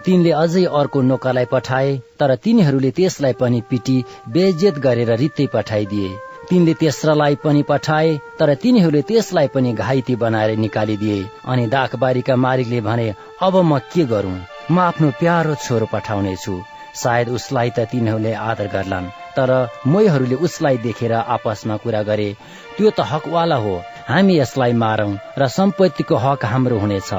[0.04, 6.18] तिनले अझै अर्को नोकरलाई पठाए तर तिनीहरूले त्यसलाई पनि पिटी बेजेत गरेर रित्तै पठाइदिए।
[6.50, 13.06] तिनले तेस्रालाई पनि पठाए तर तिनीहरूले त्यसलाई पनि घाइते बनाएर निकालिदिए। अनि दाखबारीका मालिकले भने
[13.42, 14.36] अब म के गरौं?
[14.70, 16.54] म आफ्नो प्यारो छोरो पठाउने छु
[16.94, 19.50] सायद उसलाई त तिनीहरूले आदर गर्लान् तर
[19.86, 22.28] मैहरूले उसलाई देखेर आपसमा कुरा गरे
[22.76, 23.74] त्यो त हकवाला हो
[24.08, 27.10] हामी यसलाई मारौं र सम्पत्तिको हक हाम्रो हुनेछ।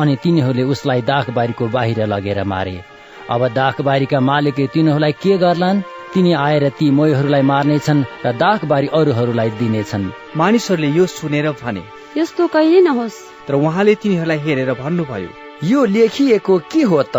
[0.00, 2.76] अनि तिनीहरूले उसलाई दाखबारीको बाहिर लगेर मारे।
[3.34, 5.84] अब दाखबारीका मालिकले तिनीहरूलाई के गर्लान्?
[6.14, 11.82] तिनी आएर ती मोहीहरूलाई मार्नेछन् र दाखबारी अरूहरूलाई दिनेछन्। मानिसहरूले यो सुनेर भने
[12.16, 15.30] यस्तो कहिले नहोस्। तर उहाँले तिनीहरूलाई हेरेर भन्नुभयो
[15.64, 17.16] यो लेखिएको के हो त?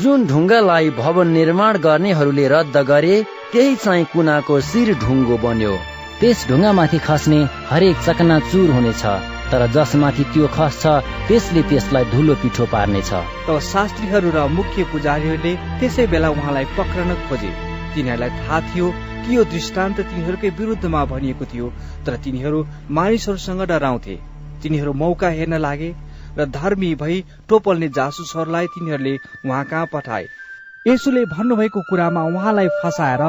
[0.00, 3.14] जुन ढुङ्गालाई भवन निर्माण गर्नेहरूले रद्द गरे
[3.52, 5.74] त्यही चाहिँ कुनाको शिर ढुङ्गो बन्यो।
[6.20, 7.40] त्यस ढुङ्गामाथि खस्ने
[7.70, 9.04] हरेक चकनाचुर हुनेछ
[9.50, 10.82] तर जसमाथि त्यो खस्छ
[11.28, 13.10] त्यसले त्यसलाई धुलो पिठो पार्नेछ।
[13.46, 18.86] तब शास्त्रीहरू र मुख्य पुजारीहरूले त्यसै बेला उहाँलाई पक्रन खोजे। तिनीहरूलाई थाहा थियो
[19.24, 21.66] कि यो दृष्टान्त तिनीहरूकै विरुद्धमा भनिएको थियो
[22.06, 22.58] तर तिनीहरू
[22.90, 24.16] मानिसहरूसँग डराउँथे।
[24.62, 25.90] तिनीहरू मौका हेर्न लागे
[26.38, 27.16] र धर्मी भई
[27.48, 29.14] टोपल्ने जासुसहरूलाई तिनीहरूले
[29.46, 30.26] उहाँ कहाँ पठाए।
[30.86, 33.22] यसुले भन्नुभएको कुरामा उहाँलाई फसाएर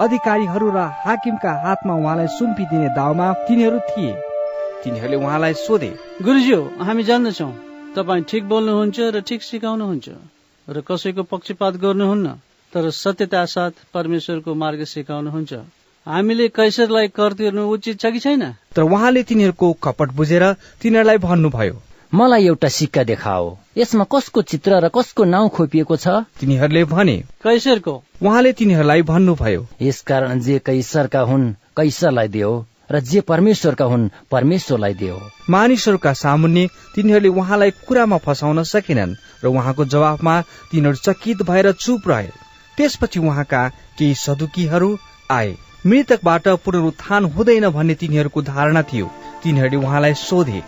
[0.00, 4.12] अधिकारीहरू र हाकिमका हातमा उहाँलाई सुम्पिदिने दाउमा तिनीहरू थिए।
[4.84, 5.90] तिनीहरूले उहाँलाई सोधे
[6.22, 7.50] गुरुज्यू हामी जान्दछौ।
[7.96, 10.08] तपाईँ ठिक बोल्नुहुन्छ र ठिक सिकाउनुहुन्छ
[10.68, 12.26] र कसैको पक्षपात गर्नुहुन्न?
[12.72, 15.52] तर सत्यता साथ परमेश्वरको मार्ग सिकाउनुहुन्छ।
[16.06, 18.42] हामीले कैसरलाई कर तिर्नु उचित छ कि छैन?
[18.74, 20.44] तर उहाँले तिनीहरूको कपट बुझेर
[20.82, 21.76] तिनीहरूलाई भन्नुभयो
[22.12, 23.46] मलाई एउटा सिक्का देखाओ।
[23.78, 26.08] यसमा कसको चित्र र कसको नाउँ खोपिएको छ?
[26.40, 32.52] तिनीहरूले भने कैसरको। उहाँले तिनीहरूलाई भन्नुभयो यसकारण जे कैसरका हुन् कैसरलाई दियो
[32.92, 35.16] र जे परमेश्वरका हुन् परमेश्वरलाई दियो।
[35.50, 42.41] मानिसहरूका सामुन्ने तिनीहरूले उहाँलाई कुरामा फसाउन सकेनन् र उहाँको जवाफमा तिनीहरू चकित भएर चुप रहे।
[42.76, 43.68] त्यसपछि उहाँका
[43.98, 44.96] केही सदुकीहरू
[45.30, 49.10] आए। मृतकबाट पुनरुत्थान हुँदैन भन्ने तिनीहरूको धारणा थियो।
[49.42, 50.62] तिनीहरूले उहाँलाई सोधे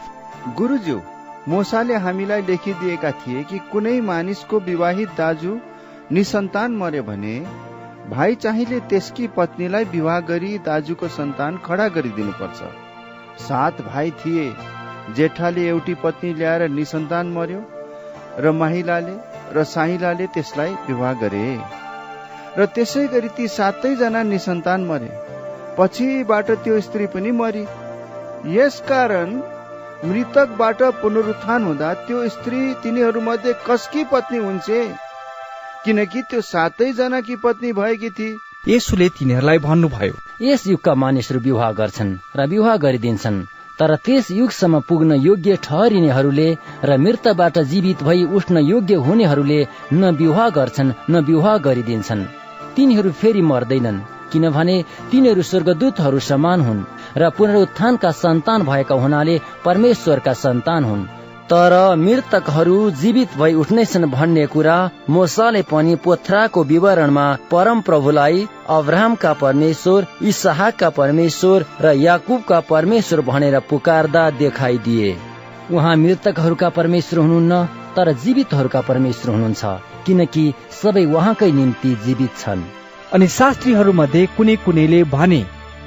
[0.56, 1.00] गुरुज्यू
[1.48, 5.58] मोसाले हामीलाई लेखिदिएका थिए कि कुनै मानिसको विवाहित दाजु
[6.12, 7.34] निसन्तान मर्यो भने
[8.10, 12.72] भाइ चाहिँले त्यसकी पत्नीलाई विवाह गरी दाजुको सन्तान खडा गरिदिनुपर्छ।
[13.42, 14.46] सात भाइ थिए
[15.16, 17.62] जेठाले एउटी पत्नी ल्याएर निसन्तान मर्यो
[18.38, 19.16] र माहिलाले
[19.54, 21.46] र साहिलाले त्यसलाई विवाह गरे।
[22.58, 25.10] र त्यसै गरी ती सातैजना निसन्तान मरे।
[25.78, 27.64] पछिबाट त्यो स्त्री पनि मरी।
[28.56, 29.30] यसकारण
[30.04, 34.68] मृतकबाट पुनरुत्थान हुँदा त्यो स्त्री तिनीहरूमध्ये कसकी पत्नी हुन्छ?
[35.84, 38.36] किनकि त्यो सातैजनाकी पत्नी भएकी थिए।
[38.68, 43.42] यसुले तिनीहरूलाई भन्नुभयो यस युगका मानिसहरू विवाह गर्छन् र विवाह गरिदिन्छन्
[43.78, 46.48] तर त्यस युगसम्म पुग्न योग्य ठहरिनेहरूले
[46.84, 49.60] र मृतबाट जीवित भई उठ्न योग्य हुनेहरूले
[49.92, 52.24] न विवाह गर्छन् न विवाह गरिदिन्छन्।
[52.76, 54.76] तिनीहरू फेरि मर्दैनन् किनभने
[55.10, 56.86] तिनीहरू स्वर्गदूतहरू समान हुन्
[57.16, 61.04] र पुनरुत्थानका सन्तान भएका हुनाले परमेश्वरका सन्तान हुन्।
[61.50, 64.76] तर मृतकहरू जीवित भई उठ्नेछन् भन्ने कुरा
[65.10, 74.24] मोसाले पनि पोथ्राको विवरणमा परम प्रभुलाई अब्राहमका परमेश्वर इसहाकका परमेश्वर र याकुबका परमेश्वर भनेर पुकारदा
[74.38, 75.33] देखाइदिए।
[75.72, 77.64] उहाँ मृतकहरूका परमेश्वर हुनुहुन्न
[77.96, 79.64] तर जीवितहरूका परमेश्वर हुनुहुन्छ
[80.06, 80.52] किनकि
[80.82, 82.62] सबै उहाँकै निम्ति जीवित छन्।
[83.12, 85.40] अनि शास्त्रीहरू मध्ये कुनै कुनैले भने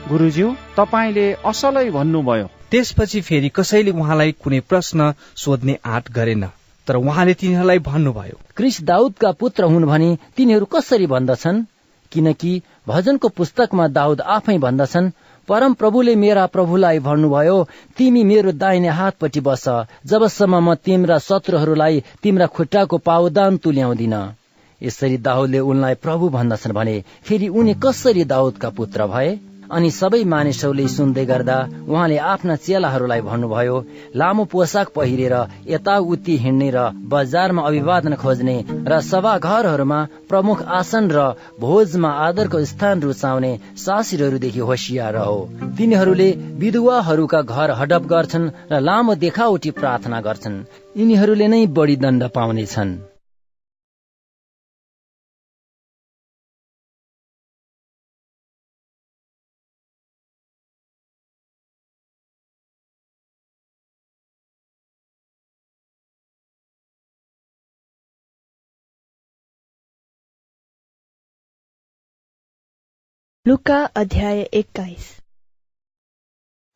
[0.09, 6.45] गुरुज्यू तपाईँले असलै भन्नुभयो। त्यसपछि फेरि कसैले उहाँलाई कुनै प्रश्न सोध्ने आँट गरेन
[6.87, 11.63] तर उहाँले तिनीहरूलाई भन्नुभयो। क्रिस दाउदका पुत्र हुन् भने तिनीहरू कसरी भन्दछन्?
[12.11, 15.11] किनकि भजनको पुस्तकमा दाउद आफै भन्दछन्
[15.47, 17.57] परम प्रभुले मेरा प्रभुलाई भन्नुभयो
[17.97, 19.65] तिमी मेरो दाहिने हातपट्टि बस।
[20.05, 24.15] जबसम्म म तिम्रा शत्रुहरूलाई तिम्रा खुट्टाको पावदान तुल्याउँदिन।
[24.81, 29.29] यसरी दाउदले उनलाई प्रभु भन्दछन् भने फेरि उनी कसरी दाउदका पुत्र भए?
[29.71, 33.77] अनि सबै मानिसहरूले सुन्दै गर्दा उहाँले आफ्ना चेलाहरूलाई भन्नुभयो
[34.15, 35.35] लामो पोसाक पहिरेर
[35.67, 41.25] यताउति हिँड्ने र बजारमा अभिवादन खोज्ने र सभा घरहरूमा प्रमुख आसन र
[41.59, 45.37] भोजमा आदरको स्थान रुचाउने सासिरहरूदेखि होसियार हो।
[45.77, 46.29] तिनीहरूले
[46.61, 50.63] विधुवाहरूका घर हडप गर्छन् र लामो देखावटी प्रार्थना गर्छन्।
[50.97, 53.16] यिनीहरूले नै बढी दण्ड पाउनेछन्।
[73.47, 75.05] लुका अध्याय एक्काइस।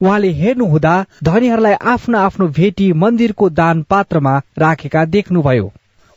[0.02, 0.94] उहाँले हेर्नुहुँदा
[1.24, 5.66] धनीहरूलाई आफ्नो आफ्नो भेटी मन्दिरको दान पात्रमा राखेका देख्नुभयो।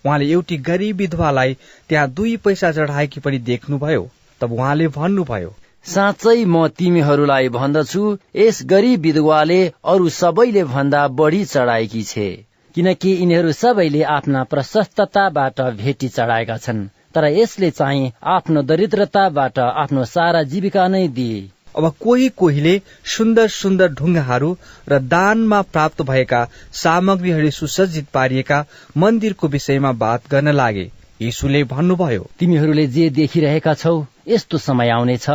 [0.04, 1.56] उहाँले एउटी गरिब विधवालाई
[1.88, 4.08] त्यहाँ दुई पैसा चढाएकी पनि देख्नुभयो।
[4.40, 12.02] तब उहाँले भन्नुभयो साँच्चै म तिमीहरूलाई भन्दछु यस गरिब विधवाले अरू सबैले भन्दा बढी चढाएकी
[12.02, 12.28] छे।
[12.74, 20.42] किनकि यिनीहरू सबैले आफ्ना प्रशस्तताबाट भेटी चढाएका छन्। तर यसले चाहिँ आफ्नो दरिद्रताबाट आफ्नो सारा
[20.52, 21.42] जीविका नै दिए।
[21.76, 22.74] अब कोही कोहीले
[23.16, 24.50] सुन्दर सुन्दर ढुङ्गाहरू
[24.88, 28.64] र दानमा प्राप्त भएका सामग्रीहरू सुसज्जित पारिएका
[28.96, 30.90] मन्दिरको विषयमा बात गर्न लागे।
[31.22, 33.94] यीशुले भन्नुभयो तिमीहरूले जे देखिरहेका छौ
[34.28, 35.26] यस्तो समय आउनेछ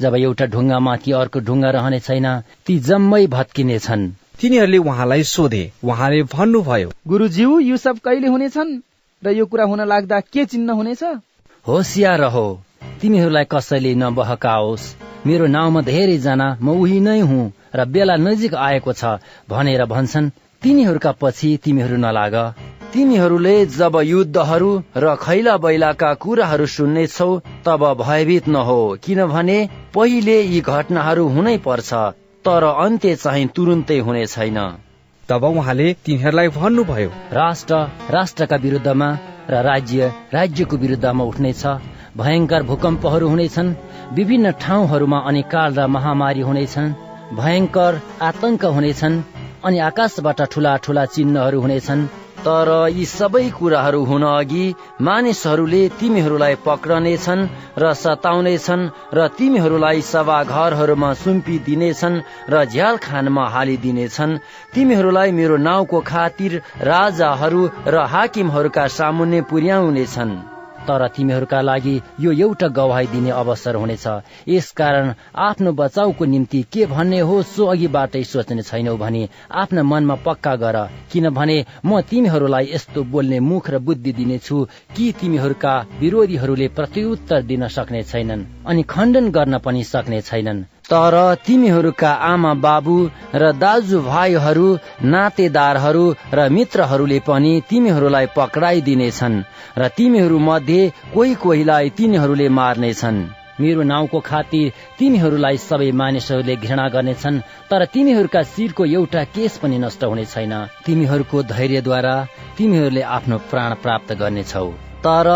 [0.00, 2.26] जब एउटा ढुङ्गामाथि अर्को ढुङ्गा रहने छैन
[2.66, 4.10] ती जम्मै भत्किने छन्
[4.40, 8.70] तिनीहरूले उहाँलाई सोधे। उहाँले भन्नुभयो गुरुज्यू यो सब कहिले हुनेछन्?
[9.22, 11.02] र यो कुरा हुन लाग्दा के चिन्ह हुनेछ?
[11.68, 12.46] होसियार रहो।
[13.00, 14.84] तिमीहरूलाई कसैले नबहकाओस्।
[15.26, 19.04] मेरो नाउँमा धेरैजना म उही नै हुँ र बेला नजिक आएको छ
[19.50, 20.30] भनेर भन्छन्
[20.62, 22.36] तिनीहरूका पछि तिमीहरू नलाग।
[22.92, 27.30] तिमीहरूले जब युद्धहरू र खैला बैलाका कुराहरू सुन्नेछौ
[27.64, 29.58] तब भयभीत नहो किनभने
[29.94, 31.90] पहिले यी घटनाहरू हुनै पर्छ
[32.44, 34.58] तर अन्त्य चाहिँ तुरुन्तै हुने छैन।
[35.28, 37.74] तब उहाँले तिनीहरूलाई भन्नुभयो राष्ट्र
[38.10, 39.08] राष्ट्रका विरुद्धमा
[39.50, 41.64] र राज्य राज्यको विरुद्धमा उठ्नेछ।
[42.16, 43.74] भयङ्कर भूकम्पहरू हुनेछन्।
[44.16, 46.94] विभिन्न ठाउँहरूमा अनि काल र महामारी हुनेछन्।
[47.40, 49.22] भयङ्कर आतंक हुनेछन्
[49.64, 52.08] अनि आकाशबाट ठूला ठूला चिन्हहरू हुनेछन्।
[52.46, 54.64] तर यी सबै कुराहरू हुन अघि
[55.00, 58.84] मानिसहरूले तिमीहरूलाई पक्रनेछन् र सताउनेछन्
[59.14, 64.38] र तिमीहरूलाई सभाघरहरूमा सुम्पिदिनेछन् र झ्याल खानमा हालिदिनेछन्।
[64.74, 73.06] तिमीहरूलाई मेरो नाउँको खातिर राजाहरू र हाकिमहरूका सामुन्ने पुर्याउनेछन्। तर तिमीहरूका लागि यो एउटा गवाही
[73.06, 74.06] दिने अवसर हुनेछ।
[74.48, 80.54] यसकारण आफ्नो बचाउको निम्ति के भन्ने हो सो अघिबाटै सोच्ने छैनौ भने आफ्ना मनमा पक्का
[80.56, 80.76] गर
[81.12, 84.56] किनभने म तिमीहरूलाई यस्तो बोल्ने मुख र बुद्धि दिनेछु
[84.96, 91.14] कि तिमीहरूका विरोधीहरूले प्रत्युत्तर दिन सक्ने छैनन् अनि खण्डन गर्न पनि सक्ने छैनन्। तर
[91.46, 92.96] तिमीहरूका आमा बाबु
[93.34, 94.68] र दाजुभाइहरू
[95.04, 99.36] नातेदारहरू र मित्रहरूले पनि तिमीहरूलाई पक्राइदिनेछन्
[99.78, 100.80] र तिमीहरू मध्ये
[101.14, 103.18] कोही कोहीलाई तिनीहरूले मार्नेछन्।
[103.60, 110.04] मेरो नाउँको खातिर तिमीहरूलाई सबै मानिसहरूले घृणा गर्नेछन् तर तिमीहरूका शिरको एउटा केस पनि नष्ट
[110.04, 110.54] हुने छैन।
[110.86, 112.16] तिमीहरूको धैर्यद्वारा
[112.58, 115.28] तिमीहरूले आफ्नो प्राण प्राप्त गर्नेछौ। तर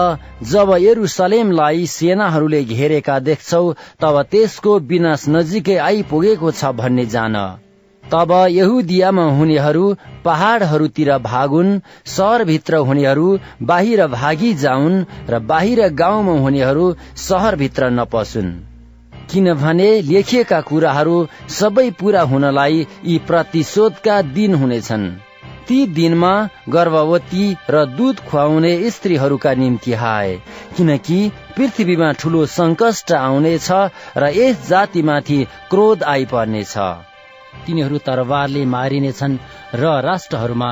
[0.50, 3.64] जब यरुसलेमलाई सेनाहरूले घेरेका देख्छौ
[4.00, 7.36] तब त्यसको विनाश नजिकै आइपुगेको छ भन्ने जान।
[8.04, 9.84] तब यहुदियामा हुनेहरू
[10.24, 11.70] पहाड़हरूतिर भागुन्
[12.06, 13.28] सहरभित्र हुनेहरू
[13.62, 14.98] बाहिर भागी जाउन्
[15.30, 16.86] र बाहिर गाउँमा हुनेहरू
[17.22, 18.52] सहरभित्र नपसुन्।
[19.30, 21.16] किनभने लेखिएका कुराहरू
[21.48, 25.12] सबै पूरा हुनलाई यी प्रतिशोधका दिन हुनेछन्।
[25.68, 26.32] ती दिनमा
[26.68, 30.34] गर्भवती र दूध खुवाउने स्त्रीहरूका निम्ति हाय।
[30.76, 31.18] किनकि
[31.56, 33.68] पृथ्वीमा ठूलो संकष्ट आउनेछ
[34.16, 35.38] र यस जातिमाथि
[35.70, 36.74] क्रोध आइपर्नेछ।
[37.66, 39.38] तिनीहरू तरवारले मारिनेछन्
[39.74, 40.70] र राष्ट्रहरूमा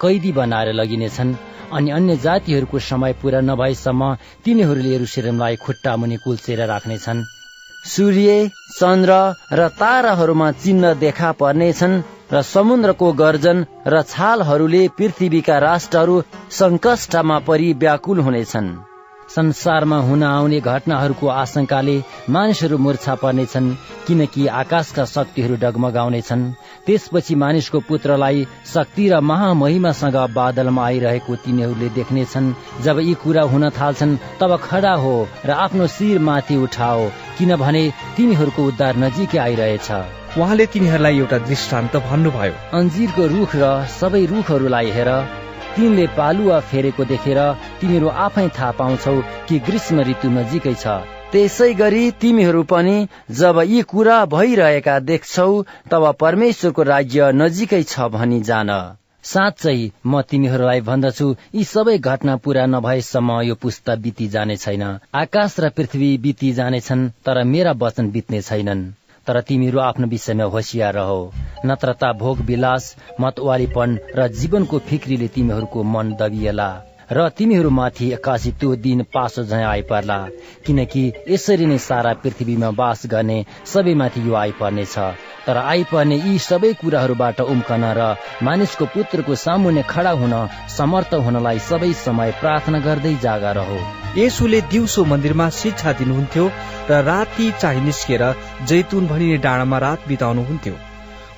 [0.00, 1.36] कैदी बनाएर लगिनेछन्।
[1.72, 7.26] अनि अन्य जातिहरूको समय पूरा नभएसम्म तिनीहरूले यरुसलेमलाई खुट्टा मुनि कुल्चेर राख्नेछन्।
[7.84, 9.12] सूर्य चन्द्र
[9.52, 18.18] र ताराहरूमा चिन्ह देखा पर्नेछन् र समुद्रको गर्जन र छालहरूले पृथ्वीका राष्ट्रहरू संकष्टमा परि व्याकुल
[18.20, 18.68] हुनेछन्।
[19.28, 21.96] संसारमा हुन आउने घटनाहरूको आशंकाले
[22.30, 23.68] मानिसहरू मूर्छा पर्नेछन्
[24.06, 26.44] किनकि आकाशका शक्तिहरू डगमगाउनेछन्।
[26.86, 34.18] त्यसपछि मानिसको पुत्रलाई शक्ति र महामहिमासँग बादलमा आइरहेको तिनीहरूले देख्नेछन् जब यी कुरा हुन थाल्छन्
[34.40, 35.16] तब खडा हो
[35.46, 37.82] र आफ्नो शिर माथि उठाओ किनभने
[38.16, 45.10] तिनीहरूको उद्धार नजिकै आइरहेछ। उहाँले तिनीहरूलाई एउटा दृष्टान्त भन्नुभयो। अन्जिरको रुख र सबै रुखहरूलाई हेर
[45.74, 47.40] तिनले पालुवा फेरेको देखेर
[47.80, 49.14] तिमीहरू आफै थाहा पाउँछौ
[49.48, 50.86] कि ग्रीष्म ऋतु नजिकै छ।
[51.32, 52.96] त्यसै गरी तिमीहरू पनि
[53.30, 55.50] जब यी कुरा भइरहेका देख्छौ
[55.90, 58.70] तब परमेश्वरको राज्य नजिकै छ भनी जान।
[59.24, 64.84] साँच्चै म तिमीहरूलाई भन्दछु यी सबै घटना पूरा नभएसम्म यो पुस्ता बिति जाने छैन।
[65.14, 68.88] आकाश र पृथ्वी बिति जानेछन् तर मेरा वचन बित्ने छैनन्।
[69.28, 71.14] तर तिमीहरू आफ्नो विषयमा होसियार रह।
[71.66, 72.84] नत्रता भोग विलास
[73.20, 76.70] मतवालीपन र जीवनको फिक्रीले तिमीहरूको मन दबिएला।
[77.10, 80.18] र तिमीहरूमाथि एक्कासी त्यो दिन पासो झै आइपर्ला।
[80.66, 84.96] किनकि यसरी नै सारा पृथ्वीमा बास गर्ने सबैमाथि यो आइपर्नेछ
[85.46, 88.08] तर आइपर्ने यी सबै कुराहरूबाट उम्कन र
[88.42, 90.34] मानिसको पुत्रको सामुन्ने खडा हुन
[90.76, 93.78] समर्थ हुनलाई सबै समय प्रार्थना गर्दै जागा रहो।
[94.18, 96.44] यसुले दिउँसो मन्दिरमा शिक्षा दिनुहुन्थ्यो
[96.90, 98.24] र राति चाहिँ निस्केर
[98.66, 100.74] जैतुन भनिने डाँडामा रात बिताउनुहुन्थ्यो।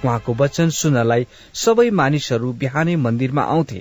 [0.05, 3.81] उहाँको वचन सुन्नलाई सबै मानिसहरू बिहानै मन्दिरमा आउँथे।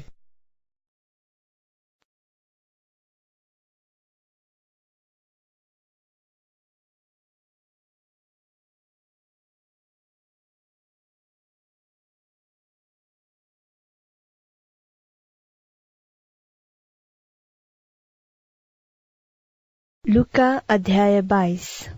[20.09, 21.89] लुका अध्याय बाइस।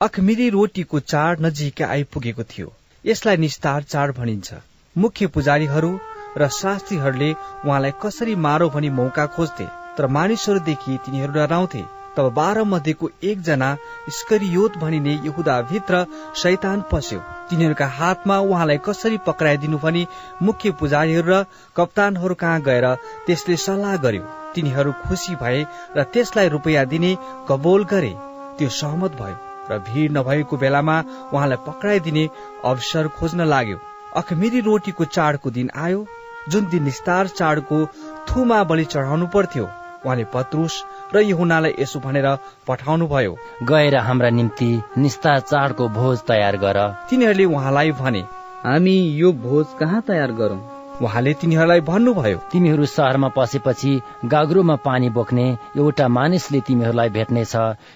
[0.00, 2.72] अखमिरी रोटीको चाड नजिकै आइपुगेको थियो।
[3.06, 4.54] यसलाई निस्तार चाड भनिन्छ।
[4.98, 5.98] मुख्य पुजारीहरू
[6.38, 13.08] र शास्त्रीहरूले उहाँलाई कसरी मारो भनी मौका खोज्थे तर मानिसहरूदेखि तिनीहरू डराउँथे। तब बाह्र मध्येको
[13.24, 13.68] एकजना
[14.10, 16.04] स्करियोत भनिने यहुदा भित्र
[16.36, 17.18] शैतान पस्यो।
[17.50, 20.06] तिनीहरूका हातमा उहाँलाई कसरी पक्राइदिनु भनी
[20.42, 21.44] मुख्य पुजारीहरू र
[21.76, 22.86] कप्तानहरू कहाँ गएर
[23.26, 24.24] त्यसले सल्लाह गर्यो?
[24.54, 25.64] तिनीहरू खुसी भए
[25.96, 27.16] र त्यसलाई रुपियाँ दिने
[27.48, 28.12] कबोल गरे।
[28.58, 29.36] त्यो सहमत भयो
[29.70, 32.28] र भिड नभएको बेलामा उहाँलाई पक्राइदिने
[32.64, 33.80] अवसर खोज्न लाग्यो।
[34.16, 36.06] अखमिरी रोटीको चाडको दिन आयो।
[36.48, 37.84] जुन दिन निस्तार चाडको
[38.28, 39.68] थुमा बलि चढाउनु पर्थ्यो।
[40.04, 40.74] उहाँले पत्रुस
[41.14, 42.26] र यहुनालाई यसो भनेर
[42.66, 46.78] पठाउनु भयो गएर हाम्रा निम्ति निस्तार चाडको भोज तयार गर।
[47.10, 48.24] तिनीहरूले उहाँलाई भने
[48.64, 50.60] हामी यो भोज कहाँ तयार गरौं?
[51.00, 53.92] उहाँले तिनीहरूलाई भन्नुभयो। तिमीहरू सहरमा पसेपछि
[54.24, 57.54] गाग्रोमा पानी बोक्ने एउटा मानिसले तिमीहरूलाई भेट्नेछ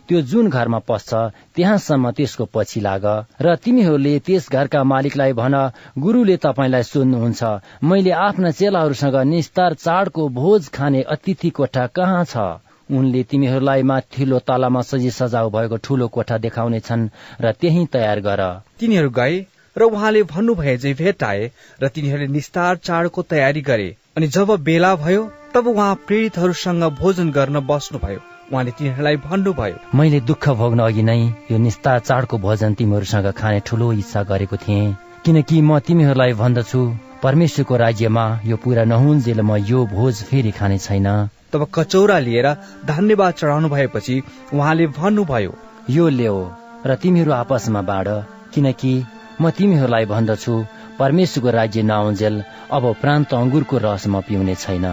[0.09, 1.13] त्यो जुन घरमा पस्छ
[1.55, 3.05] त्यहाँसम्म त्यसको पछि लाग।
[3.43, 5.55] र तिमीहरूले त्यस घरका मालिकलाई भन
[5.99, 7.43] गुरुले तपाईँलाई सोध्नुहुन्छ
[7.85, 12.64] मैले आफ्ना चेलाहरूसँग निस्तार चाडको भोज खाने अतिथि कोठा कहाँ छ?
[12.91, 17.09] उनले तिमीहरूलाई माथिल्लो तलामा सजी सजाउ भएको ठूलो कोठा देखाउनेछन्
[17.41, 18.43] र त्यही तयार गर।
[18.81, 19.35] तिनीहरू गए
[19.77, 21.51] र उहाँले भन्नुभए जे भेटाए
[21.83, 25.23] र तिनीहरूले निस्तार चाडको तयारी गरे अनि जब बेला भयो
[25.55, 28.21] तब उहाँ प्रेरितहरूसँग भोजन गर्न बस्नुभयो।
[28.53, 31.19] उहाँले तिनीहरूलाई भन्नुभयो मैले दुःख भोग्न अघि नै
[31.51, 36.81] यो निस्तार चाडको भोजन तिमीहरूसँग खाने ठूलो इच्छा गरेको थिएँ। किनकि म तिमीहरूलाई भन्दछु
[37.23, 41.09] परमेश्वरको राज्यमा यो पूरा नहुन्जेल म यो भोज फेरि खाने छैन।
[41.55, 42.49] तब कचौरा लिएर
[42.87, 44.23] धन्यवाद चढाउनु भएपछि
[44.55, 45.53] उहाँले भन्नुभयो
[45.91, 46.39] यो ल्याओ
[46.87, 48.09] र तिमीहरू आपसमा बाँड
[48.55, 48.93] किनकि
[49.41, 50.55] म तिमीहरूलाई भन्दछु
[50.99, 54.87] परमेश्वरको राज्य नआउन्जेल अब प्रान्त अङ्गुरको रस म पिउने छैन।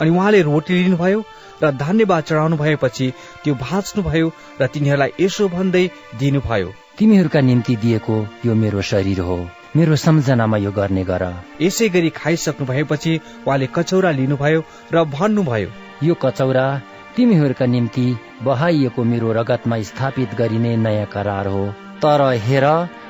[0.00, 1.20] अनि उहाँले रोटी लिनुभयो
[1.62, 3.06] र धन्यवाद चढाउनु भएपछि
[3.44, 5.84] त्यो भाँच्नुभयो र तिनीहरूलाई यसो भन्दै
[6.20, 9.38] दिनुभयो। तिमीहरूका निम्ति दिएको यो मेरो शरीर हो।
[9.76, 11.24] मेरो सम्झनामा यो गर्ने गर।
[11.62, 13.12] यसै गरी खाइसक्नु भएपछि
[13.46, 14.64] उहाँले कचौरा लिनुभयो
[14.94, 15.68] र भन्नुभयो
[16.02, 16.66] यो कचौरा
[17.16, 18.06] तिमीहरूका निम्ति
[18.42, 21.66] बहाइएको मेरो रगतमा स्थापित गरिने नयाँ करार हो।
[22.02, 22.66] तर हेर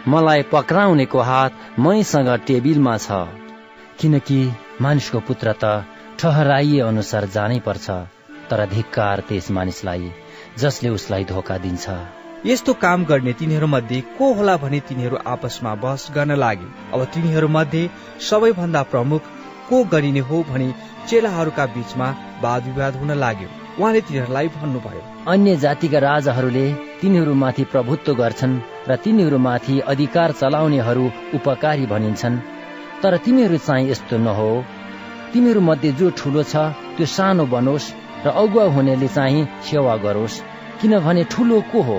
[0.08, 3.26] मलाई पक्राउनेको हात मैसँग टेबिलमा छ।
[4.00, 4.40] किनकि
[4.80, 5.84] मानिसको पुत्र त
[6.20, 7.90] ठहराइए अनुसार जानै पर्छ
[8.50, 10.12] तर धिक्कार त्यस मानिसलाई
[10.58, 11.86] जसले उसलाई धोका दिन्छ।
[12.46, 17.48] यस्तो काम गर्ने तिनीहरू मध्ये को होला भने तिनीहरू आपसमा बहस गर्न लागे। अब तिनीहरू
[17.48, 17.90] मध्ये
[18.30, 19.22] सबैभन्दा प्रमुख
[19.68, 20.72] को गरिने हो भनी
[21.08, 22.08] चेलाहरूका बीचमा
[22.42, 23.48] वाद विवाद हुन लाग्यो।
[23.80, 26.66] उहाँले तिनीहरूलाई भन्नुभयो। अन्य जातिका राजाहरूले
[27.00, 31.04] तिनीहरूमाथि प्रभुत्व गर्छन् र तिनीहरूमाथि अधिकार चलाउनेहरू
[31.34, 32.36] उपकारी भनिन्छन्।
[33.02, 34.50] तर तिमीहरू चाहिँ यस्तो नहो।
[35.32, 36.56] तिमीहरू मध्ये जो ठुलो छ
[36.96, 37.92] त्यो सानो बनोस्
[38.26, 40.42] र अगुवा हुनेले चाहिँ सेवा गरोस्।
[40.80, 41.98] किनभने ठुलो को हो?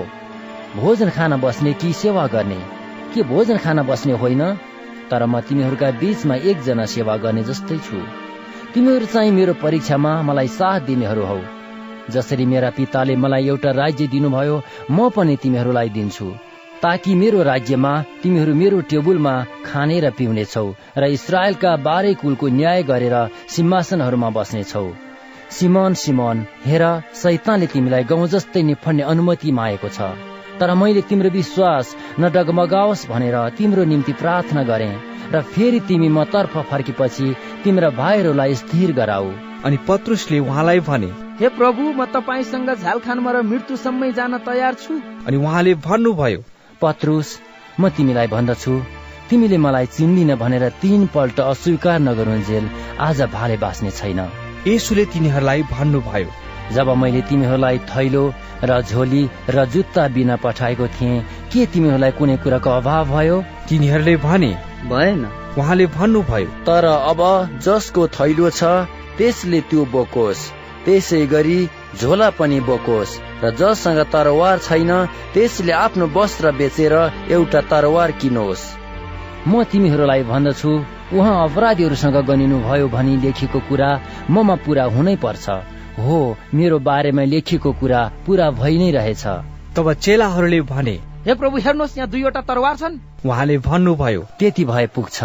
[0.76, 2.60] भोजन खान बस्ने कि सेवा गर्ने?
[3.14, 4.42] के भोजन खान बस्ने होइन?
[5.10, 8.29] तर म तिमीहरूका बीचमा एकजना सेवा गर्ने जस्तै छु।
[8.74, 11.38] तिमीहरू चाहिँ मेरो परीक्षामा मलाई साथ दिनेहरू हौ।
[12.10, 14.56] जसरी मेरा पिताले मलाई एउटा राज्य दिनुभयो
[14.90, 16.26] म पनि तिमीहरूलाई दिन्छु।
[16.82, 17.92] ताकि मेरो राज्यमा
[18.22, 19.34] तिमीहरू मेरो टेबुलमा
[19.66, 20.66] खाने र पिउनेछौ
[20.96, 23.16] र इसरायलका बाह्रै कुलको न्याय गरेर
[23.50, 24.86] सिंहासनहरूमा बस्नेछौ।
[25.50, 26.84] सिमन सिमन हेर
[27.22, 30.14] सैतानले तिमीलाई गाउँ जस्तै निफड्ने अनुमति मागेको छ।
[30.58, 31.86] तर मैले तिम्रो विश्वास
[32.20, 37.34] न डगमगाओस् भनेर तिम्रो निम्ति प्रार्थना गरे। र फेरि तिमी म तर्फ फर्केपछि
[37.64, 39.28] तिम्रा भाइहरूलाई स्थिर गराऊ।
[39.64, 41.10] अनि पत्रुसले उहाँलाई भने
[41.40, 44.94] हे प्रभु म तपाईँसँग झालखानमा र मृत्युसम्मै जान तयार छु।
[45.26, 46.40] अनि उहाँले भन्नुभयो
[46.82, 47.28] पत्रुस
[47.80, 48.74] म तिमीलाई भन्दछु।
[49.30, 54.20] तिमीले मलाई चिन्दिन भनेर तीन पल्ट अस्वीकार नगरुन्जेल आज भाले बाँच्ने छैन।
[54.66, 56.30] यसुले तिनीहरूलाई भन्नुभयो
[56.74, 58.24] जब मैले तिमीहरूलाई थैलो
[58.64, 63.36] र झोली र जुत्ता बिना पठाएको थिएँ के तिमीहरूलाई कुनै कुराको अभाव भयो?
[63.68, 64.52] तिनीहरूले भने
[64.86, 65.24] भएन।
[65.58, 67.20] उहाँले भन्नुभयो तर अब
[67.64, 68.62] जसको थैलो छ
[69.18, 70.48] त्यसले त्यो बोकोस्।
[70.84, 71.58] त्यसै गरी
[72.00, 74.92] झोला पनि बोकोस् र जससँग तरवार छैन
[75.34, 76.94] त्यसले आफ्नो वस्त्र बेचेर
[77.30, 78.62] एउटा तरवार किनोस्।
[79.48, 80.70] म तिमीहरूलाई भन्दछु
[81.16, 83.90] उहाँ अपराधीहरूसँग गनिनु भयो भनी लेखिएको कुरा
[84.30, 85.46] ममा पूरा हुनै पर्छ।
[85.98, 86.18] हो
[86.54, 89.24] मेरो बारेमा लेखिएको कुरा पूरा भइ नै रहेछ।
[89.76, 92.94] तब चेलाहरूले भने हे प्रभु हेर्नुहोस् यहाँ दुईवटा तरवार छन्।
[93.26, 95.18] उहाँले भन्नुभयो त्यति भए पुग्छ।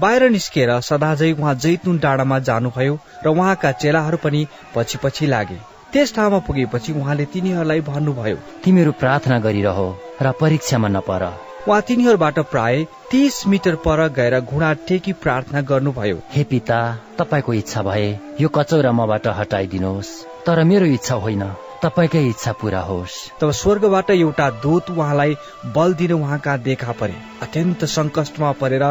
[0.00, 5.56] बाहिर निस्केर सदाझै उहाँ जैतुन डाँडामा जानुभयो र उहाँका चेलाहरू पनि पछि पछि लागे।
[5.92, 9.78] त्यस ठाउँमा पुगेपछि उहाँले तिनीहरूलाई भन्नुभयो तिमीहरू प्रार्थना गरिरह
[10.22, 11.24] र परीक्षामा नपर।
[11.68, 16.78] उहाँ तिनीहरूबाट प्राय तीस मिटर पर गएर घुँडा टेकी प्रार्थना गर्नुभयो। हे पिता
[17.18, 18.06] तपाईँको इच्छा भए
[18.40, 20.12] यो कचौरा मबाट हटाइदिनुहोस्
[20.46, 21.42] तर मेरो इच्छा होइन।
[21.82, 25.36] तपाईँकै इच्छा पूरा होस्। तब स्वर्गबाट एउटा दूत उहाँलाई
[25.74, 28.82] बल दिन उहाँका देखा परे। अत्यन्त सङ्कष्टमा परेर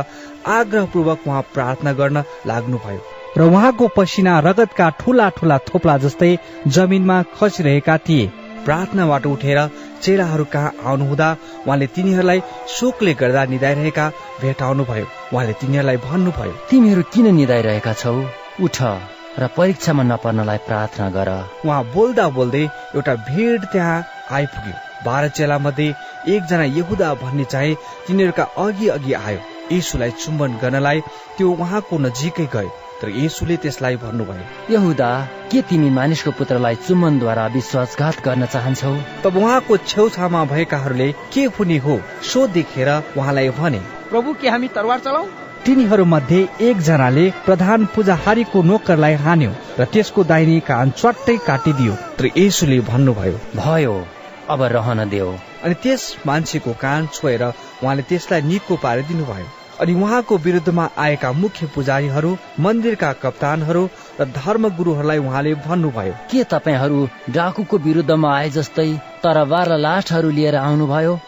[0.47, 3.01] आग्रहपूर्वक उहाँ प्रार्थना गर्न लाग्नुभयो।
[3.37, 6.31] र उहाँको पसिना रगतका ठुला ठुला थोप्ला जस्तै
[6.67, 8.31] जमिनमा खसिरहेका थिए।
[8.65, 9.59] प्रार्थनाबाट उठेर
[10.01, 11.29] चेलाहरू कहाँ आउनुहुँदा
[11.67, 14.09] उहाँले तिनीहरूलाई शोकले गर्दा निधाइरहेका
[14.41, 18.15] भेटाउनु भयो उहाँले तिनीहरूलाई भन्नुभयो तिमीहरू किन निधाइरहेका छौ?
[18.61, 18.77] उठ।
[19.39, 21.29] र परीक्षामा नपर्नलाई प्रार्थना गर।
[21.65, 22.63] उहाँ बोल्दा बोल्दै
[22.95, 24.73] एउटा भिड त्यहाँ आइपुग्यो।
[25.05, 25.93] बाह्र चेला मध्ये
[26.33, 27.75] एकजना यहुदा भन्ने चाहिँ
[28.07, 29.39] तिनीहरूका अघि अघि आयो।
[29.71, 30.99] यीशुलाई चुम्बन गर्नलाई
[31.37, 35.09] त्यो उहाँको नजिकै गयो। तर येसुले त्यसलाई भन्नुभयो यहुदा
[35.51, 38.93] के तिमी मानिसको पुत्रलाई चुम्बनद्वारा विश्वासघात गर्न चाहन्छौ?
[39.23, 44.99] तब उहाँको छेउछाउमा भएकाहरूले के हुने हो सो देखेर उहाँलाई भने प्रभु के हामी तरवार
[44.99, 45.25] चलाऊ
[45.67, 53.41] तिनीहरूमध्ये एकजनाले प्रधान पुजाहारीको नोकरलाई हान्यो र त्यसको दाहिने कान चट्टै काटिदियो। तर यसुले भन्नुभयो
[53.57, 53.95] भयो
[54.49, 60.37] अब रहन देऊ। अनि त्यस मान्छेको कान छोएर उहाँले त्यसलाई निको पारिदिनु भयो अनि उहाँको
[60.47, 63.83] विरुद्धमा आएका मुख्य पुजारीहरू मन्दिरका कप्तानहरू
[64.19, 68.91] र धर्मगुरुहरूलाई उहाँले भन्नुभयो के तपाईँहरू डाकुको विरुद्धमा आए जस्तै
[69.23, 71.19] तरबार र लाठहरू लिएर आउनुभयो?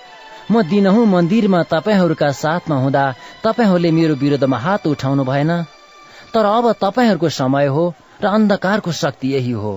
[0.51, 3.03] म दिनहुँ मन्दिरमा तपाईँहरूका साथमा हुँदा
[3.43, 5.51] तपाईँहरूले मेरो विरुद्धमा हात उठाउनु भएन।
[6.33, 9.73] तर अब तपाईँहरूको समय हो र अन्धकारको शक्ति यही हो।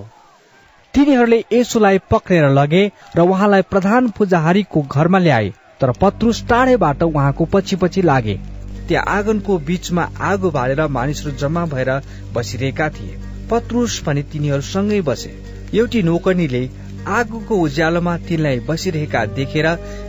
[0.95, 2.83] तिनीहरूले यसुलाई पक्रेर लगे
[3.17, 8.41] र उहाँलाई प्रधान पुजाहारीको घरमा ल्याए तर पत्रुस टाढेबाट उहाँको पछि पछि लागे।
[8.89, 11.91] त्यहाँ आँगनको बीचमा आगो बालेर मानिसहरू जम्मा भएर
[12.33, 13.19] बसिरहेका थिए।
[13.51, 15.33] पत्रुस पनि तिनीहरूसँगै बसे।
[15.75, 16.63] एउटी नोकर्नीले
[17.09, 19.67] आगोको उज्यालोमा तिनलाई बसिरहेका देखेर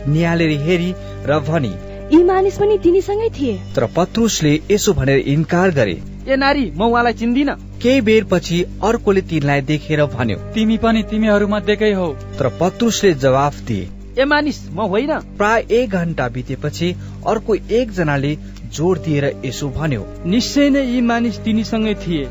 [0.08, 0.94] निहालेर हेरी
[1.26, 1.72] र भनी
[2.12, 5.96] यी मानिस पनि तिनीसँगै थिए। तर पत्रुसले यसो भनेर इन्कार गरे।
[6.28, 7.50] ए नारी म उहाँलाई चिन्दिन।
[7.82, 12.08] केही बेर पछि अर्कोले तिनलाई देखेर भन्यो तिमी पनि तिमीहरू मध्येकै हो।
[12.38, 16.94] तर पत्रुसले जवाफ दिए ए मानिस म होइन। प्राय एक घण्टा बितेपछि
[17.26, 18.36] अर्को एकजनाले
[18.76, 22.24] जोड दिएर यसो भन्यो निश्चय नै यी मानिस तिनीसँगै थिए।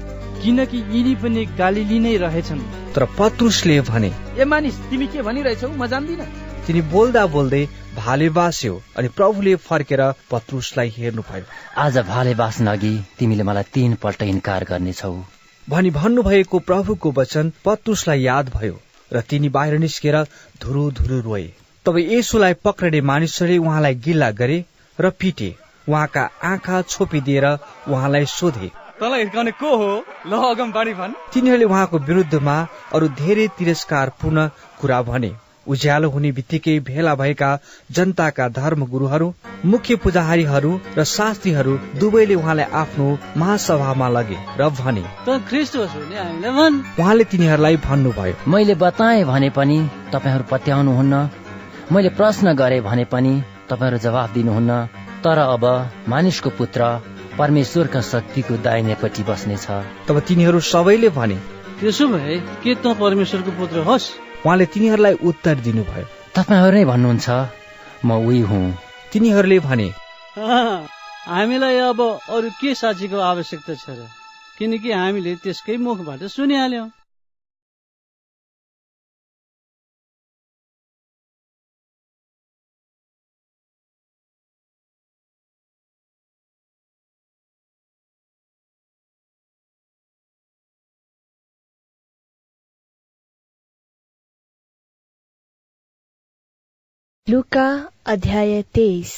[0.43, 2.61] किनकि यिनी पनि गालिली नै रहेछन्।
[2.95, 5.69] तर पत्रुसले भने ए मानिस तिमी के भनिरहेछौ?
[5.69, 6.21] म जान्दिन।
[6.67, 7.63] तिनी बोल्दा बोल्दै
[7.95, 11.45] भाले बास्यो अनि प्रभुले फर्केर पत्रुसलाई हेर्नुभयो
[11.77, 15.15] आज भाले बास्न अघि तिमीले मलाई तीन पल्ट इन्कार गर्नेछौ।
[15.67, 18.79] भनी भन्नुभएको प्रभुको वचन पत्रुसलाई याद भयो
[19.11, 20.15] र तिनी बाहिर निस्केर
[20.61, 21.47] धुरु धुरु रोए।
[21.85, 24.63] तब यसुलाई पक्रने मानिसहरूले उहाँलाई गिल्ला गरे
[24.99, 25.53] र पिटे
[25.87, 30.05] उहाँका आँखा छोपिदिएर उहाँलाई सोधे तँलाई हिर्काउने को हो?
[30.27, 32.57] ल अगम बाणी भन्। तिनीहरूले उहाँको विरुद्धमा
[32.93, 34.47] अरू धेरै तिरस्कारपूर्ण
[34.81, 35.31] कुरा भने।
[35.67, 37.49] उज्यालो हुने बित्तिकै भेला भएका
[37.91, 39.33] जनताका धर्म गुरुहरू
[39.65, 43.07] मुख्य पुजारीहरू र शास्त्रीहरू दुवैले उहाँलाई आफ्नो
[43.37, 45.03] महासभामा लगे र भने।
[46.99, 49.77] उहाँले तिनीहरूलाई भन्नुभयो। मैले बताएँ भने पनि
[50.13, 51.29] तपाईँहरू पत्याउनुहुन्न।
[51.91, 53.33] मैले प्रश्न गरे भने पनि
[53.69, 54.85] तपाईँहरू जवाब दिनुहुन्न।
[55.23, 55.65] तर अब
[56.07, 56.81] मानिसको पुत्र
[57.37, 59.65] परमेश्वरका शक्तिको दाहिनेपट्टि बस्नेछ।
[60.07, 61.37] तब तिनीहरू सबैले भने
[61.79, 64.05] त्यसो भए के त परमेश्वरको पुत्र होस्?
[64.45, 66.05] उहाँले तिनीहरूलाई उत्तर दिनुभयो।
[66.35, 67.27] तपाईँहरू नै भन्नुहुन्छ
[68.05, 68.65] म उही हुँ।
[69.11, 69.87] तिनीहरूले भने
[71.27, 74.01] हामीलाई अब अरू के साक्षीको आवश्यकता छ र?
[74.57, 76.87] किनकि हामीले त्यसकै मुखबाट सुनिहाल्यौं।
[97.29, 99.11] लुका अध्याय तेइस।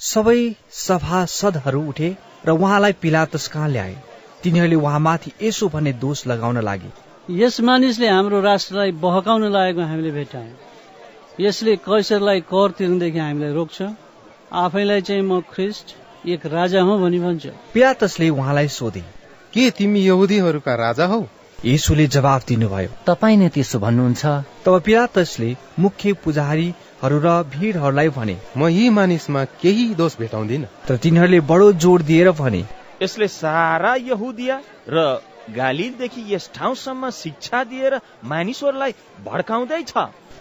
[0.00, 2.16] सबै सभासदहरू उठे
[2.46, 3.96] र उहाँलाई पिलातस कहाँ ल्याए?
[4.42, 6.90] तिनीहरूले उहाँमाथि यसो भन्ने दोष लगाउन लागे।
[7.30, 10.56] यस मानिसले हाम्रो राष्ट्रलाई बहकाउन लागेको हामीले भेटायौँ।
[11.40, 13.82] यसले कैसरलाई कर तिर्नदेखि हामीलाई रोक्छ।
[14.52, 15.96] आफैलाई चाहिँ म ख्रिस्ट
[16.28, 19.04] एक राजा हुँ भनी भन्छ। पिलातसले उहाँलाई सोधे
[19.52, 21.24] के तिमी यहुदीहरूका राजा हौ?
[21.64, 24.22] यसुले जवाफ दिनुभयो। तपाईँ नै त्यसो भन्नुहुन्छ?
[24.66, 31.40] तब पिलातसले मुख्य पुजारीहरू र भिडहरूलाई भने म यी मानिसमा केही दोष भेटाउँदिन। तर तिनीहरूले
[31.50, 32.62] बडो जोड दिएर भने
[33.02, 34.56] यसले सारा यहुदिया
[34.88, 34.96] र
[35.54, 38.92] गालिलदेखि यस ठाउँसम्म शिक्षा दिएर मानिसहरूलाई
[39.24, 39.92] भड्काउँदैछ।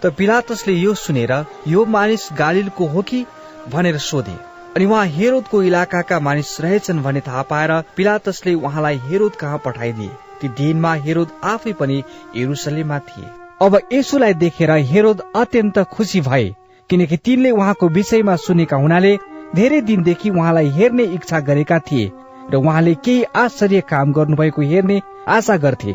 [0.02, 1.34] त पिलातसले यो सुनेर
[1.68, 3.26] यो मानिस गालिलको हो कि
[3.70, 4.38] भनेर सोधे
[4.76, 10.31] अनि उहाँ हेरोदको इलाकाका मानिस रहेछन् भन्ने थाहा पाएर पिलातसले उहाँलाई हेरोद कहाँ पठाइदिए?
[10.42, 12.04] ती दिनमा हेरोद आफै पनि
[12.36, 13.30] यरुसलेममा थिए।
[13.62, 16.48] अब यसुलाई देखेर हेरोद अत्यन्त खुसी भए
[16.90, 19.18] किनकि तिनले उहाँको विषयमा सुनेका हुनाले
[19.56, 22.12] धेरै दिनदेखि उहाँलाई हेर्ने इच्छा गरेका थिए
[22.52, 25.94] र उहाँले केही आश्चर्य काम गर्नुभएको हेर्ने आशा गर्थे।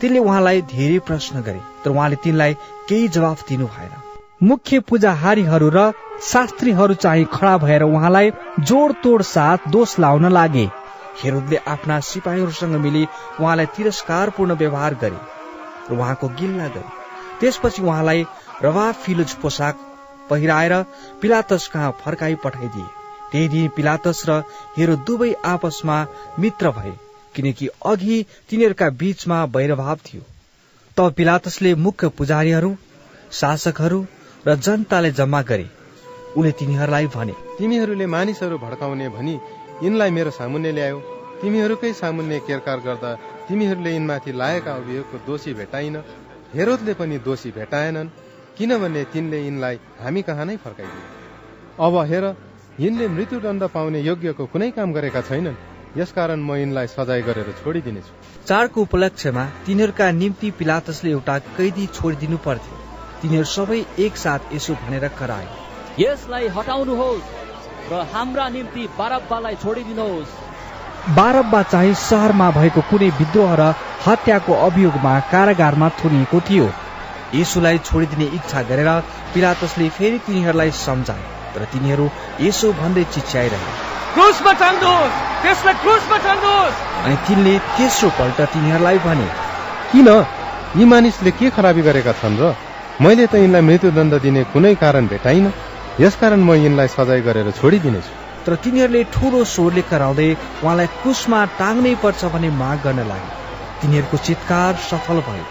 [0.00, 2.54] तिनले उहाँलाई धेरै प्रश्न गरे तर उहाँले तिनलाई
[2.88, 3.96] केही जवाफ दिनु भएन।
[4.42, 5.90] मुख्य पूजाहारीहरू र
[6.22, 10.68] शास्त्रीहरू चाहिँ खडा भएर उहाँलाई जोड तोड साथ दोष लाउन लागे।
[11.22, 13.02] हेरोदले आफ्ना सिपाहीहरूसँग मिली
[13.40, 15.20] उहाँलाई तिरस्कारपूर्ण व्यवहार गरे
[15.90, 16.96] र उहाँको गिल्ला गरे।
[17.40, 18.24] त्यसपछि उहाँलाई
[18.62, 19.74] रवा फिलोज पोसाक
[20.30, 20.74] पहिराएर
[21.22, 22.86] पिलातस कहाँ फर्काई पठाइदिए।
[23.32, 24.42] त्यही दिन पिलातस र
[24.76, 25.96] हेरो दुवै आपसमा
[26.38, 26.92] मित्र भए
[27.34, 30.22] किनकि अघि तिनीहरूका बीचमा वैरभाव थियो।
[30.96, 32.76] तब पिलातसले मुख्य पुजारीहरू
[33.32, 34.04] शासकहरू
[34.46, 35.68] र जनताले जम्मा गरे।
[36.36, 39.38] उनले तिनीहरूलाई भने तिमीहरूले मानिसहरू भड्काउने भनी
[39.82, 40.98] यिनलाई मेरो सामुन्ने ल्यायो।
[41.40, 43.10] तिमीहरूकै सामुन्ने केरकार गर्दा
[43.48, 45.96] तिमीहरूले यिनमाथि लागेका अभियोगको दोषी भेटाइन।
[46.54, 48.08] हेरोदले पनि दोषी भेटाएनन्
[48.58, 51.06] किनभने तिनले यिनलाई हामी कहाँ नै फर्काइदिए।
[51.78, 52.24] अब हेर
[52.80, 55.56] यिनले मृत्युदण्ड पाउने योग्यको कुनै काम गरेका छैनन्।
[55.96, 58.12] यसकारण म यिनलाई सजाय गरेर छोडिदिनेछु।
[58.46, 62.76] चाडको उपलक्ष्यमा तिनीहरूका निम्ति पिलातसले एउटा कैदी छोडिदिनु पर्थ्यो।
[63.22, 65.46] तिनीहरू सबै एकसाथ यसो भनेर कराए।
[65.98, 67.47] यसलाई हटाउनुहोस्।
[67.90, 70.32] र हाम्रा निम्ति बारब्बालाई छोडिदिनुहोस्।
[71.16, 73.62] बारब्बा चाहिँ सहरमा भएको कुनै विद्रोह र
[74.06, 76.66] हत्याको अभियोगमा कारागारमा थुनिएको थियो।
[77.34, 78.90] यसुलाई छोडिदिने इच्छा गरेर
[79.34, 82.04] पिलातसले फेरि तिनीहरूलाई सम्झाए तर तिनीहरू
[82.40, 83.72] यसो भन्दै चिच्याइरहे।
[87.04, 89.28] अनि तिनले तेस्रो पल्ट तिनीहरूलाई भने
[89.92, 90.08] किन?
[90.76, 92.54] यी मानिसले के खराबी गरेका छन् र?
[93.00, 95.44] मैले त यिनलाई मृत्युदण्ड दिने कुनै कारण भेटाइन।
[96.00, 98.12] यसकारण म यिनलाई सजाय गरेर छोडिदिनेछु।
[98.46, 100.28] तर तिनीहरूले ठुलो स्वरले कराउँदै
[100.62, 103.30] उहाँलाई क्रुसमा टाङ्नै पर्छ भन्ने माग गर्न लागे।
[103.82, 105.46] तिनीहरूको चितकार सफल भयो।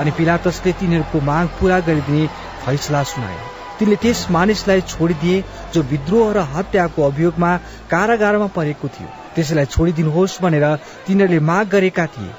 [0.00, 2.26] अनि पिलातसले तिनीहरूको माग पूरा गरिदिने
[2.66, 3.38] फैसला सुनाए।
[3.78, 7.56] तिनले त्यस मानिसलाई छोडिदिए जो विद्रोह र हत्याको अभियोगमा
[7.90, 10.66] कारागारमा परेको थियो। त्यसैलाई छोडिदिनुहोस् भनेर
[11.06, 12.30] तिनीहरूले माग गरेका थिए।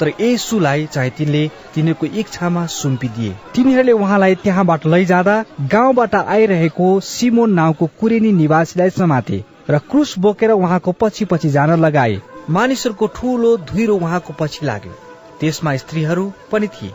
[0.00, 1.42] तर यसुलाई चाहिँ तिनले
[1.74, 5.36] तिनीहरूको इच्छामा सुम्पिदिए। तिनीहरूले उहाँलाई त्यहाँबाट लैजाँदा
[5.72, 12.20] गाउँबाट आइरहेको सिमोन नाउँको कुरेनी निवासीलाई समाते र क्रुस बोकेर उहाँको पछि पछि जान लगाए।
[12.50, 14.92] मानिसहरूको ठूलो धुइरो उहाँको पछि लाग्यो।
[15.40, 16.92] त्यसमा स्त्रीहरू पनि थिए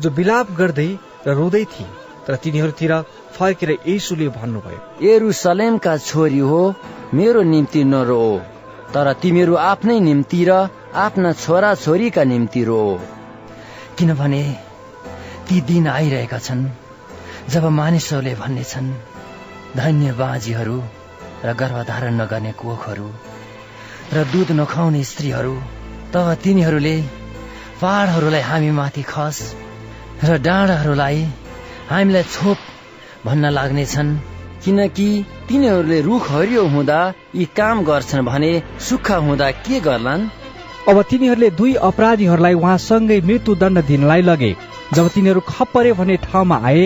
[0.00, 0.90] जो विलाप गर्दै
[1.26, 1.86] र रोँदै थिए।
[2.26, 2.92] तर तिनीहरूतिर
[3.34, 6.62] फर्केर यसुले भन्नुभयो एरुसलेमका छोरी हो
[7.14, 8.22] मेरो निम्ति नरो।
[8.94, 10.52] तर तिमीहरू आफ्नै निम्ति र
[10.94, 12.80] आफ्ना छोरा छोरीका निम्ति रो।
[13.98, 14.42] किनभने
[15.46, 16.62] ती दिन आइरहेका छन्
[17.50, 18.90] जब मानिसहरूले भन्नेछन्
[19.76, 20.76] धन्य बाँझीहरू
[21.44, 23.08] र गर्भधारण नगर्ने कोखहरू
[24.14, 25.54] र दुध नखाउने स्त्रीहरू
[26.14, 26.96] तब तिनीहरूले
[27.80, 29.42] पहाडहरूलाई हामी माथि खस
[30.24, 31.18] र डाँडाहरूलाई
[31.90, 32.58] हामीलाई छोप
[33.26, 34.16] भन्न लाग्नेछन्
[34.64, 35.08] किनकि
[35.48, 37.02] तिनीहरूले रुख हरियो हुँदा
[37.34, 38.52] यी काम गर्छन् भने
[38.86, 40.30] सुक्खा हुँदा के गर्लान्?
[40.88, 44.50] अब तिनीहरूले दुई अपराधीहरूलाई उहाँसँगै मृत्युदण्ड दिनलाई लगे।
[44.94, 46.82] जब तिनीहरू खप्परे भन्ने ठाउँमा आए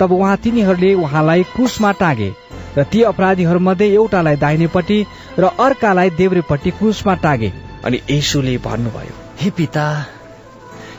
[0.00, 2.30] तब उहाँ तिनीहरूले उहाँलाई क्रुसमा टाँगे
[2.78, 4.98] र ती अपराधीहरूमध्ये एउटालाई दाहिनेपट्टि
[5.38, 7.52] र अर्कालाई देब्रेपट्टि क्रुसमा टाँगे।
[7.84, 9.84] अनि यसुले भन्नुभयो हे पिता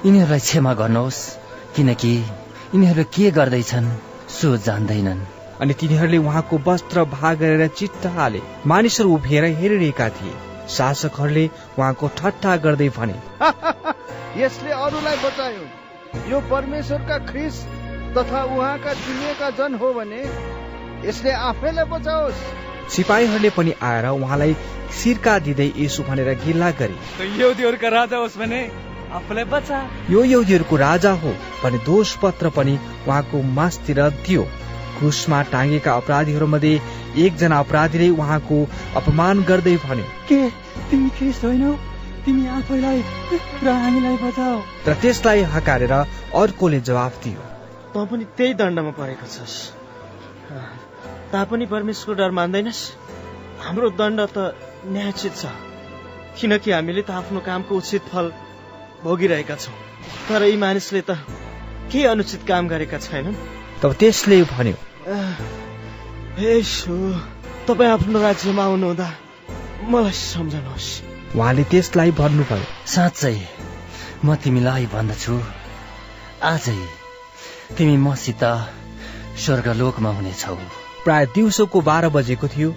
[0.06, 1.22] यिनीहरूलाई क्षमा गर्नुहोस्
[1.76, 2.14] किनकि
[2.74, 3.94] यिनीहरू के गर्दैछन्
[4.30, 5.28] सो जान्दैनन्।
[5.62, 11.46] अनि तिनीहरूले उहाँको वस्त्र भाग गरेर चित्त हाले। मानिसहरू उभिएर हेरिरहेका थिए। शासकहरूले
[11.80, 13.18] उहाँको ठट्टा गर्दै भने
[14.42, 15.66] यसले अरूलाई बचायो।
[16.30, 17.62] यो परमेश्वरका ख्रिस
[18.18, 20.22] तथा उहाँका चुनिएका जन हो भने
[21.08, 22.44] यसले आफैलाई बचाओस्।
[22.96, 24.56] सिपाहीहरूले पनि आएर उहाँलाई
[25.04, 26.98] सिर्का दिँदै यसो भनेर गिल्ला गरे।
[27.38, 28.62] यहुदीहरूका राजा होस् भने
[29.14, 29.80] आफूलाई बचा।
[30.10, 34.48] यो यहुदीहरूको राजा हो भने दोष पत्र पनि उहाँको मासतिर दियो।
[34.98, 36.74] क्रुसमा टाँगेका अपराधीहरूमध्ये
[37.26, 38.58] एकजना अपराधीले उहाँको
[38.96, 40.50] अपमान गर्दै भने के?
[40.90, 41.10] तिमी
[41.44, 41.74] होइनौ?
[42.26, 43.00] तिमी आफैलाई
[43.64, 44.58] र हामीलाई बचाऊ।
[44.88, 45.92] र त्यसलाई हकारेर
[46.42, 47.42] अर्कोले जवाफ दियो।
[47.94, 49.56] त पनि त्यही दण्डमा परेको छस्।
[51.32, 52.82] तापनि परमेश्वरको डर मान्दैनस्।
[53.62, 54.38] हाम्रो दण्ड त
[54.86, 55.46] न्यायोचित छ।
[56.38, 58.32] किनकि हामीले त आफ्नो कामको उचित फल
[59.04, 59.78] भोगिरहेका छौँ।
[60.30, 61.22] तर यी मानिसले त
[61.92, 63.55] केही अनुचित काम गरेका छैनन्?
[63.82, 64.76] तब त्यसले भन्यो
[67.68, 69.10] तपाईँ आफ्नो राज्यमा आउनुहुँदा
[69.92, 70.90] मलाई सम्झनुहोस्।
[71.36, 73.38] उहाँले त्यसलाई भन्नुभयो। साँच्चै
[74.26, 75.36] म तिमीलाई भन्दछु।
[76.52, 76.80] आजै
[77.78, 78.44] तिमी मसित
[79.44, 80.56] स्वर्गलोकमा हुनेछौ।
[81.06, 82.70] प्राय दिउँसोको बाह्र बजेको थियो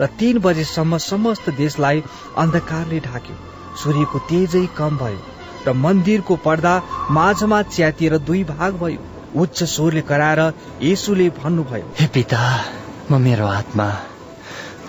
[0.00, 2.02] र तीन बजेसम्म समस्त देशलाई
[2.42, 3.36] अन्धकारले ढाक्यो।
[3.80, 5.20] सूर्यको तेजै कम भयो
[5.66, 6.74] र मन्दिरको पर्दा
[7.16, 10.40] माझमा च्यातिएर दुई भाग भयो। उच्च स्वरले कराएर
[10.82, 12.40] यसुले भन्नुभयो हे पिता
[13.10, 13.88] म मेरो हातमा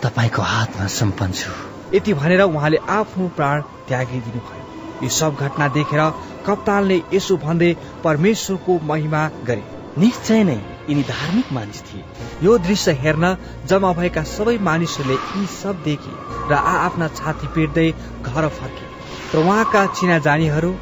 [0.03, 1.51] तपाईँको हातमा सम्पन्न छु।
[1.95, 4.63] यति भनेर उहाँले आफ्नो प्राण त्यागिदिनु भयो
[5.03, 6.01] यो सब घटना देखेर
[6.45, 7.71] कप्तानले यसो भन्दै
[8.03, 9.63] परमेश्वरको महिमा गरे।
[9.97, 12.03] निश्चय नै यिनी धार्मिक मानिस थिए।
[12.43, 13.35] यो दृश्य हेर्न
[13.69, 16.13] जम्मा भएका सबै मानिसहरूले यी सब देखे
[16.49, 17.87] र आ आफ्ना छाती पेट्दै
[18.23, 18.85] घर फर्के।
[19.33, 20.73] र उहाँका चिनाजानीहरू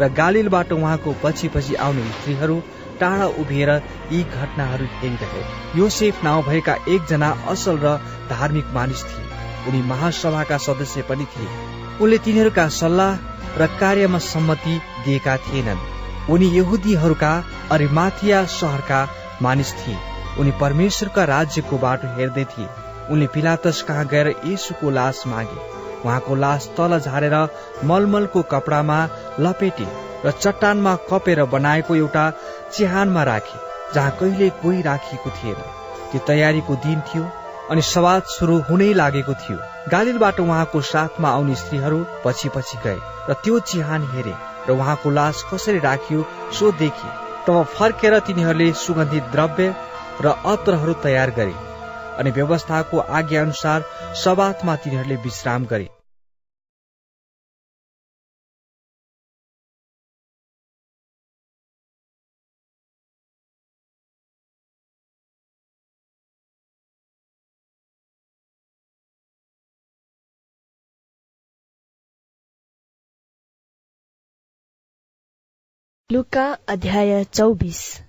[0.00, 2.56] र गालिलबाट उहाँको पछि पछि आउने स्त्रीहरू
[3.00, 3.70] टाढा उभिएर
[4.12, 5.42] यी घटनाहरू हेरिरहे।
[5.78, 7.96] योसेफ नाउँ भएका एकजना असल र
[8.30, 9.26] धार्मिक मानिस थिए।
[9.68, 11.48] उनी महासभाका सदस्य पनि थिए।
[12.00, 13.16] उनले तिनीहरूका सल्लाह
[13.58, 15.86] र कार्यमा सम्मति दिएका थिएनन्।
[16.30, 17.32] उनी यहुदीहरूका
[17.70, 19.08] अरिमाथिया सहरका
[19.42, 19.98] मानिस थिए।
[20.38, 22.68] उनी परमेश्वरका राज्यको बाटो हेर्दै थिए।
[23.10, 27.34] उनले पिलातस कहाँ गएर यीशुको लास मागे। उहाँको लास तल झारेर
[27.84, 28.98] मलमलको कपडामा
[29.40, 29.86] लपेटे
[30.24, 32.30] र चट्टानमा कपेर बनाएको एउटा
[32.72, 33.58] चिहानमा राखे
[33.94, 35.60] जहाँ कहिले कोही राखिएको थिएन।
[36.10, 37.24] त्यो तयारीको दिन थियो
[37.70, 39.58] अनि सवाद सुरु हुनै लागेको थियो।
[39.90, 42.98] गालिलबाट उहाँको साथमा आउने स्त्रीहरू पछि पछि गए
[43.30, 44.34] र त्यो चिहान हेरे
[44.68, 46.26] र उहाँको लास कसरी राखियो
[46.58, 47.08] सो देखे।
[47.46, 49.74] तब फर्केर तिनीहरूले सुगन्धित द्रव्य
[50.22, 51.54] र अत्रहरू तयार गरे।
[52.18, 53.84] अनि व्यवस्थाको आज्ञा अनुसार
[54.24, 55.88] सबातमा तिनीहरूले विश्राम गरे।
[76.10, 78.07] लुका अध्याय चौबिस।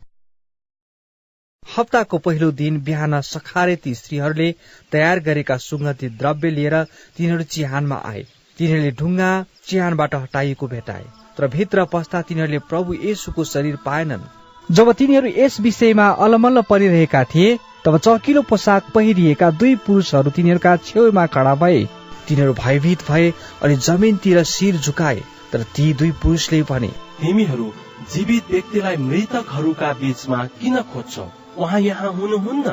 [1.70, 4.52] हप्ताको पहिलो दिन बिहान सखारे ती स्त्रीहरूले
[4.92, 6.76] तयार गरेका सुगन्धित द्रव्य लिएर
[7.18, 8.24] तिनीहरू चिहानमा आए।
[8.58, 9.30] तिनीहरूले ढुङ्गा
[9.68, 11.06] चिहानबाट हटाइएको भेटाए
[11.38, 14.28] तर भित्र पस्दा तिनीहरूले प्रभु येसुको शरीर पाएनन्।
[14.70, 21.26] जब तिनीहरू यस विषयमा अलमल्ल परिरहेका थिए तब चकिलो पोसाक पहिरिएका दुई पुरुषहरू तिनीहरूका छेउमा
[21.28, 21.84] खडा भए।
[22.28, 23.34] तिनीहरू भयभीत भए
[23.64, 26.88] अनि जमिनतिर शिर झुकाए तर ती दुई पुरुषले भने
[27.20, 27.74] तिमीहरू
[28.14, 31.26] जीवित व्यक्तिलाई मृतकहरूका बीचमा किन खोज्छौ?
[31.58, 32.72] उहाँ यहाँ हुनुहुन्न।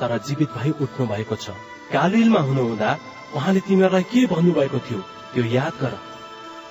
[0.00, 1.50] तर जीवित भई उठ्नु भएको छ।
[1.92, 2.90] कालिलमा हुनुहुँदा
[3.34, 5.00] उहाँले तिमीहरूलाई के भन्नुभएको थियो
[5.34, 5.94] त्यो याद गर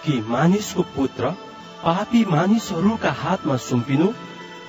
[0.04, 1.30] कि मानिसको पुत्र
[1.84, 4.08] पापी मानिसहरूका हातमा सुम्पिनु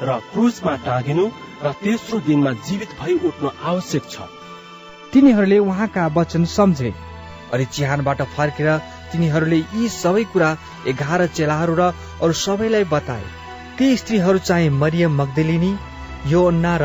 [0.02, 1.24] र क्रुजमा टाँगिनु
[1.64, 4.28] र तेस्रो दिनमा जीवित भई उठ्नु आवश्यक छ।
[5.12, 6.94] तिनीहरूले उहाँका वचन सम्झे।
[7.52, 8.68] अनि चिहानबाट फर्केर
[9.12, 10.56] तिनीहरूले यी सबै कुरा
[10.86, 13.24] एघार चेलाहरू र अरू सबैलाई बताए।
[13.78, 15.72] ती स्त्रीहरू चाहिँ मरियम मगदलिनी
[16.26, 16.84] योन्ना र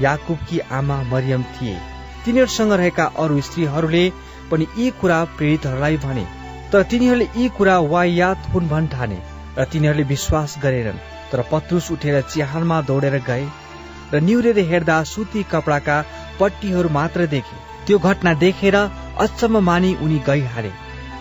[0.00, 1.76] याकुबकी आमा मरियम थिए।
[2.24, 4.04] तिनीहरूसँग रहेका अरू स्त्रीहरूले
[4.50, 6.24] पनि यी कुरा प्रेरितहरूलाई भने
[6.72, 9.18] तर तिनीहरूले यी कुरा वायात हुन् भन् ठाने
[9.58, 13.44] र तिनीहरूले विश्वास गरेनन्। तर पत्रुस उठेर चिहानमा दौडेर गए
[14.12, 15.96] र निहुरेर हेर्दा सुती कपडाका
[16.40, 18.76] पट्टीहरू मात्र देखे। त्यो घटना देखेर
[19.18, 20.72] अचम्म मानि उनी गइहाले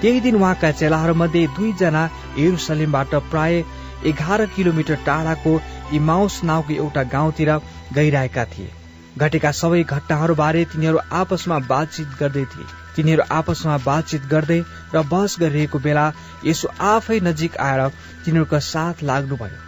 [0.01, 2.03] त्यही दिन उहाँका चेलाहरू मध्ये दुईजना
[2.37, 3.63] एरुसलेमबाट प्राय
[4.05, 5.51] एघार किलोमिटर टाढाको
[5.93, 7.51] इमाउस नाउँको एउटा गाउँतिर
[7.93, 8.71] गइरहेका थिए।
[9.17, 14.59] घटेका सबै घटनाहरू बारे तिनीहरू आपसमा बातचित गर्दै थिए। तिनीहरू आपसमा बातचित गर्दै
[14.95, 16.05] र बहस गरिरहेको बेला
[16.45, 17.87] यसो आफै नजिक आएर
[18.25, 19.61] तिनीहरूका साथ लाग्नुभयो।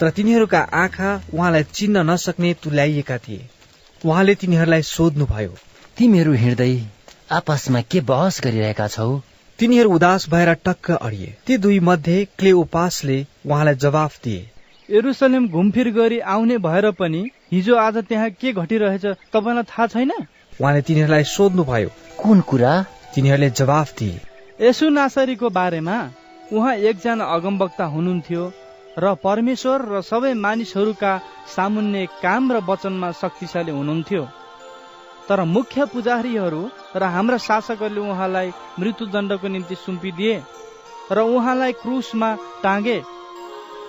[0.00, 3.48] तर तिनीहरूका आँखा उहाँलाई चिन्न नसक्ने तुल्याइएका थिए।
[4.04, 5.54] उहाँले तिनीहरूलाई सोध्नुभयो
[5.96, 6.72] तिमीहरू हिँड्दै
[7.32, 9.20] आपसमा के बहस गरिरहेका छौ?
[9.58, 14.48] तिनीहरू उदास भएर टक्क अडिए। ती दुई मध्ये क्लेओपासले उहाँलाई जवाफ दिए।
[14.88, 17.20] एरुसलेम घुमफिर गरी आउने भएर पनि
[17.52, 20.10] हिजो आज त्यहाँ के घटिरहेछ तपाईँलाई थाहा छैन?
[20.60, 21.88] उहाँले तिनीहरूलाई सोध्नुभयो।
[22.22, 22.72] कुन कुरा?
[23.14, 24.20] तिनीहरूले जवाफ दिए।
[24.60, 25.96] यसु नासरीको बारेमा
[26.52, 28.42] उहाँ एकजना अगमवक्ता हुनुहुन्थ्यो
[28.98, 31.12] र परमेश्वर र सबै मानिसहरूका
[31.56, 34.24] सामुन्ने काम र वचनमा शक्तिशाली हुनुहुन्थ्यो।
[35.28, 36.62] तर मुख्य पुजारीहरू
[36.96, 40.36] र हाम्रा शासकहरूले उहाँलाई मृत्युदण्डको निम्ति सुम्पिदिए
[41.12, 42.30] र उहाँलाई क्रुसमा
[42.62, 42.98] टाँगे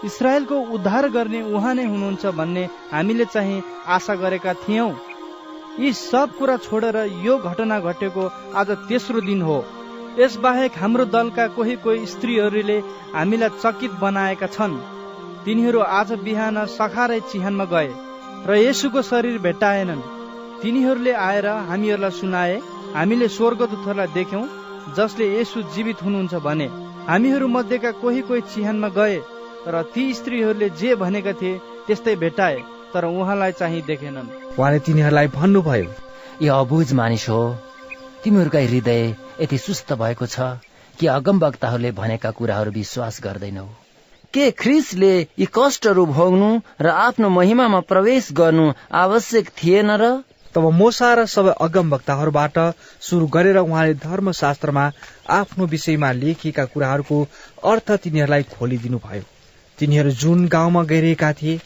[0.05, 3.63] इसरायलको उद्धार गर्ने उहाँ नै हुनुहुन्छ भन्ने हामीले चाहिँ
[3.95, 4.91] आशा गरेका थियौं।
[5.79, 8.23] यी सब कुरा छोडेर यो घटना घटेको
[8.55, 9.57] आज तेस्रो दिन हो।
[10.19, 12.77] यसबाहेक हाम्रो दलका कोही कोही स्त्रीहरूले
[13.13, 14.75] हामीलाई चकित बनाएका छन्।
[15.45, 17.89] तिनीहरू आज बिहान सखारै चिहानमा गए
[18.47, 20.07] र यसुको शरीर भेटाएनन्
[20.61, 22.55] तिनीहरूले आएर हामीहरूलाई सुनाए
[22.93, 24.45] हामीले स्वर्गदूतहरूलाई देख्यौं
[24.95, 26.67] जसले यसु जीवित हुनुहुन्छ भने।
[27.07, 29.17] हामीहरू मध्येका कोही कोही चिहानमा गए
[29.67, 32.57] र ती स्त्रीहरूले जे भनेका थिए त्यस्तै भेटाए
[32.93, 34.27] तर उहाँलाई चाहिँ देखेनन्।
[34.59, 35.89] उहाँले तिनीहरूलाई भन्नुभयो
[36.41, 37.41] ए अबुझ मानिस हो
[38.23, 39.01] तिमीहरूका हृदय
[39.41, 40.49] यति सुस्त भएको छ
[40.99, 43.65] कि अगमवक्ताहरूले भनेका कुराहरू विश्वास गर्दैनौ।
[44.33, 46.49] के ख्रिसले यी कष्टहरू भोग्नु
[46.81, 50.13] र आफ्नो महिमामा प्रवेश गर्नु आवश्यक थिएन र?
[50.55, 52.57] तब मोसा र सबै अगम वक्ताहरूबाट
[53.01, 54.85] सुरु गरेर उहाँले धर्मशास्त्रमा
[55.33, 57.17] आफ्नो विषयमा लेखिएका कुराहरूको
[57.71, 59.23] अर्थ तिनीहरूलाई खोलिदिनु भयो
[59.79, 61.59] तिनीहरू जुन गाउँमा गइरहेका थिए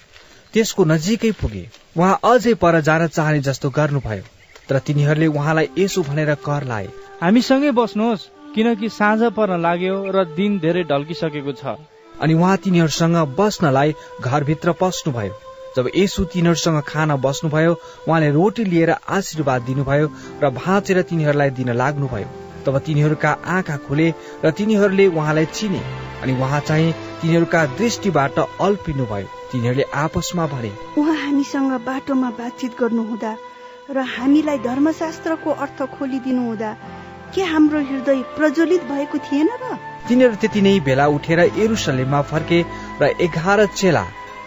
[0.53, 1.63] त्यसको नजिकै पुगे।
[1.97, 4.23] उहाँ अझै पर जान चाहने जस्तो गर्नुभयो।
[4.69, 6.87] तर तिनीहरूले उहाँलाई यसो भनेर कर लाए।
[7.21, 11.75] हामीसँगै बस्नुहोस् किनकि साँझ पर्न लाग्यो र दिन धेरै ढल्किसकेको छ।
[12.21, 15.33] अनि उहाँ तिनीहरूसँग बस्नलाई घरभित्र पस्नुभयो।
[15.77, 17.73] जब यसु तिनीहरूसँग खान बस्नुभयो
[18.07, 20.11] उहाँले रोटी लिएर आशीर्वाद दिनुभयो
[20.43, 24.07] र भाँचेर तिनीहरूलाई दिन लाग्नुभयो। तब तिनीहरूका आँखा खुले
[24.43, 25.81] र तिनीहरूले उहाँलाई चिने
[26.23, 33.31] अनि उहाँ चाहिँ तिनीहरूका दृष्टिबाट अल्पिनुभयो। तिनीहरूले आपसमा भने उहाँ हामीसँग बाटोमा बातचित गर्नुहुँदा
[33.89, 36.71] र हामीलाई धर्मशास्त्रको अर्थ खोलिदिनु हुँदा
[37.35, 39.75] के हाम्रो हृदय प्रज्वलित भएको थिएन र?
[40.07, 42.59] तिनीहरू त्यति नै बेला उठेर एरुसलेममा फर्के
[43.01, 44.05] र एघार चेला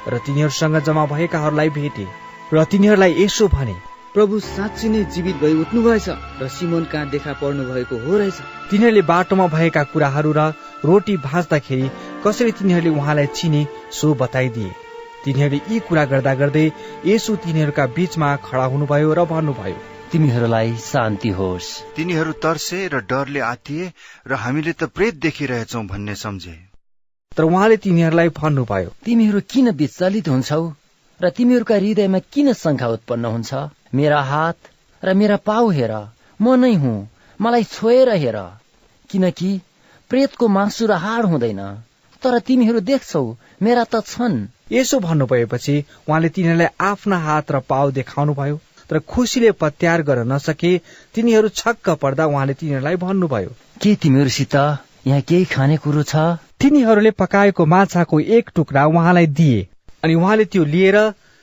[0.08, 2.06] र तिनीहरूसँग जम्मा भएकाहरूलाई भेटे
[2.52, 6.08] र तिनीहरूलाई यसो भने प्रभु साँच्ची नै जीवित भई उठ्नु भएछ
[6.42, 8.38] र सिमोन कहाँ देखा पर्नु भएको हो रहेछ?
[8.70, 10.46] तिनीहरूले बाटोमा भएका कुराहरू र
[10.84, 11.90] रोटी भाँच्दाखेरि
[12.24, 14.72] कसरी तिनीहरूले उहाँलाई चिने सो बताइदिए।
[15.24, 16.66] तिनीहरूले यी कुरा गर्दा गर्दै
[17.06, 19.78] यसो तिनीहरूका बीचमा खडा हुनुभयो र भन्नुभयो
[20.12, 23.92] तिमीहरूलाई शान्ति होस्। तिनीहरू तर्से र डरले आतिए
[24.26, 26.58] र हामीले त प्रेत देखिरहेछौ भन्ने सम्झे।
[27.32, 30.62] तर उहाँले तिनीहरूलाई भन्नुभयो तिमीहरू किन विचलित हुन्छौ
[31.20, 33.70] र तिमीहरूका हृदयमा किन शङ्का उत्पन्न हुन्छ?
[33.92, 34.56] मेरा हात
[35.02, 35.92] र मेरा पाउ हेर
[36.40, 36.96] म नै हुँ
[37.40, 38.38] मलाई छोएर हेर
[39.10, 39.50] किनकि
[40.10, 41.60] प्रेतको मासु र हाड हुँदैन।
[42.22, 43.22] तर तिमीहरू देख्छौ
[43.62, 44.36] मेरा त छन्।
[44.72, 45.74] यसो भन्नुभएपछि
[46.08, 48.56] उहाँले तिनीहरूलाई आफ्ना हात र पाउ देखाउनु भयो
[48.90, 50.72] तर खुसीले पत्यार गर्न नसके
[51.14, 53.50] तिनीहरू छक्क पर्दा उहाँले तिनीहरूलाई भन्नुभयो।
[53.82, 54.54] के तिमीहरूसित
[55.06, 56.16] यहाँ केही खाने कुरो छ?
[56.60, 59.66] तिनीहरूले पकाएको माछाको एक टुक्रा उहाँलाई दिए
[60.04, 60.98] अनि उहाँले त्यो लिएर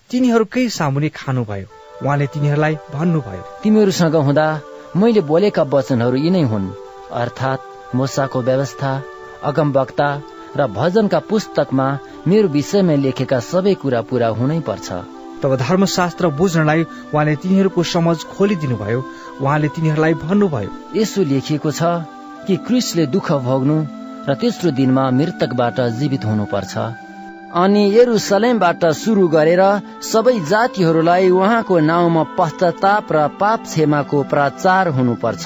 [0.09, 4.48] तिनीहरूकै सामुने खानुभयो। उहाँले तिनीहरूलाई भन्नुभयो। तिमीहरूसँग हुँदा
[4.95, 6.74] मैले बोलेका वचनहरू यिनै हुन्।
[7.22, 8.92] अर्थात् मोसाको व्यवस्था
[9.43, 10.09] अगमवक्ता
[10.58, 11.88] र भजनका पुस्तकमा
[12.27, 14.88] मेरो विषयमा लेखेका सबै कुरा पूरा हुनै पर्छ।
[15.42, 16.82] तब धर्मशास्त्र बुझ्नलाई
[17.14, 19.00] उहाँले तिनीहरूको समझ खोलिदिनु भयो
[19.42, 21.82] उहाँले तिनीहरूलाई भन्नुभयो यसो लेखिएको छ
[22.45, 23.77] कि क्रिसले दुःख भोग्नु
[24.27, 26.74] र तेस्रो दिनमा मृतकबाट जीवित हुनुपर्छ।
[27.48, 29.61] अनि यरुसलेमबाट सुरु गरेर
[30.03, 35.45] सबै जातिहरूलाई उहाँको नाउँमा पश्चाताप र पाप क्षमाको प्रचार हुनुपर्छ।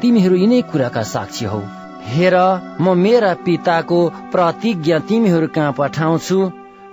[0.00, 1.60] तिमीहरू यिनै कुराका साक्षी हौ।
[2.06, 2.36] हेर
[2.80, 3.98] म मेरा पिताको
[4.32, 6.38] प्रतिज्ञा तिमीहरू कहाँ पठाउँछु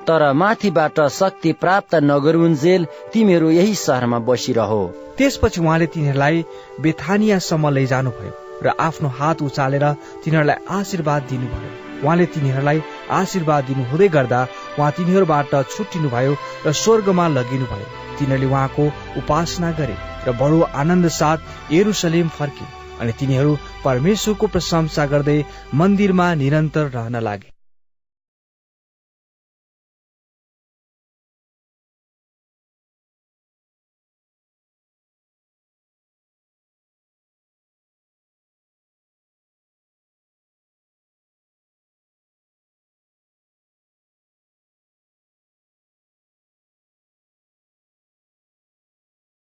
[0.07, 4.81] तर माथिबाट शक्ति प्राप्त नगरुन्जेल तिमीहरू यही सहरमा बसिरहो।
[5.17, 6.45] त्यसपछि उहाँले तिनीहरूलाई
[6.81, 8.33] बेथानियासम्म लैजानुभयो
[8.65, 9.85] र आफ्नो हात उचालेर
[10.23, 11.71] तिनीहरूलाई आशीर्वाद दिनुभयो।
[12.03, 12.79] उहाँले तिनीहरूलाई
[13.11, 14.41] आशीर्वाद दिनु हुँदै गर्दा
[14.79, 16.33] उहाँ तिनीहरूबाट छुट्टिनुभयो
[16.65, 17.87] र स्वर्गमा लगिनुभयो।
[18.19, 18.85] तिनीहरूले उहाँको
[19.17, 19.95] उपासना गरे
[20.27, 22.65] र बडो आनन्द साथ एरुसलेम फर्के
[22.99, 25.39] अनि तिनीहरू परमेश्वरको प्रशंसा गर्दै
[25.73, 27.52] मन्दिरमा निरन्तर रहन लागे।